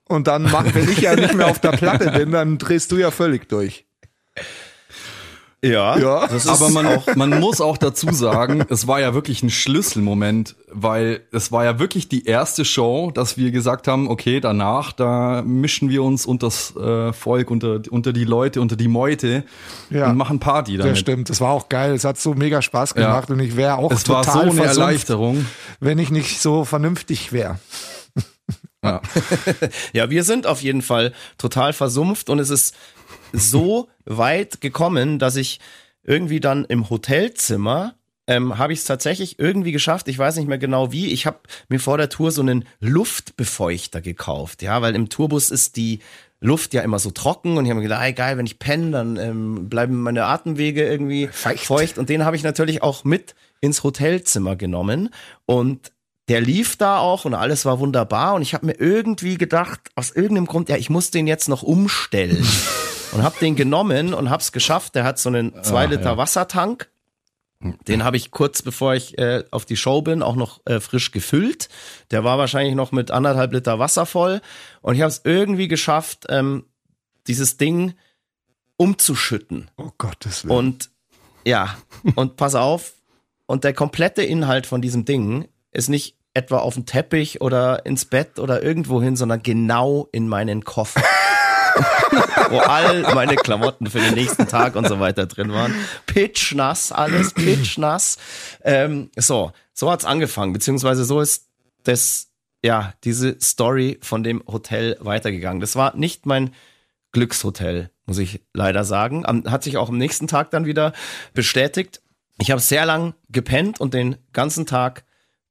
Und 0.09 0.27
dann, 0.29 0.45
mach, 0.45 0.65
wenn 0.75 0.89
ich 0.89 1.01
ja 1.01 1.15
nicht 1.17 1.35
mehr 1.35 1.49
auf 1.49 1.59
der 1.59 1.73
Platte 1.73 2.11
bin, 2.17 2.31
dann 2.31 2.57
drehst 2.57 2.93
du 2.93 2.97
ja 2.97 3.11
völlig 3.11 3.49
durch. 3.49 3.85
Ja, 5.65 5.99
Ja. 5.99 6.27
das 6.29 6.45
ist 6.45 6.49
Aber 6.51 6.69
man, 6.71 6.87
auch 6.87 7.17
man 7.17 7.41
muss 7.41 7.61
auch 7.61 7.77
dazu 7.79 8.13
sagen, 8.13 8.65
es 8.69 8.87
war 8.87 9.01
ja 9.01 9.13
wirklich 9.13 9.43
ein 9.43 9.51
Schlüsselmoment, 9.51 10.55
weil 10.71 11.23
es 11.33 11.51
war 11.51 11.65
ja 11.65 11.81
wirklich 11.81 12.09
die 12.09 12.27
erste 12.27 12.65
Show, 12.65 13.11
dass 13.13 13.37
wir 13.37 13.51
gesagt 13.51 13.89
haben, 13.89 14.09
okay, 14.09 14.39
danach, 14.39 14.93
da 14.93 15.43
mischen 15.45 15.89
wir 15.91 16.05
uns 16.05 16.27
unter 16.27 16.47
das 16.47 16.77
äh, 16.77 17.13
Volk, 17.13 17.51
unter, 17.51 17.81
unter 17.91 18.13
die 18.13 18.23
Leute, 18.25 18.61
unter 18.61 18.77
die 18.77 18.87
Meute 18.87 19.43
Ja. 19.91 20.09
und 20.11 20.17
machen 20.17 20.39
Party 20.39 20.77
damit. 20.77 20.93
Das 20.93 20.99
stimmt, 21.01 21.29
das 21.29 21.41
war 21.41 21.51
auch 21.51 21.69
geil. 21.69 21.93
Es 21.93 22.05
hat 22.05 22.19
so 22.19 22.35
mega 22.35 22.63
Spaß 22.63 22.95
Ja. 22.97 23.09
gemacht 23.09 23.29
und 23.31 23.41
ich 23.41 23.57
wäre 23.57 23.79
auch 23.79 23.91
Es 23.91 24.09
war 24.09 24.23
total 24.23 24.35
so 24.35 24.41
eine 24.43 24.53
versumpft, 24.53 24.79
Erleichterung. 24.79 25.47
wenn 25.81 25.99
ich 25.99 26.11
nicht 26.13 26.41
so 26.41 26.65
vernünftig 26.65 27.33
wäre. 27.33 27.59
Ja. 28.85 29.01
Ja, 29.93 30.09
wir 30.09 30.23
sind 30.23 30.47
auf 30.47 30.63
jeden 30.63 30.83
Fall 30.83 31.13
total 31.37 31.73
versumpft 31.73 32.31
und 32.31 32.39
es 32.39 32.49
ist 32.51 32.77
so 33.33 33.89
weit 34.05 34.61
gekommen, 34.61 35.19
dass 35.19 35.37
ich 35.37 35.61
irgendwie 36.03 36.41
dann 36.41 36.65
im 36.65 36.89
Hotelzimmer 36.89 37.95
ähm, 38.27 38.59
habe 38.59 38.75
ich 38.75 38.81
es 38.81 38.85
tatsächlich 38.85 39.39
irgendwie 39.39 39.73
geschafft. 39.73 40.07
Ich 40.07 40.19
weiß 40.19 40.37
nicht 40.37 40.49
mehr 40.49 40.59
genau 40.59 40.93
wie. 40.93 41.13
Ich 41.13 41.27
habe 41.27 41.39
mir 41.69 41.81
vor 41.81 41.97
der 41.97 42.11
Tour 42.11 42.31
so 42.31 42.43
einen 42.43 42.67
Luftbefeuchter 42.79 44.03
gekauft, 44.03 44.63
ja, 44.63 44.83
weil 44.83 44.95
im 44.95 45.09
Tourbus 45.09 45.51
ist 45.51 45.77
die 45.77 46.01
Luft 46.41 46.75
ja 46.75 46.83
immer 46.83 46.99
so 46.99 47.11
trocken 47.11 47.57
und 47.57 47.65
ich 47.65 47.71
habe 47.71 47.81
mir 47.81 47.89
gedacht, 47.89 48.05
ey, 48.05 48.13
geil, 48.13 48.37
wenn 48.37 48.47
ich 48.47 48.59
penne, 48.59 48.91
dann 48.93 49.17
ähm, 49.17 49.69
bleiben 49.69 50.01
meine 50.01 50.27
Atemwege 50.27 50.87
irgendwie 50.87 51.29
Feucht. 51.29 51.65
feucht. 51.65 51.99
Und 51.99 52.11
den 52.11 52.25
habe 52.25 52.37
ich 52.37 52.43
natürlich 52.43 52.83
auch 52.83 53.03
mit 53.03 53.35
ins 53.61 53.83
Hotelzimmer 53.83 54.55
genommen 54.55 55.09
und 55.47 55.91
der 56.29 56.41
lief 56.41 56.77
da 56.77 56.99
auch 56.99 57.25
und 57.25 57.35
alles 57.35 57.65
war 57.65 57.79
wunderbar 57.79 58.35
und 58.35 58.43
ich 58.43 58.55
habe 58.55 58.67
mir 58.67 58.79
irgendwie 58.79 59.39
gedacht, 59.39 59.81
aus 59.95 60.11
irgendeinem 60.11 60.47
Grund, 60.47 60.69
ja, 60.69 60.77
ich 60.77 60.91
muss 60.91 61.11
den 61.11 61.27
jetzt 61.27 61.49
noch 61.49 61.63
umstellen 61.63 62.47
und 63.13 63.23
habe 63.23 63.37
den 63.41 63.57
genommen 63.57 64.13
und 64.15 64.31
habe 64.31 64.43
es 64.43 64.53
geschafft. 64.53 64.95
Der 64.95 65.05
hat 65.05 65.19
so 65.19 65.31
einen 65.31 65.53
2 65.63 65.79
Ah, 65.79 65.85
Liter 65.85 66.03
ja. 66.03 66.17
Wassertank 66.17 66.91
Den 67.61 68.05
habe 68.05 68.17
ich 68.17 68.31
kurz 68.31 68.63
bevor 68.63 68.95
ich 68.95 69.17
äh, 69.19 69.43
auf 69.51 69.65
die 69.65 69.77
Show 69.77 70.03
bin 70.03 70.23
auch 70.23 70.37
noch 70.37 70.61
äh, 70.67 70.81
frisch 70.81 71.11
gefüllt. 71.13 71.69
Der 72.11 72.25
war 72.25 72.39
wahrscheinlich 72.39 72.75
noch 72.75 72.93
mit 72.93 73.11
anderthalb 73.11 73.53
Liter 73.53 73.79
Wasser 73.79 74.05
voll. 74.07 74.41
Und 74.83 74.95
ich 74.95 75.01
habe 75.01 75.11
es 75.11 75.23
irgendwie 75.25 75.69
geschafft, 75.69 76.27
ähm, 76.29 76.67
dieses 77.27 77.57
Ding 77.57 77.95
umzuschütten. 78.77 79.71
Oh 79.77 79.91
Gottes 79.99 80.45
Willen. 80.45 80.57
Und 80.57 80.91
ja, 81.45 81.79
und 82.15 82.37
pass 82.37 82.55
auf, 82.55 82.93
und 83.47 83.65
der 83.65 83.73
komplette 83.73 84.23
Inhalt 84.23 84.67
von 84.67 84.83
diesem 84.83 85.07
Ding 85.07 85.49
ist 85.73 85.89
nicht 85.89 86.18
etwa 86.35 86.59
auf 86.59 86.75
dem 86.75 86.87
Teppich 86.87 87.41
oder 87.41 87.85
ins 87.87 88.05
Bett 88.05 88.39
oder 88.39 88.63
irgendwo 88.63 89.03
hin, 89.03 89.17
sondern 89.17 89.43
genau 89.43 90.09
in 90.13 90.29
meinen 90.29 90.65
Koffer. 90.65 91.03
wo 92.51 92.59
all 92.59 93.03
meine 93.15 93.37
Klamotten 93.37 93.89
für 93.89 94.01
den 94.01 94.15
nächsten 94.15 94.47
Tag 94.47 94.77
und 94.77 94.89
so 94.89 95.01
weiter 95.01 95.27
drin 95.27 95.53
waren. 95.53 95.75
Pitchnass, 96.07 96.93
alles 96.93 97.33
pitchnass. 97.33 98.19
Ähm, 98.63 99.11
so, 99.17 99.53
so 99.75 99.91
hat's 99.91 100.05
angefangen, 100.05 100.53
beziehungsweise 100.53 101.05
so 101.05 101.21
ist 101.21 101.49
das, 101.85 102.29
ja, 102.65 102.95
diese 103.05 103.39
Story 103.41 103.99
von 104.03 104.23
dem 104.23 104.43
Hotel 104.47 104.97
weitergegangen. 105.01 105.61
Das 105.61 105.77
war 105.77 105.97
nicht 105.97 106.27
mein 106.27 106.55
Glückshotel, 107.13 107.91
muss 108.07 108.19
ich 108.19 108.43
leider 108.53 108.85
sagen. 108.85 109.25
Hat 109.47 109.63
sich 109.63 109.77
auch 109.77 109.89
am 109.89 109.99
nächsten 109.99 110.27
Tag 110.27 110.51
dann 110.51 110.67
wieder 110.67 110.93
bestätigt. 111.35 112.03
Ich 112.41 112.51
habe 112.51 112.61
sehr 112.61 112.87
lang 112.87 113.15
gepennt 113.29 113.81
und 113.81 113.95
den 113.95 114.17
ganzen 114.33 114.67
Tag 114.67 115.05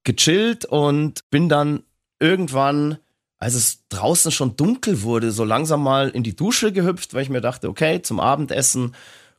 gechillt 0.08 0.66
und 0.66 1.30
bin 1.30 1.50
dann 1.50 1.84
irgendwann 2.20 2.98
als 3.40 3.54
es 3.54 3.88
draußen 3.90 4.32
schon 4.32 4.56
dunkel 4.56 5.04
wurde, 5.04 5.32
so 5.32 5.44
langsam 5.44 5.84
mal 5.84 6.10
in 6.10 6.24
die 6.24 6.36
Dusche 6.36 6.72
gehüpft, 6.72 7.14
weil 7.14 7.22
ich 7.22 7.30
mir 7.30 7.42
dachte, 7.42 7.70
okay, 7.70 8.02
zum 8.02 8.20
Abendessen 8.20 8.96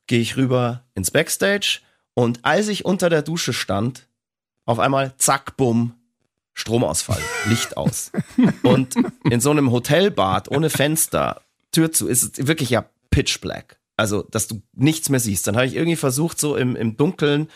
gehe 0.07 0.21
ich 0.21 0.37
rüber 0.37 0.85
ins 0.95 1.11
Backstage. 1.11 1.81
Und 2.15 2.45
als 2.45 2.69
ich 2.69 2.85
unter 2.85 3.11
der 3.11 3.23
Dusche 3.23 3.53
stand, 3.53 4.07
auf 4.67 4.79
einmal 4.79 5.15
zack, 5.19 5.57
bumm, 5.57 5.95
Stromausfall, 6.55 7.21
Licht 7.47 7.77
aus. 7.77 8.13
Und 8.63 8.95
in 9.25 9.41
so 9.41 9.51
einem 9.51 9.73
Hotelbad 9.73 10.51
ohne 10.51 10.71
Fenster, 10.71 11.43
Tür 11.73 11.93
zu, 11.93 12.09
ist 12.09 12.39
es 12.39 12.47
wirklich 12.47 12.71
ja 12.71 12.85
pitch 13.11 13.41
black. 13.41 13.79
Also, 13.97 14.23
dass 14.31 14.47
du 14.47 14.63
nichts 14.75 15.09
mehr 15.09 15.21
siehst. 15.21 15.47
Dann 15.47 15.57
habe 15.57 15.67
ich 15.67 15.75
irgendwie 15.75 15.97
versucht, 15.97 16.39
so 16.39 16.55
im, 16.57 16.77
im 16.77 16.97
Dunkeln 16.97 17.49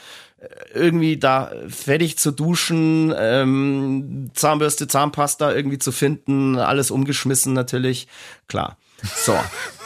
irgendwie 0.75 1.17
da 1.17 1.53
fertig 1.69 2.19
zu 2.19 2.31
duschen, 2.31 3.15
ähm, 3.17 4.31
Zahnbürste, 4.35 4.89
Zahnpasta 4.89 5.53
irgendwie 5.53 5.79
zu 5.79 5.93
finden, 5.93 6.59
alles 6.59 6.91
umgeschmissen 6.91 7.53
natürlich, 7.53 8.09
klar. 8.49 8.77
So. 9.03 9.39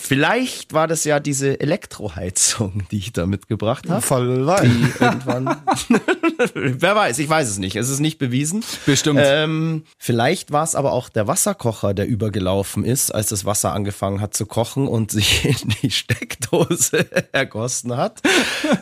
Vielleicht 0.00 0.72
war 0.72 0.86
das 0.86 1.02
ja 1.02 1.18
diese 1.18 1.60
Elektroheizung, 1.60 2.84
die 2.92 2.98
ich 2.98 3.12
da 3.12 3.26
mitgebracht 3.26 3.90
habe. 3.90 4.00
Vielleicht. 4.00 5.00
irgendwann. 5.00 5.56
Wer 6.54 6.94
weiß, 6.94 7.18
ich 7.18 7.28
weiß 7.28 7.48
es 7.48 7.58
nicht. 7.58 7.74
Es 7.74 7.88
ist 7.88 7.98
nicht 7.98 8.18
bewiesen. 8.18 8.64
Bestimmt. 8.86 9.20
Ähm, 9.22 9.82
vielleicht 9.98 10.52
war 10.52 10.62
es 10.62 10.76
aber 10.76 10.92
auch 10.92 11.08
der 11.08 11.26
Wasserkocher, 11.26 11.94
der 11.94 12.06
übergelaufen 12.06 12.84
ist, 12.84 13.12
als 13.12 13.26
das 13.28 13.44
Wasser 13.44 13.72
angefangen 13.72 14.20
hat 14.20 14.34
zu 14.34 14.46
kochen 14.46 14.86
und 14.86 15.10
sich 15.10 15.44
in 15.62 15.74
die 15.82 15.90
Steckdose 15.90 17.32
ergossen 17.32 17.96
hat. 17.96 18.22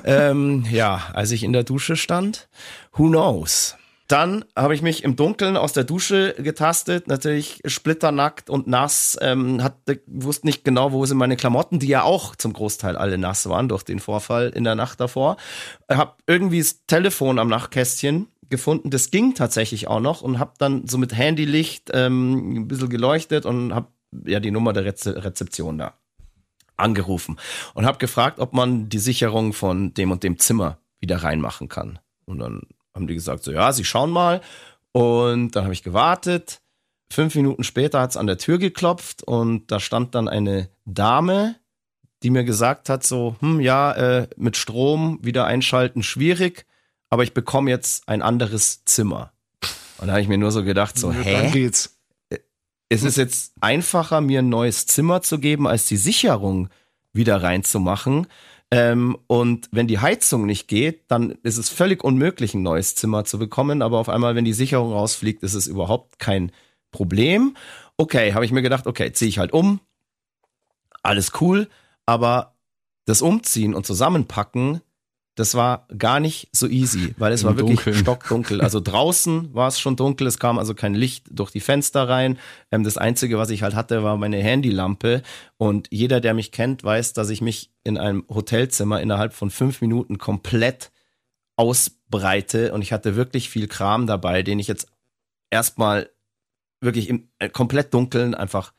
ähm, 0.05 0.67
ja, 0.71 1.09
als 1.15 1.31
ich 1.31 1.45
in 1.45 1.55
der 1.55 1.65
Dusche 1.65 1.97
stand. 1.97 2.47
Who 2.93 3.09
knows? 3.09 3.75
Dann 4.09 4.45
habe 4.55 4.75
ich 4.75 4.83
mich 4.83 5.03
im 5.03 5.17
Dunkeln 5.17 5.57
aus 5.57 5.73
der 5.73 5.85
Dusche 5.85 6.35
getastet, 6.39 7.09
natürlich 7.09 7.61
splitternackt 7.67 8.49
und 8.49 8.69
nass, 8.69 9.19
ähm, 9.21 9.63
hatte, 9.63 10.01
wusste 10.07 10.47
nicht 10.47 10.65
genau, 10.65 10.93
wo 10.93 11.05
sind 11.07 11.19
meine 11.19 11.37
Klamotten, 11.37 11.81
die 11.81 11.89
ja 11.89 12.03
auch 12.03 12.37
zum 12.37 12.53
Großteil 12.53 12.97
alle 12.97 13.19
nass 13.19 13.49
waren 13.49 13.69
durch 13.69 13.83
den 13.83 13.99
Vorfall 13.99 14.51
in 14.51 14.65
der 14.65 14.77
Nacht 14.77 15.01
davor. 15.01 15.37
Hab 15.89 16.23
irgendwie 16.27 16.61
das 16.61 16.87
Telefon 16.87 17.39
am 17.39 17.49
Nachtkästchen 17.49 18.29
gefunden, 18.49 18.91
das 18.91 19.11
ging 19.11 19.35
tatsächlich 19.35 19.89
auch 19.89 20.01
noch 20.01 20.23
und 20.23 20.39
hab 20.39 20.59
dann 20.59 20.87
so 20.87 20.99
mit 20.99 21.17
Handylicht 21.17 21.91
ähm, 21.93 22.61
ein 22.61 22.69
bisschen 22.69 22.89
geleuchtet 22.89 23.45
und 23.45 23.75
hab 23.75 23.91
ja 24.25 24.39
die 24.39 24.53
Nummer 24.53 24.73
der 24.73 24.85
Reze 24.85 25.25
Rezeption 25.25 25.79
da 25.79 25.95
angerufen 26.77 27.39
und 27.75 27.87
hab 27.87 27.99
gefragt, 27.99 28.39
ob 28.39 28.53
man 28.53 28.89
die 28.89 28.99
Sicherung 28.99 29.53
von 29.53 29.95
dem 29.95 30.11
und 30.11 30.23
dem 30.23 30.39
Zimmer 30.39 30.79
wieder 31.01 31.23
reinmachen 31.23 31.69
kann. 31.69 31.99
Und 32.25 32.39
dann 32.39 32.63
haben 32.97 33.07
die 33.07 33.15
gesagt, 33.15 33.45
so 33.45 33.53
ja, 33.53 33.73
sie 33.73 33.85
schauen 33.85 34.11
mal. 34.11 34.41
Und 34.91 35.55
dann 35.55 35.65
habe 35.65 35.75
ich 35.75 35.85
gewartet. 35.85 36.61
Fünf 37.13 37.37
Minuten 37.37 37.63
später 37.63 38.01
hat 38.01 38.11
es 38.11 38.17
an 38.17 38.27
der 38.27 38.39
Tür 38.39 38.59
geklopft 38.59 39.23
und 39.23 39.71
da 39.71 39.79
stand 39.79 40.17
dann 40.17 40.27
eine 40.27 40.71
Dame, 40.87 41.55
die 42.25 42.31
mir 42.31 42.43
gesagt 42.43 42.89
hat, 42.89 43.05
so, 43.05 43.37
hm, 43.41 43.61
ja, 43.61 43.93
äh, 43.93 44.29
mit 44.37 44.57
Strom 44.57 45.21
wieder 45.23 45.45
einschalten 45.45 46.03
schwierig, 46.03 46.67
aber 47.11 47.23
ich 47.23 47.33
bekomme 47.33 47.71
jetzt 47.71 48.09
ein 48.09 48.23
anderes 48.23 48.85
Zimmer. 48.87 49.33
Und 49.99 50.09
da 50.09 50.15
habe 50.15 50.23
ich 50.23 50.29
mir 50.29 50.39
nur 50.39 50.51
so 50.51 50.65
gedacht, 50.65 50.99
so, 50.99 51.13
hä? 51.13 51.33
Dann 51.33 51.53
geht's. 51.53 51.99
Es 52.89 53.03
ist 53.03 53.17
jetzt 53.17 53.53
einfacher, 53.61 54.21
mir 54.21 54.41
ein 54.41 54.49
neues 54.49 54.87
Zimmer 54.87 55.21
zu 55.21 55.39
geben, 55.39 55.67
als 55.67 55.87
die 55.87 55.97
Sicherung 55.97 56.69
wieder 57.13 57.43
reinzumachen. 57.43 58.27
Ähm, 58.71 59.17
und 59.27 59.69
wenn 59.71 59.87
die 59.87 60.01
Heizung 60.01 60.47
nicht 60.47 60.69
geht, 60.69 61.11
dann 61.11 61.33
ist 61.43 61.57
es 61.57 61.69
völlig 61.69 62.03
unmöglich, 62.03 62.55
ein 62.55 62.63
neues 62.63 62.95
Zimmer 62.95 63.25
zu 63.25 63.39
bekommen. 63.39 63.83
Aber 63.83 63.99
auf 63.99 64.09
einmal, 64.09 64.35
wenn 64.35 64.45
die 64.45 64.53
Sicherung 64.53 64.93
rausfliegt, 64.93 65.43
ist 65.43 65.55
es 65.55 65.67
überhaupt 65.67 66.19
kein 66.19 66.53
Problem. 66.91 67.57
Okay, 67.97 68.35
habe 68.35 68.45
ich 68.45 68.53
mir 68.53 68.63
gedacht, 68.63 68.87
okay, 68.87 69.13
ziehe 69.13 69.29
ich 69.29 69.39
halt 69.39 69.53
um. 69.53 69.81
Alles 71.03 71.33
cool. 71.41 71.69
Aber 72.07 72.57
das 73.05 73.23
Umziehen 73.23 73.75
und 73.75 73.87
Zusammenpacken, 73.87 74.81
das 75.37 75.55
war 75.55 75.87
gar 75.97 76.19
nicht 76.19 76.49
so 76.51 76.67
easy, 76.67 77.15
weil 77.19 77.33
es 77.33 77.43
Im 77.43 77.49
war 77.49 77.57
wirklich 77.57 77.77
Dunkeln. 77.77 77.97
stockdunkel. 77.97 78.61
Also 78.63 78.81
draußen 78.85 79.55
war 79.55 79.69
es 79.69 79.79
schon 79.79 79.95
dunkel, 79.95 80.27
es 80.27 80.39
kam 80.39 80.59
also 80.59 80.75
kein 80.75 80.95
Licht 80.95 81.27
durch 81.31 81.51
die 81.51 81.61
Fenster 81.61 82.09
rein. 82.09 82.39
Ähm, 82.73 82.85
das 82.85 82.97
Einzige, 82.97 83.37
was 83.37 83.51
ich 83.51 83.63
halt 83.63 83.75
hatte, 83.75 84.03
war 84.03 84.17
meine 84.17 84.39
Handylampe. 84.39 85.23
Und 85.59 85.89
jeder, 85.91 86.21
der 86.23 86.33
mich 86.33 86.53
kennt, 86.53 86.85
weiß, 86.85 87.13
dass 87.13 87.29
ich 87.29 87.43
mich 87.43 87.71
in 87.85 87.99
einem 87.99 88.25
Hotelzimmer 88.31 89.03
innerhalb 89.03 89.35
von 89.35 89.51
fünf 89.51 89.83
Minuten 89.83 90.17
komplett 90.17 90.91
ausbreite. 91.57 92.73
Und 92.73 92.81
ich 92.81 92.95
hatte 92.95 93.15
wirklich 93.15 93.51
viel 93.51 93.69
Kram 93.69 94.07
dabei, 94.07 94.43
den 94.43 94.59
ich 94.59 94.69
jetzt 94.69 94.89
erstmal 95.51 96.09
wirklich 96.81 97.11
im 97.11 97.29
äh, 97.39 97.51
komplett 97.51 97.93
dunkeln 97.93 98.35
einfach 98.35 98.73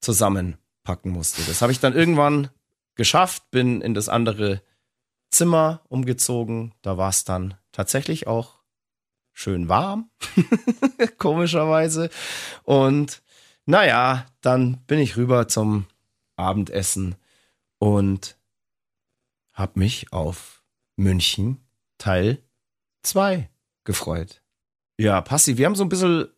zusammenpacken 0.00 1.12
musste. 1.12 1.42
Das 1.46 1.60
habe 1.60 1.72
ich 1.72 1.80
dann 1.80 1.94
irgendwann 1.94 2.48
geschafft, 2.94 3.50
bin 3.50 3.82
in 3.82 3.92
das 3.92 4.08
andere 4.08 4.62
Zimmer 5.34 5.82
umgezogen. 5.88 6.72
Da 6.82 6.96
war 6.96 7.10
es 7.10 7.24
dann 7.24 7.54
tatsächlich 7.72 8.26
auch 8.26 8.60
schön 9.32 9.68
warm, 9.68 10.10
komischerweise. 11.18 12.08
Und 12.62 13.22
naja, 13.66 14.26
dann 14.40 14.78
bin 14.86 14.98
ich 14.98 15.16
rüber 15.16 15.48
zum 15.48 15.86
Abendessen 16.36 17.16
und 17.78 18.36
habe 19.52 19.78
mich 19.78 20.12
auf 20.12 20.62
München 20.96 21.60
Teil 21.98 22.38
2 23.02 23.48
gefreut. 23.84 24.42
Ja, 24.98 25.20
Passi, 25.20 25.56
wir 25.56 25.66
haben 25.66 25.74
so 25.74 25.84
ein 25.84 25.88
bisschen 25.88 26.28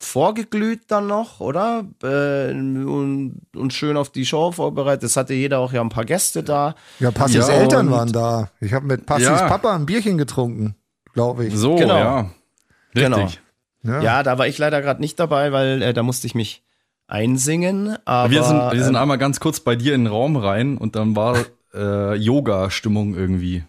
vorgeglüht 0.00 0.82
dann 0.88 1.06
noch, 1.06 1.40
oder? 1.40 1.84
Äh, 2.02 2.50
und, 2.52 3.40
und 3.56 3.72
schön 3.72 3.96
auf 3.96 4.10
die 4.10 4.24
Show 4.26 4.52
vorbereitet. 4.52 5.04
Es 5.04 5.16
hatte 5.16 5.34
jeder 5.34 5.58
auch 5.58 5.72
ja 5.72 5.80
ein 5.80 5.88
paar 5.88 6.04
Gäste 6.04 6.42
da. 6.42 6.74
Ja, 7.00 7.10
Passis 7.10 7.48
Ja, 7.48 7.54
Eltern 7.54 7.90
waren 7.90 8.12
da. 8.12 8.50
Ich 8.60 8.72
habe 8.72 8.86
mit 8.86 9.06
Passis 9.06 9.26
Ja. 9.26 9.48
Papa 9.48 9.74
ein 9.74 9.86
Bierchen 9.86 10.18
getrunken, 10.18 10.76
glaube 11.14 11.46
ich. 11.46 11.56
So, 11.56 11.76
Genau. 11.76 11.96
ja. 11.96 12.30
Genau. 12.94 13.16
Richtig. 13.18 13.40
Ja. 13.82 14.02
Ja, 14.02 14.22
da 14.22 14.38
war 14.38 14.46
ich 14.46 14.58
leider 14.58 14.80
gerade 14.82 15.00
nicht 15.00 15.18
dabei, 15.20 15.52
weil 15.52 15.82
äh, 15.82 15.94
da 15.94 16.02
musste 16.02 16.26
ich 16.26 16.34
mich 16.34 16.64
einsingen. 17.06 17.96
Aber 18.04 18.30
wir 18.30 18.42
sind, 18.42 18.72
wir 18.72 18.84
sind 18.84 18.94
ähm, 18.94 19.00
einmal 19.00 19.18
ganz 19.18 19.40
kurz 19.40 19.60
bei 19.60 19.76
dir 19.76 19.94
in 19.94 20.04
den 20.04 20.12
Raum 20.12 20.36
rein 20.36 20.78
und 20.78 20.94
dann 20.96 21.16
war 21.16 21.36
äh, 21.74 22.14
Yoga-Stimmung 22.14 23.14
irgendwie. 23.14 23.64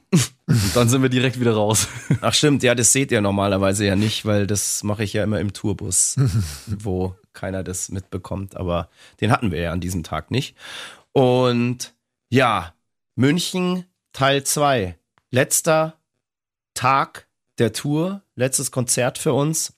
und 0.48 0.76
dann 0.76 0.90
sind 0.90 1.02
wir 1.02 1.10
direkt 1.10 1.40
wieder 1.40 1.54
raus. 1.54 1.88
Ach 2.22 2.34
stimmt, 2.34 2.64
ja, 2.64 2.76
das 2.76 2.94
seht 2.94 3.12
ihr 3.12 3.22
normalerweise 3.22 3.86
ja 3.86 3.96
nicht, 3.96 4.26
weil 4.26 4.48
das 4.48 4.84
mache 4.84 5.04
ich 5.04 5.14
ja 5.14 5.24
immer 5.24 5.40
im 5.40 5.54
Tourbus, 5.54 6.16
wo 6.68 7.16
keiner 7.34 7.64
das 7.64 7.90
mitbekommt. 7.90 8.58
Aber 8.58 8.90
den 9.22 9.32
hatten 9.32 9.52
wir 9.52 9.60
ja 9.60 9.72
an 9.72 9.82
diesem 9.82 10.04
Tag 10.04 10.32
nicht. 10.32 10.56
Und 11.12 11.94
ja, 12.30 12.74
München 13.16 13.86
Teil 14.14 14.44
2. 14.44 14.98
Letzter 15.32 15.96
Tag 16.74 17.28
der 17.58 17.74
Tour, 17.74 18.22
letztes 18.36 18.72
Konzert 18.72 19.18
für 19.18 19.34
uns 19.34 19.74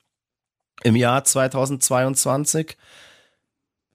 im 0.83 0.95
Jahr 0.95 1.23
2022. 1.23 2.77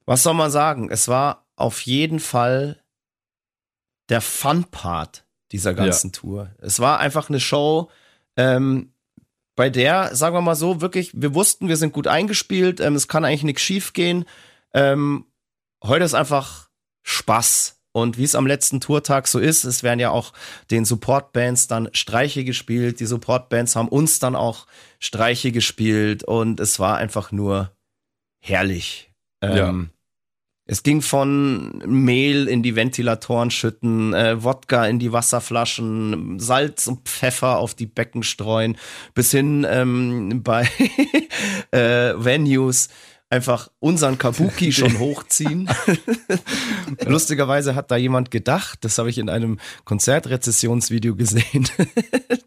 Was 0.05 0.23
soll 0.23 0.33
man 0.33 0.51
sagen? 0.51 0.89
Es 0.89 1.07
war 1.07 1.45
auf 1.55 1.81
jeden 1.81 2.19
Fall 2.19 2.81
der 4.09 4.21
Fun-Part 4.21 5.25
dieser 5.51 5.73
ganzen 5.73 6.11
Tour. 6.11 6.51
Es 6.59 6.79
war 6.79 6.99
einfach 6.99 7.29
eine 7.29 7.39
Show, 7.39 7.89
ähm, 8.35 8.91
bei 9.55 9.69
der, 9.71 10.15
sagen 10.15 10.35
wir 10.35 10.41
mal 10.41 10.55
so, 10.55 10.81
wirklich, 10.81 11.11
wir 11.13 11.33
wussten, 11.33 11.67
wir 11.67 11.77
sind 11.77 11.91
gut 11.91 12.05
eingespielt, 12.05 12.79
ähm, 12.79 12.95
es 12.95 13.07
kann 13.07 13.25
eigentlich 13.25 13.43
nichts 13.43 13.63
schief 13.63 13.93
gehen. 13.93 14.25
Ähm, 14.73 15.25
heute 15.83 16.05
ist 16.05 16.13
einfach 16.13 16.69
Spaß 17.01 17.79
Und 17.97 18.19
wie 18.19 18.23
es 18.23 18.35
am 18.35 18.45
letzten 18.45 18.79
Tourtag 18.79 19.27
so 19.27 19.39
ist, 19.39 19.63
es 19.63 19.81
werden 19.81 19.99
ja 19.99 20.11
auch 20.11 20.31
den 20.69 20.85
Supportbands 20.85 21.65
dann 21.65 21.89
Streiche 21.93 22.43
gespielt. 22.43 22.99
Die 22.99 23.07
Supportbands 23.07 23.75
haben 23.75 23.87
uns 23.87 24.19
dann 24.19 24.35
auch 24.35 24.67
Streiche 24.99 25.51
gespielt 25.51 26.23
und 26.23 26.59
es 26.59 26.79
war 26.79 26.97
einfach 26.97 27.31
nur 27.31 27.71
herrlich. 28.39 29.11
Ja. 29.43 29.69
Ähm, 29.69 29.89
es 30.67 30.83
ging 30.83 31.01
von 31.01 31.81
Mehl 31.85 32.47
in 32.47 32.61
die 32.61 32.75
Ventilatoren 32.75 33.51
schütten, 33.51 34.13
äh, 34.13 34.43
Wodka 34.43 34.85
in 34.85 34.99
die 34.99 35.13
Wasserflaschen, 35.13 36.39
Salz 36.39 36.87
und 36.87 37.07
Pfeffer 37.07 37.57
auf 37.57 37.73
die 37.73 37.85
Becken 37.85 38.23
streuen, 38.23 38.77
bis 39.13 39.31
hin 39.31 39.65
ähm, 39.69 40.41
bei 40.43 40.69
äh, 41.71 42.13
Venues 42.17 42.89
einfach 43.29 43.69
unseren 43.79 44.17
Kabuki 44.17 44.71
schon 44.73 44.99
hochziehen. 44.99 45.69
Lustigerweise 47.05 47.75
hat 47.75 47.91
da 47.91 47.97
jemand 47.97 48.31
gedacht, 48.31 48.79
das 48.81 48.97
habe 48.97 49.09
ich 49.09 49.17
in 49.17 49.29
einem 49.29 49.59
Konzertrezessionsvideo 49.85 51.15
gesehen. 51.15 51.67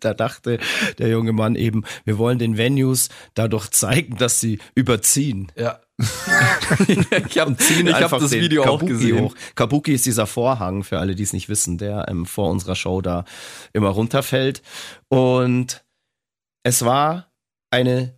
da 0.01 0.15
dachte 0.15 0.59
der 0.99 1.09
junge 1.09 1.33
Mann 1.33 1.55
eben, 1.55 1.85
wir 2.05 2.19
wollen 2.19 2.39
den 2.39 2.57
Venues 2.57 3.09
dadurch 3.35 3.71
zeigen, 3.71 4.17
dass 4.17 4.41
sie 4.41 4.59
überziehen. 4.75 5.53
Ja. 5.57 5.81
ich 6.89 7.39
habe 7.39 7.57
hab 8.01 8.21
das 8.21 8.31
Video 8.33 8.63
auch 8.63 8.79
Kabuki 8.79 8.93
gesehen. 8.93 9.21
hoch. 9.21 9.35
Kabuki 9.55 9.93
ist 9.93 10.07
dieser 10.07 10.27
Vorhang, 10.27 10.85
für 10.85 10.99
alle, 10.99 11.15
die 11.15 11.23
es 11.23 11.33
nicht 11.33 11.49
wissen, 11.49 11.79
der 11.79 12.07
ähm, 12.09 12.27
vor 12.27 12.51
unserer 12.51 12.75
Show 12.75 13.01
da 13.01 13.25
immer 13.73 13.89
runterfällt. 13.89 14.63
Und 15.09 15.85
es 16.63 16.85
war 16.85 17.33
eine 17.71 18.15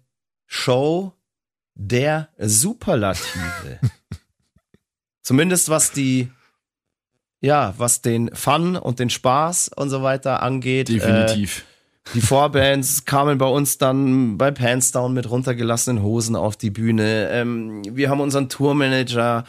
Show 0.47 1.13
der 1.75 2.29
Superlative. 2.39 3.81
Zumindest 5.23 5.69
was 5.69 5.93
die, 5.93 6.31
ja, 7.41 7.75
was 7.79 8.03
den 8.03 8.35
Fun 8.35 8.77
und 8.77 8.99
den 8.99 9.11
Spaß 9.11 9.71
und 9.75 9.91
so 9.91 10.03
weiter 10.03 10.43
angeht. 10.43 10.91
Äh, 10.91 10.95
Definitiv. 10.95 11.65
Die 12.15 12.21
Vorbands 12.21 13.05
kamen 13.05 13.39
bei 13.39 13.47
uns 13.47 13.79
dann 13.79 14.37
bei 14.37 14.51
Pansdown 14.51 15.13
mit 15.15 15.31
runtergelassenen 15.31 16.03
Hosen 16.03 16.37
auf 16.37 16.57
die 16.57 16.71
Bühne. 16.71 17.29
Ähm, 17.31 17.83
wir 17.89 18.11
haben 18.11 18.21
unseren 18.21 18.49
Tourmanager 18.49 19.45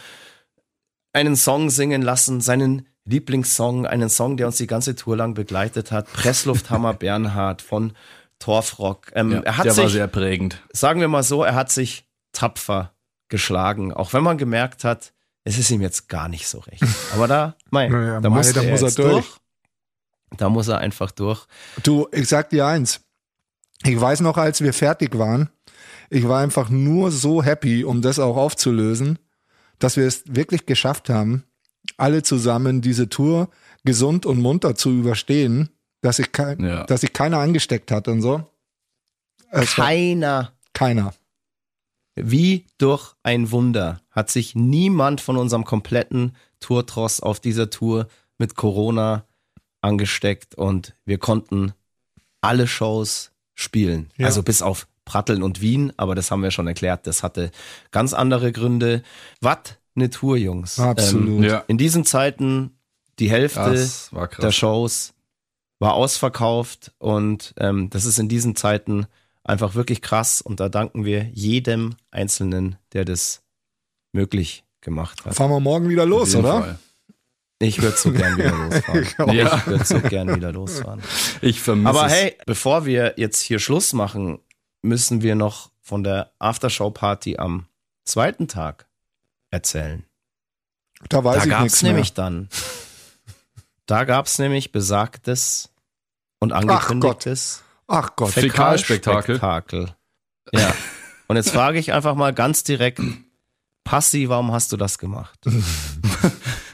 einen 1.14 1.36
Song 1.36 1.70
singen 1.70 2.02
lassen, 2.02 2.42
seinen 2.42 2.88
Lieblingssong, 3.06 3.86
einen 3.86 4.10
Song, 4.10 4.38
der 4.38 4.48
uns 4.48 4.58
die 4.58 4.68
ganze 4.68 4.96
Tour 4.96 5.18
lang 5.18 5.34
begleitet 5.34 5.92
hat. 5.92 6.12
Presslufthammer 6.14 6.94
Bernhard 6.94 7.62
von 7.62 7.94
Torfrock. 8.40 9.12
Ähm, 9.14 9.32
ja, 9.32 9.40
er 9.42 9.58
hat 9.58 9.66
der 9.66 9.78
war 9.78 9.84
sich, 9.86 9.94
sehr 9.94 10.08
prägend. 10.08 10.62
sagen 10.72 11.02
wir 11.02 11.08
mal 11.08 11.24
so, 11.24 11.44
er 11.44 11.56
hat 11.56 11.72
sich 11.72 12.06
tapfer 12.32 12.94
geschlagen, 13.30 13.94
auch 13.94 14.14
wenn 14.14 14.24
man 14.24 14.38
gemerkt 14.38 14.84
hat, 14.84 15.14
es 15.44 15.58
ist 15.58 15.70
ihm 15.72 15.82
jetzt 15.82 16.08
gar 16.08 16.30
nicht 16.30 16.48
so 16.48 16.60
recht. 16.60 16.84
Aber 17.14 17.28
da, 17.28 17.56
mein, 17.70 17.92
Naja, 17.92 18.22
da, 18.22 18.30
mei, 18.30 18.42
da 18.42 18.62
er 18.62 18.72
muss 18.72 18.82
er 18.82 18.88
jetzt 18.88 19.00
durch. 19.00 19.26
Da 20.38 20.50
muss 20.50 20.68
er 20.68 20.80
einfach 20.80 21.12
durch. 21.12 21.46
Du, 21.84 22.08
ich 22.12 22.28
sag 22.28 22.50
dir 22.50 22.66
eins. 22.66 23.02
Ich 23.84 24.00
weiß 24.00 24.22
noch, 24.22 24.38
als 24.38 24.62
wir 24.62 24.74
fertig 24.74 25.18
waren, 25.18 25.50
ich 26.10 26.28
war 26.28 26.40
einfach 26.42 26.70
nur 26.70 27.12
so 27.12 27.44
happy, 27.44 27.84
um 27.84 28.02
das 28.02 28.20
auch 28.20 28.38
aufzulösen, 28.38 29.20
dass 29.80 29.98
wir 29.98 30.06
es 30.08 30.24
wirklich 30.28 30.66
geschafft 30.66 31.10
haben, 31.10 31.44
alle 31.98 32.24
zusammen 32.24 32.82
diese 32.82 33.10
Tour 33.10 33.50
gesund 33.84 34.26
und 34.26 34.40
munter 34.40 34.76
zu 34.76 34.92
überstehen, 34.92 35.70
dass 36.02 36.18
sich 36.18 36.32
kein, 36.32 36.60
Ja. 36.64 36.86
dass 36.86 37.02
sich 37.02 37.14
keiner 37.14 37.40
angesteckt 37.40 37.92
hat 37.92 38.08
und 38.08 38.22
so. 38.22 38.44
Es 39.52 39.76
Keiner 39.76 40.54
keiner. 40.74 41.14
Wie 42.16 42.66
durch 42.78 43.14
ein 43.24 43.52
Wunder 43.52 44.02
hat 44.12 44.30
sich 44.30 44.56
niemand 44.56 45.20
von 45.22 45.38
unserem 45.38 45.64
kompletten 45.66 46.36
Tourtross 46.60 47.20
auf 47.20 47.40
dieser 47.40 47.70
Tour 47.70 48.08
mit 48.38 48.56
Corona 48.56 49.26
angesteckt 49.84 50.56
und 50.56 50.96
wir 51.06 51.18
konnten 51.18 51.74
alle 52.42 52.68
Shows 52.68 53.32
spielen. 53.54 54.10
Ja. 54.18 54.28
Also 54.28 54.44
bis 54.44 54.62
auf 54.62 54.88
Pratteln 55.06 55.44
und 55.44 55.62
Wien, 55.62 55.92
aber 55.98 56.16
das 56.16 56.32
haben 56.32 56.42
wir 56.44 56.52
schon 56.52 56.68
erklärt. 56.68 57.06
Das 57.08 57.24
hatte 57.24 57.52
ganz 57.92 58.14
andere 58.14 58.52
Gründe. 58.52 59.04
Was 59.42 59.78
eine 59.96 60.10
Tour, 60.10 60.38
Jungs. 60.38 60.80
Absolut. 60.80 61.28
Ähm, 61.40 61.44
Ja. 61.44 61.64
in 61.68 61.78
diesen 61.78 62.06
Zeiten 62.06 62.78
die 63.20 63.30
Hälfte 63.30 63.88
der. 64.42 64.52
Shows 64.52 65.14
war 65.80 65.94
ausverkauft 65.94 66.94
und 66.98 67.54
ähm, 67.58 67.90
das 67.90 68.06
ist 68.06 68.18
in 68.18 68.30
diesen 68.30 68.56
Zeiten 68.56 69.06
einfach 69.44 69.76
wirklich 69.76 70.02
krass 70.02 70.42
und 70.42 70.60
da 70.60 70.70
danken 70.70 71.04
wir 71.06 71.26
jedem 71.34 71.96
Einzelnen, 72.10 72.78
der 72.94 73.06
das 73.06 73.44
möglich 74.14 74.64
gemacht 74.82 75.26
hat. 75.26 75.36
Fahren 75.36 75.52
wir 75.52 75.60
morgen 75.60 75.90
wieder 75.90 76.06
los, 76.06 76.34
oder? 76.36 76.62
Fall. 76.62 76.80
Ich 77.60 77.82
würde 77.82 77.96
so 77.98 78.12
gern 78.12 78.38
wieder 78.38 78.52
losfahren. 78.58 79.04
Ich. 79.04 79.18
Ja. 79.36 79.58
Ich 79.58 79.68
würde 79.68 79.86
so 79.86 80.00
gern 80.02 80.36
wieder 80.36 80.52
losfahren. 80.52 81.02
Ich 81.42 81.62
vermisse 81.62 81.90
Aber 81.90 82.08
es. 82.08 82.14
hey, 82.14 82.38
bevor 82.46 82.86
wir 82.86 83.14
jetzt 83.18 83.40
hier 83.42 83.60
Schluss 83.60 83.94
machen, 83.94 84.40
müssen 84.82 85.22
wir 85.22 85.36
noch 85.36 85.72
von 85.82 86.04
der 86.04 86.32
Aftershow-Party 86.40 87.38
am 87.38 87.68
zweiten 88.04 88.48
Tag 88.48 88.88
erzählen. 89.50 90.04
Da 91.10 91.24
weiß 91.24 91.38
da 91.38 91.44
ich 91.44 91.50
gab's 91.50 91.64
nichts 91.64 91.82
mehr. 91.84 91.92
nämlich 91.92 92.14
dann. 92.14 92.50
Da 93.86 94.04
gab's 94.06 94.40
nämlich 94.40 94.72
besagtes 94.72 95.70
und 96.40 96.52
angekündigtes 96.54 97.64
Ach 97.88 98.16
Gott. 98.16 98.32
Fäkalspektakel. 98.32 99.36
Fäkalspektakel. 99.36 99.96
Ja. 100.54 100.74
Und 101.28 101.36
jetzt 101.36 101.52
frage 101.52 101.80
ich 101.80 101.92
einfach 101.94 102.16
mal 102.16 102.34
ganz 102.34 102.64
direkt, 102.64 103.02
Passi, 103.84 104.30
warum 104.30 104.52
hast 104.52 104.72
du 104.72 104.78
das 104.78 104.98
gemacht? 104.98 105.40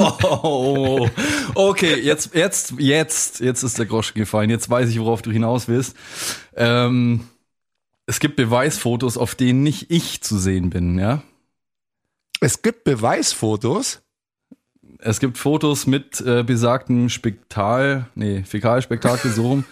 Wow. 0.00 1.10
Okay, 1.54 2.00
jetzt, 2.00 2.34
jetzt, 2.34 2.74
jetzt, 2.78 3.40
jetzt 3.40 3.62
ist 3.62 3.78
der 3.78 3.86
Groschen 3.86 4.14
gefallen. 4.14 4.50
Jetzt 4.50 4.68
weiß 4.70 4.88
ich, 4.88 4.98
worauf 5.00 5.22
du 5.22 5.30
hinaus 5.30 5.68
willst. 5.68 5.96
Ähm, 6.56 7.28
es 8.06 8.18
gibt 8.20 8.36
Beweisfotos, 8.36 9.16
auf 9.16 9.34
denen 9.34 9.62
nicht 9.62 9.90
ich 9.90 10.20
zu 10.22 10.38
sehen 10.38 10.70
bin, 10.70 10.98
ja. 10.98 11.22
Es 12.40 12.62
gibt 12.62 12.84
Beweisfotos. 12.84 14.00
Es 14.98 15.20
gibt 15.20 15.38
Fotos 15.38 15.86
mit 15.86 16.20
äh, 16.20 16.42
besagtem 16.42 17.08
Spektal, 17.08 18.06
nee, 18.14 18.42
Fäkalspektakel 18.42 19.30
so 19.30 19.42
rum. 19.46 19.64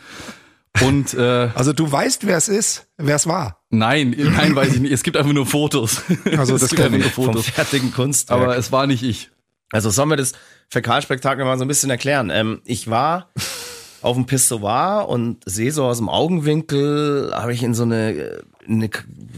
Und 0.82 1.12
äh, 1.14 1.50
Also 1.54 1.72
du 1.72 1.90
weißt, 1.90 2.24
wer 2.26 2.36
es 2.36 2.48
ist, 2.48 2.86
wer 2.96 3.16
es 3.16 3.26
war. 3.26 3.62
nein, 3.70 4.14
nein, 4.16 4.54
weiß 4.54 4.74
ich 4.74 4.80
nicht. 4.80 4.92
Es 4.92 5.02
gibt 5.02 5.16
einfach 5.16 5.32
nur 5.32 5.44
Fotos. 5.46 6.02
Also 6.36 6.54
es 6.54 6.60
das 6.62 6.70
gibt 6.70 6.80
einfach 6.82 6.92
kenn 6.92 7.00
nur 7.00 7.08
ich 7.08 7.12
Vom 7.14 7.24
Fotos. 7.26 7.46
fertigen 7.48 7.92
Kunstwerk. 7.92 8.40
Aber 8.40 8.56
es 8.56 8.70
war 8.70 8.86
nicht 8.86 9.02
ich. 9.02 9.30
Also 9.70 9.90
sollen 9.90 10.10
wir 10.10 10.16
das 10.16 10.32
Fäkalspektakel 10.70 11.44
mal 11.44 11.58
so 11.58 11.64
ein 11.64 11.68
bisschen 11.68 11.90
erklären? 11.90 12.30
Ähm, 12.30 12.62
ich 12.64 12.88
war 12.88 13.30
auf 14.02 14.16
dem 14.16 14.26
Pissoir 14.26 15.08
und 15.08 15.42
sehe 15.46 15.72
so 15.72 15.84
aus 15.84 15.98
dem 15.98 16.08
Augenwinkel, 16.08 17.32
habe 17.34 17.52
ich 17.52 17.62
in 17.62 17.74
so 17.74 17.82
eine, 17.82 18.12
äh, 18.12 18.42
eine 18.66 18.90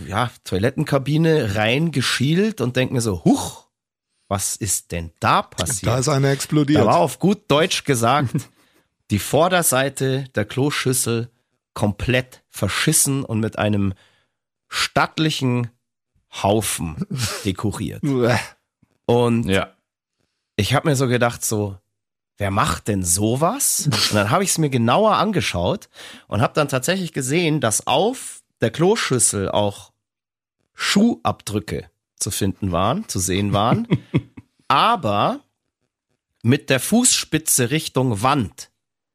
ja, 0.07 0.31
Toilettenkabine 0.44 1.55
reingeschielt 1.57 2.61
und 2.61 2.77
denke 2.77 2.94
mir 2.94 3.01
so, 3.01 3.24
huch, 3.24 3.66
was 4.28 4.55
ist 4.55 4.93
denn 4.93 5.11
da 5.19 5.43
passiert? 5.43 5.93
Da 5.93 5.98
ist 5.98 6.09
einer 6.09 6.31
explodiert. 6.31 6.81
Da 6.81 6.86
war 6.86 6.98
auf 6.98 7.19
gut 7.19 7.43
Deutsch 7.48 7.85
gesagt, 7.85 8.31
die 9.11 9.19
Vorderseite 9.19 10.27
der 10.36 10.44
Kloschüssel 10.44 11.31
komplett 11.74 12.43
verschissen 12.48 13.24
und 13.24 13.40
mit 13.40 13.59
einem 13.59 13.94
stattlichen 14.69 15.70
Haufen 16.43 17.05
dekoriert. 17.44 18.02
Und 19.07 19.47
Ja. 19.47 19.74
Ich 20.61 20.74
habe 20.74 20.89
mir 20.89 20.97
so 20.97 21.09
gedacht, 21.09 21.45
so, 21.45 21.77
wer 22.37 22.51
macht 22.51 22.89
denn 22.89 23.03
sowas? 23.03 23.87
Und 23.87 24.15
dann 24.15 24.31
habe 24.31 24.45
ich 24.45 24.51
es 24.51 24.59
mir 24.59 24.70
genauer 24.70 25.16
angeschaut 25.16 25.89
und 26.28 26.41
habe 26.41 26.55
dann 26.55 26.69
tatsächlich 26.69 27.12
gesehen, 27.12 27.61
dass 27.61 27.87
auf 27.87 28.43
der 28.61 28.70
Kloschüssel 28.70 29.51
auch 29.51 29.93
Schuhabdrücke 30.74 31.91
zu 32.16 32.31
finden 32.31 32.73
waren, 32.73 33.09
zu 33.09 33.19
sehen 33.19 33.53
waren, 33.53 33.89
aber 34.69 35.41
mit 36.43 36.70
der 36.70 36.81
Fußspitze 36.81 37.70
Richtung 37.70 38.23
Wand. 38.23 38.70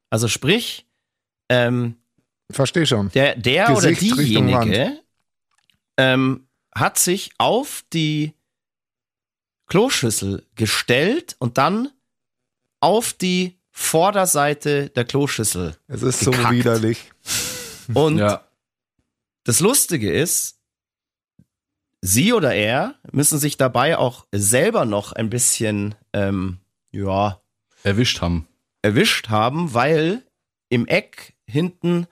Also 0.09 0.27
sprich, 0.27 0.85
ähm, 1.49 1.97
Versteh 2.51 2.85
schon. 2.85 3.09
der, 3.09 3.35
der 3.35 3.75
oder 3.75 3.89
Gesicht 3.89 4.17
diejenige 4.17 4.99
ähm, 5.97 6.47
hat 6.73 6.99
sich 6.99 7.31
auf 7.37 7.83
die 7.93 8.33
Kloschüssel 9.67 10.45
gestellt 10.55 11.35
und 11.39 11.57
dann 11.57 11.89
auf 12.79 13.13
die 13.13 13.57
Vorderseite 13.71 14.89
der 14.89 15.05
Kloschüssel. 15.05 15.75
Es 15.87 16.01
ist 16.01 16.19
so 16.21 16.31
gekackt. 16.31 16.53
widerlich. 16.53 17.11
Und 17.93 18.17
Ja. 18.19 18.47
das 19.43 19.59
Lustige 19.59 20.11
ist, 20.11 20.59
sie 22.01 22.33
oder 22.33 22.53
er 22.53 22.95
müssen 23.11 23.39
sich 23.39 23.57
dabei 23.57 23.97
auch 23.97 24.25
selber 24.31 24.85
noch 24.85 25.11
ein 25.11 25.29
bisschen, 25.29 25.95
ähm, 26.13 26.59
ja, 26.91 27.41
Erwischt 27.83 28.21
haben. 28.21 28.47
erwischt 28.81 29.29
haben, 29.29 29.73
weil 29.73 30.23
im 30.69 30.87
Eck 30.87 31.33
hinten 31.47 32.07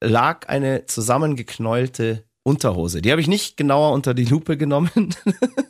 lag 0.00 0.48
eine 0.48 0.86
zusammengeknäulte 0.86 2.24
Unterhose. 2.50 3.00
Die 3.00 3.10
habe 3.12 3.20
ich 3.20 3.28
nicht 3.28 3.56
genauer 3.56 3.92
unter 3.92 4.12
die 4.12 4.24
Lupe 4.24 4.56
genommen, 4.56 5.14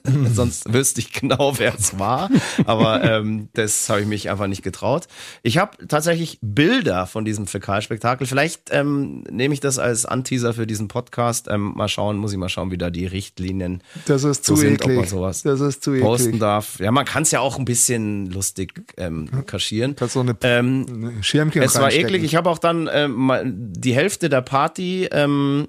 sonst 0.32 0.73
wüsste 0.73 1.01
ich 1.01 1.12
genau, 1.12 1.59
wer 1.59 1.74
es 1.74 1.98
war. 1.98 2.31
Aber 2.65 3.05
ähm, 3.05 3.48
das 3.52 3.89
habe 3.90 4.01
ich 4.01 4.07
mich 4.07 4.31
einfach 4.31 4.47
nicht 4.47 4.62
getraut. 4.62 5.07
Ich 5.43 5.59
habe 5.59 5.86
tatsächlich 5.86 6.39
Bilder 6.40 7.07
von 7.07 7.24
diesem 7.24 7.47
Fäkalspektakel. 7.47 8.27
Vielleicht 8.27 8.70
ähm, 8.70 9.24
nehme 9.31 9.52
ich 9.55 9.61
das 9.61 9.78
als 9.78 10.07
Anteaser 10.07 10.55
für 10.55 10.66
diesen 10.66 10.89
Podcast. 10.89 11.48
Ähm, 11.51 11.73
mal 11.77 11.89
schauen, 11.89 12.16
muss 12.16 12.32
ich 12.32 12.39
mal 12.39 12.48
schauen, 12.48 12.70
wie 12.70 12.78
da 12.78 12.89
die 12.90 13.07
Richtlinien 13.07 13.82
Das 14.07 14.24
ist 14.24 14.44
zu 14.44 14.57
sind, 14.57 14.81
eklig. 14.81 14.97
ob 14.97 15.01
man 15.02 15.09
sowas 15.09 15.43
das 15.43 15.61
ist 15.61 15.85
zu 15.85 15.93
posten 16.01 16.28
eklig. 16.28 16.40
darf. 16.40 16.81
Ja, 16.81 16.90
man 16.93 17.05
kann 17.05 17.23
es 17.24 17.31
ja 17.31 17.40
auch 17.40 17.59
ein 17.59 17.65
bisschen 17.65 18.31
lustig 18.31 18.73
ähm, 18.97 19.28
kaschieren. 19.47 19.97
Kannst 19.97 20.15
so 20.15 20.20
eine, 20.20 20.35
Ähm, 20.43 20.86
eine 20.89 21.23
Schirmchen 21.23 21.62
es 21.62 21.74
war 21.78 21.93
eklig. 21.93 22.24
Ich 22.24 22.35
habe 22.36 22.48
auch 22.48 22.59
dann 22.59 22.89
ähm, 22.93 23.31
die 23.73 23.94
Hälfte 23.94 24.28
der 24.28 24.40
Party 24.40 25.09
ähm, 25.12 25.66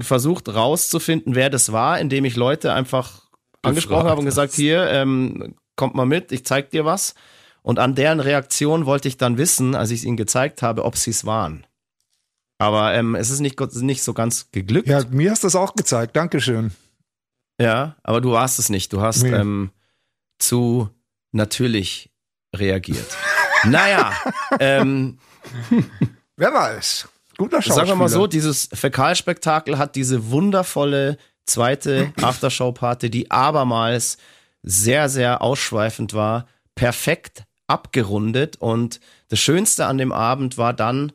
versucht 0.00 0.48
rauszufinden, 0.48 1.34
wer 1.34 1.50
das 1.50 1.72
war, 1.72 1.98
indem 2.00 2.24
ich 2.24 2.36
Leute 2.36 2.72
einfach 2.72 3.22
angesprochen 3.62 4.08
habe 4.08 4.20
und 4.20 4.26
gesagt, 4.26 4.52
hier, 4.54 4.88
ähm, 4.90 5.54
kommt 5.76 5.94
mal 5.94 6.06
mit, 6.06 6.32
ich 6.32 6.44
zeig 6.44 6.70
dir 6.70 6.84
was. 6.84 7.14
Und 7.62 7.78
an 7.78 7.94
deren 7.94 8.20
Reaktion 8.20 8.86
wollte 8.86 9.08
ich 9.08 9.16
dann 9.16 9.38
wissen, 9.38 9.74
als 9.74 9.90
ich 9.90 10.00
es 10.00 10.04
ihnen 10.04 10.16
gezeigt 10.16 10.62
habe, 10.62 10.84
ob 10.84 10.96
sie 10.96 11.10
es 11.10 11.24
waren. 11.26 11.66
Aber 12.58 12.94
ähm, 12.94 13.14
es 13.14 13.30
ist 13.30 13.40
nicht, 13.40 13.60
nicht 13.82 14.02
so 14.02 14.14
ganz 14.14 14.50
geglückt. 14.52 14.88
Ja, 14.88 15.02
mir 15.10 15.30
hast 15.32 15.42
du 15.42 15.46
das 15.48 15.56
auch 15.56 15.74
gezeigt. 15.74 16.16
Dankeschön. 16.16 16.70
Ja, 17.60 17.96
aber 18.02 18.20
du 18.20 18.32
warst 18.32 18.58
es 18.58 18.68
nicht. 18.68 18.92
Du 18.92 19.00
hast 19.00 19.22
Nee. 19.22 19.32
ähm, 19.32 19.70
zu 20.38 20.88
natürlich 21.32 22.10
reagiert. 22.54 23.16
naja, 23.64 24.12
ähm, 24.60 25.18
Wer 26.36 26.52
weiß. 26.52 27.08
Guter 27.38 27.62
Schauspieler. 27.62 27.74
sagen 27.74 27.88
wir 27.90 27.96
mal 27.96 28.08
so, 28.08 28.26
dieses 28.26 28.68
Fäkalspektakel 28.72 29.78
hat 29.78 29.96
diese 29.96 30.30
wundervolle 30.30 31.18
zweite 31.44 32.12
Aftershow-Party, 32.22 33.10
die 33.10 33.30
abermals 33.30 34.16
sehr, 34.62 35.08
sehr 35.08 35.42
ausschweifend 35.42 36.14
war, 36.14 36.46
perfekt 36.74 37.44
abgerundet. 37.66 38.56
Und 38.56 39.00
das 39.28 39.38
Schönste 39.38 39.86
an 39.86 39.98
dem 39.98 40.12
Abend 40.12 40.58
war 40.58 40.72
dann, 40.72 41.12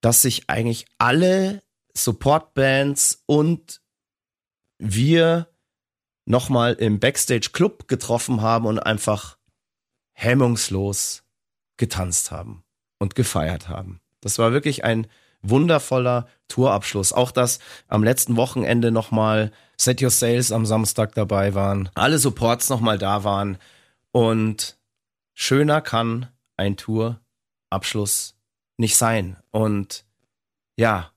dass 0.00 0.22
sich 0.22 0.50
eigentlich 0.50 0.86
alle 0.98 1.62
Supportbands 1.94 3.22
und 3.26 3.80
wir 4.78 5.48
nochmal 6.24 6.74
im 6.74 7.00
Backstage 7.00 7.50
Club 7.52 7.88
getroffen 7.88 8.42
haben 8.42 8.66
und 8.66 8.78
einfach 8.78 9.38
hemmungslos 10.12 11.24
getanzt 11.76 12.30
haben 12.30 12.64
und 12.98 13.14
gefeiert 13.14 13.68
haben. 13.68 14.01
Das 14.22 14.38
war 14.38 14.52
wirklich 14.52 14.84
ein 14.84 15.06
wundervoller 15.42 16.26
Tourabschluss. 16.48 17.12
Auch 17.12 17.30
dass 17.32 17.58
am 17.88 18.02
letzten 18.02 18.36
Wochenende 18.36 18.90
nochmal 18.90 19.52
Set 19.76 20.00
Your 20.02 20.10
Sales 20.10 20.50
am 20.52 20.64
Samstag 20.64 21.14
dabei 21.14 21.54
waren, 21.54 21.90
alle 21.94 22.18
Supports 22.18 22.70
nochmal 22.70 22.96
da 22.98 23.24
waren 23.24 23.58
und 24.12 24.78
schöner 25.34 25.80
kann 25.80 26.28
ein 26.56 26.76
Tourabschluss 27.70 28.36
nicht 28.76 28.96
sein. 28.96 29.36
Und 29.50 30.04
ja, 30.76 31.10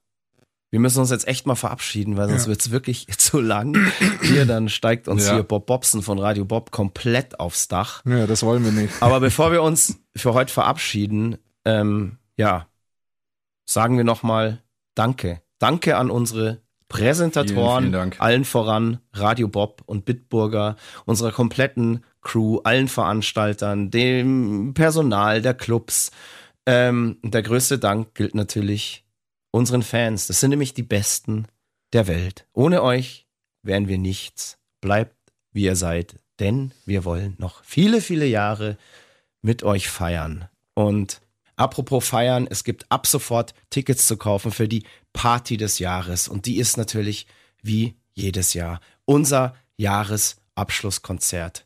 wir 0.72 0.80
müssen 0.80 1.00
uns 1.00 1.12
jetzt 1.12 1.28
echt 1.28 1.46
mal 1.46 1.56
verabschieden, 1.56 2.18
weil 2.18 2.28
sonst 2.28 2.44
Ja. 2.44 2.50
wird's 2.50 2.72
wirklich 2.72 3.08
zu 3.18 3.40
lang. 3.40 3.78
Hier, 4.24 4.46
dann 4.46 4.68
steigt 4.70 5.08
uns 5.08 5.26
Ja. 5.28 5.34
hier 5.36 5.44
Bob 5.44 5.68
Bobson 5.68 6.02
von 6.02 6.20
Radio 6.20 6.46
Bob 6.46 6.72
komplett 6.72 7.40
aufs 7.40 7.68
Dach. 7.68 8.04
Ja, 8.06 8.26
das 8.28 8.44
wollen 8.44 8.64
wir 8.66 8.72
nicht. 8.72 8.94
Aber 9.02 9.20
bevor 9.20 9.52
wir 9.52 9.62
uns 9.62 10.00
für 10.16 10.34
heute 10.34 10.52
verabschieden, 10.52 11.38
ähm, 11.64 12.18
ja, 12.38 12.68
sagen 13.66 13.98
wir 13.98 14.04
nochmal 14.04 14.62
Danke. 14.96 15.42
Danke 15.60 15.98
an 15.98 16.10
unsere 16.10 16.62
Präsentatoren, 16.88 17.56
Vielen, 17.58 17.82
vielen 17.82 17.92
Dank. 17.92 18.22
allen 18.22 18.46
voran 18.46 19.00
Radio 19.14 19.48
Bob 19.48 19.82
und 19.86 20.06
Bitburger, 20.06 20.76
unserer 21.06 21.32
kompletten 21.32 22.04
Crew, 22.22 22.60
allen 22.64 22.88
Veranstaltern, 22.88 23.92
dem 23.92 24.74
Personal 24.74 25.42
der 25.42 25.54
Clubs. 25.54 26.12
Ähm, 26.66 27.18
der 27.24 27.42
größte 27.42 27.80
Dank 27.80 28.16
gilt 28.16 28.36
natürlich 28.36 29.06
unseren 29.52 29.84
Fans. 29.84 30.28
Das 30.28 30.40
sind 30.40 30.52
nämlich 30.52 30.74
die 30.74 30.84
Besten 30.84 31.48
der 31.94 32.08
Welt. 32.08 32.48
Ohne 32.54 32.84
euch 32.84 33.28
wären 33.64 33.88
wir 33.88 33.98
nichts. 33.98 34.58
Bleibt, 34.82 35.16
wie 35.52 35.64
ihr 35.64 35.76
seid, 35.76 36.20
denn 36.40 36.72
wir 36.86 37.06
wollen 37.06 37.36
noch 37.40 37.64
viele, 37.64 38.02
viele 38.02 38.26
Jahre 38.26 38.78
mit 39.42 39.64
euch 39.64 39.90
feiern. 39.90 40.48
Und 40.74 41.22
apropos 41.56 42.08
feiern, 42.08 42.48
es 42.50 42.64
gibt 42.64 42.86
ab 42.92 43.08
sofort 43.08 43.54
Tickets 43.70 44.08
zu 44.08 44.18
kaufen 44.18 44.52
für 44.52 44.68
die 44.68 44.84
Party 45.14 45.58
des 45.58 45.80
Jahres. 45.80 46.28
Und 46.28 46.46
die 46.46 46.58
ist 46.58 46.78
natürlich 46.78 47.28
wie 47.62 47.96
jedes 48.14 48.54
Jahr 48.54 48.80
unser 49.06 49.56
Jahresabschlusskonzert, 49.78 51.66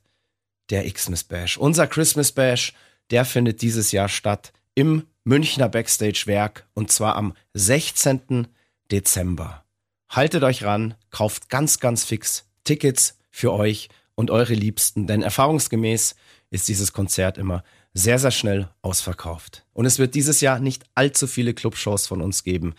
der 0.70 0.90
Xmas 0.92 1.24
Bash. 1.24 1.58
Unser 1.58 1.88
Christmas 1.88 2.32
Bash, 2.32 2.74
der 3.12 3.26
findet 3.26 3.62
dieses 3.62 3.92
Jahr 3.92 4.10
statt 4.10 4.52
im 4.76 5.06
Münchner 5.24 5.70
Backstage-Werk 5.70 6.68
und 6.74 6.92
zwar 6.92 7.16
am 7.16 7.34
16. 7.54 8.48
Dezember. 8.92 9.64
Haltet 10.10 10.44
euch 10.44 10.64
ran, 10.64 10.96
kauft 11.12 11.50
ganz, 11.50 11.80
ganz 11.80 12.04
fix 12.04 12.46
Tickets 12.64 13.18
für 13.30 13.54
euch 13.54 13.90
und 14.16 14.32
eure 14.32 14.54
Liebsten, 14.54 15.06
denn 15.08 15.22
erfahrungsgemäß 15.22 16.16
ist 16.50 16.68
dieses 16.68 16.94
Konzert 16.94 17.38
immer 17.38 17.64
sehr, 17.94 18.20
sehr 18.20 18.32
schnell 18.32 18.70
ausverkauft. 18.82 19.66
Und 19.74 19.86
es 19.86 20.00
wird 20.00 20.16
dieses 20.16 20.42
Jahr 20.42 20.60
nicht 20.60 20.84
allzu 20.96 21.28
viele 21.28 21.54
Clubshows 21.54 22.08
von 22.08 22.22
uns 22.22 22.44
geben. 22.44 22.76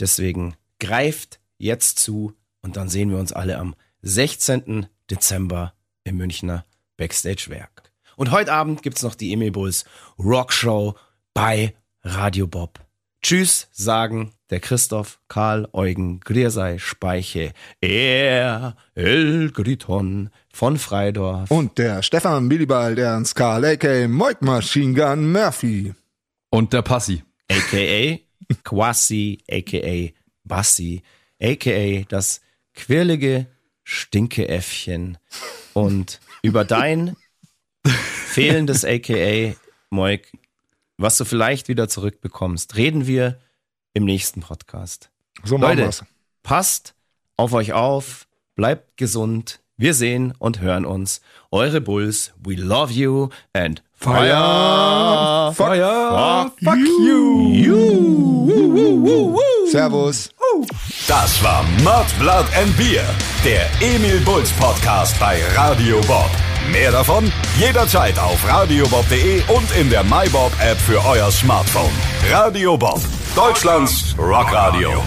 Deswegen 0.00 0.56
greift 0.78 1.40
jetzt 1.58 1.98
zu 1.98 2.34
und 2.62 2.76
dann 2.76 2.88
sehen 2.88 3.10
wir 3.10 3.18
uns 3.18 3.32
alle 3.32 3.58
am 3.58 3.74
16. 4.02 4.86
Dezember 5.10 5.74
im 6.04 6.16
Münchner 6.16 6.64
Backstage-Werk. 6.96 7.90
Und 8.16 8.30
heute 8.30 8.52
Abend 8.52 8.82
gibt's 8.82 9.02
noch 9.02 9.14
die 9.14 9.32
Emil 9.32 9.50
Bulls 9.50 9.84
Rockshow 10.18 10.94
bei 11.34 11.74
Radio 12.02 12.46
Bob. 12.46 12.80
Tschüss, 13.22 13.68
sagen 13.72 14.32
der 14.50 14.60
Christoph, 14.60 15.18
Karl, 15.26 15.68
Eugen, 15.72 16.20
Griersei, 16.20 16.78
Speiche, 16.78 17.52
er, 17.80 18.76
El 18.94 19.50
Griton 19.50 20.30
von 20.54 20.78
Freidorf. 20.78 21.50
Und 21.50 21.78
der 21.78 22.02
Stefan 22.02 22.48
Billibald 22.48 22.96
Ernst 22.98 23.34
Karl, 23.34 23.64
a.k.a. 23.64 24.06
Moik 24.06 24.40
Machine 24.40 24.94
Gun 24.94 25.32
Murphy. 25.32 25.92
Und 26.50 26.72
der 26.72 26.82
Passi. 26.82 27.24
aka 27.50 28.18
Quasi, 28.62 29.38
aka 29.50 30.12
Bassi, 30.44 31.02
aka 31.42 32.04
das 32.08 32.40
quirlige 32.72 33.46
Stinkeäffchen. 33.82 35.18
Und 35.72 36.20
über 36.42 36.64
dein 36.64 37.16
fehlendes 37.84 38.84
aka, 38.84 39.56
Moik, 39.90 40.30
was 40.96 41.16
du 41.18 41.24
vielleicht 41.24 41.66
wieder 41.66 41.88
zurückbekommst, 41.88 42.76
reden 42.76 43.08
wir 43.08 43.40
im 43.92 44.04
nächsten 44.04 44.40
Podcast. 44.40 45.10
So 45.42 45.58
machen 45.58 45.78
Leute, 45.78 45.88
wir's. 45.88 46.04
passt 46.44 46.94
auf 47.36 47.52
euch 47.54 47.72
auf, 47.72 48.28
bleibt 48.54 48.96
gesund. 48.96 49.60
Wir 49.84 49.92
sehen 49.92 50.32
und 50.38 50.62
hören 50.62 50.86
uns. 50.86 51.20
Eure 51.50 51.82
Bulls, 51.82 52.32
we 52.42 52.54
love 52.54 52.90
you 52.90 53.28
and 53.52 53.82
fire, 53.96 55.52
Fuck, 55.52 55.66
fire, 55.66 56.50
fuck 56.64 56.78
you. 57.04 57.76
Servus. 59.70 60.30
Das 61.06 61.44
war 61.44 61.62
Mud, 61.82 62.06
Blood 62.18 62.46
and 62.58 62.74
Beer, 62.78 63.04
der 63.44 63.66
Emil 63.82 64.20
Bulls 64.20 64.50
Podcast 64.52 65.20
bei 65.20 65.38
Radio 65.54 66.00
Bob. 66.06 66.30
Mehr 66.72 66.90
davon 66.90 67.30
jederzeit 67.60 68.18
auf 68.18 68.42
radiobob.de 68.48 69.42
und 69.54 69.70
in 69.78 69.90
der 69.90 70.02
MyBob 70.02 70.52
App 70.62 70.78
für 70.78 71.04
euer 71.04 71.30
Smartphone. 71.30 71.92
Radio 72.32 72.78
Bob, 72.78 73.02
Deutschlands 73.36 74.14
Rockradio. 74.18 75.02